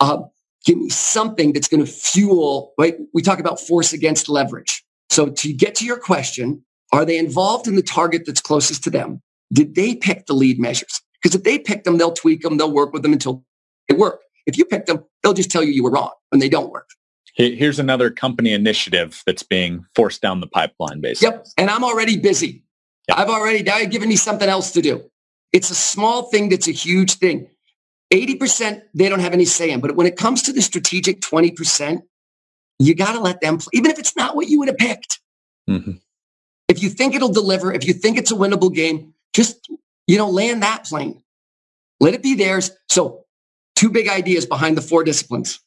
Uh, 0.00 0.22
give 0.64 0.78
me 0.78 0.88
something 0.88 1.52
that's 1.52 1.68
going 1.68 1.84
to 1.84 1.90
fuel, 1.90 2.72
right? 2.78 2.96
We 3.12 3.22
talk 3.22 3.40
about 3.40 3.60
force 3.60 3.92
against 3.92 4.28
leverage. 4.28 4.84
So 5.10 5.30
to 5.30 5.52
get 5.52 5.74
to 5.76 5.84
your 5.84 5.98
question, 5.98 6.64
are 6.92 7.04
they 7.04 7.18
involved 7.18 7.66
in 7.66 7.76
the 7.76 7.82
target 7.82 8.22
that's 8.26 8.40
closest 8.40 8.84
to 8.84 8.90
them? 8.90 9.20
Did 9.52 9.74
they 9.74 9.94
pick 9.94 10.26
the 10.26 10.34
lead 10.34 10.58
measures? 10.58 11.00
Because 11.22 11.34
if 11.34 11.42
they 11.42 11.58
pick 11.58 11.84
them, 11.84 11.98
they'll 11.98 12.12
tweak 12.12 12.42
them, 12.42 12.56
they'll 12.56 12.72
work 12.72 12.92
with 12.92 13.02
them 13.02 13.12
until 13.12 13.44
they 13.88 13.96
work. 13.96 14.20
If 14.46 14.56
you 14.56 14.64
pick 14.64 14.86
them, 14.86 15.04
they'll 15.22 15.34
just 15.34 15.50
tell 15.50 15.62
you 15.62 15.72
you 15.72 15.82
were 15.82 15.90
wrong 15.90 16.12
when 16.30 16.38
they 16.38 16.48
don't 16.48 16.70
work. 16.70 16.88
Here's 17.34 17.78
another 17.78 18.10
company 18.10 18.52
initiative 18.52 19.22
that's 19.24 19.44
being 19.44 19.86
forced 19.94 20.20
down 20.20 20.40
the 20.40 20.48
pipeline, 20.48 21.00
basically. 21.00 21.36
Yep. 21.36 21.46
And 21.56 21.70
I'm 21.70 21.84
already 21.84 22.16
busy. 22.16 22.64
I've 23.10 23.28
already, 23.28 23.62
now 23.62 23.78
you've 23.78 23.90
given 23.90 24.08
me 24.08 24.16
something 24.16 24.48
else 24.48 24.72
to 24.72 24.82
do. 24.82 25.10
It's 25.52 25.70
a 25.70 25.74
small 25.74 26.24
thing 26.24 26.50
that's 26.50 26.68
a 26.68 26.72
huge 26.72 27.14
thing. 27.14 27.48
80% 28.12 28.82
they 28.94 29.08
don't 29.08 29.20
have 29.20 29.32
any 29.32 29.44
say 29.44 29.70
in, 29.70 29.80
but 29.80 29.96
when 29.96 30.06
it 30.06 30.16
comes 30.16 30.42
to 30.42 30.52
the 30.52 30.62
strategic 30.62 31.20
20%, 31.20 32.00
you 32.78 32.94
got 32.94 33.12
to 33.12 33.20
let 33.20 33.40
them 33.40 33.58
play, 33.58 33.70
even 33.72 33.90
if 33.90 33.98
it's 33.98 34.16
not 34.16 34.36
what 34.36 34.48
you 34.48 34.58
would 34.58 34.68
have 34.68 34.78
picked. 34.78 35.20
Mm-hmm. 35.68 35.92
If 36.68 36.82
you 36.82 36.90
think 36.90 37.14
it'll 37.14 37.32
deliver, 37.32 37.72
if 37.72 37.86
you 37.86 37.92
think 37.92 38.18
it's 38.18 38.30
a 38.30 38.34
winnable 38.34 38.74
game, 38.74 39.14
just, 39.34 39.68
you 40.06 40.16
know, 40.16 40.28
land 40.28 40.62
that 40.62 40.84
plane. 40.84 41.22
Let 42.00 42.14
it 42.14 42.22
be 42.22 42.34
theirs. 42.34 42.70
So 42.88 43.24
two 43.74 43.90
big 43.90 44.08
ideas 44.08 44.46
behind 44.46 44.76
the 44.76 44.82
four 44.82 45.02
disciplines. 45.02 45.60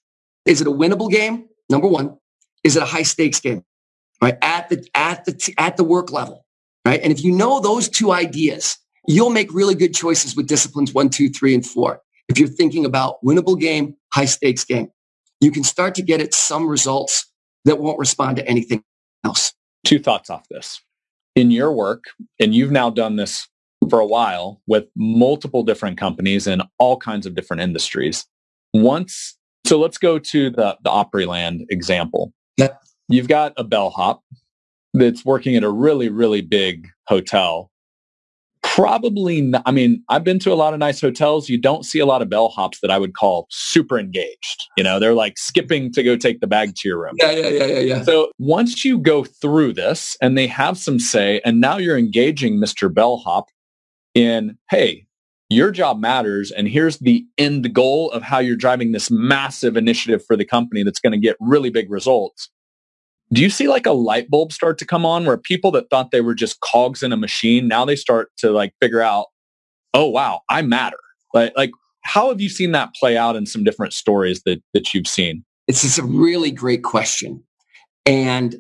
Is 0.46 0.62
it 0.62 0.68
a 0.68 0.72
winnable 0.72 1.10
game? 1.10 1.48
Number 1.70 1.88
one. 1.88 2.18
Is 2.64 2.76
it 2.76 2.84
a 2.84 2.86
high 2.86 3.04
stakes 3.04 3.40
game? 3.40 3.64
Right. 4.22 4.38
At 4.42 4.70
the, 4.70 4.88
at 4.94 5.26
the, 5.26 5.54
at 5.58 5.78
the 5.78 5.84
work 5.84 6.12
level. 6.12 6.46
Right. 6.86 7.00
And 7.04 7.12
if 7.12 7.24
you 7.24 7.32
know 7.32 7.60
those 7.60 7.88
two 7.88 8.12
ideas, 8.12 8.78
you'll 9.08 9.30
make 9.30 9.54
really 9.54 9.76
good 9.76 9.94
choices 9.94 10.36
with 10.36 10.48
disciplines 10.48 10.94
one, 10.94 11.10
two, 11.10 11.30
three, 11.30 11.54
and 11.54 11.66
four. 11.66 12.02
If 12.28 12.40
you're 12.40 12.48
thinking 12.48 12.86
about 12.86 13.24
winnable 13.24 13.60
game, 13.60 13.96
high 14.14 14.26
stakes 14.26 14.64
game, 14.64 14.90
you 15.40 15.52
can 15.52 15.64
start 15.64 15.96
to 15.96 16.02
get 16.02 16.22
at 16.22 16.34
some 16.34 16.68
results 16.68 17.32
that 17.66 17.80
won't 17.80 18.00
respond 18.00 18.38
to 18.38 18.48
anything 18.48 18.84
else. 19.24 19.54
Two 19.86 20.00
thoughts 20.00 20.30
off 20.30 20.48
this. 20.50 20.82
In 21.36 21.52
your 21.52 21.72
work, 21.72 22.06
and 22.40 22.54
you've 22.54 22.72
now 22.72 22.90
done 22.90 23.16
this 23.16 23.48
for 23.90 24.00
a 24.00 24.06
while 24.06 24.62
with 24.68 24.86
multiple 24.96 25.64
different 25.64 25.98
companies 25.98 26.48
in 26.48 26.62
all 26.78 26.98
kinds 26.98 27.26
of 27.26 27.36
different 27.36 27.62
industries. 27.62 28.26
Once, 28.74 29.38
so 29.66 29.80
let's 29.80 29.98
go 29.98 30.20
to 30.20 30.50
the, 30.50 30.78
the 30.84 30.90
Opryland 30.90 31.66
example. 31.70 32.34
Yep. 32.58 32.82
You've 33.08 33.28
got 33.28 33.54
a 33.58 33.64
bellhop 33.64 34.24
that's 34.94 35.26
working 35.26 35.56
at 35.56 35.64
a 35.64 35.70
really, 35.70 36.10
really 36.10 36.42
big 36.42 36.88
hotel 37.08 37.72
probably 38.76 39.42
not, 39.42 39.64
I 39.66 39.72
mean, 39.72 40.04
I've 40.10 40.24
been 40.24 40.40
to 40.40 40.54
a 40.54 40.56
lot 40.56 40.74
of 40.74 40.80
nice 40.80 41.02
hotels. 41.02 41.50
You 41.50 41.60
don't 41.60 41.84
see 41.84 42.00
a 42.00 42.06
lot 42.06 42.22
of 42.22 42.30
bellhops 42.30 42.80
that 42.82 42.92
I 42.92 42.98
would 42.98 43.14
call 43.14 43.48
super 43.50 44.00
engaged. 44.00 44.68
You 44.78 44.84
know, 44.84 45.00
they're 45.00 45.14
like 45.14 45.38
skipping 45.38 45.92
to 45.94 46.04
go 46.04 46.16
take 46.16 46.40
the 46.40 46.48
bag 46.48 46.76
to 46.76 46.88
your 46.88 47.02
room. 47.02 47.16
Yeah, 47.18 47.32
yeah, 47.32 47.48
yeah, 47.50 47.66
yeah, 47.66 47.80
yeah. 47.80 48.04
So 48.04 48.32
once 48.40 48.86
you 48.86 48.98
go 48.98 49.24
through 49.24 49.74
this 49.74 50.16
and 50.22 50.38
they 50.38 50.48
have 50.48 50.78
some 50.78 51.00
say, 51.00 51.42
and 51.44 51.60
now 51.60 51.78
you're 51.78 51.98
engaging 51.98 52.60
Mr. 52.60 52.94
Bellhop 52.94 53.50
in, 54.14 54.58
hey, 54.70 55.06
your 55.50 55.72
job 55.72 56.00
matters. 56.00 56.52
And 56.52 56.68
here's 56.68 56.98
the 57.00 57.26
end 57.38 57.74
goal 57.74 58.10
of 58.12 58.24
how 58.24 58.40
you're 58.40 58.56
driving 58.56 58.94
this 58.94 59.12
massive 59.12 59.76
initiative 59.76 60.24
for 60.26 60.38
the 60.38 60.46
company 60.46 60.84
that's 60.84 61.00
going 61.00 61.12
to 61.12 61.20
get 61.20 61.36
really 61.42 61.72
big 61.72 61.92
results 61.92 62.50
do 63.34 63.42
you 63.42 63.50
see 63.50 63.68
like 63.68 63.86
a 63.86 63.92
light 63.92 64.30
bulb 64.30 64.52
start 64.52 64.78
to 64.78 64.86
come 64.86 65.06
on 65.06 65.26
where 65.26 65.38
people 65.38 65.72
that 65.72 65.90
thought 65.90 66.12
they 66.12 66.22
were 66.22 66.36
just 66.36 66.60
cogs 66.62 67.04
in 67.04 67.12
a 67.12 67.18
machine 67.18 67.68
now 67.68 67.86
they 67.86 67.96
start 67.96 68.30
to 68.38 68.52
like 68.52 68.74
figure 68.82 69.02
out 69.02 69.28
oh 69.94 70.08
wow 70.08 70.42
i 70.50 70.62
matter 70.62 70.98
like 71.34 71.54
like 71.56 71.72
how 72.04 72.30
have 72.30 72.42
you 72.42 72.50
seen 72.50 72.72
that 72.72 72.94
play 72.96 73.16
out 73.16 73.36
in 73.36 73.46
some 73.46 73.64
different 73.64 73.94
stories 73.94 74.42
that 74.44 74.62
that 74.74 74.94
you've 74.94 75.08
seen 75.08 75.44
It's 75.68 75.84
just 75.84 76.00
a 76.00 76.04
really 76.04 76.52
great 76.52 76.84
question. 76.84 77.44
And 78.06 78.58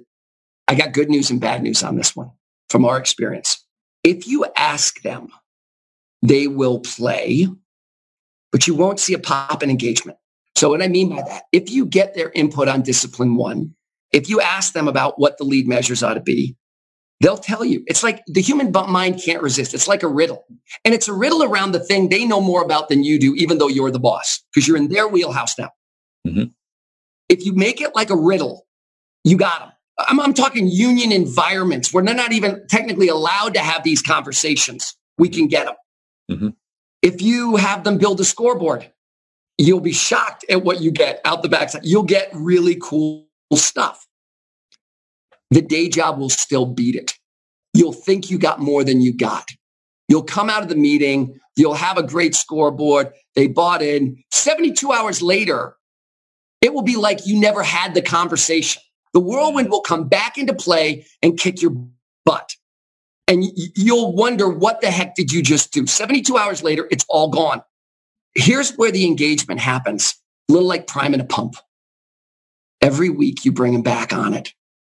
I 0.70 0.76
got 0.76 0.94
good 0.94 1.10
news 1.10 1.30
and 1.30 1.42
bad 1.42 1.62
news 1.62 1.84
on 1.84 1.98
this 1.98 2.16
one 2.16 2.32
from 2.70 2.86
our 2.86 2.98
experience. 2.98 3.66
If 4.04 4.28
you 4.28 4.46
ask 4.58 5.02
them, 5.02 5.28
they 6.22 6.48
will 6.48 6.80
play, 6.80 7.50
but 8.52 8.66
you 8.66 8.76
won't 8.76 9.00
see 9.00 9.14
a 9.14 9.20
pop 9.20 9.62
in 9.62 9.70
engagement. 9.70 10.18
So 10.56 10.70
what 10.70 10.82
I 10.82 10.88
mean 10.88 11.10
by 11.10 11.24
that, 11.24 11.44
if 11.52 11.70
you 11.70 11.86
get 11.86 12.14
their 12.14 12.32
input 12.34 12.70
on 12.70 12.82
discipline 12.82 13.36
one, 13.36 13.76
if 14.12 14.30
you 14.30 14.42
ask 14.42 14.74
them 14.74 14.88
about 14.88 15.20
what 15.20 15.38
the 15.38 15.44
lead 15.44 15.68
measures 15.68 16.04
ought 16.04 16.16
to 16.16 16.22
be, 16.22 16.56
they'll 17.22 17.38
tell 17.38 17.64
you. 17.64 17.84
It's 17.88 18.04
like 18.04 18.24
the 18.28 18.42
human 18.42 18.72
mind 18.72 19.22
can't 19.24 19.42
resist. 19.42 19.74
It's 19.74 19.88
like 19.88 20.04
a 20.04 20.08
riddle. 20.08 20.46
And 20.84 20.94
it's 20.94 21.08
a 21.08 21.14
riddle 21.14 21.44
around 21.44 21.72
the 21.72 21.80
thing 21.80 22.10
they 22.10 22.26
know 22.26 22.42
more 22.42 22.64
about 22.64 22.90
than 22.90 23.04
you 23.04 23.20
do, 23.20 23.36
even 23.36 23.58
though 23.58 23.68
you're 23.68 23.92
the 23.92 24.00
boss, 24.00 24.44
because 24.54 24.68
you're 24.68 24.78
in 24.78 24.90
their 24.90 25.08
wheelhouse 25.08 25.58
now. 25.58 25.72
Mm-hmm. 26.28 26.46
If 27.30 27.46
you 27.46 27.54
make 27.54 27.80
it 27.80 27.96
like 27.96 28.10
a 28.10 28.16
riddle, 28.16 28.68
you 29.24 29.38
got 29.38 29.60
them. 29.60 29.72
I'm, 30.00 30.20
I'm, 30.20 30.34
talking 30.34 30.68
union 30.68 31.12
environments 31.12 31.94
where 31.94 32.04
they're 32.04 32.16
not 32.16 32.34
even 32.34 32.66
technically 32.68 33.08
allowed 33.08 33.54
to 33.54 33.60
have 33.60 33.84
these 33.84 34.02
conversations. 34.02 34.96
We 35.18 35.30
can 35.30 35.48
get 35.48 35.66
them. 35.66 35.76
Mm-hmm. 36.32 36.50
If 37.02 37.22
you 37.22 37.56
have 37.58 37.84
them 37.84 37.98
build 37.98 38.20
a 38.20 38.24
scoreboard, 38.24 38.92
you'll 39.58 39.80
be 39.80 39.92
shocked 39.92 40.46
at 40.50 40.64
what 40.64 40.82
you 40.82 40.92
get 40.92 41.22
out 41.24 41.44
the 41.44 41.50
backside. 41.50 41.82
You'll 41.86 42.04
get 42.04 42.30
really 42.34 42.78
cool 42.82 43.28
stuff. 43.58 44.06
The 45.50 45.62
day 45.62 45.90
job 45.90 46.20
will 46.20 46.30
still 46.30 46.66
beat 46.66 46.96
it. 46.96 47.14
You'll 47.74 47.94
think 47.94 48.30
you 48.30 48.38
got 48.38 48.60
more 48.60 48.84
than 48.84 49.02
you 49.02 49.16
got. 49.16 49.50
You'll 50.08 50.24
come 50.24 50.50
out 50.50 50.64
of 50.64 50.70
the 50.70 50.76
meeting. 50.76 51.40
You'll 51.56 51.74
have 51.74 51.98
a 51.98 52.04
great 52.04 52.36
scoreboard. 52.36 53.12
They 53.36 53.48
bought 53.48 53.82
in. 53.82 54.24
72 54.32 54.92
hours 54.92 55.22
later, 55.22 55.76
it 56.62 56.74
will 56.74 56.82
be 56.82 56.96
like 56.96 57.26
you 57.26 57.40
never 57.40 57.64
had 57.64 57.94
the 57.94 58.02
conversation. 58.02 58.82
The 59.14 59.20
whirlwind 59.20 59.70
will 59.70 59.82
come 59.82 60.08
back 60.08 60.38
into 60.38 60.54
play 60.54 61.06
and 61.22 61.38
kick 61.38 61.62
your 61.62 61.74
butt. 62.26 62.56
And 63.28 63.46
you'll 63.76 64.14
wonder, 64.14 64.50
what 64.50 64.82
the 64.82 64.92
heck 64.92 65.16
did 65.16 65.32
you 65.32 65.42
just 65.42 65.72
do? 65.72 65.88
72 65.88 66.38
hours 66.38 66.64
later, 66.64 66.88
it's 66.92 67.06
all 67.08 67.30
gone. 67.30 67.62
Here's 68.36 68.76
where 68.76 68.92
the 68.92 69.06
engagement 69.06 69.60
happens. 69.60 70.16
A 70.50 70.54
little 70.54 70.68
like 70.68 70.88
priming 70.88 71.20
a 71.20 71.26
pump. 71.26 71.56
Every 72.82 73.10
week 73.10 73.46
you 73.46 73.52
bring 73.52 73.74
them 73.74 73.84
back 73.84 74.14
on 74.14 74.34
it. 74.34 74.54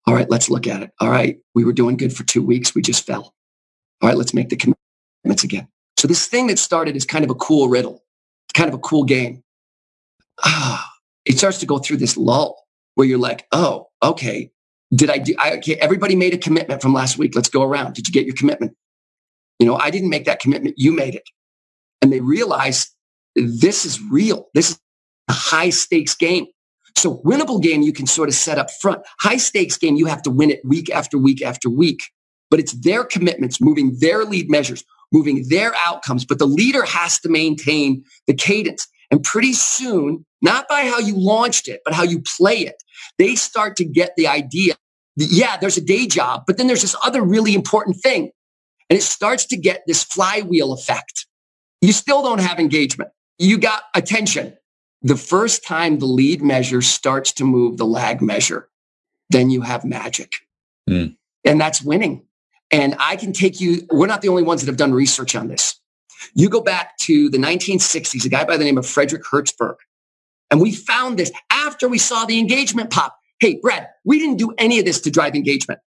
All 0.06 0.14
right, 0.14 0.28
let's 0.30 0.50
look 0.50 0.66
at 0.66 0.82
it. 0.82 0.90
All 1.00 1.10
right, 1.10 1.38
we 1.54 1.64
were 1.64 1.72
doing 1.72 1.96
good 1.96 2.14
for 2.14 2.24
two 2.24 2.42
weeks. 2.42 2.74
We 2.74 2.82
just 2.82 3.06
fell. 3.06 3.34
All 4.00 4.08
right, 4.08 4.16
let's 4.16 4.34
make 4.34 4.48
the 4.48 4.56
commitments 4.56 5.44
again. 5.44 5.68
So 5.96 6.08
this 6.08 6.26
thing 6.26 6.48
that 6.48 6.58
started 6.58 6.96
is 6.96 7.04
kind 7.04 7.24
of 7.24 7.30
a 7.30 7.34
cool 7.34 7.68
riddle, 7.68 8.02
kind 8.54 8.68
of 8.68 8.74
a 8.74 8.78
cool 8.78 9.04
game. 9.04 9.42
Ah, 10.44 10.90
it 11.24 11.38
starts 11.38 11.58
to 11.58 11.66
go 11.66 11.78
through 11.78 11.98
this 11.98 12.16
lull 12.16 12.64
where 12.94 13.06
you're 13.06 13.18
like, 13.18 13.46
oh, 13.52 13.88
okay, 14.02 14.50
did 14.94 15.08
I 15.10 15.18
do? 15.18 15.34
I, 15.38 15.54
okay, 15.58 15.76
everybody 15.76 16.16
made 16.16 16.34
a 16.34 16.38
commitment 16.38 16.82
from 16.82 16.92
last 16.92 17.18
week. 17.18 17.34
Let's 17.34 17.48
go 17.48 17.62
around. 17.62 17.94
Did 17.94 18.08
you 18.08 18.12
get 18.12 18.26
your 18.26 18.34
commitment? 18.34 18.76
You 19.58 19.66
know, 19.66 19.76
I 19.76 19.90
didn't 19.90 20.10
make 20.10 20.24
that 20.24 20.40
commitment. 20.40 20.74
You 20.76 20.92
made 20.92 21.14
it. 21.14 21.28
And 22.00 22.12
they 22.12 22.20
realize 22.20 22.90
this 23.36 23.86
is 23.86 24.02
real. 24.02 24.48
This 24.54 24.70
is 24.70 24.80
a 25.28 25.32
high 25.32 25.70
stakes 25.70 26.14
game. 26.16 26.46
So 26.96 27.18
winnable 27.18 27.62
game 27.62 27.82
you 27.82 27.92
can 27.92 28.06
sort 28.06 28.28
of 28.28 28.34
set 28.34 28.58
up 28.58 28.70
front. 28.70 29.02
High 29.20 29.38
stakes 29.38 29.78
game, 29.78 29.96
you 29.96 30.06
have 30.06 30.22
to 30.22 30.30
win 30.30 30.50
it 30.50 30.60
week 30.64 30.90
after 30.90 31.18
week 31.18 31.42
after 31.42 31.68
week. 31.70 32.02
But 32.50 32.60
it's 32.60 32.72
their 32.72 33.04
commitments, 33.04 33.60
moving 33.60 33.96
their 33.98 34.24
lead 34.24 34.50
measures, 34.50 34.84
moving 35.10 35.46
their 35.48 35.72
outcomes. 35.86 36.24
But 36.24 36.38
the 36.38 36.46
leader 36.46 36.84
has 36.84 37.18
to 37.20 37.28
maintain 37.28 38.04
the 38.26 38.34
cadence. 38.34 38.86
And 39.10 39.22
pretty 39.22 39.52
soon, 39.52 40.24
not 40.40 40.68
by 40.68 40.82
how 40.82 40.98
you 40.98 41.14
launched 41.16 41.68
it, 41.68 41.80
but 41.84 41.94
how 41.94 42.02
you 42.02 42.22
play 42.36 42.58
it, 42.58 42.82
they 43.18 43.34
start 43.34 43.76
to 43.76 43.84
get 43.84 44.12
the 44.16 44.26
idea. 44.26 44.74
That, 45.16 45.28
yeah, 45.30 45.58
there's 45.58 45.76
a 45.76 45.84
day 45.84 46.06
job, 46.06 46.44
but 46.46 46.56
then 46.56 46.66
there's 46.66 46.82
this 46.82 46.96
other 47.02 47.22
really 47.22 47.54
important 47.54 47.96
thing. 47.96 48.30
And 48.88 48.98
it 48.98 49.02
starts 49.02 49.46
to 49.46 49.56
get 49.56 49.82
this 49.86 50.02
flywheel 50.02 50.72
effect. 50.72 51.26
You 51.80 51.92
still 51.92 52.22
don't 52.22 52.40
have 52.40 52.58
engagement. 52.58 53.10
You 53.38 53.58
got 53.58 53.82
attention. 53.94 54.56
The 55.02 55.16
first 55.16 55.64
time 55.64 55.98
the 55.98 56.06
lead 56.06 56.42
measure 56.42 56.80
starts 56.80 57.32
to 57.34 57.44
move 57.44 57.76
the 57.76 57.86
lag 57.86 58.22
measure, 58.22 58.68
then 59.30 59.50
you 59.50 59.62
have 59.62 59.84
magic. 59.84 60.32
Mm. 60.88 61.16
And 61.44 61.60
that's 61.60 61.82
winning. 61.82 62.24
And 62.70 62.94
I 62.98 63.16
can 63.16 63.32
take 63.32 63.60
you, 63.60 63.86
we're 63.90 64.06
not 64.06 64.22
the 64.22 64.28
only 64.28 64.42
ones 64.42 64.62
that 64.62 64.68
have 64.68 64.76
done 64.76 64.92
research 64.92 65.34
on 65.34 65.48
this. 65.48 65.78
You 66.34 66.48
go 66.48 66.60
back 66.60 66.96
to 66.98 67.28
the 67.28 67.38
1960s, 67.38 68.24
a 68.24 68.28
guy 68.28 68.44
by 68.44 68.56
the 68.56 68.64
name 68.64 68.78
of 68.78 68.86
Frederick 68.86 69.24
Herzberg. 69.24 69.76
And 70.50 70.60
we 70.60 70.72
found 70.72 71.18
this 71.18 71.32
after 71.50 71.88
we 71.88 71.98
saw 71.98 72.24
the 72.24 72.38
engagement 72.38 72.90
pop. 72.90 73.16
Hey, 73.40 73.58
Brad, 73.60 73.88
we 74.04 74.18
didn't 74.18 74.36
do 74.36 74.54
any 74.56 74.78
of 74.78 74.84
this 74.84 75.00
to 75.00 75.10
drive 75.10 75.34
engagement. 75.34 75.80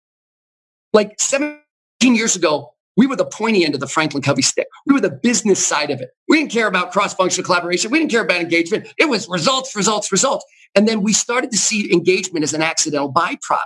Like 0.92 1.20
17 1.20 1.60
years 2.00 2.34
ago, 2.34 2.74
we 2.97 3.07
were 3.07 3.16
the 3.16 3.24
pointy 3.24 3.64
end 3.64 3.74
of 3.74 3.80
the 3.80 3.86
Franklin 3.86 4.22
Covey 4.22 4.43
stick. 4.43 4.66
We 4.86 4.95
were 4.95 5.01
the 5.01 5.11
business 5.11 5.64
side 5.64 5.90
of 5.90 6.01
it. 6.01 6.11
We 6.28 6.38
didn't 6.38 6.51
care 6.51 6.66
about 6.66 6.93
cross-functional 6.93 7.45
collaboration. 7.45 7.90
We 7.90 7.99
didn't 7.99 8.11
care 8.11 8.22
about 8.22 8.40
engagement. 8.40 8.88
It 8.99 9.09
was 9.09 9.28
results, 9.28 9.74
results, 9.74 10.12
results. 10.12 10.45
And 10.74 10.86
then 10.86 11.03
we 11.03 11.12
started 11.12 11.51
to 11.53 11.59
see 11.59 11.93
engagement 11.93 12.43
as 12.43 12.55
an 12.55 12.62
accidental 12.62 13.12
byproduct. 13.12 13.61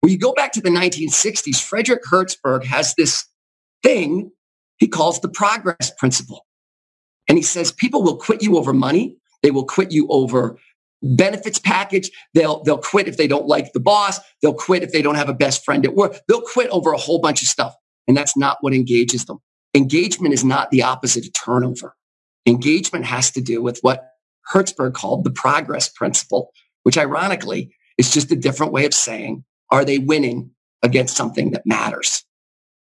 When 0.00 0.12
you 0.12 0.18
go 0.18 0.32
back 0.32 0.52
to 0.52 0.60
the 0.60 0.68
1960s, 0.68 1.62
Frederick 1.62 2.02
Herzberg 2.04 2.64
has 2.64 2.94
this 2.94 3.26
thing 3.82 4.30
he 4.76 4.88
calls 4.88 5.20
the 5.20 5.28
progress 5.28 5.92
principle. 5.98 6.46
And 7.28 7.38
he 7.38 7.42
says 7.42 7.72
people 7.72 8.02
will 8.02 8.16
quit 8.16 8.42
you 8.42 8.58
over 8.58 8.72
money. 8.72 9.16
They 9.42 9.50
will 9.50 9.64
quit 9.64 9.92
you 9.92 10.06
over 10.08 10.58
benefits 11.02 11.58
package. 11.58 12.10
They'll, 12.34 12.62
they'll 12.62 12.78
quit 12.78 13.08
if 13.08 13.16
they 13.16 13.26
don't 13.26 13.46
like 13.46 13.72
the 13.72 13.80
boss. 13.80 14.18
They'll 14.42 14.54
quit 14.54 14.82
if 14.82 14.92
they 14.92 15.02
don't 15.02 15.14
have 15.14 15.28
a 15.28 15.34
best 15.34 15.64
friend 15.64 15.84
at 15.84 15.94
work. 15.94 16.18
They'll 16.28 16.42
quit 16.42 16.70
over 16.70 16.92
a 16.92 16.98
whole 16.98 17.20
bunch 17.20 17.42
of 17.42 17.48
stuff. 17.48 17.74
And 18.06 18.16
that's 18.16 18.36
not 18.36 18.58
what 18.60 18.74
engages 18.74 19.24
them. 19.24 19.38
Engagement 19.74 20.34
is 20.34 20.44
not 20.44 20.70
the 20.70 20.82
opposite 20.82 21.26
of 21.26 21.32
turnover. 21.32 21.94
Engagement 22.46 23.04
has 23.06 23.30
to 23.32 23.40
do 23.40 23.62
with 23.62 23.78
what 23.80 24.08
Herzberg 24.52 24.94
called 24.94 25.24
the 25.24 25.30
progress 25.30 25.88
principle, 25.88 26.52
which 26.82 26.98
ironically 26.98 27.74
is 27.98 28.12
just 28.12 28.30
a 28.30 28.36
different 28.36 28.72
way 28.72 28.84
of 28.84 28.94
saying, 28.94 29.44
are 29.70 29.84
they 29.84 29.98
winning 29.98 30.50
against 30.82 31.16
something 31.16 31.52
that 31.52 31.66
matters? 31.66 32.24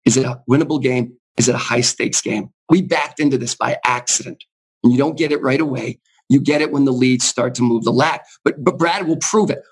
Is 0.04 0.16
it 0.16 0.26
a 0.26 0.42
winnable 0.50 0.82
game? 0.82 1.16
Is 1.38 1.48
it 1.48 1.54
a 1.54 1.58
high 1.58 1.80
stakes 1.80 2.20
game? 2.20 2.50
We 2.68 2.82
backed 2.82 3.20
into 3.20 3.38
this 3.38 3.54
by 3.54 3.78
accident 3.84 4.44
and 4.82 4.92
you 4.92 4.98
don't 4.98 5.16
get 5.16 5.32
it 5.32 5.40
right 5.40 5.60
away. 5.60 6.00
You 6.28 6.40
get 6.40 6.60
it 6.60 6.72
when 6.72 6.84
the 6.84 6.92
leads 6.92 7.24
start 7.24 7.54
to 7.56 7.62
move 7.62 7.84
the 7.84 7.92
lag. 7.92 8.20
But, 8.44 8.62
but 8.62 8.78
Brad 8.78 9.06
will 9.06 9.16
prove 9.16 9.50
it. 9.50 9.62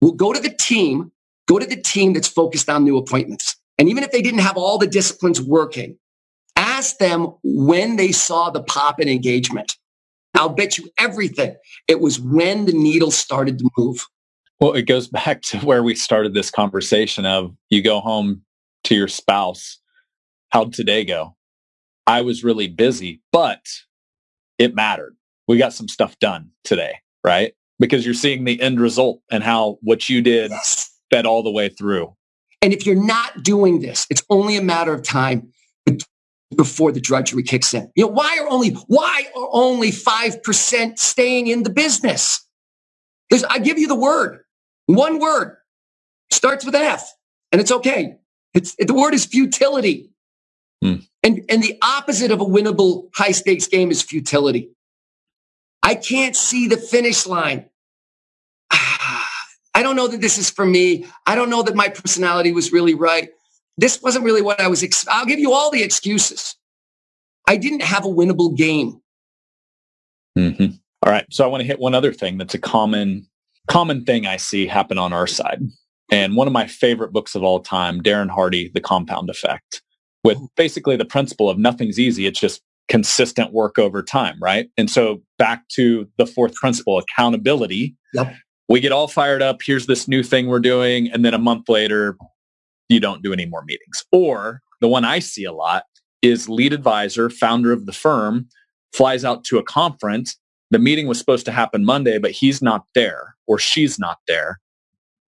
We'll 0.00 0.12
go 0.12 0.32
to 0.32 0.40
the 0.40 0.50
team, 0.50 1.12
go 1.46 1.58
to 1.58 1.66
the 1.66 1.80
team 1.80 2.12
that's 2.12 2.28
focused 2.28 2.68
on 2.68 2.84
new 2.84 2.96
appointments. 2.96 3.56
And 3.78 3.88
even 3.88 4.04
if 4.04 4.12
they 4.12 4.22
didn't 4.22 4.40
have 4.40 4.56
all 4.56 4.78
the 4.78 4.86
disciplines 4.86 5.40
working, 5.40 5.98
ask 6.56 6.98
them 6.98 7.34
when 7.42 7.96
they 7.96 8.12
saw 8.12 8.50
the 8.50 8.62
pop 8.62 9.00
in 9.00 9.08
engagement. 9.08 9.76
I'll 10.34 10.48
bet 10.48 10.78
you 10.78 10.90
everything. 10.98 11.56
It 11.88 12.00
was 12.00 12.20
when 12.20 12.66
the 12.66 12.72
needle 12.72 13.10
started 13.10 13.58
to 13.58 13.70
move. 13.78 14.06
Well, 14.60 14.72
it 14.72 14.82
goes 14.82 15.08
back 15.08 15.42
to 15.42 15.58
where 15.58 15.82
we 15.82 15.94
started 15.94 16.34
this 16.34 16.50
conversation 16.50 17.26
of 17.26 17.54
you 17.70 17.82
go 17.82 18.00
home 18.00 18.42
to 18.84 18.94
your 18.94 19.08
spouse. 19.08 19.78
How'd 20.50 20.72
today 20.72 21.04
go? 21.04 21.36
I 22.06 22.20
was 22.20 22.44
really 22.44 22.68
busy, 22.68 23.20
but 23.32 23.66
it 24.58 24.74
mattered. 24.74 25.16
We 25.48 25.58
got 25.58 25.72
some 25.72 25.88
stuff 25.88 26.18
done 26.18 26.50
today, 26.62 26.98
right? 27.24 27.54
Because 27.78 28.04
you're 28.04 28.14
seeing 28.14 28.44
the 28.44 28.60
end 28.60 28.80
result 28.80 29.20
and 29.30 29.42
how 29.42 29.78
what 29.82 30.08
you 30.08 30.22
did 30.22 30.50
yes. 30.50 30.90
fed 31.10 31.26
all 31.26 31.42
the 31.42 31.50
way 31.50 31.68
through. 31.68 32.14
And 32.64 32.72
if 32.72 32.86
you're 32.86 32.96
not 32.96 33.42
doing 33.42 33.80
this, 33.80 34.06
it's 34.08 34.22
only 34.30 34.56
a 34.56 34.62
matter 34.62 34.94
of 34.94 35.02
time 35.02 35.52
before 36.56 36.92
the 36.92 37.00
drudgery 37.00 37.42
kicks 37.42 37.74
in. 37.74 37.92
You 37.94 38.06
know, 38.06 38.12
why 38.12 38.38
are 38.40 38.48
only 38.48 38.70
why 38.70 39.26
are 39.36 39.48
only 39.52 39.90
5% 39.90 40.98
staying 40.98 41.48
in 41.48 41.62
the 41.62 41.68
business? 41.68 42.42
There's, 43.28 43.44
I 43.44 43.58
give 43.58 43.78
you 43.78 43.86
the 43.86 43.94
word. 43.94 44.44
One 44.86 45.18
word. 45.18 45.58
Starts 46.30 46.64
with 46.64 46.74
an 46.74 46.80
F. 46.80 47.06
And 47.52 47.60
it's 47.60 47.70
okay. 47.70 48.16
It's 48.54 48.74
the 48.76 48.94
word 48.94 49.12
is 49.12 49.26
futility. 49.26 50.10
Hmm. 50.82 50.94
And 51.22 51.44
and 51.50 51.62
the 51.62 51.76
opposite 51.82 52.30
of 52.30 52.40
a 52.40 52.46
winnable 52.46 53.10
high 53.14 53.32
stakes 53.32 53.68
game 53.68 53.90
is 53.90 54.00
futility. 54.00 54.70
I 55.82 55.96
can't 55.96 56.34
see 56.34 56.66
the 56.66 56.78
finish 56.78 57.26
line. 57.26 57.66
I 59.74 59.82
don't 59.82 59.96
know 59.96 60.06
that 60.08 60.20
this 60.20 60.38
is 60.38 60.50
for 60.50 60.64
me. 60.64 61.06
I 61.26 61.34
don't 61.34 61.50
know 61.50 61.62
that 61.62 61.74
my 61.74 61.88
personality 61.88 62.52
was 62.52 62.72
really 62.72 62.94
right. 62.94 63.30
This 63.76 64.00
wasn't 64.00 64.24
really 64.24 64.42
what 64.42 64.60
I 64.60 64.68
was. 64.68 64.82
Ex- 64.82 65.06
I'll 65.08 65.26
give 65.26 65.40
you 65.40 65.52
all 65.52 65.70
the 65.70 65.82
excuses. 65.82 66.56
I 67.48 67.56
didn't 67.56 67.82
have 67.82 68.04
a 68.04 68.08
winnable 68.08 68.56
game. 68.56 69.00
Mm-hmm. 70.38 70.76
All 71.04 71.12
right. 71.12 71.26
So 71.30 71.44
I 71.44 71.48
want 71.48 71.60
to 71.62 71.66
hit 71.66 71.80
one 71.80 71.94
other 71.94 72.12
thing 72.12 72.38
that's 72.38 72.54
a 72.54 72.58
common, 72.58 73.26
common 73.66 74.04
thing 74.04 74.26
I 74.26 74.36
see 74.36 74.66
happen 74.66 74.96
on 74.96 75.12
our 75.12 75.26
side. 75.26 75.60
And 76.10 76.36
one 76.36 76.46
of 76.46 76.52
my 76.52 76.66
favorite 76.66 77.12
books 77.12 77.34
of 77.34 77.42
all 77.42 77.60
time, 77.60 78.00
Darren 78.00 78.30
Hardy, 78.30 78.70
The 78.72 78.80
Compound 78.80 79.28
Effect, 79.28 79.82
with 80.22 80.38
basically 80.56 80.96
the 80.96 81.04
principle 81.04 81.50
of 81.50 81.58
nothing's 81.58 81.98
easy. 81.98 82.26
It's 82.26 82.40
just 82.40 82.62
consistent 82.88 83.52
work 83.52 83.78
over 83.78 84.02
time, 84.02 84.36
right? 84.40 84.68
And 84.76 84.88
so 84.90 85.22
back 85.38 85.66
to 85.70 86.08
the 86.16 86.26
fourth 86.26 86.54
principle, 86.54 86.98
accountability 86.98 87.96
Yep. 88.14 88.34
We 88.68 88.80
get 88.80 88.92
all 88.92 89.08
fired 89.08 89.42
up. 89.42 89.60
Here's 89.64 89.86
this 89.86 90.08
new 90.08 90.22
thing 90.22 90.46
we're 90.46 90.60
doing. 90.60 91.10
And 91.10 91.24
then 91.24 91.34
a 91.34 91.38
month 91.38 91.68
later, 91.68 92.16
you 92.88 93.00
don't 93.00 93.22
do 93.22 93.32
any 93.32 93.46
more 93.46 93.62
meetings. 93.64 94.04
Or 94.12 94.60
the 94.80 94.88
one 94.88 95.04
I 95.04 95.18
see 95.18 95.44
a 95.44 95.52
lot 95.52 95.84
is 96.22 96.48
lead 96.48 96.72
advisor, 96.72 97.28
founder 97.28 97.72
of 97.72 97.86
the 97.86 97.92
firm, 97.92 98.48
flies 98.92 99.24
out 99.24 99.44
to 99.44 99.58
a 99.58 99.62
conference. 99.62 100.36
The 100.70 100.78
meeting 100.78 101.06
was 101.06 101.18
supposed 101.18 101.44
to 101.46 101.52
happen 101.52 101.84
Monday, 101.84 102.18
but 102.18 102.30
he's 102.30 102.62
not 102.62 102.84
there 102.94 103.36
or 103.46 103.58
she's 103.58 103.98
not 103.98 104.18
there. 104.26 104.60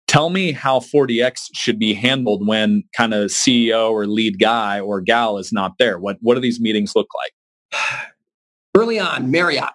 Tell 0.07 0.31
me 0.31 0.51
how 0.51 0.80
4DX 0.80 1.49
should 1.53 1.77
be 1.77 1.93
handled 1.93 2.47
when 2.47 2.84
kind 2.97 3.14
of 3.14 3.30
CEO 3.30 3.91
or 3.91 4.07
lead 4.07 4.39
guy 4.39 4.80
or 4.80 5.01
gal 5.01 5.38
is 5.38 5.53
not 5.53 5.73
there. 5.77 5.99
What 5.99 6.18
what 6.22 6.34
do 6.34 6.41
these 6.41 6.60
meetings 6.60 6.95
look 6.95 7.07
like? 7.14 7.80
Early 8.76 8.99
on, 8.99 9.30
Marriott, 9.30 9.69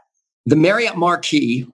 the 0.45 0.57
Marriott 0.57 0.97
Marquis 0.97 1.69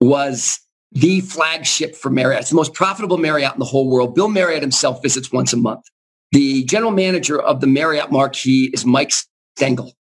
was 0.00 0.60
the 0.92 1.20
flagship 1.20 1.94
for 1.94 2.10
Marriott. 2.10 2.42
It's 2.42 2.50
the 2.50 2.56
most 2.56 2.74
profitable 2.74 3.18
Marriott 3.18 3.54
in 3.54 3.58
the 3.58 3.64
whole 3.64 3.88
world. 3.88 4.14
Bill 4.14 4.28
Marriott 4.28 4.62
himself 4.62 5.02
visits 5.02 5.30
once 5.32 5.52
a 5.52 5.56
month. 5.56 5.84
The 6.32 6.64
general 6.64 6.92
manager 6.92 7.40
of 7.40 7.60
the 7.60 7.66
Marriott 7.66 8.10
Marquis 8.10 8.70
is 8.72 8.84
Mike 8.84 9.12
Stengel. 9.56 9.92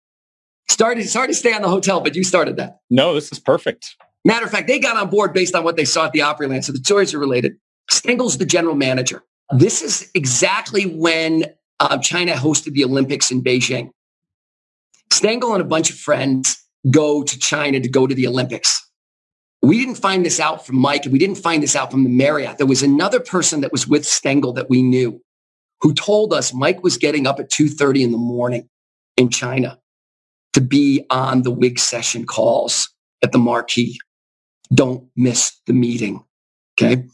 Started, 0.68 1.08
sorry 1.08 1.28
to 1.28 1.34
stay 1.34 1.52
on 1.54 1.62
the 1.62 1.68
hotel, 1.68 2.00
but 2.00 2.14
you 2.14 2.24
started 2.24 2.56
that. 2.56 2.80
No, 2.90 3.14
this 3.14 3.32
is 3.32 3.38
perfect. 3.38 3.96
Matter 4.24 4.44
of 4.44 4.50
fact, 4.50 4.66
they 4.66 4.78
got 4.78 4.96
on 4.96 5.08
board 5.08 5.32
based 5.32 5.54
on 5.54 5.64
what 5.64 5.76
they 5.76 5.84
saw 5.84 6.06
at 6.06 6.12
the 6.12 6.18
Opryland. 6.20 6.64
So 6.64 6.72
the 6.72 6.78
stories 6.78 7.14
are 7.14 7.18
related. 7.18 7.54
Stengel's 7.90 8.36
the 8.36 8.44
general 8.44 8.74
manager. 8.74 9.22
This 9.50 9.80
is 9.80 10.10
exactly 10.14 10.84
when 10.84 11.46
uh, 11.80 11.98
China 11.98 12.32
hosted 12.32 12.74
the 12.74 12.84
Olympics 12.84 13.30
in 13.30 13.42
Beijing. 13.42 13.90
Stengel 15.10 15.54
and 15.54 15.62
a 15.62 15.64
bunch 15.64 15.88
of 15.90 15.96
friends 15.96 16.62
go 16.90 17.22
to 17.22 17.38
China 17.38 17.80
to 17.80 17.88
go 17.88 18.06
to 18.06 18.14
the 18.14 18.26
Olympics. 18.26 18.86
We 19.68 19.78
didn't 19.78 19.96
find 19.96 20.24
this 20.24 20.40
out 20.40 20.64
from 20.64 20.78
Mike, 20.78 21.04
and 21.04 21.12
we 21.12 21.18
didn't 21.18 21.36
find 21.36 21.62
this 21.62 21.76
out 21.76 21.90
from 21.90 22.02
the 22.02 22.08
Marriott. 22.08 22.56
There 22.56 22.66
was 22.66 22.82
another 22.82 23.20
person 23.20 23.60
that 23.60 23.70
was 23.70 23.86
with 23.86 24.06
Stengel 24.06 24.54
that 24.54 24.70
we 24.70 24.82
knew 24.82 25.20
who 25.82 25.92
told 25.92 26.32
us 26.32 26.54
Mike 26.54 26.82
was 26.82 26.96
getting 26.96 27.26
up 27.26 27.38
at 27.38 27.50
2.30 27.50 28.00
in 28.00 28.10
the 28.10 28.16
morning 28.16 28.66
in 29.18 29.28
China 29.28 29.78
to 30.54 30.62
be 30.62 31.04
on 31.10 31.42
the 31.42 31.50
WIG 31.50 31.78
session 31.78 32.24
calls 32.24 32.88
at 33.22 33.32
the 33.32 33.38
Marquis. 33.38 33.98
Don't 34.72 35.04
miss 35.14 35.60
the 35.66 35.74
meeting. 35.74 36.24
Okay. 36.80 37.04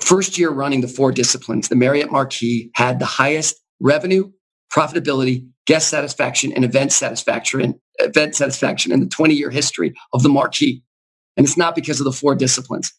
First 0.00 0.38
year 0.38 0.50
running 0.50 0.82
the 0.82 0.88
four 0.88 1.10
disciplines, 1.10 1.70
the 1.70 1.74
Marriott 1.74 2.12
Marquis 2.12 2.70
had 2.76 3.00
the 3.00 3.04
highest 3.04 3.56
revenue, 3.80 4.30
profitability, 4.72 5.48
guest 5.66 5.88
satisfaction, 5.88 6.52
and 6.52 6.64
event 6.64 6.92
satisfaction, 6.92 7.80
event 7.98 8.36
satisfaction 8.36 8.92
in 8.92 9.00
the 9.00 9.08
20 9.08 9.34
year 9.34 9.50
history 9.50 9.92
of 10.12 10.22
the 10.22 10.28
Marquis. 10.28 10.84
And 11.36 11.46
it's 11.46 11.56
not 11.56 11.74
because 11.74 12.00
of 12.00 12.04
the 12.04 12.12
four 12.12 12.34
disciplines. 12.34 12.92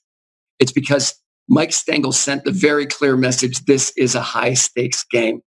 It's 0.60 0.72
because 0.72 1.16
Mike 1.48 1.72
Stengel 1.72 2.12
sent 2.12 2.44
the 2.44 2.52
very 2.52 2.86
clear 2.86 3.16
message. 3.16 3.66
This 3.66 3.92
is 3.98 4.16
a 4.16 4.22
high 4.22 4.54
stakes 4.54 5.04
game. 5.10 5.42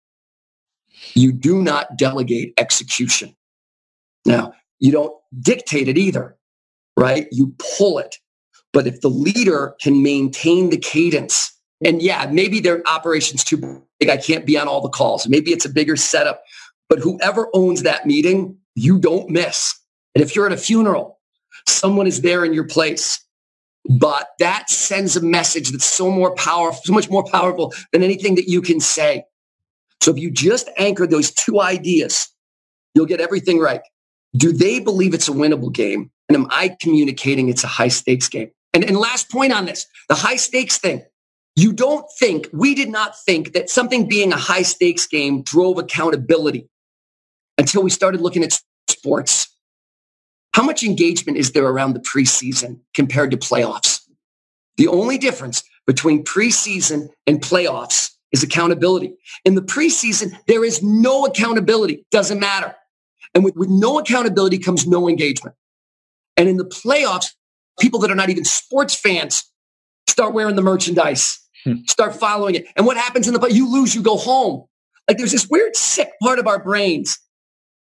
You 1.14 1.32
do 1.32 1.60
not 1.62 1.96
delegate 1.96 2.54
execution. 2.56 3.34
Now, 4.24 4.52
you 4.78 4.92
don't 4.92 5.12
dictate 5.40 5.88
it 5.88 5.98
either, 5.98 6.36
right? 6.96 7.26
You 7.30 7.54
pull 7.76 7.98
it. 7.98 8.16
But 8.72 8.86
if 8.86 9.00
the 9.00 9.10
leader 9.10 9.74
can 9.80 10.02
maintain 10.02 10.70
the 10.70 10.76
cadence, 10.76 11.52
and 11.84 12.02
yeah, 12.02 12.28
maybe 12.30 12.60
their 12.60 12.82
operation's 12.86 13.44
too 13.44 13.82
big. 13.98 14.10
I 14.10 14.16
can't 14.16 14.44
be 14.44 14.58
on 14.58 14.68
all 14.68 14.80
the 14.80 14.88
calls. 14.88 15.28
Maybe 15.28 15.52
it's 15.52 15.64
a 15.64 15.70
bigger 15.70 15.96
setup. 15.96 16.42
But 16.88 16.98
whoever 16.98 17.48
owns 17.54 17.82
that 17.82 18.06
meeting, 18.06 18.58
you 18.74 18.98
don't 18.98 19.30
miss. 19.30 19.74
And 20.14 20.22
if 20.22 20.34
you're 20.34 20.46
at 20.46 20.52
a 20.52 20.56
funeral, 20.56 21.17
someone 21.68 22.06
is 22.06 22.22
there 22.22 22.44
in 22.44 22.52
your 22.52 22.66
place. 22.66 23.24
But 23.88 24.28
that 24.38 24.68
sends 24.68 25.16
a 25.16 25.22
message 25.22 25.70
that's 25.70 25.84
so 25.84 26.10
more 26.10 26.34
powerful, 26.34 26.80
so 26.84 26.92
much 26.92 27.08
more 27.08 27.24
powerful 27.24 27.72
than 27.92 28.02
anything 28.02 28.34
that 28.34 28.48
you 28.48 28.60
can 28.60 28.80
say. 28.80 29.24
So 30.02 30.10
if 30.10 30.18
you 30.18 30.30
just 30.30 30.68
anchor 30.76 31.06
those 31.06 31.30
two 31.30 31.60
ideas, 31.60 32.28
you'll 32.94 33.06
get 33.06 33.20
everything 33.20 33.58
right. 33.58 33.80
Do 34.36 34.52
they 34.52 34.78
believe 34.78 35.14
it's 35.14 35.28
a 35.28 35.32
winnable 35.32 35.72
game? 35.72 36.10
And 36.28 36.36
am 36.36 36.46
I 36.50 36.76
communicating 36.80 37.48
it's 37.48 37.64
a 37.64 37.68
high 37.68 37.88
stakes 37.88 38.28
game? 38.28 38.50
And, 38.74 38.84
and 38.84 38.96
last 38.96 39.30
point 39.30 39.52
on 39.52 39.64
this, 39.64 39.86
the 40.08 40.14
high 40.14 40.36
stakes 40.36 40.78
thing. 40.78 41.02
You 41.56 41.72
don't 41.72 42.04
think, 42.18 42.48
we 42.52 42.74
did 42.74 42.90
not 42.90 43.18
think 43.18 43.54
that 43.54 43.70
something 43.70 44.06
being 44.06 44.32
a 44.32 44.36
high 44.36 44.62
stakes 44.62 45.06
game 45.06 45.42
drove 45.42 45.78
accountability 45.78 46.68
until 47.56 47.82
we 47.82 47.90
started 47.90 48.20
looking 48.20 48.44
at 48.44 48.60
sports. 48.88 49.48
How 50.58 50.64
much 50.64 50.82
engagement 50.82 51.38
is 51.38 51.52
there 51.52 51.66
around 51.66 51.92
the 51.92 52.00
preseason 52.00 52.80
compared 52.92 53.30
to 53.30 53.36
playoffs? 53.36 54.00
The 54.76 54.88
only 54.88 55.16
difference 55.16 55.62
between 55.86 56.24
preseason 56.24 57.10
and 57.28 57.40
playoffs 57.40 58.10
is 58.32 58.42
accountability. 58.42 59.14
In 59.44 59.54
the 59.54 59.62
preseason, 59.62 60.36
there 60.48 60.64
is 60.64 60.82
no 60.82 61.26
accountability. 61.26 62.04
Doesn't 62.10 62.40
matter. 62.40 62.74
And 63.36 63.44
with, 63.44 63.54
with 63.54 63.68
no 63.68 64.00
accountability 64.00 64.58
comes 64.58 64.84
no 64.84 65.08
engagement. 65.08 65.54
And 66.36 66.48
in 66.48 66.56
the 66.56 66.64
playoffs, 66.64 67.26
people 67.78 68.00
that 68.00 68.10
are 68.10 68.16
not 68.16 68.28
even 68.28 68.44
sports 68.44 68.96
fans 68.96 69.44
start 70.08 70.34
wearing 70.34 70.56
the 70.56 70.62
merchandise, 70.62 71.38
hmm. 71.62 71.84
start 71.86 72.16
following 72.16 72.56
it. 72.56 72.66
And 72.74 72.84
what 72.84 72.96
happens 72.96 73.28
in 73.28 73.34
the 73.34 73.46
you 73.46 73.70
lose, 73.70 73.94
you 73.94 74.02
go 74.02 74.16
home. 74.16 74.64
Like 75.06 75.18
there's 75.18 75.30
this 75.30 75.46
weird 75.48 75.76
sick 75.76 76.10
part 76.20 76.40
of 76.40 76.48
our 76.48 76.60
brains 76.60 77.16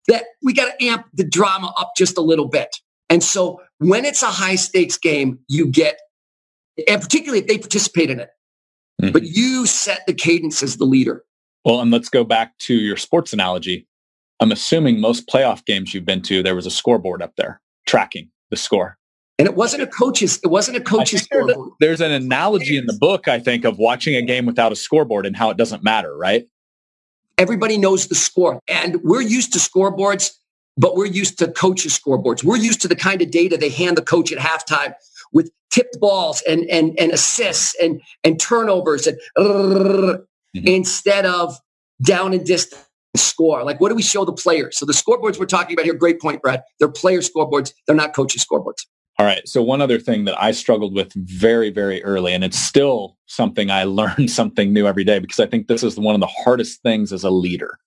that 0.07 0.25
we 0.43 0.53
got 0.53 0.77
to 0.77 0.85
amp 0.85 1.05
the 1.13 1.27
drama 1.27 1.73
up 1.77 1.91
just 1.97 2.17
a 2.17 2.21
little 2.21 2.47
bit. 2.47 2.75
And 3.09 3.23
so 3.23 3.61
when 3.79 4.05
it's 4.05 4.23
a 4.23 4.27
high 4.27 4.55
stakes 4.55 4.97
game, 4.97 5.39
you 5.47 5.67
get, 5.67 5.99
and 6.87 7.01
particularly 7.01 7.39
if 7.39 7.47
they 7.47 7.57
participate 7.57 8.09
in 8.09 8.19
it, 8.19 8.29
mm-hmm. 9.01 9.11
but 9.11 9.23
you 9.23 9.65
set 9.65 10.01
the 10.07 10.13
cadence 10.13 10.63
as 10.63 10.77
the 10.77 10.85
leader. 10.85 11.23
Well, 11.63 11.81
and 11.81 11.91
let's 11.91 12.09
go 12.09 12.23
back 12.23 12.57
to 12.59 12.75
your 12.75 12.97
sports 12.97 13.33
analogy. 13.33 13.87
I'm 14.39 14.51
assuming 14.51 14.99
most 14.99 15.27
playoff 15.27 15.65
games 15.65 15.93
you've 15.93 16.05
been 16.05 16.21
to, 16.23 16.43
there 16.43 16.55
was 16.55 16.65
a 16.65 16.71
scoreboard 16.71 17.21
up 17.21 17.33
there 17.37 17.61
tracking 17.87 18.29
the 18.49 18.57
score. 18.57 18.97
And 19.37 19.47
it 19.47 19.55
wasn't 19.55 19.83
a 19.83 19.87
coach's. 19.87 20.39
It 20.43 20.47
wasn't 20.47 20.77
a 20.77 20.81
coach's 20.81 21.23
scoreboard. 21.23 21.71
There's 21.81 21.99
an 21.99 22.11
analogy 22.11 22.77
in 22.77 22.85
the 22.85 22.97
book, 22.99 23.27
I 23.27 23.39
think, 23.39 23.65
of 23.65 23.77
watching 23.77 24.15
a 24.15 24.21
game 24.21 24.45
without 24.45 24.71
a 24.71 24.75
scoreboard 24.75 25.25
and 25.25 25.35
how 25.35 25.49
it 25.49 25.57
doesn't 25.57 25.83
matter, 25.83 26.15
right? 26.15 26.47
Everybody 27.37 27.77
knows 27.77 28.07
the 28.07 28.15
score, 28.15 28.59
and 28.67 29.01
we're 29.03 29.21
used 29.21 29.53
to 29.53 29.59
scoreboards, 29.59 30.31
but 30.77 30.95
we're 30.95 31.05
used 31.05 31.37
to 31.39 31.51
coaches' 31.51 31.99
scoreboards. 31.99 32.43
We're 32.43 32.57
used 32.57 32.81
to 32.81 32.87
the 32.87 32.95
kind 32.95 33.21
of 33.21 33.31
data 33.31 33.57
they 33.57 33.69
hand 33.69 33.97
the 33.97 34.01
coach 34.01 34.31
at 34.31 34.37
halftime 34.37 34.93
with 35.33 35.51
tipped 35.69 35.99
balls 35.99 36.41
and 36.47 36.65
and 36.69 36.97
and 36.97 37.11
assists 37.11 37.75
and 37.81 38.01
and 38.23 38.39
turnovers 38.39 39.07
and 39.07 39.17
mm-hmm. 39.37 40.67
instead 40.67 41.25
of 41.25 41.57
down 42.01 42.33
and 42.33 42.45
distance 42.45 42.85
score. 43.15 43.63
Like, 43.63 43.79
what 43.79 43.89
do 43.89 43.95
we 43.95 44.01
show 44.01 44.25
the 44.25 44.33
players? 44.33 44.77
So 44.77 44.85
the 44.85 44.93
scoreboards 44.93 45.39
we're 45.39 45.45
talking 45.45 45.75
about 45.75 45.85
here, 45.85 45.93
great 45.93 46.21
point, 46.21 46.41
Brad. 46.41 46.63
They're 46.79 46.89
player 46.89 47.19
scoreboards. 47.19 47.73
They're 47.85 47.95
not 47.95 48.13
coaches 48.13 48.45
scoreboards. 48.45 48.85
All 49.17 49.25
right. 49.25 49.47
So 49.47 49.61
one 49.61 49.81
other 49.81 49.99
thing 49.99 50.25
that 50.25 50.41
I 50.41 50.51
struggled 50.51 50.93
with 50.93 51.13
very, 51.13 51.69
very 51.69 52.03
early, 52.03 52.33
and 52.33 52.43
it's 52.43 52.59
still 52.59 53.17
something 53.27 53.71
I 53.71 53.83
learn 53.85 54.27
something 54.27 54.73
new 54.73 54.87
every 54.87 55.03
day 55.03 55.19
because 55.19 55.39
I 55.39 55.47
think 55.47 55.67
this 55.67 55.83
is 55.83 55.97
one 55.97 56.15
of 56.15 56.21
the 56.21 56.27
hardest 56.27 56.81
things 56.81 57.13
as 57.13 57.23
a 57.23 57.29
leader 57.29 57.79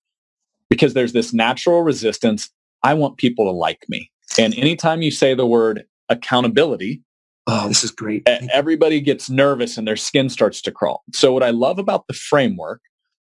because 0.70 0.94
there's 0.94 1.12
this 1.12 1.32
natural 1.32 1.82
resistance. 1.82 2.50
I 2.82 2.94
want 2.94 3.16
people 3.16 3.44
to 3.46 3.50
like 3.50 3.84
me. 3.88 4.10
And 4.38 4.56
anytime 4.56 5.02
you 5.02 5.10
say 5.10 5.34
the 5.34 5.46
word 5.46 5.84
accountability, 6.08 7.02
Oh, 7.50 7.66
this 7.66 7.82
is 7.82 7.90
great. 7.90 8.28
Everybody 8.52 9.00
gets 9.00 9.30
nervous 9.30 9.78
and 9.78 9.88
their 9.88 9.96
skin 9.96 10.28
starts 10.28 10.60
to 10.60 10.70
crawl. 10.70 11.02
So 11.14 11.32
what 11.32 11.42
I 11.42 11.48
love 11.48 11.78
about 11.78 12.06
the 12.06 12.12
framework, 12.12 12.82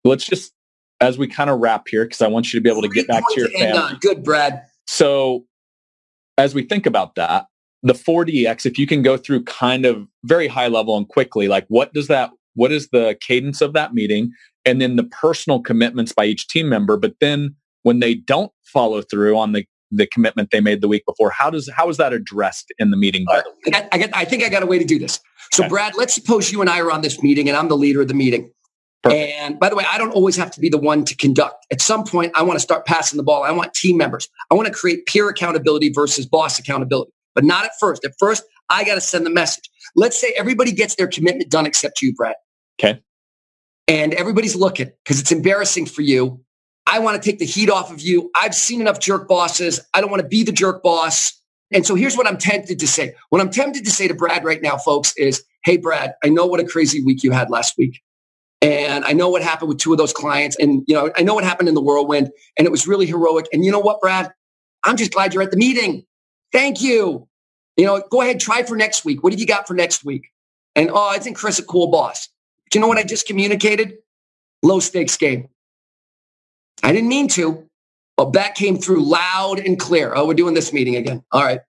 let's 0.03 0.25
just 0.25 0.51
as 0.99 1.17
we 1.17 1.25
kind 1.25 1.49
of 1.49 1.59
wrap 1.61 1.87
here, 1.87 2.03
because 2.03 2.21
I 2.21 2.27
want 2.27 2.51
you 2.51 2.59
to 2.59 2.61
be 2.61 2.69
able 2.69 2.81
to 2.81 2.89
get 2.89 3.07
back 3.07 3.23
to 3.29 3.39
your 3.39 3.49
family. 3.49 3.97
Good, 4.01 4.23
Brad. 4.25 4.63
So 4.87 5.45
as 6.37 6.53
we 6.53 6.63
think 6.63 6.85
about 6.85 7.15
that, 7.15 7.47
the 7.83 7.93
4DX, 7.93 8.65
if 8.65 8.77
you 8.77 8.87
can 8.87 9.01
go 9.01 9.17
through 9.17 9.43
kind 9.43 9.85
of 9.85 10.05
very 10.23 10.47
high 10.47 10.67
level 10.67 10.97
and 10.97 11.07
quickly, 11.07 11.47
like 11.47 11.65
what 11.67 11.93
does 11.93 12.07
that, 12.07 12.31
what 12.55 12.71
is 12.71 12.89
the 12.89 13.17
cadence 13.25 13.61
of 13.61 13.73
that 13.73 13.93
meeting? 13.93 14.31
And 14.65 14.81
then 14.81 14.95
the 14.95 15.03
personal 15.03 15.61
commitments 15.61 16.11
by 16.11 16.25
each 16.25 16.47
team 16.47 16.69
member. 16.69 16.97
But 16.97 17.15
then 17.21 17.55
when 17.83 17.99
they 17.99 18.15
don't 18.15 18.51
follow 18.65 19.01
through 19.01 19.37
on 19.37 19.53
the, 19.53 19.65
the 19.91 20.07
commitment 20.07 20.51
they 20.51 20.59
made 20.59 20.81
the 20.81 20.87
week 20.87 21.03
before, 21.07 21.29
how 21.29 21.49
does, 21.49 21.69
how 21.73 21.89
is 21.89 21.97
that 21.97 22.13
addressed 22.13 22.71
in 22.77 22.91
the 22.91 22.97
meeting? 22.97 23.25
Uh, 23.29 23.35
by 23.35 23.41
the 23.41 23.51
I, 23.67 23.69
got, 23.69 23.89
I, 23.93 23.97
got, 23.97 24.09
I 24.13 24.25
think 24.25 24.43
I 24.43 24.49
got 24.49 24.63
a 24.63 24.67
way 24.67 24.77
to 24.77 24.85
do 24.85 24.99
this. 24.99 25.19
So 25.53 25.63
okay. 25.63 25.69
Brad, 25.69 25.93
let's 25.95 26.13
suppose 26.13 26.51
you 26.51 26.61
and 26.61 26.69
I 26.69 26.79
are 26.81 26.91
on 26.91 27.01
this 27.01 27.23
meeting 27.23 27.47
and 27.47 27.57
I'm 27.57 27.69
the 27.69 27.77
leader 27.77 28.01
of 28.01 28.07
the 28.07 28.13
meeting. 28.13 28.51
Perfect. 29.01 29.33
And 29.39 29.59
by 29.59 29.69
the 29.69 29.75
way, 29.75 29.85
I 29.89 29.97
don't 29.97 30.11
always 30.11 30.35
have 30.35 30.51
to 30.51 30.59
be 30.59 30.67
the 30.67 30.77
one 30.77 31.05
to 31.05 31.15
conduct. 31.15 31.65
At 31.71 31.81
some 31.81 32.03
point, 32.03 32.33
I 32.35 32.43
want 32.43 32.57
to 32.57 32.59
start 32.59 32.85
passing 32.85 33.15
the 33.15 33.23
ball. 33.23 33.43
I 33.43 33.51
want 33.51 33.73
team 33.73 33.95
members. 33.95 34.27
I 34.51 34.55
want 34.55 34.67
to 34.67 34.73
create 34.73 35.05
peer 35.05 35.29
accountability 35.29 35.89
versus 35.89 36.25
boss 36.25 36.59
accountability, 36.59 37.11
but 37.35 37.43
not 37.43 37.65
at 37.65 37.71
first. 37.79 38.05
At 38.05 38.13
first, 38.19 38.43
I 38.69 38.83
got 38.83 38.95
to 38.95 39.01
send 39.01 39.25
the 39.25 39.29
message. 39.29 39.69
Let's 39.95 40.19
say 40.19 40.33
everybody 40.37 40.71
gets 40.71 40.95
their 40.95 41.07
commitment 41.07 41.49
done 41.49 41.65
except 41.65 42.01
you, 42.01 42.13
Brett. 42.13 42.37
Okay. 42.79 43.01
And 43.87 44.13
everybody's 44.13 44.55
looking 44.55 44.91
because 45.03 45.19
it's 45.19 45.31
embarrassing 45.31 45.87
for 45.87 46.01
you. 46.01 46.41
I 46.85 46.99
want 46.99 47.21
to 47.21 47.29
take 47.29 47.39
the 47.39 47.45
heat 47.45 47.69
off 47.69 47.91
of 47.91 48.01
you. 48.01 48.31
I've 48.35 48.55
seen 48.55 48.81
enough 48.81 48.99
jerk 48.99 49.27
bosses. 49.27 49.79
I 49.93 50.01
don't 50.01 50.09
want 50.09 50.21
to 50.21 50.27
be 50.27 50.43
the 50.43 50.51
jerk 50.51 50.81
boss. 50.83 51.33
And 51.71 51.85
so 51.85 51.95
here's 51.95 52.17
what 52.17 52.27
I'm 52.27 52.37
tempted 52.37 52.79
to 52.79 52.87
say. 52.87 53.13
What 53.29 53.41
I'm 53.41 53.49
tempted 53.49 53.85
to 53.85 53.91
say 53.91 54.07
to 54.07 54.15
Brad 54.15 54.43
right 54.43 54.61
now, 54.61 54.77
folks, 54.77 55.13
is, 55.17 55.43
hey, 55.63 55.77
Brad, 55.77 56.13
I 56.23 56.29
know 56.29 56.47
what 56.47 56.59
a 56.59 56.63
crazy 56.63 57.03
week 57.03 57.23
you 57.23 57.31
had 57.31 57.49
last 57.49 57.75
week. 57.77 58.01
And 58.61 59.05
I 59.05 59.13
know 59.13 59.29
what 59.29 59.41
happened 59.43 59.69
with 59.69 59.77
two 59.77 59.91
of 59.91 59.97
those 59.97 60.13
clients. 60.13 60.57
And, 60.59 60.83
you 60.87 60.95
know, 60.95 61.11
I 61.17 61.21
know 61.21 61.35
what 61.35 61.43
happened 61.43 61.69
in 61.69 61.75
the 61.75 61.81
whirlwind 61.81 62.31
and 62.57 62.65
it 62.65 62.71
was 62.71 62.87
really 62.87 63.05
heroic. 63.05 63.45
And 63.53 63.63
you 63.63 63.71
know 63.71 63.79
what, 63.79 64.01
Brad? 64.01 64.31
I'm 64.83 64.97
just 64.97 65.11
glad 65.11 65.33
you're 65.33 65.43
at 65.43 65.51
the 65.51 65.57
meeting. 65.57 66.05
Thank 66.51 66.81
you. 66.81 67.27
You 67.77 67.85
know, 67.85 68.03
go 68.09 68.21
ahead, 68.21 68.39
try 68.39 68.63
for 68.63 68.75
next 68.75 69.05
week. 69.05 69.23
What 69.23 69.31
have 69.33 69.39
you 69.39 69.45
got 69.45 69.67
for 69.67 69.73
next 69.73 70.03
week? 70.03 70.29
And 70.75 70.89
oh, 70.91 71.09
I 71.09 71.19
think 71.19 71.37
Chris 71.37 71.59
a 71.59 71.63
cool 71.63 71.87
boss. 71.87 72.27
Do 72.69 72.77
you 72.77 72.81
know 72.81 72.87
what 72.87 72.97
I 72.97 73.03
just 73.03 73.25
communicated? 73.25 73.97
Low 74.61 74.79
stakes 74.79 75.17
game. 75.17 75.49
I 76.83 76.91
didn't 76.91 77.09
mean 77.09 77.27
to, 77.29 77.67
but 78.17 78.33
that 78.33 78.55
came 78.55 78.77
through 78.77 79.03
loud 79.03 79.59
and 79.59 79.79
clear. 79.79 80.13
Oh, 80.15 80.27
we're 80.27 80.33
doing 80.33 80.53
this 80.53 80.73
meeting 80.73 80.95
again. 80.95 81.23
All 81.31 81.43
right. 81.43 81.61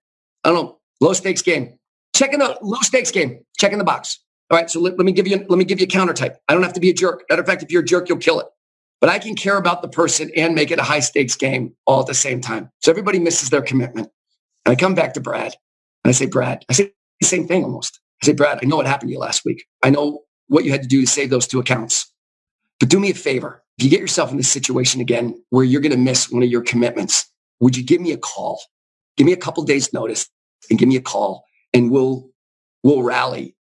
I 0.43 0.49
don't 0.49 0.63
know. 0.63 0.79
Low 0.99 1.13
stakes 1.13 1.41
game. 1.41 1.77
Check 2.15 2.33
in 2.33 2.39
the 2.39 2.57
low 2.61 2.79
stakes 2.81 3.11
game. 3.11 3.43
Check 3.57 3.71
in 3.71 3.79
the 3.79 3.85
box. 3.85 4.19
All 4.49 4.57
right. 4.57 4.69
So 4.69 4.79
let, 4.79 4.97
let 4.97 5.05
me 5.05 5.11
give 5.11 5.27
you 5.27 5.45
let 5.49 5.57
me 5.57 5.65
give 5.65 5.79
you 5.79 5.85
a 5.85 5.89
counter 5.89 6.13
type. 6.13 6.37
I 6.47 6.53
don't 6.53 6.63
have 6.63 6.73
to 6.73 6.79
be 6.79 6.89
a 6.89 6.93
jerk. 6.93 7.23
Matter 7.29 7.41
of 7.41 7.47
fact, 7.47 7.63
if 7.63 7.71
you're 7.71 7.81
a 7.81 7.85
jerk, 7.85 8.09
you'll 8.09 8.17
kill 8.17 8.39
it. 8.39 8.47
But 8.99 9.09
I 9.09 9.17
can 9.17 9.35
care 9.35 9.57
about 9.57 9.81
the 9.81 9.87
person 9.87 10.29
and 10.35 10.53
make 10.53 10.69
it 10.71 10.77
a 10.77 10.83
high 10.83 10.99
stakes 10.99 11.35
game 11.35 11.73
all 11.87 12.01
at 12.01 12.07
the 12.07 12.13
same 12.13 12.39
time. 12.39 12.69
So 12.83 12.91
everybody 12.91 13.17
misses 13.17 13.49
their 13.49 13.61
commitment. 13.61 14.09
And 14.65 14.71
I 14.71 14.75
come 14.75 14.95
back 14.95 15.13
to 15.13 15.21
Brad 15.21 15.55
and 16.03 16.09
I 16.09 16.11
say, 16.11 16.25
Brad, 16.25 16.65
I 16.69 16.73
say 16.73 16.91
the 17.19 17.27
same 17.27 17.47
thing 17.47 17.63
almost. 17.63 17.99
I 18.21 18.27
say, 18.27 18.33
Brad, 18.33 18.59
I 18.61 18.65
know 18.65 18.77
what 18.77 18.85
happened 18.85 19.09
to 19.09 19.13
you 19.13 19.19
last 19.19 19.43
week. 19.45 19.65
I 19.83 19.89
know 19.89 20.21
what 20.47 20.65
you 20.65 20.71
had 20.71 20.83
to 20.83 20.87
do 20.87 21.01
to 21.01 21.07
save 21.07 21.29
those 21.29 21.47
two 21.47 21.59
accounts. 21.59 22.11
But 22.79 22.89
do 22.89 22.99
me 22.99 23.11
a 23.11 23.15
favor. 23.15 23.63
If 23.77 23.85
you 23.85 23.89
get 23.89 23.99
yourself 23.99 24.31
in 24.31 24.37
this 24.37 24.51
situation 24.51 25.01
again 25.01 25.41
where 25.49 25.63
you're 25.63 25.81
going 25.81 25.91
to 25.91 25.97
miss 25.97 26.29
one 26.29 26.43
of 26.43 26.49
your 26.49 26.61
commitments, 26.61 27.25
would 27.59 27.77
you 27.77 27.83
give 27.83 28.01
me 28.01 28.11
a 28.11 28.17
call? 28.17 28.61
Give 29.17 29.25
me 29.25 29.33
a 29.33 29.37
couple 29.37 29.63
days 29.63 29.93
notice 29.93 30.27
and 30.69 30.77
give 30.77 30.89
me 30.89 30.95
a 30.95 31.01
call 31.01 31.45
and 31.73 31.89
we'll, 31.89 32.29
we'll 32.83 33.03
rally. 33.03 33.55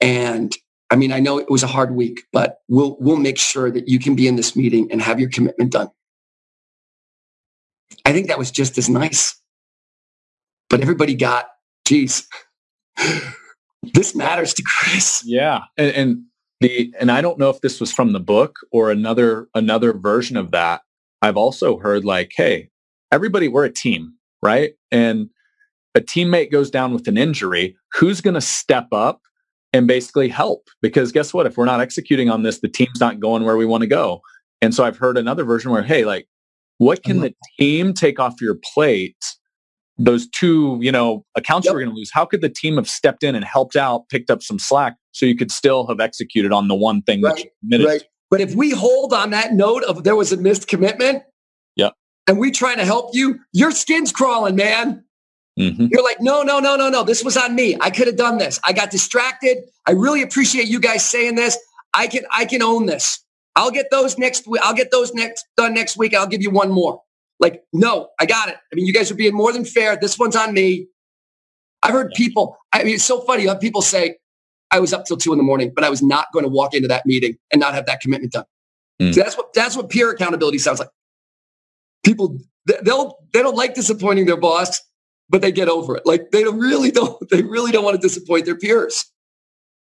And 0.00 0.54
I 0.90 0.96
mean, 0.96 1.12
I 1.12 1.20
know 1.20 1.38
it 1.38 1.50
was 1.50 1.62
a 1.62 1.68
hard 1.68 1.94
week, 1.94 2.22
but 2.32 2.58
we'll, 2.68 2.96
we'll 3.00 3.16
make 3.16 3.38
sure 3.38 3.70
that 3.70 3.88
you 3.88 3.98
can 3.98 4.14
be 4.14 4.26
in 4.26 4.36
this 4.36 4.54
meeting 4.56 4.90
and 4.90 5.00
have 5.00 5.20
your 5.20 5.30
commitment 5.30 5.72
done. 5.72 5.88
I 8.04 8.12
think 8.12 8.28
that 8.28 8.38
was 8.38 8.50
just 8.50 8.78
as 8.78 8.88
nice. 8.88 9.40
But 10.72 10.80
everybody 10.80 11.14
got, 11.14 11.48
geez, 11.84 12.26
this 13.92 14.14
matters 14.14 14.54
to 14.54 14.62
Chris. 14.66 15.22
Yeah. 15.26 15.64
And, 15.76 15.94
and 15.94 16.24
the 16.60 16.94
and 16.98 17.12
I 17.12 17.20
don't 17.20 17.38
know 17.38 17.50
if 17.50 17.60
this 17.60 17.78
was 17.78 17.92
from 17.92 18.12
the 18.12 18.20
book 18.20 18.56
or 18.72 18.90
another 18.90 19.48
another 19.54 19.92
version 19.92 20.38
of 20.38 20.50
that. 20.52 20.80
I've 21.20 21.36
also 21.36 21.78
heard 21.78 22.06
like, 22.06 22.32
hey, 22.34 22.70
everybody, 23.12 23.48
we're 23.48 23.66
a 23.66 23.72
team, 23.72 24.14
right? 24.42 24.72
And 24.90 25.28
a 25.94 26.00
teammate 26.00 26.50
goes 26.50 26.70
down 26.70 26.94
with 26.94 27.06
an 27.06 27.18
injury, 27.18 27.76
who's 27.92 28.22
going 28.22 28.34
to 28.34 28.40
step 28.40 28.88
up 28.92 29.20
and 29.74 29.86
basically 29.86 30.30
help? 30.30 30.70
Because 30.80 31.12
guess 31.12 31.34
what? 31.34 31.44
If 31.44 31.58
we're 31.58 31.66
not 31.66 31.82
executing 31.82 32.30
on 32.30 32.44
this, 32.44 32.60
the 32.60 32.68
team's 32.68 32.98
not 32.98 33.20
going 33.20 33.44
where 33.44 33.58
we 33.58 33.66
want 33.66 33.82
to 33.82 33.86
go. 33.88 34.22
And 34.62 34.74
so 34.74 34.84
I've 34.84 34.96
heard 34.96 35.18
another 35.18 35.44
version 35.44 35.70
where, 35.70 35.82
hey, 35.82 36.06
like, 36.06 36.28
what 36.78 37.02
can 37.02 37.18
uh-huh. 37.18 37.28
the 37.28 37.34
team 37.58 37.92
take 37.92 38.18
off 38.18 38.40
your 38.40 38.56
plate 38.72 39.22
those 39.98 40.28
two, 40.28 40.78
you 40.80 40.90
know, 40.90 41.24
accounts 41.36 41.66
yep. 41.66 41.72
you 41.72 41.74
were 41.74 41.80
going 41.80 41.92
to 41.92 41.96
lose, 41.96 42.10
how 42.12 42.24
could 42.24 42.40
the 42.40 42.48
team 42.48 42.76
have 42.76 42.88
stepped 42.88 43.22
in 43.22 43.34
and 43.34 43.44
helped 43.44 43.76
out, 43.76 44.08
picked 44.08 44.30
up 44.30 44.42
some 44.42 44.58
slack 44.58 44.96
so 45.12 45.26
you 45.26 45.36
could 45.36 45.50
still 45.50 45.86
have 45.86 46.00
executed 46.00 46.52
on 46.52 46.68
the 46.68 46.74
one 46.74 47.02
thing 47.02 47.22
right. 47.22 47.36
that 47.36 47.44
you 47.44 47.50
committed? 47.60 47.86
Right. 47.86 48.02
But 48.30 48.40
if 48.40 48.54
we 48.54 48.70
hold 48.70 49.12
on 49.12 49.30
that 49.30 49.52
note 49.52 49.84
of 49.84 50.04
there 50.04 50.16
was 50.16 50.32
a 50.32 50.38
missed 50.38 50.66
commitment, 50.66 51.22
yeah, 51.76 51.90
and 52.26 52.38
we 52.38 52.50
trying 52.50 52.78
to 52.78 52.84
help 52.84 53.10
you, 53.12 53.40
your 53.52 53.70
skin's 53.70 54.10
crawling, 54.10 54.56
man. 54.56 55.04
Mm-hmm. 55.60 55.88
You're 55.90 56.02
like, 56.02 56.20
no, 56.20 56.42
no, 56.42 56.58
no, 56.58 56.76
no, 56.76 56.88
no. 56.88 57.04
This 57.04 57.22
was 57.22 57.36
on 57.36 57.54
me. 57.54 57.76
I 57.78 57.90
could 57.90 58.06
have 58.06 58.16
done 58.16 58.38
this. 58.38 58.58
I 58.64 58.72
got 58.72 58.90
distracted. 58.90 59.58
I 59.86 59.90
really 59.90 60.22
appreciate 60.22 60.66
you 60.68 60.80
guys 60.80 61.04
saying 61.04 61.34
this. 61.34 61.58
I 61.92 62.06
can, 62.06 62.24
I 62.32 62.46
can 62.46 62.62
own 62.62 62.86
this. 62.86 63.22
I'll 63.54 63.70
get 63.70 63.90
those 63.90 64.16
next 64.16 64.46
week. 64.46 64.62
I'll 64.64 64.74
get 64.74 64.90
those 64.90 65.12
next 65.12 65.44
done 65.58 65.74
next 65.74 65.98
week. 65.98 66.14
I'll 66.14 66.26
give 66.26 66.40
you 66.40 66.50
one 66.50 66.70
more. 66.70 67.02
Like, 67.42 67.64
no, 67.72 68.08
I 68.20 68.24
got 68.24 68.48
it. 68.48 68.56
I 68.72 68.74
mean, 68.74 68.86
you 68.86 68.92
guys 68.94 69.10
are 69.10 69.16
being 69.16 69.34
more 69.34 69.52
than 69.52 69.64
fair. 69.64 69.96
This 70.00 70.16
one's 70.16 70.36
on 70.36 70.54
me. 70.54 70.86
I've 71.82 71.92
heard 71.92 72.12
people, 72.14 72.56
I 72.72 72.84
mean, 72.84 72.94
it's 72.94 73.04
so 73.04 73.20
funny. 73.22 73.42
You 73.42 73.48
have 73.48 73.60
people 73.60 73.82
say, 73.82 74.16
I 74.70 74.78
was 74.78 74.92
up 74.92 75.04
till 75.04 75.16
two 75.16 75.32
in 75.32 75.38
the 75.38 75.44
morning, 75.44 75.72
but 75.74 75.84
I 75.84 75.90
was 75.90 76.02
not 76.02 76.26
going 76.32 76.44
to 76.44 76.48
walk 76.48 76.72
into 76.72 76.86
that 76.88 77.04
meeting 77.04 77.36
and 77.52 77.58
not 77.58 77.74
have 77.74 77.86
that 77.86 78.00
commitment 78.00 78.32
done. 78.32 78.44
Mm. 79.00 79.12
So 79.12 79.20
that's 79.20 79.36
what 79.36 79.52
that's 79.52 79.76
what 79.76 79.90
peer 79.90 80.10
accountability 80.10 80.58
sounds 80.58 80.78
like. 80.78 80.88
People 82.04 82.38
they'll 82.84 83.18
they 83.32 83.42
don't 83.42 83.56
like 83.56 83.74
disappointing 83.74 84.26
their 84.26 84.36
boss, 84.36 84.80
but 85.28 85.42
they 85.42 85.50
get 85.50 85.68
over 85.68 85.96
it. 85.96 86.06
Like 86.06 86.30
they 86.30 86.44
don't 86.44 86.58
really 86.58 86.90
don't 86.92 87.18
they 87.28 87.42
really 87.42 87.72
don't 87.72 87.84
want 87.84 88.00
to 88.00 88.00
disappoint 88.00 88.46
their 88.46 88.56
peers. 88.56 89.04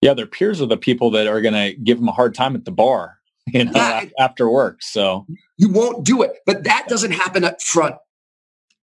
Yeah, 0.02 0.12
their 0.12 0.26
peers 0.26 0.60
are 0.60 0.66
the 0.66 0.76
people 0.76 1.10
that 1.12 1.26
are 1.26 1.40
going 1.40 1.54
to 1.54 1.74
give 1.74 1.98
them 1.98 2.08
a 2.08 2.12
hard 2.12 2.34
time 2.34 2.54
at 2.54 2.64
the 2.64 2.70
bar. 2.70 3.15
you 3.52 3.64
know, 3.64 3.72
yeah, 3.74 4.06
after 4.18 4.50
work. 4.50 4.82
So 4.82 5.26
you 5.56 5.70
won't 5.70 6.04
do 6.04 6.22
it. 6.22 6.38
But 6.46 6.64
that 6.64 6.86
doesn't 6.88 7.12
happen 7.12 7.44
up 7.44 7.62
front. 7.62 7.96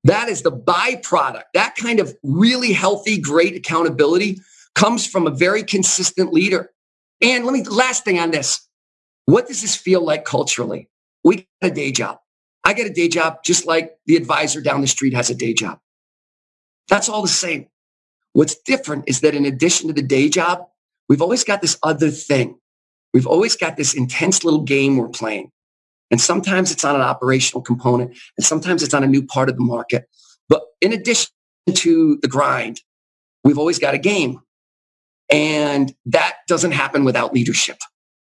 That 0.05 0.29
is 0.29 0.41
the 0.41 0.51
byproduct. 0.51 1.43
That 1.53 1.75
kind 1.75 1.99
of 1.99 2.15
really 2.23 2.73
healthy, 2.73 3.19
great 3.19 3.55
accountability 3.55 4.39
comes 4.75 5.07
from 5.07 5.27
a 5.27 5.31
very 5.31 5.63
consistent 5.63 6.33
leader. 6.33 6.71
And 7.21 7.45
let 7.45 7.53
me, 7.53 7.63
last 7.63 8.03
thing 8.03 8.19
on 8.19 8.31
this. 8.31 8.67
What 9.25 9.47
does 9.47 9.61
this 9.61 9.75
feel 9.75 10.03
like 10.03 10.25
culturally? 10.25 10.89
We 11.23 11.47
got 11.61 11.71
a 11.71 11.73
day 11.73 11.91
job. 11.91 12.19
I 12.65 12.73
get 12.73 12.87
a 12.87 12.93
day 12.93 13.07
job 13.07 13.43
just 13.43 13.65
like 13.65 13.97
the 14.05 14.15
advisor 14.17 14.61
down 14.61 14.81
the 14.81 14.87
street 14.87 15.13
has 15.13 15.29
a 15.29 15.35
day 15.35 15.53
job. 15.53 15.79
That's 16.89 17.07
all 17.07 17.21
the 17.21 17.27
same. 17.29 17.67
What's 18.33 18.55
different 18.55 19.05
is 19.07 19.21
that 19.21 19.35
in 19.35 19.45
addition 19.45 19.87
to 19.87 19.93
the 19.93 20.01
day 20.01 20.27
job, 20.27 20.67
we've 21.07 21.21
always 21.21 21.43
got 21.43 21.61
this 21.61 21.77
other 21.83 22.09
thing 22.09 22.59
We've 23.13 23.27
always 23.27 23.55
got 23.55 23.77
this 23.77 23.93
intense 23.93 24.43
little 24.43 24.63
game 24.63 24.97
we're 24.97 25.09
playing. 25.09 25.51
And 26.11 26.19
sometimes 26.19 26.71
it's 26.71 26.83
on 26.83 26.95
an 26.95 27.01
operational 27.01 27.61
component 27.61 28.15
and 28.37 28.45
sometimes 28.45 28.83
it's 28.83 28.93
on 28.93 29.03
a 29.03 29.07
new 29.07 29.25
part 29.25 29.49
of 29.49 29.55
the 29.55 29.63
market. 29.63 30.05
But 30.49 30.63
in 30.81 30.93
addition 30.93 31.31
to 31.73 32.19
the 32.21 32.27
grind, 32.27 32.81
we've 33.43 33.57
always 33.57 33.79
got 33.79 33.93
a 33.93 33.99
game. 33.99 34.39
And 35.31 35.93
that 36.05 36.35
doesn't 36.47 36.73
happen 36.73 37.03
without 37.03 37.33
leadership. 37.33 37.77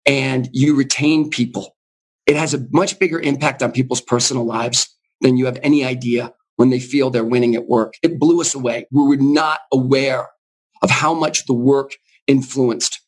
And 0.07 0.49
you 0.53 0.77
retain 0.77 1.31
people. 1.31 1.77
It 2.27 2.37
has 2.37 2.55
a 2.55 2.67
much 2.71 2.99
bigger 2.99 3.19
impact 3.19 3.63
on 3.63 3.73
people's 3.73 4.01
personal 4.01 4.45
lives 4.45 4.95
than 5.21 5.37
you 5.37 5.47
have 5.47 5.59
any 5.63 5.85
idea 5.85 6.33
when 6.57 6.71
they 6.71 6.79
feel 6.81 7.11
they're 7.11 7.25
winning 7.25 7.55
at 7.55 7.67
work. 7.67 7.95
It 8.03 8.19
blew 8.19 8.41
us 8.41 8.55
away. 8.55 8.87
We 8.93 9.03
were 9.03 9.17
not 9.17 9.61
aware 9.73 10.29
of 10.83 10.91
how 10.91 11.15
much 11.15 11.47
the 11.47 11.55
work 11.55 11.97
influenced 12.27 13.01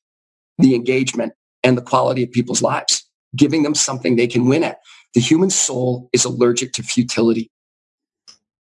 the 0.58 0.74
engagement 0.74 1.34
and 1.66 1.76
the 1.76 1.82
quality 1.82 2.22
of 2.22 2.30
people's 2.30 2.62
lives, 2.62 3.04
giving 3.34 3.64
them 3.64 3.74
something 3.74 4.14
they 4.14 4.28
can 4.28 4.46
win 4.46 4.62
at. 4.62 4.78
The 5.14 5.20
human 5.20 5.50
soul 5.50 6.08
is 6.12 6.24
allergic 6.24 6.72
to 6.74 6.82
futility. 6.84 7.50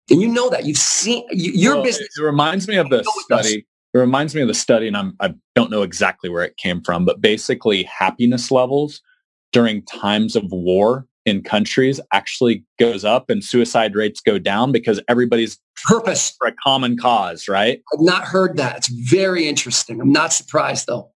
And 0.09 0.21
you 0.21 0.27
know 0.27 0.49
that 0.49 0.65
you've 0.65 0.77
seen 0.77 1.25
your 1.31 1.75
well, 1.75 1.83
business. 1.85 2.09
It 2.17 2.21
reminds 2.21 2.67
me 2.67 2.75
of 2.75 2.89
the 2.89 3.09
study. 3.23 3.65
It 3.93 3.97
reminds 3.97 4.35
me 4.35 4.41
of 4.41 4.49
the 4.49 4.53
study, 4.53 4.87
and 4.87 4.97
I'm, 4.97 5.15
I 5.21 5.33
don't 5.55 5.71
know 5.71 5.83
exactly 5.83 6.29
where 6.29 6.43
it 6.43 6.57
came 6.57 6.81
from, 6.81 7.05
but 7.05 7.21
basically 7.21 7.83
happiness 7.83 8.51
levels 8.51 9.01
during 9.53 9.83
times 9.83 10.35
of 10.35 10.43
war 10.51 11.07
in 11.25 11.43
countries 11.43 12.01
actually 12.11 12.65
goes 12.77 13.05
up 13.05 13.29
and 13.29 13.41
suicide 13.43 13.95
rates 13.95 14.19
go 14.19 14.37
down 14.37 14.73
because 14.73 14.99
everybody's 15.07 15.59
purpose 15.85 16.33
for 16.37 16.47
a 16.47 16.53
common 16.63 16.97
cause, 16.97 17.47
right? 17.47 17.81
I've 17.93 18.01
not 18.01 18.25
heard 18.25 18.57
that. 18.57 18.77
It's 18.77 18.87
very 18.87 19.47
interesting. 19.47 20.01
I'm 20.01 20.11
not 20.11 20.33
surprised 20.33 20.87
though 20.87 21.11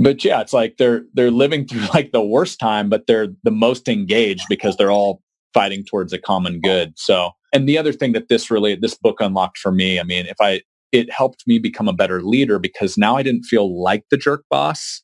but 0.00 0.24
yeah, 0.24 0.40
it's 0.40 0.52
like 0.52 0.78
they're 0.78 1.02
they're 1.14 1.30
living 1.30 1.66
through 1.66 1.86
like 1.94 2.12
the 2.12 2.22
worst 2.22 2.58
time, 2.58 2.88
but 2.88 3.06
they're 3.06 3.28
the 3.44 3.50
most 3.50 3.88
engaged 3.88 4.46
because 4.48 4.76
they're 4.76 4.90
all 4.90 5.22
fighting 5.52 5.84
towards 5.84 6.12
a 6.12 6.18
common 6.18 6.60
good. 6.60 6.92
So, 6.96 7.32
and 7.52 7.68
the 7.68 7.76
other 7.76 7.92
thing 7.92 8.12
that 8.12 8.28
this 8.28 8.50
really 8.50 8.74
this 8.74 8.94
book 8.94 9.20
unlocked 9.20 9.58
for 9.58 9.72
me, 9.72 10.00
I 10.00 10.02
mean, 10.02 10.26
if 10.26 10.36
I 10.40 10.62
it 10.92 11.12
helped 11.12 11.44
me 11.46 11.58
become 11.58 11.86
a 11.86 11.92
better 11.92 12.22
leader 12.22 12.58
because 12.58 12.98
now 12.98 13.16
I 13.16 13.22
didn't 13.22 13.44
feel 13.44 13.80
like 13.80 14.04
the 14.10 14.16
jerk 14.16 14.44
boss 14.50 15.02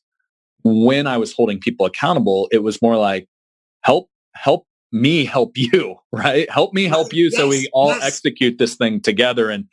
when 0.63 1.07
I 1.07 1.17
was 1.17 1.31
holding 1.31 1.59
people 1.59 1.85
accountable. 1.85 2.49
It 2.51 2.63
was 2.63 2.81
more 2.81 2.97
like 2.97 3.27
help 3.83 4.09
help 4.33 4.65
me 4.91 5.25
help 5.25 5.51
you, 5.55 5.95
right? 6.11 6.49
Help 6.49 6.73
me 6.73 6.85
help 6.85 7.13
you 7.13 7.25
yes, 7.25 7.35
so 7.35 7.47
we 7.47 7.69
all 7.71 7.89
yes. 7.89 8.03
execute 8.03 8.57
this 8.57 8.75
thing 8.75 9.01
together 9.01 9.49
and 9.49 9.65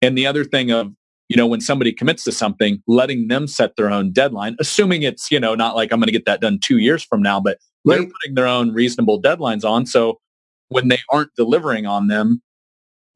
and 0.00 0.18
the 0.18 0.26
other 0.26 0.44
thing 0.44 0.72
of 0.72 0.92
you 1.32 1.36
know, 1.38 1.46
when 1.46 1.62
somebody 1.62 1.92
commits 1.92 2.24
to 2.24 2.32
something, 2.32 2.82
letting 2.86 3.28
them 3.28 3.46
set 3.46 3.76
their 3.76 3.90
own 3.90 4.12
deadline, 4.12 4.54
assuming 4.60 5.00
it's, 5.00 5.30
you 5.30 5.40
know, 5.40 5.54
not 5.54 5.74
like 5.74 5.90
I'm 5.90 5.98
going 5.98 6.08
to 6.08 6.12
get 6.12 6.26
that 6.26 6.42
done 6.42 6.58
two 6.62 6.76
years 6.76 7.02
from 7.02 7.22
now, 7.22 7.40
but 7.40 7.56
right. 7.86 7.96
they're 7.96 8.06
putting 8.06 8.34
their 8.34 8.46
own 8.46 8.74
reasonable 8.74 9.20
deadlines 9.20 9.64
on. 9.64 9.86
So 9.86 10.20
when 10.68 10.88
they 10.88 10.98
aren't 11.10 11.30
delivering 11.34 11.86
on 11.86 12.08
them, 12.08 12.42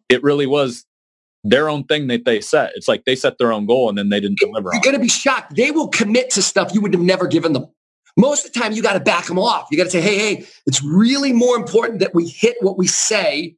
it 0.08 0.22
really 0.22 0.46
was 0.46 0.86
their 1.44 1.68
own 1.68 1.84
thing 1.84 2.06
that 2.06 2.24
they 2.24 2.40
set. 2.40 2.72
It's 2.74 2.88
like 2.88 3.04
they 3.04 3.16
set 3.16 3.36
their 3.36 3.52
own 3.52 3.66
goal 3.66 3.90
and 3.90 3.98
then 3.98 4.08
they 4.08 4.20
didn't 4.20 4.38
deliver. 4.38 4.70
You're 4.72 4.80
going 4.80 4.96
to 4.96 5.02
be 5.02 5.08
shocked. 5.08 5.54
They 5.54 5.70
will 5.70 5.88
commit 5.88 6.30
to 6.30 6.42
stuff 6.42 6.72
you 6.72 6.80
would 6.80 6.94
have 6.94 7.02
never 7.02 7.26
given 7.26 7.52
them. 7.52 7.66
Most 8.16 8.46
of 8.46 8.54
the 8.54 8.58
time, 8.58 8.72
you 8.72 8.80
got 8.80 8.94
to 8.94 9.00
back 9.00 9.26
them 9.26 9.38
off. 9.38 9.68
You 9.70 9.76
got 9.76 9.84
to 9.84 9.90
say, 9.90 10.00
hey, 10.00 10.16
hey, 10.16 10.46
it's 10.66 10.82
really 10.82 11.34
more 11.34 11.54
important 11.54 12.00
that 12.00 12.14
we 12.14 12.26
hit 12.26 12.56
what 12.62 12.78
we 12.78 12.86
say 12.86 13.56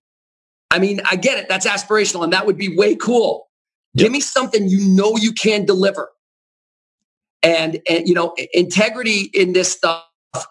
I 0.71 0.79
mean, 0.79 1.01
I 1.05 1.17
get 1.17 1.39
it. 1.39 1.49
That's 1.49 1.67
aspirational 1.67 2.25
and 2.25 2.33
that 2.33 2.47
would 2.47 2.59
be 2.59 2.77
way 2.77 2.95
cool. 2.95 3.48
Yep. 3.95 4.05
Give 4.05 4.13
me 4.13 4.21
something 4.21 4.69
you 4.69 4.81
know 4.81 5.17
you 5.17 5.33
can 5.33 5.65
deliver. 5.65 6.11
And, 7.43 7.81
and, 7.89 8.09
you 8.09 8.15
know, 8.15 8.35
integrity 8.53 9.31
in 9.33 9.53
this 9.53 9.71
stuff 9.73 10.05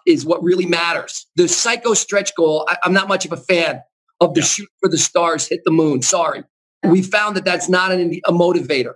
is 0.06 0.24
what 0.24 0.42
really 0.42 0.66
matters. 0.66 1.26
The 1.36 1.48
psycho 1.48 1.94
stretch 1.94 2.34
goal, 2.34 2.66
I, 2.68 2.78
am 2.84 2.92
not 2.92 3.08
much 3.08 3.24
of 3.24 3.32
a 3.32 3.36
fan 3.36 3.82
of 4.20 4.34
the 4.34 4.40
yeah. 4.40 4.46
shoot 4.46 4.68
for 4.80 4.88
the 4.88 4.98
stars, 4.98 5.46
hit 5.46 5.60
the 5.64 5.70
moon. 5.70 6.02
Sorry. 6.02 6.44
We 6.82 7.02
found 7.02 7.36
that 7.36 7.44
that's 7.44 7.68
not 7.68 7.92
an, 7.92 8.20
a 8.24 8.32
motivator. 8.32 8.94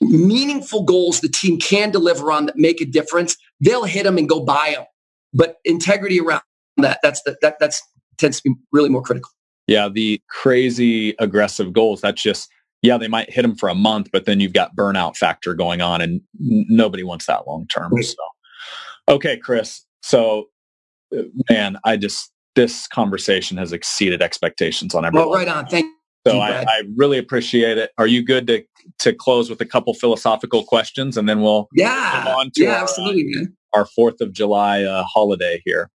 Meaningful 0.00 0.84
goals 0.84 1.20
the 1.20 1.28
team 1.28 1.58
can 1.58 1.90
deliver 1.90 2.30
on 2.30 2.46
that 2.46 2.56
make 2.56 2.80
a 2.80 2.84
difference, 2.84 3.36
they'll 3.60 3.84
hit 3.84 4.04
them 4.04 4.18
and 4.18 4.28
go 4.28 4.44
buy 4.44 4.74
them. 4.76 4.84
But 5.32 5.56
integrity 5.64 6.20
around 6.20 6.42
that, 6.76 6.98
that's 7.02 7.22
the, 7.22 7.36
that 7.42 7.56
that's 7.58 7.82
tends 8.18 8.40
to 8.40 8.50
be 8.50 8.54
really 8.72 8.88
more 8.88 9.02
critical. 9.02 9.30
Yeah, 9.66 9.88
the 9.88 10.20
crazy 10.28 11.14
aggressive 11.18 11.72
goals. 11.72 12.00
That's 12.00 12.22
just 12.22 12.48
yeah, 12.84 12.98
they 12.98 13.08
might 13.08 13.32
hit 13.32 13.42
them 13.42 13.56
for 13.56 13.70
a 13.70 13.74
month, 13.74 14.10
but 14.12 14.26
then 14.26 14.40
you've 14.40 14.52
got 14.52 14.76
burnout 14.76 15.16
factor 15.16 15.54
going 15.54 15.80
on, 15.80 16.02
and 16.02 16.20
n- 16.38 16.66
nobody 16.68 17.02
wants 17.02 17.24
that 17.26 17.46
long 17.46 17.66
term. 17.66 17.90
So, 18.02 18.14
okay, 19.08 19.38
Chris. 19.38 19.86
So, 20.02 20.50
uh, 21.16 21.22
man, 21.48 21.78
I 21.84 21.96
just 21.96 22.30
this 22.54 22.86
conversation 22.86 23.56
has 23.56 23.72
exceeded 23.72 24.20
expectations 24.20 24.94
on 24.94 25.06
everyone. 25.06 25.30
Well, 25.30 25.38
right 25.38 25.48
on. 25.48 25.66
Thank 25.66 25.86
you. 25.86 26.32
so 26.32 26.38
I, 26.40 26.60
I, 26.60 26.82
really 26.94 27.16
appreciate 27.16 27.78
it. 27.78 27.90
Are 27.96 28.06
you 28.06 28.22
good 28.22 28.46
to 28.48 28.62
to 28.98 29.14
close 29.14 29.48
with 29.48 29.62
a 29.62 29.66
couple 29.66 29.94
philosophical 29.94 30.62
questions, 30.64 31.16
and 31.16 31.26
then 31.26 31.40
we'll 31.40 31.68
yeah 31.72 32.34
on 32.36 32.50
to 32.50 32.64
yeah 32.64 32.74
our, 32.74 32.82
absolutely 32.82 33.32
uh, 33.40 33.78
our 33.78 33.86
Fourth 33.86 34.20
of 34.20 34.34
July 34.34 34.82
uh, 34.82 35.04
holiday 35.04 35.62
here. 35.64 35.90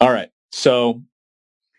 All 0.00 0.12
right, 0.12 0.28
so 0.52 1.02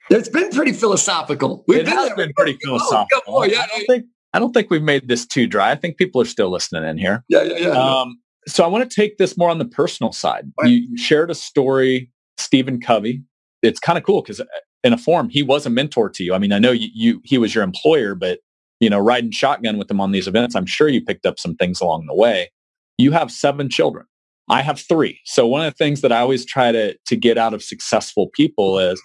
it's 0.09 0.27
been 0.27 0.49
pretty 0.49 0.73
philosophical. 0.73 1.63
We've 1.65 1.79
it 1.79 1.85
been 1.85 1.93
has 1.93 2.07
there. 2.09 2.17
been 2.17 2.33
pretty 2.35 2.57
philosophical. 2.61 3.21
Oh, 3.25 3.43
yeah, 3.45 3.61
I 3.61 3.67
don't 3.67 3.85
think 3.87 4.05
I 4.33 4.39
don't 4.39 4.53
think 4.53 4.69
we've 4.69 4.83
made 4.83 5.07
this 5.07 5.25
too 5.25 5.47
dry. 5.47 5.71
I 5.71 5.75
think 5.75 5.97
people 5.97 6.21
are 6.21 6.25
still 6.25 6.51
listening 6.51 6.83
in 6.83 6.97
here. 6.97 7.23
Yeah, 7.29 7.43
yeah, 7.43 7.57
yeah. 7.57 7.69
Um, 7.69 8.19
so 8.47 8.63
I 8.63 8.67
want 8.67 8.89
to 8.89 8.95
take 8.95 9.17
this 9.17 9.37
more 9.37 9.49
on 9.49 9.57
the 9.57 9.65
personal 9.65 10.11
side. 10.11 10.51
Right. 10.59 10.69
You 10.69 10.97
shared 10.97 11.31
a 11.31 11.35
story, 11.35 12.11
Stephen 12.37 12.79
Covey. 12.79 13.23
It's 13.61 13.79
kind 13.79 13.97
of 13.97 14.03
cool 14.03 14.21
because 14.21 14.41
in 14.83 14.93
a 14.93 14.97
form, 14.97 15.29
he 15.29 15.43
was 15.43 15.65
a 15.65 15.69
mentor 15.69 16.09
to 16.09 16.23
you. 16.23 16.33
I 16.33 16.37
mean, 16.37 16.53
I 16.53 16.59
know 16.59 16.71
you, 16.71 16.89
you 16.93 17.21
he 17.23 17.37
was 17.37 17.53
your 17.53 17.63
employer, 17.63 18.15
but 18.15 18.39
you 18.79 18.89
know, 18.89 18.99
riding 18.99 19.31
shotgun 19.31 19.77
with 19.77 19.91
him 19.91 19.99
on 19.99 20.11
these 20.11 20.27
events, 20.27 20.55
I'm 20.55 20.65
sure 20.65 20.87
you 20.87 21.03
picked 21.03 21.25
up 21.25 21.37
some 21.37 21.55
things 21.55 21.81
along 21.81 22.05
the 22.07 22.15
way. 22.15 22.49
You 22.97 23.11
have 23.11 23.31
seven 23.31 23.69
children. 23.69 24.05
I 24.49 24.61
have 24.61 24.79
three. 24.79 25.19
So 25.25 25.45
one 25.45 25.65
of 25.65 25.73
the 25.73 25.77
things 25.77 26.01
that 26.01 26.11
I 26.11 26.19
always 26.19 26.45
try 26.45 26.71
to 26.71 26.95
to 27.07 27.15
get 27.15 27.37
out 27.37 27.53
of 27.53 27.63
successful 27.63 28.29
people 28.33 28.79
is 28.79 29.01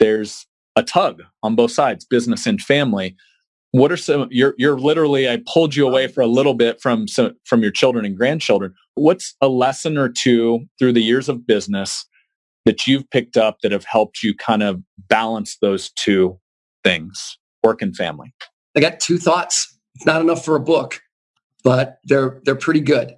there's 0.00 0.46
a 0.76 0.82
tug 0.82 1.22
on 1.42 1.54
both 1.54 1.70
sides, 1.70 2.04
business 2.04 2.46
and 2.46 2.60
family. 2.60 3.16
What 3.72 3.90
are 3.90 3.96
some 3.96 4.28
you're 4.30 4.54
you're 4.58 4.78
literally 4.78 5.28
I 5.28 5.42
pulled 5.46 5.74
you 5.74 5.86
away 5.86 6.06
for 6.06 6.20
a 6.20 6.26
little 6.26 6.54
bit 6.54 6.80
from 6.80 7.08
some, 7.08 7.32
from 7.44 7.62
your 7.62 7.70
children 7.70 8.04
and 8.04 8.16
grandchildren. 8.16 8.74
What's 8.94 9.34
a 9.40 9.48
lesson 9.48 9.96
or 9.96 10.08
two 10.08 10.66
through 10.78 10.92
the 10.92 11.02
years 11.02 11.28
of 11.28 11.46
business 11.46 12.06
that 12.66 12.86
you've 12.86 13.08
picked 13.10 13.36
up 13.36 13.58
that 13.62 13.72
have 13.72 13.84
helped 13.84 14.22
you 14.22 14.34
kind 14.34 14.62
of 14.62 14.82
balance 15.08 15.56
those 15.60 15.90
two 15.92 16.38
things, 16.84 17.38
work 17.62 17.82
and 17.82 17.96
family? 17.96 18.34
I 18.76 18.80
got 18.80 19.00
two 19.00 19.18
thoughts. 19.18 19.74
It's 19.94 20.06
not 20.06 20.20
enough 20.20 20.44
for 20.44 20.54
a 20.54 20.60
book, 20.60 21.00
but 21.64 21.98
they're 22.04 22.40
they're 22.44 22.54
pretty 22.54 22.80
good. 22.80 23.16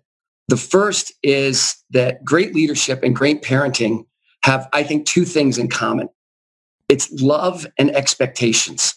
The 0.48 0.56
first 0.56 1.12
is 1.22 1.76
that 1.90 2.24
great 2.24 2.54
leadership 2.54 3.02
and 3.02 3.16
great 3.16 3.42
parenting 3.42 4.04
have, 4.44 4.68
I 4.72 4.82
think, 4.82 5.06
two 5.06 5.24
things 5.24 5.56
in 5.56 5.68
common. 5.68 6.10
It's 6.88 7.10
love 7.12 7.66
and 7.78 7.90
expectations. 7.96 8.94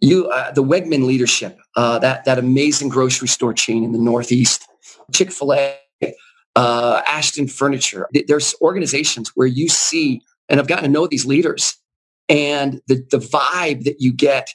You, 0.00 0.28
uh, 0.28 0.52
the 0.52 0.62
Wegman 0.62 1.06
leadership, 1.06 1.58
uh, 1.74 1.98
that 2.00 2.24
that 2.26 2.38
amazing 2.38 2.90
grocery 2.90 3.28
store 3.28 3.54
chain 3.54 3.82
in 3.82 3.92
the 3.92 3.98
Northeast, 3.98 4.66
Chick 5.12 5.32
Fil 5.32 5.54
A, 5.54 5.76
uh, 6.54 7.02
Ashton 7.06 7.48
Furniture. 7.48 8.08
There's 8.26 8.54
organizations 8.60 9.32
where 9.34 9.46
you 9.46 9.68
see, 9.68 10.22
and 10.48 10.60
I've 10.60 10.66
gotten 10.66 10.84
to 10.84 10.90
know 10.90 11.06
these 11.06 11.24
leaders, 11.24 11.76
and 12.28 12.80
the, 12.88 13.06
the 13.10 13.18
vibe 13.18 13.84
that 13.84 14.00
you 14.00 14.12
get 14.12 14.48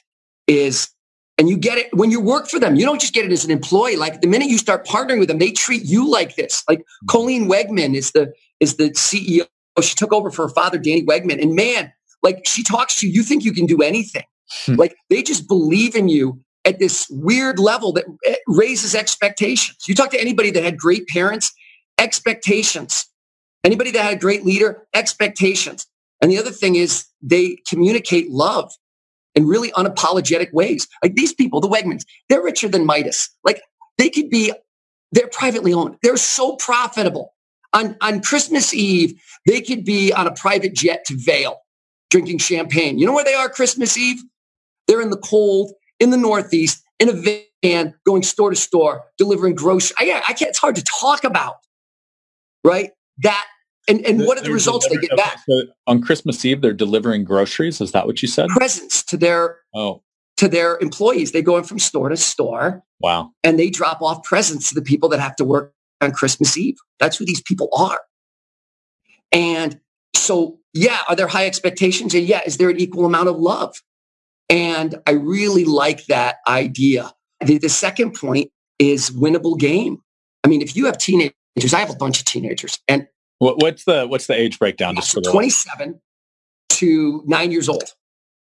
is, 0.46 0.90
and 1.38 1.48
you 1.48 1.56
get 1.56 1.78
it 1.78 1.88
when 1.94 2.10
you 2.10 2.20
work 2.20 2.48
for 2.48 2.58
them. 2.58 2.76
You 2.76 2.84
don't 2.84 3.00
just 3.00 3.14
get 3.14 3.24
it 3.24 3.32
as 3.32 3.44
an 3.44 3.50
employee. 3.50 3.96
Like 3.96 4.20
the 4.20 4.28
minute 4.28 4.48
you 4.48 4.58
start 4.58 4.86
partnering 4.86 5.18
with 5.18 5.28
them, 5.28 5.38
they 5.38 5.50
treat 5.52 5.84
you 5.84 6.08
like 6.08 6.36
this. 6.36 6.62
Like 6.68 6.84
Colleen 7.08 7.48
Wegman 7.48 7.94
is 7.94 8.10
the 8.12 8.32
is 8.60 8.76
the 8.76 8.90
CEO. 8.90 9.46
She 9.80 9.94
took 9.94 10.12
over 10.12 10.30
for 10.30 10.48
her 10.48 10.54
father, 10.54 10.78
Danny 10.78 11.02
Wegman, 11.04 11.40
and 11.40 11.54
man, 11.54 11.92
like 12.22 12.42
she 12.46 12.62
talks 12.62 13.00
to 13.00 13.06
you, 13.06 13.12
you 13.12 13.22
think 13.22 13.44
you 13.44 13.52
can 13.52 13.66
do 13.66 13.80
anything. 13.80 14.24
Hmm. 14.66 14.74
like 14.74 14.94
they 15.08 15.22
just 15.22 15.48
believe 15.48 15.94
in 15.94 16.08
you 16.08 16.40
at 16.64 16.78
this 16.78 17.06
weird 17.10 17.58
level 17.58 17.92
that 17.92 18.04
eh, 18.26 18.36
raises 18.46 18.94
expectations. 18.94 19.78
You 19.88 19.94
talk 19.94 20.10
to 20.10 20.20
anybody 20.20 20.50
that 20.50 20.62
had 20.62 20.78
great 20.78 21.06
parents 21.08 21.52
expectations. 22.02 23.06
Anybody 23.64 23.92
that 23.92 24.02
had 24.02 24.14
a 24.14 24.18
great 24.18 24.44
leader, 24.44 24.86
expectations. 24.92 25.86
And 26.20 26.30
the 26.30 26.38
other 26.38 26.50
thing 26.50 26.74
is 26.74 27.06
they 27.22 27.58
communicate 27.66 28.30
love 28.30 28.72
in 29.34 29.46
really 29.46 29.70
unapologetic 29.72 30.52
ways. 30.52 30.88
Like 31.02 31.14
these 31.14 31.32
people, 31.32 31.60
the 31.60 31.68
Wegmans, 31.68 32.04
they're 32.28 32.42
richer 32.42 32.68
than 32.68 32.84
Midas. 32.84 33.30
Like 33.44 33.62
they 33.98 34.10
could 34.10 34.30
be, 34.30 34.52
they're 35.12 35.28
privately 35.28 35.72
owned. 35.72 35.96
They're 36.02 36.16
so 36.16 36.56
profitable. 36.56 37.34
On, 37.72 37.96
on 38.02 38.20
Christmas 38.20 38.74
Eve, 38.74 39.14
they 39.46 39.60
could 39.60 39.84
be 39.84 40.12
on 40.12 40.26
a 40.26 40.34
private 40.34 40.74
jet 40.74 41.04
to 41.06 41.16
Vail 41.16 41.61
drinking 42.12 42.38
champagne. 42.38 42.98
You 42.98 43.06
know 43.06 43.12
where 43.12 43.24
they 43.24 43.34
are 43.34 43.48
Christmas 43.48 43.98
Eve? 43.98 44.22
They're 44.86 45.00
in 45.00 45.10
the 45.10 45.18
cold 45.18 45.72
in 45.98 46.10
the 46.10 46.16
Northeast 46.16 46.84
in 47.00 47.08
a 47.08 47.40
van 47.64 47.94
going 48.06 48.22
store 48.22 48.50
to 48.50 48.56
store, 48.56 49.02
delivering 49.18 49.56
groceries. 49.56 49.92
I, 49.98 50.22
I 50.28 50.32
can't, 50.32 50.50
it's 50.50 50.58
hard 50.58 50.76
to 50.76 50.84
talk 50.84 51.24
about 51.24 51.56
right? 52.64 52.90
That 53.18 53.46
and, 53.88 54.04
and 54.06 54.20
what 54.24 54.38
are 54.38 54.42
the 54.42 54.52
results 54.52 54.88
they 54.88 54.96
get 54.96 55.16
back? 55.16 55.38
So 55.48 55.62
on 55.86 56.02
Christmas 56.02 56.44
Eve, 56.44 56.60
they're 56.60 56.72
delivering 56.72 57.24
groceries. 57.24 57.80
Is 57.80 57.92
that 57.92 58.06
what 58.06 58.22
you 58.22 58.28
said? 58.28 58.48
Presents 58.50 59.02
to 59.04 59.16
their 59.16 59.58
oh 59.74 60.02
to 60.36 60.48
their 60.48 60.78
employees. 60.78 61.32
They 61.32 61.42
go 61.42 61.56
in 61.56 61.64
from 61.64 61.78
store 61.78 62.08
to 62.08 62.16
store. 62.16 62.82
Wow. 63.00 63.32
And 63.42 63.58
they 63.58 63.70
drop 63.70 64.00
off 64.00 64.22
presents 64.22 64.68
to 64.68 64.74
the 64.74 64.82
people 64.82 65.08
that 65.10 65.20
have 65.20 65.36
to 65.36 65.44
work 65.44 65.74
on 66.00 66.12
Christmas 66.12 66.56
Eve. 66.56 66.76
That's 67.00 67.16
who 67.16 67.24
these 67.24 67.42
people 67.42 67.68
are. 67.76 67.98
And 69.30 69.80
so, 70.14 70.58
yeah, 70.72 71.02
are 71.08 71.16
there 71.16 71.28
high 71.28 71.46
expectations? 71.46 72.14
And 72.14 72.26
yeah, 72.26 72.42
is 72.46 72.56
there 72.56 72.70
an 72.70 72.80
equal 72.80 73.06
amount 73.06 73.28
of 73.28 73.36
love? 73.38 73.76
And 74.48 74.96
I 75.06 75.12
really 75.12 75.64
like 75.64 76.06
that 76.06 76.36
idea. 76.46 77.12
The, 77.44 77.58
the 77.58 77.68
second 77.68 78.14
point 78.14 78.50
is 78.78 79.10
winnable 79.10 79.58
game. 79.58 79.98
I 80.44 80.48
mean, 80.48 80.62
if 80.62 80.76
you 80.76 80.86
have 80.86 80.98
teenagers. 80.98 81.34
I 81.74 81.80
have 81.80 81.90
a 81.90 81.96
bunch 81.96 82.18
of 82.18 82.24
teenagers, 82.24 82.78
and 82.88 83.06
what's 83.38 83.84
the 83.84 84.06
what's 84.06 84.26
the 84.26 84.34
age 84.34 84.58
breakdown? 84.58 84.96
Just 84.96 85.12
for 85.12 85.20
twenty-seven 85.20 86.00
to 86.70 87.22
nine 87.26 87.52
years 87.52 87.68
old. 87.68 87.92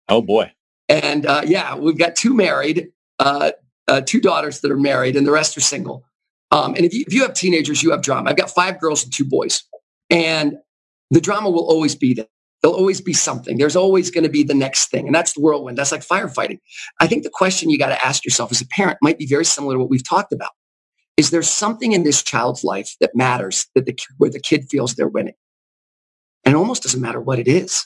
Oh 0.10 0.22
boy! 0.22 0.52
And 0.90 1.26
uh, 1.26 1.44
yeah, 1.46 1.78
we've 1.78 1.98
got 1.98 2.18
two 2.18 2.34
married, 2.34 2.90
uh, 3.20 3.52
uh, 3.88 4.02
two 4.02 4.20
daughters 4.20 4.60
that 4.60 4.70
are 4.70 4.78
married, 4.78 5.16
and 5.16 5.26
the 5.26 5.32
rest 5.32 5.56
are 5.56 5.62
single. 5.62 6.04
Um, 6.52 6.76
and 6.76 6.86
if 6.86 6.94
you, 6.94 7.06
if 7.08 7.14
you 7.14 7.22
have 7.22 7.36
teenagers, 7.36 7.82
you 7.82 7.92
have 7.92 8.02
drama. 8.02 8.32
I've 8.32 8.36
got 8.36 8.52
five 8.52 8.82
girls 8.82 9.06
and 9.06 9.14
two 9.14 9.24
boys, 9.24 9.64
and 10.10 10.58
the 11.10 11.22
drama 11.22 11.50
will 11.50 11.68
always 11.68 11.96
be 11.96 12.14
there. 12.14 12.28
There'll 12.62 12.76
always 12.78 13.00
be 13.00 13.14
something. 13.14 13.58
There's 13.58 13.76
always 13.76 14.12
going 14.12 14.26
to 14.26 14.30
be 14.30 14.44
the 14.44 14.54
next 14.54 14.92
thing. 14.92 15.06
And 15.06 15.16
that's 15.16 15.34
the 15.34 15.42
whirlwind. 15.42 15.78
That's 15.78 15.94
like 15.94 16.06
firefighting. 16.06 16.60
I 17.00 17.08
think 17.08 17.24
the 17.24 17.30
question 17.30 17.70
you 17.70 17.78
got 17.78 17.90
to 17.90 18.06
ask 18.06 18.26
yourself 18.26 18.52
as 18.52 18.62
a 18.62 18.68
parent 18.68 18.98
might 19.02 19.18
be 19.18 19.26
very 19.26 19.46
similar 19.46 19.76
to 19.76 19.80
what 19.80 19.90
we've 19.90 20.08
talked 20.08 20.34
about 20.34 20.52
is 21.20 21.32
there 21.32 21.44
something 21.44 21.92
in 21.92 22.04
this 22.04 22.24
child's 22.24 22.64
life 22.64 22.96
that 23.02 23.14
matters 23.14 23.68
that 23.76 23.86
the, 23.86 23.98
where 24.18 24.30
the 24.30 24.40
kid 24.40 24.70
feels 24.70 24.96
they're 24.96 25.06
winning? 25.06 25.34
And 26.46 26.56
it 26.56 26.58
almost 26.58 26.84
doesn't 26.84 27.02
matter 27.02 27.20
what 27.20 27.40
it 27.40 27.48
is. 27.50 27.86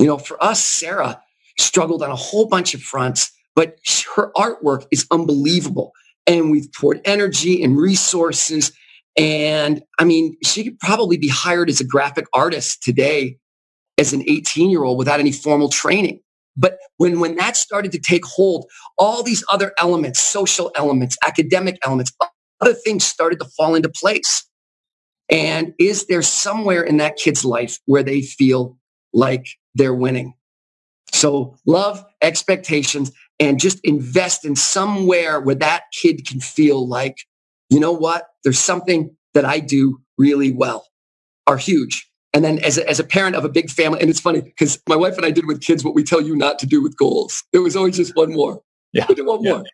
You 0.00 0.06
know, 0.08 0.18
for 0.18 0.42
us, 0.42 0.62
Sarah 0.62 1.22
struggled 1.60 2.02
on 2.02 2.10
a 2.10 2.16
whole 2.16 2.48
bunch 2.48 2.74
of 2.74 2.82
fronts, 2.82 3.30
but 3.54 3.78
her 4.16 4.32
artwork 4.36 4.86
is 4.90 5.06
unbelievable. 5.12 5.92
And 6.26 6.50
we've 6.50 6.72
poured 6.72 7.00
energy 7.04 7.62
and 7.62 7.76
resources. 7.76 8.72
And 9.16 9.82
I 9.98 10.04
mean, 10.04 10.36
she 10.44 10.64
could 10.64 10.78
probably 10.78 11.18
be 11.18 11.28
hired 11.28 11.68
as 11.68 11.80
a 11.80 11.84
graphic 11.86 12.26
artist 12.34 12.82
today 12.82 13.38
as 13.98 14.12
an 14.12 14.22
18 14.26 14.70
year 14.70 14.84
old 14.84 14.98
without 14.98 15.20
any 15.20 15.32
formal 15.32 15.68
training. 15.68 16.20
But 16.56 16.78
when, 16.98 17.20
when 17.20 17.36
that 17.36 17.56
started 17.56 17.92
to 17.92 17.98
take 17.98 18.24
hold, 18.24 18.66
all 18.98 19.22
these 19.22 19.44
other 19.50 19.72
elements, 19.78 20.20
social 20.20 20.70
elements, 20.74 21.16
academic 21.26 21.78
elements, 21.82 22.12
other 22.60 22.74
things 22.74 23.04
started 23.04 23.38
to 23.40 23.46
fall 23.56 23.74
into 23.74 23.88
place. 23.88 24.46
And 25.30 25.72
is 25.78 26.06
there 26.06 26.22
somewhere 26.22 26.82
in 26.82 26.98
that 26.98 27.16
kid's 27.16 27.44
life 27.44 27.78
where 27.86 28.02
they 28.02 28.20
feel 28.20 28.76
like 29.12 29.46
they're 29.74 29.94
winning? 29.94 30.34
So 31.12 31.56
love, 31.66 32.04
expectations, 32.20 33.12
and 33.40 33.58
just 33.58 33.80
invest 33.82 34.44
in 34.44 34.56
somewhere 34.56 35.40
where 35.40 35.54
that 35.56 35.84
kid 35.92 36.26
can 36.26 36.40
feel 36.40 36.86
like, 36.86 37.16
you 37.70 37.80
know 37.80 37.92
what? 37.92 38.26
There's 38.44 38.58
something 38.58 39.16
that 39.34 39.44
I 39.44 39.60
do 39.60 40.00
really 40.18 40.52
well 40.52 40.86
are 41.46 41.56
huge. 41.56 42.08
And 42.34 42.44
then 42.44 42.58
as 42.60 42.78
a, 42.78 42.88
as 42.88 42.98
a 42.98 43.04
parent 43.04 43.36
of 43.36 43.44
a 43.44 43.48
big 43.48 43.70
family, 43.70 44.00
and 44.00 44.08
it's 44.08 44.20
funny 44.20 44.40
because 44.40 44.80
my 44.88 44.96
wife 44.96 45.16
and 45.16 45.26
I 45.26 45.30
did 45.30 45.46
with 45.46 45.60
kids 45.60 45.84
what 45.84 45.94
we 45.94 46.02
tell 46.02 46.20
you 46.20 46.34
not 46.34 46.58
to 46.60 46.66
do 46.66 46.82
with 46.82 46.96
goals. 46.96 47.44
There 47.52 47.60
was 47.60 47.76
always 47.76 47.96
just 47.96 48.16
one 48.16 48.32
more. 48.32 48.62
Yeah. 48.92 49.06
We 49.08 49.14
do 49.14 49.26
one 49.26 49.42
Yeah. 49.42 49.52
more. 49.52 49.64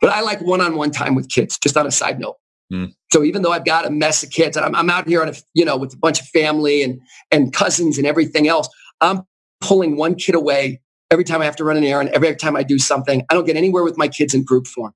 But 0.00 0.10
I 0.10 0.22
like 0.22 0.40
one-on-one 0.40 0.90
time 0.90 1.14
with 1.14 1.28
kids, 1.28 1.56
just 1.58 1.76
on 1.76 1.86
a 1.86 1.92
side 1.92 2.18
note. 2.18 2.36
Mm. 2.72 2.92
So 3.12 3.22
even 3.22 3.42
though 3.42 3.52
I've 3.52 3.64
got 3.64 3.86
a 3.86 3.90
mess 3.90 4.24
of 4.24 4.30
kids 4.30 4.56
and 4.56 4.66
I'm, 4.66 4.74
I'm 4.74 4.90
out 4.90 5.06
here 5.06 5.22
on 5.22 5.28
a, 5.28 5.34
you 5.54 5.64
know, 5.64 5.76
with 5.76 5.94
a 5.94 5.96
bunch 5.96 6.20
of 6.20 6.26
family 6.26 6.82
and, 6.82 7.00
and 7.30 7.52
cousins 7.52 7.96
and 7.98 8.06
everything 8.08 8.48
else, 8.48 8.68
I'm 9.00 9.22
pulling 9.60 9.96
one 9.96 10.16
kid 10.16 10.34
away 10.34 10.80
every 11.12 11.22
time 11.22 11.40
I 11.40 11.44
have 11.44 11.54
to 11.56 11.64
run 11.64 11.76
an 11.76 11.84
errand, 11.84 12.08
every 12.08 12.34
time 12.34 12.56
I 12.56 12.64
do 12.64 12.78
something. 12.78 13.24
I 13.30 13.34
don't 13.34 13.46
get 13.46 13.56
anywhere 13.56 13.84
with 13.84 13.96
my 13.96 14.08
kids 14.08 14.34
in 14.34 14.42
group 14.42 14.66
form. 14.66 14.92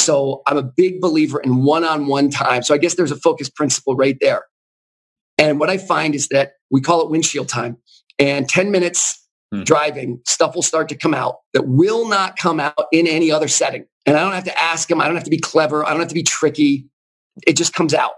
So 0.00 0.42
I'm 0.46 0.56
a 0.56 0.62
big 0.62 1.00
believer 1.00 1.40
in 1.40 1.64
one-on-one 1.64 2.30
time. 2.30 2.62
So 2.62 2.74
I 2.74 2.78
guess 2.78 2.94
there's 2.94 3.12
a 3.12 3.16
focus 3.16 3.48
principle 3.50 3.96
right 3.96 4.16
there. 4.20 4.44
And 5.38 5.60
what 5.60 5.70
I 5.70 5.78
find 5.78 6.14
is 6.14 6.28
that 6.28 6.52
we 6.70 6.80
call 6.80 7.02
it 7.02 7.10
windshield 7.10 7.48
time 7.48 7.76
and 8.18 8.48
10 8.48 8.70
minutes 8.70 9.16
Hmm. 9.52 9.64
driving, 9.64 10.20
stuff 10.28 10.54
will 10.54 10.62
start 10.62 10.88
to 10.90 10.94
come 10.94 11.12
out 11.12 11.38
that 11.54 11.66
will 11.66 12.06
not 12.06 12.36
come 12.36 12.60
out 12.60 12.86
in 12.92 13.08
any 13.08 13.32
other 13.32 13.48
setting. 13.48 13.84
And 14.06 14.16
I 14.16 14.20
don't 14.20 14.32
have 14.32 14.44
to 14.44 14.62
ask 14.62 14.88
them. 14.88 15.00
I 15.00 15.06
don't 15.06 15.16
have 15.16 15.24
to 15.24 15.30
be 15.30 15.38
clever. 15.40 15.84
I 15.84 15.90
don't 15.90 15.98
have 15.98 16.08
to 16.08 16.14
be 16.14 16.22
tricky. 16.22 16.86
It 17.46 17.56
just 17.56 17.74
comes 17.74 17.92
out. 17.92 18.12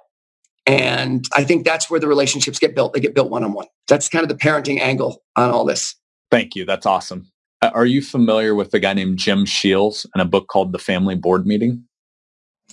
And 0.67 1.25
I 1.35 1.45
think 1.45 1.65
that's 1.65 1.91
where 1.91 1.99
the 1.99 2.07
relationships 2.07 2.59
get 2.59 2.75
built. 2.75 2.93
They 2.93 3.01
get 3.01 3.15
built 3.15 3.31
one 3.31 3.45
on 3.45 3.55
one. 3.55 3.67
That's 3.89 4.11
kind 4.11 4.23
of 4.23 4.29
the 4.29 4.35
parenting 4.35 4.79
angle 4.79 5.23
on 5.35 5.49
all 5.51 5.65
this. 5.65 5.95
Thank 6.31 6.55
you. 6.55 6.67
That's 6.67 6.85
awesome. 6.85 7.32
Uh, 7.63 7.71
Are 7.75 7.87
you 7.87 8.03
familiar 8.03 8.55
with 8.55 8.75
a 8.75 8.81
guy 8.81 8.93
named 8.93 9.19
Jim 9.19 9.47
Sheils 9.47 10.05
and 10.13 10.21
a 10.21 10.25
book 10.25 10.49
called 10.49 10.73
The 10.73 10.79
Family 10.79 11.15
Board 11.15 11.47
Meeting? 11.47 11.85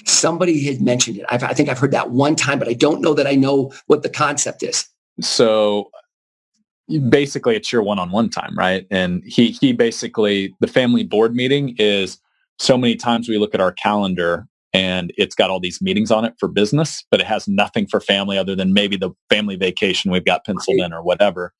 Somebody 0.05 0.65
had 0.65 0.81
mentioned 0.81 1.17
it. 1.17 1.25
I've, 1.29 1.43
I 1.43 1.53
think 1.53 1.69
I've 1.69 1.77
heard 1.77 1.91
that 1.91 2.09
one 2.11 2.35
time, 2.35 2.57
but 2.57 2.67
I 2.67 2.73
don't 2.73 3.01
know 3.01 3.13
that 3.13 3.27
I 3.27 3.35
know 3.35 3.71
what 3.87 4.01
the 4.01 4.09
concept 4.09 4.63
is. 4.63 4.85
So 5.21 5.91
basically 7.09 7.55
it's 7.55 7.71
your 7.71 7.83
one-on-one 7.83 8.29
time, 8.29 8.57
right? 8.57 8.87
And 8.89 9.23
he 9.25 9.51
he 9.51 9.73
basically 9.73 10.55
the 10.59 10.67
family 10.67 11.03
board 11.03 11.35
meeting 11.35 11.75
is 11.77 12.17
so 12.57 12.77
many 12.77 12.95
times 12.95 13.29
we 13.29 13.37
look 13.37 13.53
at 13.53 13.61
our 13.61 13.71
calendar 13.71 14.47
and 14.73 15.13
it's 15.17 15.35
got 15.35 15.49
all 15.49 15.59
these 15.59 15.81
meetings 15.81 16.09
on 16.09 16.25
it 16.25 16.33
for 16.39 16.47
business, 16.47 17.03
but 17.11 17.19
it 17.19 17.27
has 17.27 17.47
nothing 17.47 17.87
for 17.87 17.99
family 17.99 18.37
other 18.37 18.55
than 18.55 18.73
maybe 18.73 18.97
the 18.97 19.11
family 19.29 19.55
vacation 19.55 20.11
we've 20.11 20.25
got 20.25 20.45
penciled 20.45 20.79
in 20.79 20.93
or 20.93 21.03
whatever. 21.03 21.53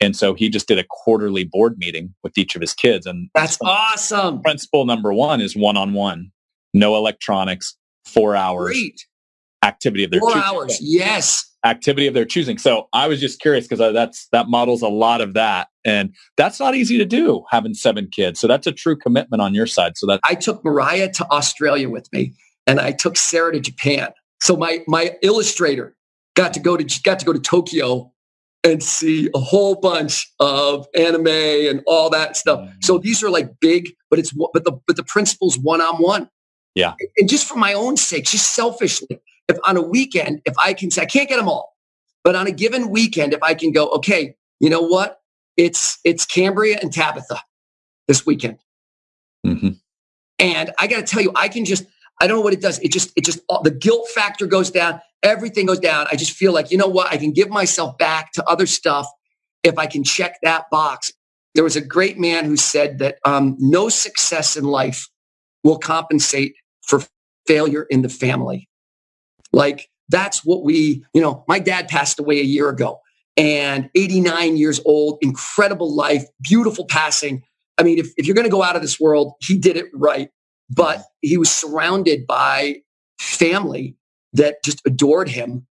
And 0.00 0.16
so 0.16 0.34
he 0.34 0.48
just 0.48 0.68
did 0.68 0.78
a 0.78 0.84
quarterly 0.88 1.44
board 1.44 1.76
meeting 1.78 2.14
with 2.22 2.36
each 2.36 2.54
of 2.54 2.60
his 2.60 2.74
kids. 2.74 3.06
And 3.06 3.30
That's 3.34 3.58
awesome. 3.62 4.42
principle 4.42 4.84
number 4.84 5.12
one 5.12 5.40
is 5.40 5.56
one-on-one, 5.56 6.30
no 6.74 6.96
electronics, 6.96 7.76
four 8.04 8.34
hours, 8.36 8.72
Great. 8.72 9.00
activity 9.64 10.04
of 10.04 10.10
their 10.10 10.20
Four 10.20 10.32
choosing. 10.32 10.42
hours. 10.48 10.78
Yes. 10.80 11.44
activity 11.64 12.06
of 12.06 12.12
their 12.12 12.26
choosing. 12.26 12.58
So 12.58 12.88
I 12.92 13.08
was 13.08 13.20
just 13.20 13.40
curious 13.40 13.64
because 13.66 13.80
uh, 13.80 13.92
that's 13.92 14.28
that 14.32 14.48
models 14.48 14.82
a 14.82 14.88
lot 14.88 15.22
of 15.22 15.32
that, 15.34 15.68
and 15.84 16.12
that's 16.36 16.60
not 16.60 16.74
easy 16.74 16.98
to 16.98 17.06
do 17.06 17.42
having 17.50 17.72
seven 17.72 18.08
kids. 18.12 18.38
So 18.40 18.46
that's 18.46 18.66
a 18.66 18.72
true 18.72 18.96
commitment 18.96 19.40
on 19.40 19.54
your 19.54 19.66
side. 19.66 19.96
So 19.96 20.06
that 20.08 20.20
I 20.28 20.34
took 20.34 20.62
Mariah 20.64 21.10
to 21.12 21.30
Australia 21.30 21.88
with 21.88 22.12
me, 22.12 22.34
and 22.66 22.78
I 22.80 22.92
took 22.92 23.16
Sarah 23.16 23.52
to 23.54 23.60
Japan. 23.60 24.10
So 24.42 24.56
my 24.56 24.80
my 24.86 25.16
illustrator 25.22 25.96
got 26.34 26.52
to 26.52 26.60
go 26.60 26.76
to 26.76 26.84
got 27.02 27.18
to 27.20 27.24
go 27.24 27.32
to 27.32 27.38
Tokyo 27.40 28.12
and 28.64 28.82
see 28.82 29.28
a 29.34 29.38
whole 29.38 29.76
bunch 29.76 30.32
of 30.40 30.86
anime 30.96 31.26
and 31.28 31.82
all 31.86 32.10
that 32.10 32.36
stuff. 32.36 32.68
So 32.82 32.98
these 32.98 33.22
are 33.22 33.30
like 33.30 33.50
big, 33.60 33.90
but 34.10 34.18
it's 34.18 34.32
but 34.32 34.64
the 34.64 34.72
but 34.86 34.96
the 34.96 35.04
principle's 35.04 35.58
one 35.58 35.80
on 35.80 35.96
one. 35.96 36.28
Yeah. 36.74 36.94
and 37.18 37.28
just 37.28 37.46
for 37.48 37.56
my 37.56 37.72
own 37.72 37.96
sake, 37.96 38.24
just 38.24 38.52
selfishly, 38.54 39.20
if 39.48 39.56
on 39.64 39.76
a 39.76 39.82
weekend, 39.82 40.40
if 40.44 40.54
I 40.58 40.74
can 40.74 40.90
say 40.90 41.02
I 41.02 41.06
can't 41.06 41.28
get 41.28 41.36
them 41.36 41.48
all, 41.48 41.76
but 42.24 42.34
on 42.34 42.48
a 42.48 42.50
given 42.50 42.90
weekend, 42.90 43.32
if 43.32 43.42
I 43.44 43.54
can 43.54 43.70
go, 43.70 43.88
okay, 43.90 44.34
you 44.60 44.70
know 44.70 44.82
what? 44.82 45.20
It's 45.56 45.98
it's 46.04 46.24
Cambria 46.24 46.78
and 46.82 46.92
Tabitha 46.92 47.40
this 48.08 48.26
weekend. 48.26 48.58
Mhm. 49.46 49.78
And 50.38 50.72
I 50.78 50.86
got 50.86 50.96
to 50.96 51.02
tell 51.04 51.22
you, 51.22 51.32
I 51.36 51.48
can 51.48 51.64
just, 51.64 51.84
I 52.20 52.26
don't 52.26 52.36
know 52.38 52.42
what 52.42 52.52
it 52.52 52.60
does. 52.60 52.78
It 52.80 52.92
just, 52.92 53.12
it 53.16 53.24
just, 53.24 53.40
the 53.62 53.70
guilt 53.70 54.08
factor 54.14 54.46
goes 54.46 54.70
down. 54.70 55.00
Everything 55.24 55.66
goes 55.66 55.80
down. 55.80 56.06
I 56.12 56.16
just 56.16 56.32
feel 56.32 56.52
like, 56.52 56.70
you 56.70 56.78
know 56.78 56.86
what? 56.86 57.10
I 57.12 57.16
can 57.16 57.32
give 57.32 57.48
myself 57.48 57.98
back 57.98 58.32
to 58.32 58.44
other 58.48 58.66
stuff 58.66 59.08
if 59.64 59.78
I 59.78 59.86
can 59.86 60.04
check 60.04 60.36
that 60.42 60.66
box. 60.70 61.12
There 61.54 61.64
was 61.64 61.76
a 61.76 61.80
great 61.80 62.18
man 62.18 62.44
who 62.44 62.56
said 62.56 62.98
that 62.98 63.16
um, 63.24 63.56
no 63.58 63.88
success 63.88 64.56
in 64.56 64.64
life 64.64 65.08
will 65.64 65.78
compensate 65.78 66.54
for 66.86 67.02
failure 67.46 67.86
in 67.88 68.02
the 68.02 68.08
family. 68.08 68.68
Like 69.52 69.88
that's 70.10 70.44
what 70.44 70.62
we, 70.62 71.04
you 71.14 71.22
know, 71.22 71.44
my 71.48 71.58
dad 71.58 71.88
passed 71.88 72.20
away 72.20 72.40
a 72.40 72.44
year 72.44 72.68
ago 72.68 73.00
and 73.36 73.88
89 73.94 74.56
years 74.56 74.80
old, 74.84 75.18
incredible 75.22 75.94
life, 75.94 76.24
beautiful 76.42 76.86
passing. 76.86 77.42
I 77.78 77.82
mean, 77.82 77.98
if, 77.98 78.08
if 78.16 78.26
you're 78.26 78.34
going 78.34 78.46
to 78.46 78.50
go 78.50 78.62
out 78.62 78.76
of 78.76 78.82
this 78.82 79.00
world, 79.00 79.34
he 79.40 79.58
did 79.58 79.76
it 79.76 79.86
right. 79.94 80.28
But 80.70 81.02
he 81.20 81.38
was 81.38 81.50
surrounded 81.50 82.26
by 82.26 82.76
family 83.20 83.96
that 84.34 84.62
just 84.64 84.80
adored 84.86 85.28
him. 85.28 85.66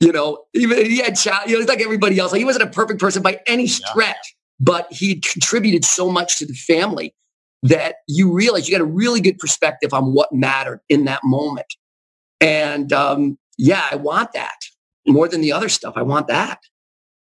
You 0.00 0.12
know, 0.12 0.44
even 0.54 0.84
he 0.84 0.98
had 0.98 1.16
child, 1.16 1.48
you 1.48 1.54
know, 1.54 1.60
it's 1.60 1.68
like 1.68 1.80
everybody 1.80 2.18
else. 2.18 2.32
Like 2.32 2.40
he 2.40 2.44
wasn't 2.44 2.68
a 2.68 2.70
perfect 2.70 3.00
person 3.00 3.22
by 3.22 3.40
any 3.46 3.66
stretch, 3.66 4.34
but 4.58 4.86
he 4.90 5.20
contributed 5.20 5.84
so 5.84 6.10
much 6.10 6.38
to 6.38 6.46
the 6.46 6.54
family 6.54 7.14
that 7.62 7.96
you 8.08 8.32
realize 8.32 8.68
you 8.68 8.74
got 8.76 8.82
a 8.82 8.86
really 8.86 9.20
good 9.20 9.38
perspective 9.38 9.94
on 9.94 10.12
what 10.12 10.32
mattered 10.32 10.80
in 10.88 11.04
that 11.04 11.20
moment. 11.24 11.66
And 12.40 12.92
um, 12.92 13.38
yeah, 13.56 13.86
I 13.90 13.96
want 13.96 14.32
that 14.32 14.56
more 15.06 15.28
than 15.28 15.40
the 15.40 15.52
other 15.52 15.68
stuff. 15.68 15.94
I 15.96 16.02
want 16.02 16.26
that. 16.26 16.60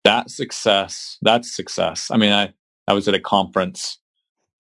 that 0.04 0.30
success, 0.30 1.18
that's 1.22 1.54
success. 1.54 2.10
I 2.12 2.18
mean, 2.18 2.32
I 2.32 2.54
I 2.88 2.94
was 2.94 3.08
at 3.08 3.14
a 3.14 3.20
conference, 3.20 4.00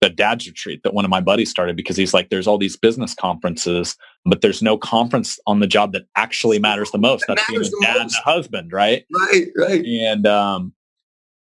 the 0.01 0.09
dad's 0.09 0.47
retreat 0.47 0.81
that 0.83 0.95
one 0.95 1.05
of 1.05 1.11
my 1.11 1.21
buddies 1.21 1.49
started 1.51 1.75
because 1.75 1.95
he's 1.95 2.13
like, 2.13 2.29
there's 2.29 2.47
all 2.47 2.57
these 2.57 2.75
business 2.75 3.13
conferences, 3.13 3.95
but 4.25 4.41
there's 4.41 4.61
no 4.61 4.77
conference 4.77 5.39
on 5.45 5.59
the 5.59 5.67
job 5.67 5.93
that 5.93 6.03
actually 6.15 6.57
matters 6.57 6.89
the 6.91 6.97
most. 6.97 7.25
That 7.27 7.37
That's 7.37 7.49
being 7.49 7.61
a 7.61 7.85
dad 7.85 7.97
and 7.97 8.09
a 8.09 8.29
husband, 8.29 8.73
right? 8.73 9.05
Right, 9.15 9.47
right. 9.55 9.85
And 9.85 10.25
um, 10.25 10.73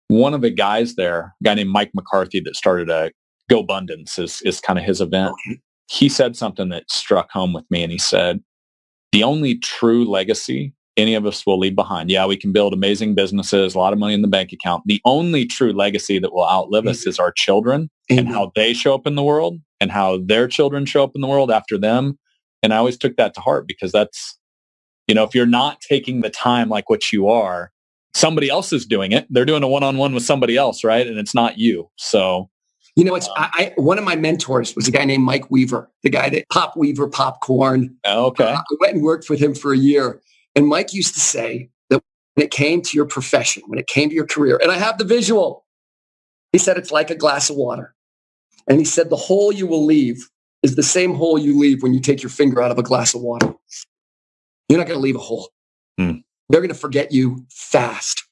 one 0.08 0.34
of 0.34 0.42
the 0.42 0.50
guys 0.50 0.96
there, 0.96 1.34
a 1.40 1.44
guy 1.44 1.54
named 1.54 1.70
Mike 1.70 1.90
McCarthy 1.94 2.40
that 2.40 2.54
started 2.54 2.90
a 2.90 3.10
GoBundance 3.50 4.18
is, 4.18 4.42
is 4.42 4.60
kind 4.60 4.78
of 4.78 4.84
his 4.84 5.00
event. 5.00 5.34
He 5.88 6.08
said 6.10 6.36
something 6.36 6.68
that 6.68 6.90
struck 6.90 7.30
home 7.32 7.54
with 7.54 7.64
me 7.70 7.82
and 7.82 7.90
he 7.90 7.98
said, 7.98 8.42
the 9.12 9.24
only 9.24 9.58
true 9.58 10.04
legacy 10.08 10.74
any 11.00 11.14
of 11.14 11.26
us 11.26 11.44
will 11.46 11.58
leave 11.58 11.74
behind. 11.74 12.10
Yeah, 12.10 12.26
we 12.26 12.36
can 12.36 12.52
build 12.52 12.72
amazing 12.72 13.14
businesses, 13.14 13.74
a 13.74 13.78
lot 13.78 13.92
of 13.92 13.98
money 13.98 14.14
in 14.14 14.22
the 14.22 14.28
bank 14.28 14.52
account. 14.52 14.82
The 14.86 15.00
only 15.04 15.46
true 15.46 15.72
legacy 15.72 16.18
that 16.18 16.32
will 16.32 16.48
outlive 16.48 16.86
us 16.86 17.00
mm-hmm. 17.00 17.10
is 17.10 17.18
our 17.18 17.32
children 17.32 17.90
and 18.08 18.20
mm-hmm. 18.20 18.32
how 18.32 18.52
they 18.54 18.74
show 18.74 18.94
up 18.94 19.06
in 19.06 19.14
the 19.14 19.22
world 19.22 19.58
and 19.80 19.90
how 19.90 20.18
their 20.18 20.46
children 20.46 20.86
show 20.86 21.02
up 21.02 21.12
in 21.14 21.20
the 21.20 21.26
world 21.26 21.50
after 21.50 21.78
them. 21.78 22.18
And 22.62 22.74
I 22.74 22.76
always 22.76 22.98
took 22.98 23.16
that 23.16 23.34
to 23.34 23.40
heart 23.40 23.66
because 23.66 23.90
that's, 23.90 24.38
you 25.08 25.14
know, 25.14 25.24
if 25.24 25.34
you're 25.34 25.46
not 25.46 25.80
taking 25.80 26.20
the 26.20 26.30
time 26.30 26.68
like 26.68 26.90
what 26.90 27.10
you 27.10 27.28
are, 27.28 27.72
somebody 28.14 28.50
else 28.50 28.72
is 28.72 28.84
doing 28.84 29.12
it. 29.12 29.26
They're 29.30 29.44
doing 29.44 29.62
a 29.62 29.68
one-on-one 29.68 30.12
with 30.14 30.24
somebody 30.24 30.56
else, 30.56 30.84
right? 30.84 31.06
And 31.06 31.18
it's 31.18 31.34
not 31.34 31.58
you. 31.58 31.88
So 31.96 32.50
You 32.96 33.04
know, 33.04 33.14
it's 33.14 33.28
uh 33.28 33.32
I, 33.36 33.50
I 33.54 33.72
one 33.80 33.98
of 33.98 34.04
my 34.04 34.16
mentors 34.16 34.74
was 34.76 34.88
a 34.88 34.90
guy 34.90 35.04
named 35.04 35.24
Mike 35.24 35.50
Weaver, 35.50 35.90
the 36.02 36.10
guy 36.10 36.28
that 36.30 36.48
Pop 36.50 36.76
Weaver 36.76 37.08
popcorn. 37.08 37.96
okay. 38.06 38.44
Uh, 38.44 38.56
I 38.58 38.74
went 38.80 38.94
and 38.94 39.02
worked 39.02 39.30
with 39.30 39.40
him 39.40 39.54
for 39.54 39.72
a 39.72 39.78
year, 39.78 40.20
and 40.54 40.66
Mike 40.66 40.92
used 40.92 41.14
to 41.14 41.20
say 41.20 41.70
that 41.90 42.02
when 42.34 42.44
it 42.46 42.50
came 42.50 42.82
to 42.82 42.96
your 42.96 43.06
profession, 43.06 43.62
when 43.66 43.78
it 43.78 43.86
came 43.86 44.08
to 44.08 44.14
your 44.14 44.26
career, 44.26 44.58
and 44.62 44.70
I 44.70 44.78
have 44.78 44.98
the 44.98 45.04
visual. 45.04 45.64
He 46.52 46.58
said 46.58 46.76
it's 46.76 46.90
like 46.90 47.10
a 47.10 47.14
glass 47.14 47.48
of 47.48 47.56
water, 47.56 47.94
and 48.66 48.78
he 48.78 48.84
said 48.84 49.08
the 49.08 49.16
hole 49.16 49.52
you 49.52 49.66
will 49.66 49.84
leave 49.84 50.28
is 50.62 50.74
the 50.74 50.82
same 50.82 51.14
hole 51.14 51.38
you 51.38 51.58
leave 51.58 51.82
when 51.82 51.94
you 51.94 52.00
take 52.00 52.22
your 52.22 52.30
finger 52.30 52.60
out 52.60 52.72
of 52.72 52.78
a 52.78 52.82
glass 52.82 53.14
of 53.14 53.20
water. 53.20 53.54
You're 54.68 54.78
not 54.78 54.88
going 54.88 54.98
to 54.98 55.02
leave 55.02 55.16
a 55.16 55.20
hole. 55.20 55.48
Hmm. 55.98 56.18
They're 56.48 56.60
going 56.60 56.72
to 56.72 56.78
forget 56.78 57.12
you 57.12 57.46
fast. 57.50 58.24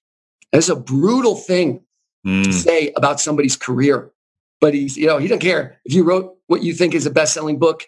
That's 0.52 0.68
a 0.68 0.76
brutal 0.76 1.36
thing 1.36 1.82
Mm, 2.26 2.52
say 2.52 2.92
about 2.96 3.20
somebody's 3.20 3.56
career. 3.56 4.10
But 4.60 4.74
he's, 4.74 4.96
you 4.96 5.06
know, 5.06 5.18
he 5.18 5.28
doesn't 5.28 5.40
care 5.40 5.80
if 5.84 5.94
you 5.94 6.04
wrote 6.04 6.36
what 6.48 6.62
you 6.62 6.74
think 6.74 6.94
is 6.94 7.06
a 7.06 7.10
best-selling 7.10 7.58
book. 7.58 7.84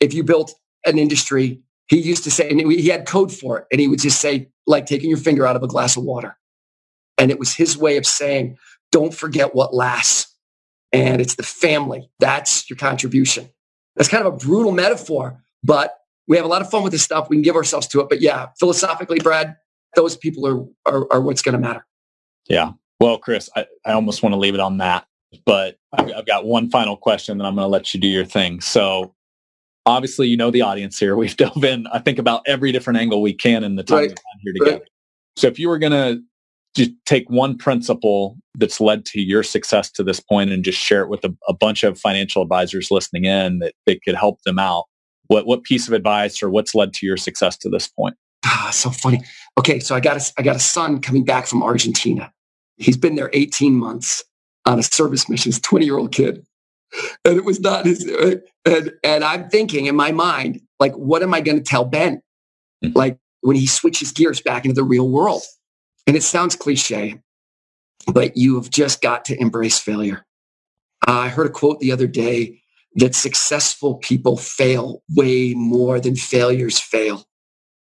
If 0.00 0.14
you 0.14 0.22
built 0.22 0.54
an 0.84 0.98
industry, 0.98 1.60
he 1.88 2.00
used 2.00 2.24
to 2.24 2.30
say, 2.30 2.48
and 2.48 2.60
he 2.60 2.88
had 2.88 3.06
code 3.06 3.32
for 3.32 3.58
it, 3.58 3.66
and 3.70 3.80
he 3.80 3.88
would 3.88 4.00
just 4.00 4.20
say, 4.20 4.48
like 4.66 4.86
taking 4.86 5.08
your 5.08 5.18
finger 5.18 5.46
out 5.46 5.56
of 5.56 5.62
a 5.62 5.68
glass 5.68 5.96
of 5.96 6.02
water. 6.02 6.36
And 7.18 7.30
it 7.30 7.38
was 7.38 7.54
his 7.54 7.78
way 7.78 7.96
of 7.96 8.04
saying, 8.04 8.58
don't 8.92 9.14
forget 9.14 9.54
what 9.54 9.74
lasts. 9.74 10.34
And 10.92 11.20
it's 11.20 11.36
the 11.36 11.42
family. 11.42 12.10
That's 12.18 12.68
your 12.68 12.76
contribution. 12.76 13.48
That's 13.94 14.08
kind 14.08 14.26
of 14.26 14.34
a 14.34 14.36
brutal 14.36 14.72
metaphor, 14.72 15.42
but 15.62 15.98
we 16.28 16.36
have 16.36 16.44
a 16.44 16.48
lot 16.48 16.62
of 16.62 16.70
fun 16.70 16.82
with 16.82 16.92
this 16.92 17.02
stuff. 17.02 17.28
We 17.30 17.36
can 17.36 17.42
give 17.42 17.56
ourselves 17.56 17.86
to 17.88 18.00
it. 18.00 18.08
But 18.08 18.20
yeah, 18.20 18.48
philosophically, 18.58 19.18
Brad, 19.20 19.56
those 19.94 20.16
people 20.16 20.46
are, 20.46 20.92
are, 20.92 21.12
are 21.12 21.20
what's 21.20 21.42
going 21.42 21.54
to 21.54 21.58
matter. 21.58 21.86
yeah. 22.48 22.72
Well, 22.98 23.18
Chris, 23.18 23.50
I, 23.54 23.66
I 23.84 23.92
almost 23.92 24.22
want 24.22 24.32
to 24.32 24.38
leave 24.38 24.54
it 24.54 24.60
on 24.60 24.78
that, 24.78 25.06
but 25.44 25.76
I've, 25.92 26.10
I've 26.16 26.26
got 26.26 26.46
one 26.46 26.70
final 26.70 26.96
question, 26.96 27.38
and 27.38 27.46
I'm 27.46 27.54
going 27.54 27.64
to 27.64 27.68
let 27.68 27.92
you 27.92 28.00
do 28.00 28.08
your 28.08 28.24
thing. 28.24 28.62
So, 28.62 29.14
obviously, 29.86 30.28
you 30.28 30.36
know 30.36 30.50
the 30.50 30.62
audience 30.62 30.98
here. 30.98 31.16
We've 31.16 31.36
dove 31.36 31.64
in, 31.64 31.86
I 31.88 31.98
think, 32.00 32.18
about 32.18 32.42
every 32.46 32.72
different 32.72 32.98
angle 32.98 33.22
we 33.22 33.32
can 33.32 33.64
in 33.64 33.76
the 33.76 33.82
time 33.82 33.98
Right. 33.98 34.20
here 34.42 34.52
together. 34.52 34.72
Right. 34.78 34.82
So, 35.36 35.46
if 35.46 35.58
you 35.58 35.68
were 35.68 35.78
going 35.78 35.92
to 35.92 36.20
just 36.76 36.90
take 37.06 37.28
one 37.30 37.56
principle 37.56 38.36
that's 38.54 38.80
led 38.80 39.04
to 39.06 39.20
your 39.20 39.42
success 39.42 39.90
to 39.92 40.02
this 40.02 40.20
point 40.20 40.50
and 40.50 40.62
just 40.62 40.78
share 40.78 41.02
it 41.02 41.08
with 41.08 41.24
a, 41.24 41.34
a 41.48 41.54
bunch 41.54 41.82
of 41.84 41.98
financial 41.98 42.42
advisors 42.42 42.90
listening 42.90 43.24
in 43.24 43.60
that, 43.60 43.74
that 43.86 44.02
could 44.04 44.14
help 44.14 44.42
them 44.42 44.58
out, 44.58 44.84
what, 45.28 45.46
what 45.46 45.62
piece 45.62 45.86
of 45.88 45.94
advice 45.94 46.42
or 46.42 46.50
what's 46.50 46.74
led 46.74 46.92
to 46.94 47.06
your 47.06 47.16
success 47.16 47.56
to 47.58 47.70
this 47.70 47.88
point? 47.88 48.14
Ah, 48.44 48.70
so 48.72 48.90
funny. 48.90 49.22
Okay, 49.58 49.80
so 49.80 49.94
I 49.94 50.00
got 50.00 50.16
a, 50.18 50.32
I 50.38 50.42
got 50.42 50.54
a 50.54 50.60
son 50.60 51.00
coming 51.00 51.24
back 51.24 51.46
from 51.46 51.62
Argentina. 51.62 52.30
He's 52.76 52.96
been 52.98 53.16
there 53.16 53.30
18 53.32 53.72
months 53.74 54.22
on 54.66 54.78
a 54.78 54.82
service 54.82 55.28
mission. 55.28 55.48
He's 55.50 55.58
a 55.58 55.62
20 55.62 55.84
year 55.86 55.96
old 55.96 56.12
kid, 56.12 56.44
and 57.24 57.36
it 57.36 57.44
was 57.44 57.60
not 57.60 57.86
his. 57.86 58.06
Uh, 58.06 58.36
and 58.64 58.92
and 59.02 59.24
I'm 59.24 59.48
thinking 59.48 59.86
in 59.86 59.96
my 59.96 60.12
mind, 60.12 60.60
like, 60.78 60.94
what 60.94 61.22
am 61.22 61.34
I 61.34 61.40
going 61.40 61.58
to 61.58 61.64
tell 61.64 61.84
Ben? 61.84 62.22
Mm-hmm. 62.84 62.96
Like 62.96 63.18
when 63.46 63.56
he 63.56 63.66
switches 63.66 64.10
gears 64.12 64.40
back 64.40 64.64
into 64.64 64.74
the 64.74 64.82
real 64.82 65.08
world. 65.08 65.42
And 66.06 66.16
it 66.16 66.22
sounds 66.22 66.56
cliche, 66.56 67.20
but 68.12 68.36
you 68.36 68.56
have 68.56 68.70
just 68.70 69.00
got 69.00 69.24
to 69.26 69.40
embrace 69.40 69.78
failure. 69.78 70.24
Uh, 71.06 71.12
I 71.12 71.28
heard 71.28 71.46
a 71.46 71.50
quote 71.50 71.80
the 71.80 71.92
other 71.92 72.06
day 72.06 72.60
that 72.96 73.14
successful 73.14 73.96
people 73.96 74.36
fail 74.36 75.02
way 75.14 75.54
more 75.54 76.00
than 76.00 76.16
failures 76.16 76.78
fail. 76.78 77.24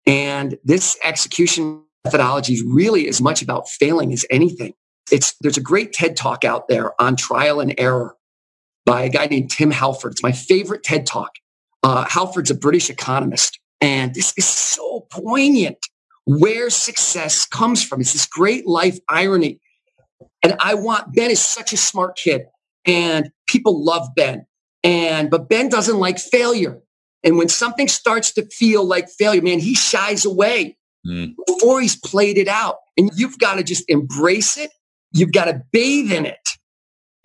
And 0.07 0.59
this 0.65 0.97
execution 1.03 1.83
methodology 2.05 2.55
is 2.55 2.62
really 2.62 3.09
as 3.09 3.20
much 3.20 3.43
about 3.43 3.69
failing 3.69 4.12
as 4.12 4.27
anything. 4.31 4.75
It's, 5.11 5.35
there's 5.41 5.57
a 5.57 5.62
great 5.62 5.93
TED 5.93 6.16
talk 6.16 6.45
out 6.45 6.69
there 6.69 7.01
on 7.01 7.16
trial 7.16 7.61
and 7.61 7.75
error 7.79 8.15
by 8.89 9.02
a 9.02 9.10
guy 9.10 9.27
named 9.27 9.51
Tim 9.51 9.70
Harford. 9.70 10.12
It's 10.12 10.23
my 10.23 10.32
favorite 10.32 10.82
TED 10.82 11.06
talk. 11.06 11.32
Uh, 11.82 12.06
Harford's 12.09 12.51
a 12.51 12.55
British 12.55 12.89
economist. 12.89 13.60
And 13.82 14.15
this 14.15 14.32
is 14.39 14.47
so 14.47 15.06
poignant 15.10 15.77
where 16.24 16.70
success 16.70 17.44
comes 17.44 17.85
from. 17.85 18.01
It's 18.01 18.15
this 18.15 18.27
great 18.27 18.66
life 18.66 18.98
irony. 19.09 19.60
And 20.43 20.55
I 20.59 20.73
want 20.74 21.15
Ben 21.15 21.31
is 21.31 21.40
such 21.40 21.74
a 21.74 21.77
smart 21.77 22.16
kid 22.16 22.47
and 22.86 23.31
people 23.47 23.85
love 23.85 24.09
Ben. 24.16 24.47
And 24.82 25.31
but 25.31 25.51
Ben 25.51 25.69
doesn't 25.69 25.98
like 25.98 26.19
failure. 26.19 26.81
And 27.23 27.36
when 27.36 27.48
something 27.48 27.89
starts 27.89 28.32
to 28.35 28.47
feel 28.47 28.85
like 28.85 29.10
failure, 29.10 29.43
man, 29.43 29.59
he 29.59 29.74
shies 29.74 30.24
away 30.24 30.78
mm. 31.06 31.35
before 31.47 31.82
he's 31.82 31.97
played 31.97 32.39
it 32.39 32.48
out. 32.48 32.77
And 32.97 33.10
you've 33.16 33.39
got 33.39 33.56
to 33.56 33.62
just 33.62 33.85
embrace 33.89 34.56
it. 34.56 34.70
You've 35.12 35.32
got 35.32 35.44
to 35.44 35.62
bathe 35.73 36.10
in 36.10 36.24
it. 36.24 36.48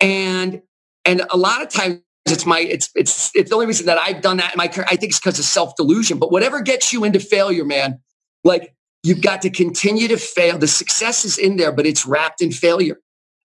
And 0.00 0.60
and 1.04 1.22
a 1.30 1.36
lot 1.36 1.62
of 1.62 1.68
times 1.68 2.00
it's 2.26 2.46
my 2.46 2.60
it's 2.60 2.90
it's 2.94 3.30
it's 3.34 3.50
the 3.50 3.54
only 3.54 3.66
reason 3.66 3.86
that 3.86 3.98
I've 3.98 4.22
done 4.22 4.38
that 4.38 4.54
in 4.54 4.58
my 4.58 4.68
career. 4.68 4.86
I 4.88 4.96
think 4.96 5.10
it's 5.10 5.18
because 5.18 5.38
of 5.38 5.44
self 5.44 5.76
delusion. 5.76 6.18
But 6.18 6.32
whatever 6.32 6.62
gets 6.62 6.92
you 6.92 7.04
into 7.04 7.20
failure, 7.20 7.64
man, 7.64 8.00
like 8.44 8.74
you've 9.02 9.20
got 9.20 9.42
to 9.42 9.50
continue 9.50 10.08
to 10.08 10.16
fail. 10.16 10.58
The 10.58 10.66
success 10.66 11.24
is 11.24 11.36
in 11.36 11.56
there, 11.56 11.72
but 11.72 11.86
it's 11.86 12.06
wrapped 12.06 12.40
in 12.40 12.50
failure. 12.50 12.98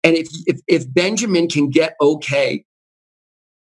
And 0.05 0.15
if 0.15 0.29
if, 0.47 0.61
if 0.69 0.93
Benjamin 0.93 1.49
can 1.49 1.71
get 1.71 1.97
okay 2.01 2.65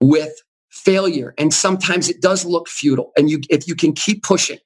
with 0.01 0.33
failure, 0.69 1.33
and 1.37 1.53
sometimes 1.53 2.09
it 2.09 2.21
does 2.21 2.45
look 2.45 2.67
futile, 2.67 3.11
and 3.17 3.29
you 3.29 3.39
if 3.49 3.67
you 3.67 3.75
can 3.75 3.93
keep 3.93 4.23
pushing, 4.23 4.59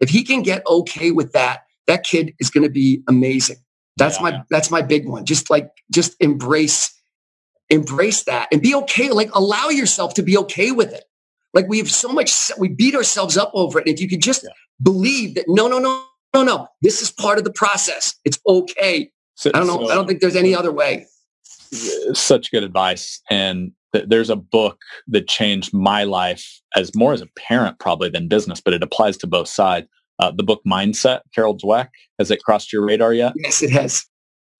if 0.00 0.10
he 0.10 0.22
can 0.22 0.42
get 0.42 0.62
okay 0.66 1.10
with 1.10 1.32
that, 1.32 1.62
that 1.86 2.04
kid 2.04 2.34
is 2.38 2.50
going 2.50 2.64
to 2.64 2.70
be 2.70 3.02
amazing. 3.08 3.56
That's 3.96 4.16
yeah. 4.16 4.22
my 4.22 4.42
that's 4.50 4.70
my 4.70 4.82
big 4.82 5.08
one. 5.08 5.24
Just 5.24 5.48
like 5.48 5.70
just 5.90 6.14
embrace 6.20 6.92
embrace 7.70 8.24
that 8.24 8.48
and 8.52 8.60
be 8.60 8.74
okay. 8.74 9.10
Like 9.10 9.30
allow 9.34 9.68
yourself 9.68 10.14
to 10.14 10.22
be 10.22 10.36
okay 10.38 10.72
with 10.72 10.92
it. 10.92 11.04
Like 11.54 11.68
we 11.68 11.78
have 11.78 11.90
so 11.90 12.08
much, 12.08 12.50
we 12.58 12.68
beat 12.68 12.94
ourselves 12.94 13.36
up 13.36 13.50
over 13.54 13.78
it. 13.78 13.86
And 13.86 13.94
if 13.94 14.00
you 14.00 14.08
could 14.08 14.22
just 14.22 14.42
yeah. 14.44 14.50
believe 14.82 15.34
that, 15.34 15.46
no, 15.48 15.68
no, 15.68 15.78
no, 15.78 16.04
no, 16.34 16.44
no, 16.44 16.68
this 16.82 17.02
is 17.02 17.10
part 17.10 17.38
of 17.38 17.44
the 17.44 17.52
process. 17.52 18.14
It's 18.24 18.38
okay. 18.46 19.10
So, 19.34 19.50
I 19.54 19.58
don't 19.58 19.66
know. 19.66 19.86
So, 19.86 19.90
I 19.90 19.94
don't 19.94 20.06
think 20.06 20.20
there's 20.20 20.36
any 20.36 20.54
other 20.54 20.70
way. 20.70 21.06
Such 22.12 22.50
good 22.50 22.62
advice. 22.62 23.20
And 23.30 23.72
th- 23.92 24.04
there's 24.08 24.30
a 24.30 24.36
book 24.36 24.80
that 25.08 25.28
changed 25.28 25.72
my 25.72 26.04
life 26.04 26.60
as 26.76 26.94
more 26.94 27.12
as 27.12 27.22
a 27.22 27.28
parent 27.36 27.78
probably 27.78 28.10
than 28.10 28.28
business, 28.28 28.60
but 28.60 28.74
it 28.74 28.82
applies 28.82 29.16
to 29.18 29.26
both 29.26 29.48
sides. 29.48 29.88
Uh, 30.18 30.30
the 30.30 30.42
book 30.42 30.60
Mindset, 30.66 31.20
Carol 31.34 31.56
Dweck. 31.56 31.88
Has 32.18 32.30
it 32.30 32.42
crossed 32.44 32.72
your 32.72 32.84
radar 32.84 33.14
yet? 33.14 33.32
Yes, 33.36 33.62
it 33.62 33.70
has. 33.70 34.04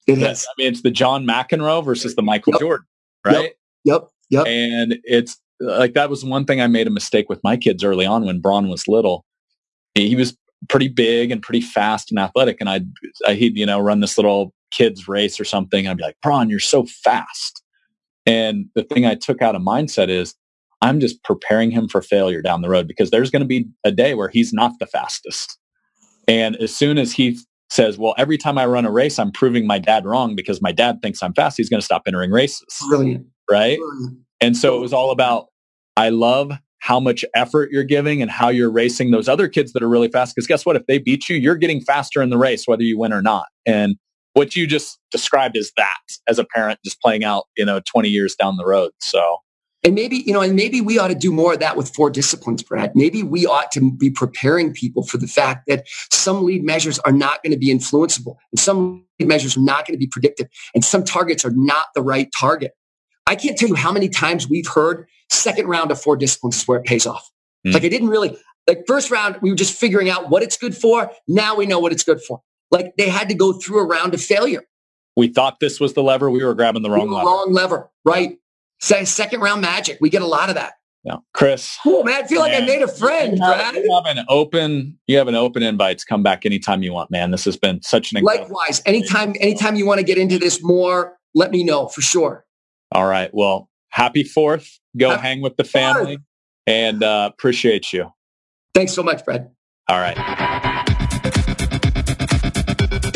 It 0.06 0.16
has. 0.18 0.46
I 0.48 0.52
mean, 0.56 0.68
it's 0.68 0.82
the 0.82 0.90
John 0.90 1.26
McEnroe 1.26 1.84
versus 1.84 2.16
the 2.16 2.22
Michael 2.22 2.54
yep. 2.54 2.60
Jordan 2.60 2.86
right? 3.24 3.52
Yep. 3.84 4.08
Yep. 4.30 4.46
And 4.46 4.98
it's 5.04 5.38
like 5.60 5.94
that 5.94 6.10
was 6.10 6.24
one 6.24 6.44
thing 6.44 6.60
I 6.60 6.66
made 6.66 6.86
a 6.86 6.90
mistake 6.90 7.28
with 7.28 7.40
my 7.44 7.56
kids 7.56 7.84
early 7.84 8.06
on 8.06 8.24
when 8.24 8.40
Braun 8.40 8.68
was 8.68 8.88
little. 8.88 9.24
He 9.94 10.16
was 10.16 10.36
pretty 10.68 10.88
big 10.88 11.30
and 11.30 11.42
pretty 11.42 11.60
fast 11.60 12.10
and 12.10 12.18
athletic, 12.18 12.58
and 12.60 12.68
I'd 12.68 12.86
I, 13.26 13.34
he'd 13.34 13.56
you 13.56 13.66
know 13.66 13.80
run 13.80 14.00
this 14.00 14.16
little 14.16 14.54
kids 14.70 15.08
race 15.08 15.40
or 15.40 15.44
something. 15.44 15.80
And 15.80 15.90
I'd 15.90 15.96
be 15.96 16.04
like, 16.04 16.16
Braun, 16.22 16.48
you're 16.48 16.58
so 16.60 16.84
fast. 16.84 17.62
And 18.26 18.66
the 18.74 18.84
thing 18.84 19.06
I 19.06 19.14
took 19.14 19.42
out 19.42 19.56
of 19.56 19.62
mindset 19.62 20.08
is 20.08 20.34
I'm 20.82 21.00
just 21.00 21.22
preparing 21.24 21.70
him 21.70 21.88
for 21.88 22.00
failure 22.00 22.42
down 22.42 22.62
the 22.62 22.68
road 22.68 22.86
because 22.86 23.10
there's 23.10 23.30
going 23.30 23.42
to 23.42 23.46
be 23.46 23.66
a 23.84 23.90
day 23.90 24.14
where 24.14 24.28
he's 24.28 24.52
not 24.52 24.72
the 24.78 24.86
fastest. 24.86 25.58
And 26.28 26.56
as 26.56 26.74
soon 26.74 26.96
as 26.96 27.12
he 27.12 27.38
says, 27.70 27.98
well, 27.98 28.14
every 28.18 28.36
time 28.36 28.58
I 28.58 28.66
run 28.66 28.84
a 28.84 28.90
race, 28.90 29.18
I'm 29.18 29.32
proving 29.32 29.66
my 29.66 29.78
dad 29.78 30.04
wrong 30.04 30.34
because 30.34 30.60
my 30.60 30.72
dad 30.72 31.00
thinks 31.02 31.22
I'm 31.22 31.34
fast. 31.34 31.56
He's 31.56 31.68
going 31.68 31.80
to 31.80 31.84
stop 31.84 32.02
entering 32.06 32.30
races. 32.30 32.66
Brilliant. 32.88 33.26
Right. 33.50 33.78
Brilliant. 33.78 34.18
And 34.40 34.56
so 34.56 34.76
it 34.76 34.80
was 34.80 34.92
all 34.92 35.10
about, 35.10 35.46
I 35.96 36.08
love 36.08 36.52
how 36.78 36.98
much 36.98 37.24
effort 37.34 37.70
you're 37.70 37.84
giving 37.84 38.22
and 38.22 38.30
how 38.30 38.48
you're 38.48 38.70
racing 38.70 39.10
those 39.10 39.28
other 39.28 39.48
kids 39.48 39.72
that 39.72 39.82
are 39.82 39.88
really 39.88 40.08
fast. 40.08 40.34
Because 40.34 40.46
guess 40.46 40.64
what? 40.64 40.76
If 40.76 40.86
they 40.86 40.98
beat 40.98 41.28
you, 41.28 41.36
you're 41.36 41.56
getting 41.56 41.80
faster 41.80 42.22
in 42.22 42.30
the 42.30 42.38
race, 42.38 42.66
whether 42.66 42.82
you 42.82 42.98
win 42.98 43.12
or 43.12 43.22
not. 43.22 43.46
And 43.66 43.96
what 44.32 44.56
you 44.56 44.66
just 44.66 44.98
described 45.10 45.56
is 45.56 45.72
that 45.76 45.98
as 46.26 46.38
a 46.38 46.44
parent 46.44 46.80
just 46.84 47.00
playing 47.00 47.22
out, 47.22 47.44
you 47.56 47.64
know, 47.64 47.80
20 47.80 48.08
years 48.08 48.34
down 48.34 48.56
the 48.56 48.64
road. 48.64 48.92
So 49.00 49.38
and 49.82 49.94
maybe, 49.94 50.18
you 50.18 50.32
know, 50.32 50.42
and 50.42 50.54
maybe 50.54 50.80
we 50.80 50.98
ought 50.98 51.08
to 51.08 51.14
do 51.14 51.32
more 51.32 51.54
of 51.54 51.60
that 51.60 51.76
with 51.76 51.94
four 51.94 52.10
disciplines, 52.10 52.62
Brad. 52.62 52.92
Maybe 52.94 53.22
we 53.22 53.46
ought 53.46 53.72
to 53.72 53.92
be 53.92 54.10
preparing 54.10 54.74
people 54.74 55.02
for 55.02 55.16
the 55.16 55.26
fact 55.26 55.66
that 55.68 55.86
some 56.10 56.44
lead 56.44 56.62
measures 56.62 56.98
are 57.00 57.12
not 57.12 57.42
going 57.42 57.52
to 57.52 57.58
be 57.58 57.68
influenceable 57.68 58.36
and 58.52 58.58
some 58.58 59.06
lead 59.18 59.28
measures 59.28 59.56
are 59.56 59.62
not 59.62 59.86
going 59.86 59.94
to 59.94 59.98
be 59.98 60.06
predictive 60.06 60.48
and 60.74 60.84
some 60.84 61.02
targets 61.02 61.44
are 61.44 61.52
not 61.54 61.86
the 61.94 62.02
right 62.02 62.28
target. 62.38 62.72
I 63.26 63.36
can't 63.36 63.56
tell 63.56 63.68
you 63.68 63.74
how 63.74 63.92
many 63.92 64.08
times 64.08 64.48
we've 64.48 64.66
heard 64.66 65.06
second 65.30 65.66
round 65.66 65.90
of 65.90 66.00
four 66.00 66.16
disciplines 66.16 66.56
is 66.56 66.68
where 66.68 66.78
it 66.78 66.84
pays 66.84 67.06
off. 67.06 67.30
Mm. 67.66 67.74
Like 67.74 67.84
I 67.84 67.88
didn't 67.88 68.08
really, 68.08 68.36
like 68.66 68.84
first 68.86 69.10
round, 69.10 69.38
we 69.40 69.50
were 69.50 69.56
just 69.56 69.78
figuring 69.78 70.10
out 70.10 70.28
what 70.28 70.42
it's 70.42 70.58
good 70.58 70.76
for. 70.76 71.10
Now 71.26 71.54
we 71.54 71.64
know 71.64 71.78
what 71.78 71.92
it's 71.92 72.04
good 72.04 72.20
for. 72.20 72.42
Like 72.70 72.96
they 72.98 73.08
had 73.08 73.28
to 73.30 73.34
go 73.34 73.54
through 73.54 73.80
a 73.80 73.86
round 73.86 74.12
of 74.12 74.20
failure. 74.20 74.62
We 75.16 75.28
thought 75.28 75.60
this 75.60 75.80
was 75.80 75.94
the 75.94 76.02
lever. 76.02 76.30
We 76.30 76.44
were 76.44 76.54
grabbing 76.54 76.82
the 76.82 76.90
wrong 76.90 77.10
lever. 77.10 77.26
Wrong 77.26 77.52
lever. 77.52 77.90
Right. 78.04 78.38
Say 78.80 79.04
second 79.04 79.40
round 79.40 79.60
magic. 79.60 79.98
We 80.00 80.10
get 80.10 80.22
a 80.22 80.26
lot 80.26 80.48
of 80.48 80.54
that. 80.54 80.74
Yeah. 81.04 81.16
Chris. 81.32 81.78
Cool, 81.82 82.04
man. 82.04 82.24
I 82.24 82.26
feel 82.26 82.42
man, 82.42 82.52
like 82.52 82.62
I 82.62 82.66
made 82.66 82.82
a 82.82 82.88
friend, 82.88 83.38
you 83.38 83.44
have, 83.44 83.74
You 83.74 84.02
have 84.04 84.16
an 84.16 84.24
open, 84.28 84.98
you 85.06 85.16
have 85.16 85.28
an 85.28 85.34
open 85.34 85.62
invite 85.62 85.98
to 85.98 86.04
come 86.06 86.22
back 86.22 86.44
anytime 86.44 86.82
you 86.82 86.92
want, 86.92 87.10
man. 87.10 87.30
This 87.30 87.44
has 87.46 87.56
been 87.56 87.80
such 87.82 88.12
an 88.12 88.22
likewise. 88.22 88.82
Anytime, 88.84 89.34
anytime 89.40 89.76
you 89.76 89.86
want 89.86 89.98
to 89.98 90.04
get 90.04 90.18
into 90.18 90.38
this 90.38 90.62
more, 90.62 91.16
let 91.34 91.50
me 91.52 91.64
know 91.64 91.88
for 91.88 92.02
sure. 92.02 92.44
All 92.92 93.06
right. 93.06 93.30
Well, 93.32 93.70
happy 93.88 94.24
fourth. 94.24 94.78
Go 94.98 95.10
happy 95.10 95.22
hang 95.22 95.40
with 95.40 95.56
the 95.56 95.64
family 95.64 96.16
fourth. 96.16 96.24
and 96.66 97.02
uh, 97.02 97.30
appreciate 97.32 97.92
you. 97.92 98.12
Thanks 98.74 98.92
so 98.92 99.02
much, 99.02 99.24
Fred. 99.24 99.50
All 99.88 99.98
right. 99.98 100.59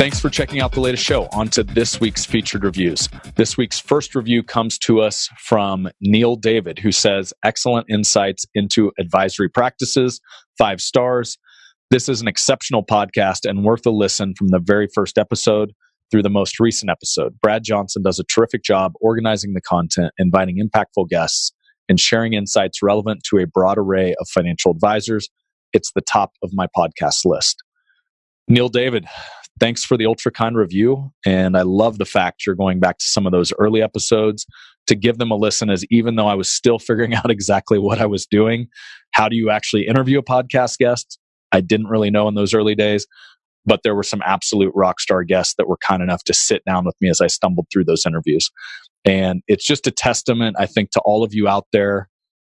Thanks 0.05 0.19
for 0.19 0.29
checking 0.29 0.61
out 0.61 0.71
the 0.71 0.81
latest 0.81 1.03
show. 1.03 1.27
On 1.31 1.47
to 1.47 1.63
this 1.63 1.99
week's 1.99 2.25
featured 2.25 2.63
reviews. 2.63 3.09
This 3.37 3.57
week's 3.57 3.79
first 3.79 4.13
review 4.13 4.43
comes 4.43 4.77
to 4.77 5.01
us 5.01 5.27
from 5.39 5.89
Neil 5.99 6.35
David, 6.35 6.77
who 6.77 6.91
says, 6.91 7.33
Excellent 7.43 7.87
insights 7.89 8.45
into 8.53 8.91
advisory 8.99 9.49
practices, 9.49 10.21
five 10.59 10.79
stars. 10.79 11.39
This 11.89 12.07
is 12.07 12.21
an 12.21 12.27
exceptional 12.27 12.85
podcast 12.85 13.49
and 13.49 13.63
worth 13.63 13.83
a 13.87 13.89
listen 13.89 14.35
from 14.37 14.49
the 14.49 14.59
very 14.59 14.87
first 14.93 15.17
episode 15.17 15.73
through 16.11 16.21
the 16.21 16.29
most 16.29 16.59
recent 16.59 16.91
episode. 16.91 17.39
Brad 17.41 17.63
Johnson 17.63 18.03
does 18.03 18.19
a 18.19 18.25
terrific 18.25 18.61
job 18.61 18.91
organizing 19.01 19.55
the 19.55 19.61
content, 19.61 20.13
inviting 20.19 20.63
impactful 20.63 21.09
guests, 21.09 21.51
and 21.89 21.99
sharing 21.99 22.33
insights 22.33 22.83
relevant 22.83 23.21
to 23.31 23.39
a 23.39 23.47
broad 23.47 23.79
array 23.79 24.13
of 24.19 24.27
financial 24.29 24.69
advisors. 24.69 25.29
It's 25.73 25.91
the 25.95 26.01
top 26.01 26.33
of 26.43 26.51
my 26.53 26.67
podcast 26.77 27.25
list. 27.25 27.63
Neil 28.47 28.69
David, 28.69 29.07
thanks 29.59 29.83
for 29.83 29.97
the 29.97 30.05
ultra 30.05 30.31
kind 30.31 30.57
review. 30.57 31.11
And 31.25 31.57
I 31.57 31.61
love 31.61 31.97
the 31.97 32.05
fact 32.05 32.45
you're 32.45 32.55
going 32.55 32.79
back 32.79 32.97
to 32.97 33.05
some 33.05 33.25
of 33.25 33.31
those 33.31 33.53
early 33.59 33.81
episodes 33.81 34.45
to 34.87 34.95
give 34.95 35.17
them 35.17 35.31
a 35.31 35.35
listen, 35.35 35.69
as 35.69 35.83
even 35.89 36.15
though 36.15 36.27
I 36.27 36.35
was 36.35 36.49
still 36.49 36.79
figuring 36.79 37.13
out 37.13 37.31
exactly 37.31 37.79
what 37.79 37.99
I 37.99 38.05
was 38.05 38.25
doing, 38.25 38.67
how 39.11 39.29
do 39.29 39.35
you 39.35 39.49
actually 39.49 39.87
interview 39.87 40.19
a 40.19 40.23
podcast 40.23 40.77
guest? 40.77 41.19
I 41.51 41.61
didn't 41.61 41.87
really 41.87 42.09
know 42.09 42.27
in 42.27 42.35
those 42.35 42.53
early 42.53 42.75
days, 42.75 43.07
but 43.65 43.81
there 43.83 43.95
were 43.95 44.03
some 44.03 44.21
absolute 44.25 44.71
rock 44.75 44.99
star 44.99 45.23
guests 45.23 45.55
that 45.57 45.67
were 45.67 45.77
kind 45.77 46.03
enough 46.03 46.23
to 46.25 46.33
sit 46.33 46.63
down 46.65 46.85
with 46.85 46.95
me 46.99 47.09
as 47.09 47.21
I 47.21 47.27
stumbled 47.27 47.67
through 47.71 47.85
those 47.85 48.05
interviews. 48.05 48.51
And 49.05 49.41
it's 49.47 49.65
just 49.65 49.87
a 49.87 49.91
testament, 49.91 50.55
I 50.59 50.65
think, 50.65 50.91
to 50.91 51.01
all 51.05 51.23
of 51.23 51.33
you 51.33 51.47
out 51.47 51.67
there. 51.71 52.09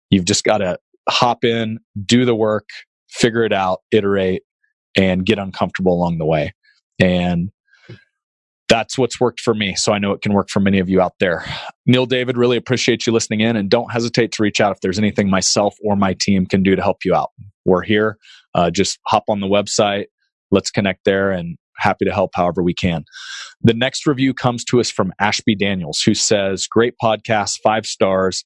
You've 0.09 0.25
just 0.25 0.43
got 0.43 0.59
to 0.59 0.79
hop 1.09 1.43
in, 1.43 1.79
do 2.05 2.25
the 2.25 2.35
work, 2.35 2.69
figure 3.09 3.43
it 3.43 3.53
out, 3.53 3.79
iterate, 3.91 4.43
and 4.95 5.25
get 5.25 5.37
uncomfortable 5.37 5.93
along 5.93 6.17
the 6.17 6.25
way. 6.25 6.53
And 6.99 7.51
that's 8.67 8.97
what's 8.97 9.19
worked 9.19 9.39
for 9.39 9.53
me. 9.53 9.75
So 9.75 9.93
I 9.93 9.99
know 9.99 10.11
it 10.11 10.21
can 10.21 10.33
work 10.33 10.49
for 10.49 10.59
many 10.59 10.79
of 10.79 10.89
you 10.89 10.99
out 10.99 11.13
there. 11.19 11.45
Neil 11.85 12.05
David, 12.05 12.37
really 12.37 12.57
appreciate 12.57 13.07
you 13.07 13.13
listening 13.13 13.39
in 13.39 13.55
and 13.55 13.69
don't 13.69 13.91
hesitate 13.91 14.31
to 14.33 14.43
reach 14.43 14.59
out 14.59 14.73
if 14.73 14.81
there's 14.81 14.99
anything 14.99 15.29
myself 15.29 15.75
or 15.83 15.95
my 15.95 16.13
team 16.13 16.45
can 16.45 16.63
do 16.63 16.75
to 16.75 16.81
help 16.81 17.05
you 17.05 17.15
out. 17.15 17.31
We're 17.65 17.83
here. 17.83 18.17
Uh, 18.53 18.69
just 18.69 18.99
hop 19.07 19.23
on 19.29 19.39
the 19.39 19.47
website. 19.47 20.05
Let's 20.51 20.71
connect 20.71 21.05
there 21.05 21.31
and 21.31 21.57
happy 21.77 22.05
to 22.05 22.13
help 22.13 22.31
however 22.33 22.61
we 22.61 22.73
can. 22.73 23.05
The 23.61 23.73
next 23.73 24.05
review 24.05 24.33
comes 24.33 24.63
to 24.65 24.79
us 24.79 24.89
from 24.89 25.13
Ashby 25.19 25.55
Daniels, 25.55 26.01
who 26.01 26.13
says, 26.13 26.67
Great 26.67 26.95
podcast, 27.01 27.59
five 27.63 27.85
stars. 27.85 28.43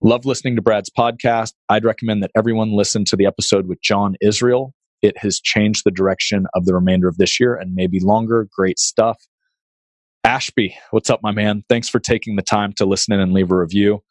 Love 0.00 0.24
listening 0.24 0.56
to 0.56 0.62
Brad's 0.62 0.90
podcast. 0.96 1.52
I'd 1.68 1.84
recommend 1.84 2.22
that 2.22 2.30
everyone 2.36 2.72
listen 2.72 3.04
to 3.06 3.16
the 3.16 3.26
episode 3.26 3.66
with 3.66 3.80
John 3.82 4.14
Israel. 4.20 4.72
It 5.02 5.18
has 5.18 5.40
changed 5.40 5.82
the 5.84 5.90
direction 5.90 6.46
of 6.54 6.64
the 6.64 6.74
remainder 6.74 7.08
of 7.08 7.16
this 7.16 7.38
year 7.38 7.54
and 7.54 7.74
maybe 7.74 8.00
longer. 8.00 8.48
Great 8.54 8.78
stuff. 8.78 9.18
Ashby, 10.24 10.76
what's 10.90 11.10
up, 11.10 11.20
my 11.22 11.32
man? 11.32 11.62
Thanks 11.68 11.88
for 11.88 12.00
taking 12.00 12.36
the 12.36 12.42
time 12.42 12.72
to 12.74 12.84
listen 12.84 13.14
in 13.14 13.20
and 13.20 13.32
leave 13.32 13.50
a 13.50 13.56
review. 13.56 14.02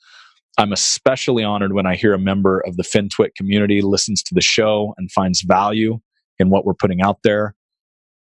I'm 0.57 0.73
especially 0.73 1.43
honored 1.43 1.73
when 1.73 1.85
I 1.85 1.95
hear 1.95 2.13
a 2.13 2.19
member 2.19 2.61
of 2.61 2.77
the 2.77 2.83
FinTwit 2.83 3.35
community 3.35 3.81
listens 3.81 4.23
to 4.23 4.33
the 4.33 4.41
show 4.41 4.95
and 4.97 5.11
finds 5.11 5.41
value 5.41 5.99
in 6.39 6.49
what 6.49 6.65
we're 6.65 6.73
putting 6.73 7.01
out 7.01 7.19
there. 7.23 7.53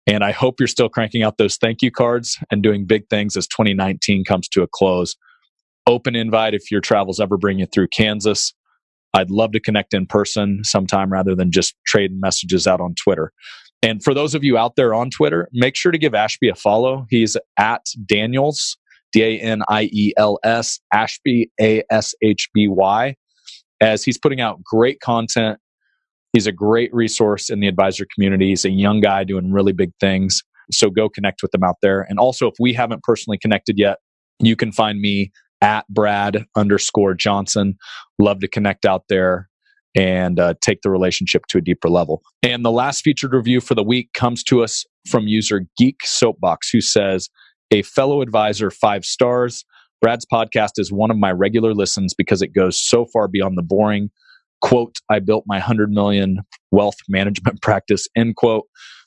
And 0.07 0.23
I 0.23 0.31
hope 0.33 0.61
you're 0.61 0.69
still 0.69 0.89
cranking 0.89 1.23
out 1.23 1.39
those 1.39 1.57
thank 1.57 1.83
you 1.83 1.91
cards 1.91 2.39
and 2.51 2.63
doing 2.63 2.87
big 2.87 3.09
things 3.09 3.37
as 3.37 3.47
2019 3.49 4.25
comes 4.25 4.49
to 4.49 4.63
a 4.63 4.69
close. 4.69 5.17
Open 5.87 6.15
invite 6.15 6.55
if 6.55 6.71
your 6.71 6.81
travels 6.81 7.21
ever 7.21 7.37
bring 7.37 7.59
you 7.59 7.67
through 7.67 7.89
Kansas. 7.89 8.55
I'd 9.15 9.31
love 9.31 9.53
to 9.53 9.61
connect 9.61 9.95
in 9.95 10.07
person 10.07 10.63
sometime 10.63 11.13
rather 11.13 11.35
than 11.35 11.51
just 11.51 11.75
trading 11.87 12.21
messages 12.21 12.67
out 12.67 12.81
on 12.81 12.95
Twitter. 12.95 13.33
And 13.83 14.03
for 14.03 14.15
those 14.15 14.35
of 14.35 14.45
you 14.45 14.59
out 14.59 14.77
there 14.77 14.95
on 14.95 15.11
Twitter, 15.11 15.49
make 15.53 15.75
sure 15.75 15.91
to 15.91 15.99
give 15.99 16.15
Ashby 16.15 16.49
a 16.49 16.55
follow. 16.55 17.07
He's 17.09 17.37
at 17.59 17.83
Daniels, 18.07 18.77
D 19.13 19.23
A 19.23 19.39
N 19.41 19.63
I 19.69 19.85
E 19.93 20.13
L 20.17 20.39
S, 20.45 20.79
Ashby, 20.93 21.51
A 21.61 21.83
S 21.91 22.15
H 22.23 22.49
B 22.55 22.69
Y, 22.69 23.15
as 23.81 24.05
he's 24.05 24.19
putting 24.19 24.41
out 24.41 24.63
great 24.63 25.01
content. 25.01 25.59
He's 26.33 26.47
a 26.47 26.53
great 26.53 26.95
resource 26.95 27.51
in 27.51 27.61
the 27.61 27.67
advisor 27.67 28.07
community. 28.15 28.51
He's 28.51 28.65
a 28.65 28.71
young 28.71 29.01
guy 29.01 29.25
doing 29.25 29.51
really 29.51 29.73
big 29.73 29.91
things. 29.99 30.43
So 30.71 30.89
go 30.91 31.09
connect 31.09 31.43
with 31.43 31.51
them 31.51 31.65
out 31.65 31.77
there. 31.83 32.07
And 32.09 32.19
also, 32.21 32.47
if 32.47 32.55
we 32.61 32.73
haven't 32.73 33.03
personally 33.03 33.39
connected 33.39 33.79
yet, 33.79 33.99
you 34.39 34.55
can 34.55 34.71
find 34.71 35.01
me 35.01 35.33
at 35.61 35.87
Brad 35.89 36.45
underscore 36.57 37.15
Johnson. 37.15 37.77
Love 38.19 38.41
to 38.41 38.49
connect 38.49 38.85
out 38.85 39.05
there 39.09 39.49
and 39.97 40.39
uh, 40.39 40.55
take 40.61 40.83
the 40.83 40.91
relationship 40.91 41.47
to 41.47 41.59
a 41.59 41.61
deeper 41.61 41.89
level. 41.89 42.23
And 42.43 42.65
the 42.65 42.71
last 42.71 43.03
featured 43.03 43.33
review 43.33 43.61
for 43.61 43.75
the 43.75 43.83
week 43.83 44.13
comes 44.13 44.45
to 44.45 44.63
us 44.63 44.85
from 45.09 45.27
user 45.27 45.67
Geek 45.77 46.05
Soapbox, 46.05 46.71
who 46.71 46.81
says, 46.81 47.29
A 47.71 47.83
fellow 47.83 48.23
advisor, 48.23 48.71
five 48.71 49.05
stars. 49.05 49.65
Brad's 50.01 50.27
podcast 50.33 50.73
is 50.79 50.93
one 50.93 51.11
of 51.11 51.19
my 51.19 51.33
regular 51.33 51.75
listens 51.75 52.15
because 52.15 52.41
it 52.41 52.55
goes 52.55 52.81
so 52.81 53.05
far 53.05 53.29
beyond 53.29 53.59
the 53.59 53.63
boring 53.63 54.11
quote, 54.61 54.97
I 55.09 55.19
built 55.19 55.45
my 55.47 55.57
100 55.57 55.91
million 55.91 56.41
wealth 56.71 56.97
management 57.09 57.63
practice, 57.63 58.07
end 58.17 58.37
quote, 58.37 58.67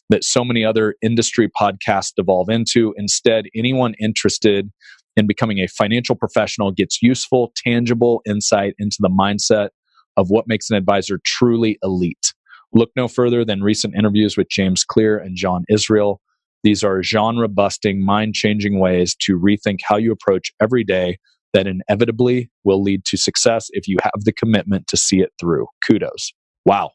that 0.10 0.24
so 0.24 0.44
many 0.44 0.66
other 0.66 0.96
industry 1.02 1.50
podcasts 1.50 2.14
devolve 2.16 2.50
into. 2.50 2.94
Instead, 2.98 3.46
anyone 3.56 3.94
interested 4.00 4.72
in 5.16 5.28
becoming 5.28 5.60
a 5.60 5.68
financial 5.68 6.16
professional 6.16 6.72
gets 6.72 7.02
useful, 7.02 7.52
tangible 7.56 8.22
insight 8.26 8.74
into 8.80 8.98
the 9.00 9.10
mindset 9.10 9.70
of 10.18 10.30
what 10.30 10.48
makes 10.48 10.70
an 10.70 10.76
advisor 10.76 11.20
truly 11.26 11.78
elite. 11.84 12.34
Look 12.74 12.92
no 12.96 13.08
further 13.08 13.46
than 13.46 13.62
recent 13.62 13.96
interviews 13.96 14.36
with 14.36 14.50
James 14.50 14.84
Clear 14.84 15.18
and 15.18 15.36
John 15.36 15.64
Israel. 15.70 16.22
These 16.64 16.84
are 16.84 17.04
genre 17.04 17.48
busting, 17.48 18.04
mind 18.04 18.34
changing 18.34 18.80
ways 18.80 19.16
to 19.22 19.40
rethink 19.40 19.80
how 19.84 19.98
you 19.98 20.12
approach 20.12 20.52
every 20.62 20.84
day 20.84 21.18
that 21.54 21.68
inevitably 21.68 22.50
will 22.64 22.82
lead 22.82 23.06
to 23.06 23.18
success 23.18 23.68
if 23.72 23.88
you 23.88 23.98
have 24.02 24.24
the 24.24 24.34
commitment 24.34 24.88
to 24.88 24.98
see 24.98 25.20
it 25.20 25.32
through. 25.40 25.68
Kudos. 25.86 26.34
Wow. 26.66 26.92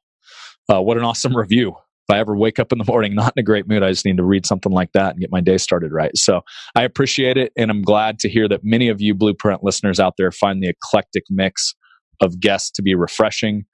Uh, 0.73 0.83
what 0.83 0.97
an 0.97 1.05
awesome 1.05 1.37
review 1.37 1.75
if 2.09 2.15
I 2.15 2.21
ever 2.21 2.37
wake 2.37 2.59
up 2.59 2.73
in 2.73 2.79
the 2.79 2.85
morning 2.85 3.15
not 3.15 3.35
in 3.37 3.41
a 3.41 3.45
great 3.45 3.69
mood, 3.69 3.83
I 3.83 3.91
just 3.91 4.07
need 4.07 4.17
to 4.17 4.25
read 4.25 4.47
something 4.47 4.73
like 4.73 4.93
that 4.93 5.13
and 5.13 5.21
get 5.21 5.31
my 5.31 5.41
day 5.41 5.59
started 5.59 5.93
right. 5.93 6.17
So 6.17 6.41
I 6.75 6.83
appreciate 6.83 7.37
it. 7.37 7.53
And 7.57 7.71
I'm 7.71 7.83
glad 7.83 8.19
to 8.21 8.29
hear 8.29 8.49
that 8.49 8.65
many 8.65 8.89
of 8.89 9.01
you 9.01 9.15
Blueprint 9.15 9.63
listeners 9.63 10.01
out 10.01 10.15
there 10.17 10.33
find 10.33 10.63
the 10.63 10.71
eclectic 10.71 11.25
mix 11.29 11.75
of 12.23 12.41
guests 12.41 12.71
to 12.73 12.83
be 12.83 12.95
refreshing. 12.95 13.65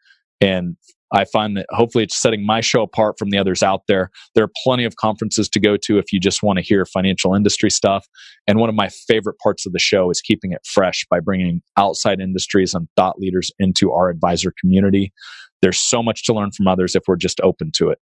And 0.41 0.77
I 1.13 1.27
find 1.27 1.57
that 1.57 1.67
hopefully 1.71 2.03
it's 2.03 2.17
setting 2.17 2.45
my 2.45 2.61
show 2.61 2.83
apart 2.83 3.21
from 3.21 3.31
the 3.31 3.39
others 3.39 3.63
out 3.63 3.83
there. 3.87 4.11
There 4.35 4.43
are 4.43 4.51
plenty 4.65 4.85
of 4.85 4.97
conferences 4.97 5.49
to 5.51 5.61
go 5.61 5.77
to 5.85 5.99
if 5.99 6.13
you 6.13 6.19
just 6.19 6.43
want 6.43 6.59
to 6.59 6.65
hear 6.65 6.85
financial 6.85 7.35
industry 7.35 7.71
stuff. 7.71 8.05
And 8.49 8.59
one 8.59 8.69
of 8.69 8.75
my 8.75 8.89
favorite 9.07 9.39
parts 9.39 9.65
of 9.65 9.73
the 9.73 9.79
show 9.79 10.11
is 10.11 10.21
keeping 10.21 10.51
it 10.51 10.67
fresh 10.67 11.07
by 11.09 11.21
bringing 11.21 11.63
outside 11.77 12.21
industries 12.21 12.75
and 12.75 12.89
thought 12.97 13.21
leaders 13.21 13.53
into 13.61 13.93
our 13.93 14.09
advisor 14.09 14.53
community. 14.61 15.13
There's 15.63 15.79
so 15.79 16.03
much 16.03 16.25
to 16.25 16.35
learn 16.35 16.51
from 16.51 16.67
others 16.67 16.97
if 16.97 17.05
we're 17.07 17.17
just 17.17 17.41
open 17.43 17.71
to 17.77 17.91
it. 17.91 17.99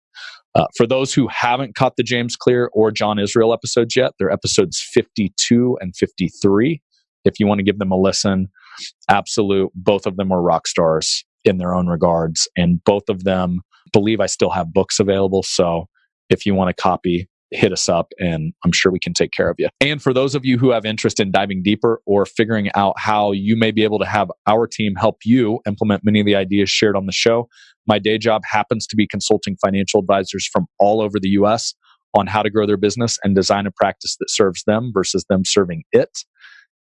Uh, 0.56 0.66
for 0.76 0.88
those 0.88 1.14
who 1.14 1.28
haven't 1.28 1.76
caught 1.76 1.96
the 1.96 2.04
James 2.04 2.36
Clear 2.36 2.70
or 2.74 2.92
John 2.92 3.20
Israel 3.20 3.54
episodes 3.54 3.96
yet, 3.96 4.14
they're 4.18 4.32
episodes 4.32 4.82
52 4.94 5.78
and 5.80 5.96
53. 5.96 6.82
If 7.26 7.40
you 7.40 7.48
want 7.48 7.60
to 7.60 7.64
give 7.64 7.80
them 7.80 7.92
a 7.92 7.98
listen, 8.00 8.48
absolute, 9.10 9.72
both 9.76 10.06
of 10.06 10.18
them 10.18 10.32
are 10.32 10.42
rock 10.42 10.68
stars 10.68 11.24
in 11.44 11.58
their 11.58 11.74
own 11.74 11.88
regards. 11.88 12.48
And 12.58 12.84
both 12.84 13.10
of 13.10 13.24
them 13.24 13.62
believe 13.94 14.20
I 14.20 14.26
still 14.26 14.50
have 14.50 14.74
books 14.74 15.00
available. 15.00 15.44
So 15.44 15.88
if 16.30 16.46
you 16.46 16.54
want 16.54 16.70
a 16.70 16.74
copy, 16.74 17.30
hit 17.52 17.74
us 17.74 17.90
up 17.90 18.12
and 18.20 18.54
I'm 18.64 18.72
sure 18.72 18.92
we 18.92 19.00
can 19.00 19.14
take 19.14 19.32
care 19.32 19.50
of 19.50 19.56
you. 19.58 19.70
And 19.82 20.02
for 20.02 20.14
those 20.14 20.36
of 20.36 20.46
you 20.46 20.58
who 20.58 20.70
have 20.70 20.86
interest 20.86 21.20
in 21.20 21.32
diving 21.32 21.64
deeper 21.64 22.02
or 22.06 22.26
figuring 22.26 22.70
out 22.76 23.00
how 23.00 23.32
you 23.32 23.56
may 23.56 23.72
be 23.72 23.84
able 23.84 24.00
to 24.00 24.06
have 24.06 24.32
our 24.46 24.68
team 24.68 24.94
help 24.96 25.18
you 25.26 25.60
implement 25.68 26.04
many 26.04 26.20
of 26.20 26.26
the 26.26 26.36
ideas 26.36 26.70
shared 26.70 26.96
on 26.96 27.08
the 27.08 27.12
show, 27.12 27.50
my 27.90 28.00
day 28.00 28.18
job 28.18 28.44
happens 28.50 28.88
to 28.88 28.96
be 28.96 29.08
consulting 29.08 29.58
financial 29.62 30.00
advisors 30.00 30.48
from 30.48 30.68
all 30.80 31.02
over 31.02 31.20
the 31.20 31.30
US 31.30 31.74
on 32.14 32.28
how 32.28 32.42
to 32.42 32.50
grow 32.50 32.66
their 32.66 32.78
business 32.78 33.18
and 33.24 33.36
design 33.36 33.68
a 33.68 33.72
practice 33.72 34.16
that 34.20 34.30
serves 34.30 34.64
them 34.66 34.92
versus 34.94 35.26
them 35.30 35.44
serving 35.46 35.84
it. 35.92 36.20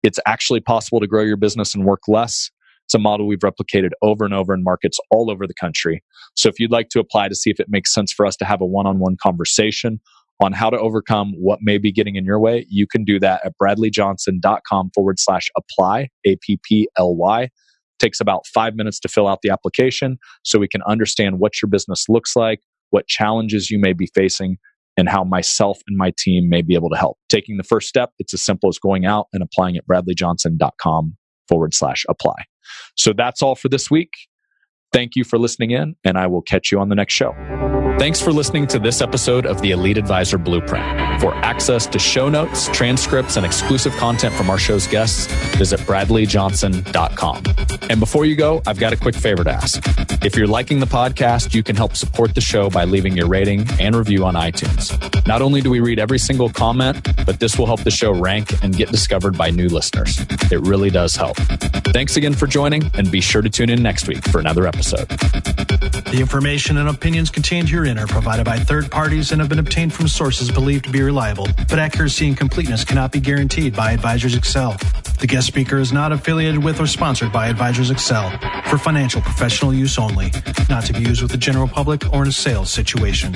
It's 0.03 0.19
actually 0.26 0.60
possible 0.60 0.99
to 0.99 1.07
grow 1.07 1.23
your 1.23 1.38
business 1.38 1.73
and 1.73 1.86
work 1.86 2.02
less. 2.07 2.52
It's 2.86 2.94
a 2.94 2.99
model 2.99 3.27
we've 3.27 3.40
replicated 3.40 3.91
over 4.03 4.26
and 4.26 4.34
over 4.34 4.53
in 4.53 4.64
markets 4.64 4.99
all 5.10 5.32
over 5.32 5.48
the 5.48 5.56
country. 5.56 6.03
So 6.36 6.49
if 6.49 6.60
you'd 6.60 6.72
like 6.72 6.90
to 6.90 6.99
apply 6.99 7.30
to 7.30 7.36
see 7.36 7.49
if 7.49 7.60
it 7.60 7.68
makes 7.69 7.91
sense 7.91 8.11
for 8.11 8.26
us 8.26 8.36
to 8.38 8.45
have 8.45 8.61
a 8.61 8.65
one 8.65 8.86
on 8.86 8.99
one 8.99 9.18
conversation 9.22 9.99
on 10.40 10.53
how 10.53 10.69
to 10.69 10.77
overcome 10.77 11.34
what 11.38 11.60
may 11.61 11.77
be 11.77 11.91
getting 11.91 12.15
in 12.15 12.26
your 12.26 12.40
way, 12.40 12.65
you 12.69 12.86
can 12.86 13.03
do 13.03 13.19
that 13.19 13.41
at 13.45 13.53
bradleyjohnson.com 13.61 14.91
forward 14.94 15.19
slash 15.19 15.49
apply, 15.57 16.10
A 16.26 16.36
P 16.41 16.60
P 16.64 16.88
L 16.98 17.15
Y. 17.15 17.49
Takes 17.99 18.19
about 18.19 18.45
five 18.47 18.76
minutes 18.76 18.99
to 19.01 19.07
fill 19.07 19.27
out 19.27 19.39
the 19.41 19.49
application 19.49 20.17
so 20.43 20.59
we 20.59 20.67
can 20.67 20.81
understand 20.84 21.39
what 21.39 21.61
your 21.61 21.69
business 21.69 22.05
looks 22.09 22.35
like, 22.35 22.61
what 22.89 23.07
challenges 23.07 23.72
you 23.72 23.80
may 23.80 23.93
be 23.93 24.07
facing, 24.13 24.57
and 24.97 25.09
how 25.09 25.23
myself 25.23 25.80
and 25.88 25.97
my 25.97 26.13
team 26.17 26.49
may 26.49 26.61
be 26.61 26.76
able 26.76 26.89
to 26.89 26.97
help. 26.97 27.17
Taking 27.30 27.57
the 27.57 27.63
first 27.63 27.88
step, 27.88 28.11
it's 28.19 28.34
as 28.34 28.41
simple 28.41 28.69
as 28.69 28.80
going 28.80 29.05
out 29.05 29.27
and 29.34 29.43
applying 29.43 29.77
at 29.77 29.85
bradleyjohnson.com 29.88 31.17
forward 31.47 31.73
slash 31.73 32.05
apply. 32.09 32.45
So 32.95 33.13
that's 33.13 33.41
all 33.41 33.55
for 33.55 33.69
this 33.69 33.91
week. 33.91 34.11
Thank 34.93 35.15
you 35.15 35.23
for 35.23 35.38
listening 35.38 35.72
in, 35.72 35.95
and 36.03 36.17
I 36.17 36.27
will 36.27 36.41
catch 36.41 36.72
you 36.72 36.80
on 36.80 36.89
the 36.89 36.95
next 36.95 37.13
show. 37.13 37.74
Thanks 37.97 38.22
for 38.22 38.34
listening 38.34 38.67
to 38.67 38.77
this 38.77 39.01
episode 39.01 39.45
of 39.45 39.61
the 39.61 39.72
Elite 39.72 39.97
Advisor 39.97 40.38
Blueprint. 40.38 41.22
For 41.22 41.34
access 41.35 41.88
to 41.88 41.97
show 41.97 42.27
notes, 42.27 42.67
transcripts, 42.73 43.38
and 43.38 43.45
exclusive 43.45 43.93
content 43.93 44.35
from 44.35 44.49
our 44.49 44.57
show's 44.57 44.85
guests, 44.85 45.27
visit 45.55 45.80
bradleyjohnson.com. 45.81 47.43
And 47.89 47.99
before 47.99 48.26
you 48.26 48.35
go, 48.35 48.61
I've 48.67 48.80
got 48.80 48.91
a 48.91 48.97
quick 48.97 49.15
favor 49.15 49.45
to 49.45 49.51
ask. 49.51 49.81
If 50.26 50.35
you're 50.35 50.45
liking 50.45 50.80
the 50.80 50.85
podcast, 50.85 51.53
you 51.53 51.63
can 51.63 51.76
help 51.76 51.95
support 51.95 52.35
the 52.35 52.41
show 52.41 52.69
by 52.69 52.84
leaving 52.84 53.15
your 53.15 53.27
rating 53.27 53.65
and 53.80 53.95
review 53.95 54.26
on 54.26 54.34
iTunes. 54.34 55.26
Not 55.26 55.41
only 55.41 55.61
do 55.61 55.69
we 55.69 55.80
read 55.80 55.97
every 55.97 56.19
single 56.19 56.49
comment, 56.49 57.07
but 57.26 57.39
this 57.39 57.57
will 57.57 57.65
help 57.65 57.84
the 57.84 57.91
show 57.91 58.11
rank 58.11 58.61
and 58.61 58.76
get 58.76 58.89
discovered 58.91 59.38
by 59.38 59.51
new 59.51 59.69
listeners. 59.69 60.19
It 60.51 60.59
really 60.61 60.89
does 60.89 61.15
help. 61.15 61.38
Thanks 61.38 62.17
again 62.17 62.34
for 62.34 62.45
joining, 62.45 62.91
and 62.95 63.09
be 63.09 63.22
sure 63.22 63.41
to 63.41 63.49
tune 63.49 63.69
in 63.69 63.81
next 63.81 64.07
week 64.07 64.23
for 64.27 64.39
another 64.39 64.67
episode. 64.67 65.07
The 65.07 66.17
information 66.19 66.77
and 66.77 66.88
opinions 66.89 67.30
contained 67.30 67.67
herein 67.85 67.99
are 67.99 68.07
provided 68.07 68.43
by 68.43 68.57
third 68.57 68.89
parties 68.89 69.31
and 69.31 69.39
have 69.39 69.47
been 69.47 69.59
obtained 69.59 69.93
from 69.93 70.07
sources 70.07 70.49
believed 70.49 70.85
to 70.85 70.91
be 70.91 71.01
reliable, 71.03 71.47
but 71.69 71.77
accuracy 71.77 72.27
and 72.27 72.35
completeness 72.35 72.83
cannot 72.83 73.11
be 73.11 73.19
guaranteed 73.19 73.75
by 73.75 73.91
Advisors 73.91 74.35
Excel. 74.35 74.75
The 75.19 75.27
guest 75.27 75.45
speaker 75.45 75.77
is 75.77 75.93
not 75.93 76.11
affiliated 76.11 76.63
with 76.63 76.79
or 76.79 76.87
sponsored 76.87 77.31
by 77.31 77.47
Advisors 77.47 77.91
Excel 77.91 78.31
for 78.65 78.79
financial 78.79 79.21
professional 79.21 79.71
use 79.71 79.99
only, 79.99 80.31
not 80.67 80.85
to 80.85 80.93
be 80.93 81.01
used 81.01 81.21
with 81.21 81.31
the 81.31 81.37
general 81.37 81.67
public 81.67 82.11
or 82.11 82.23
in 82.23 82.29
a 82.29 82.31
sales 82.31 82.71
situation. 82.71 83.33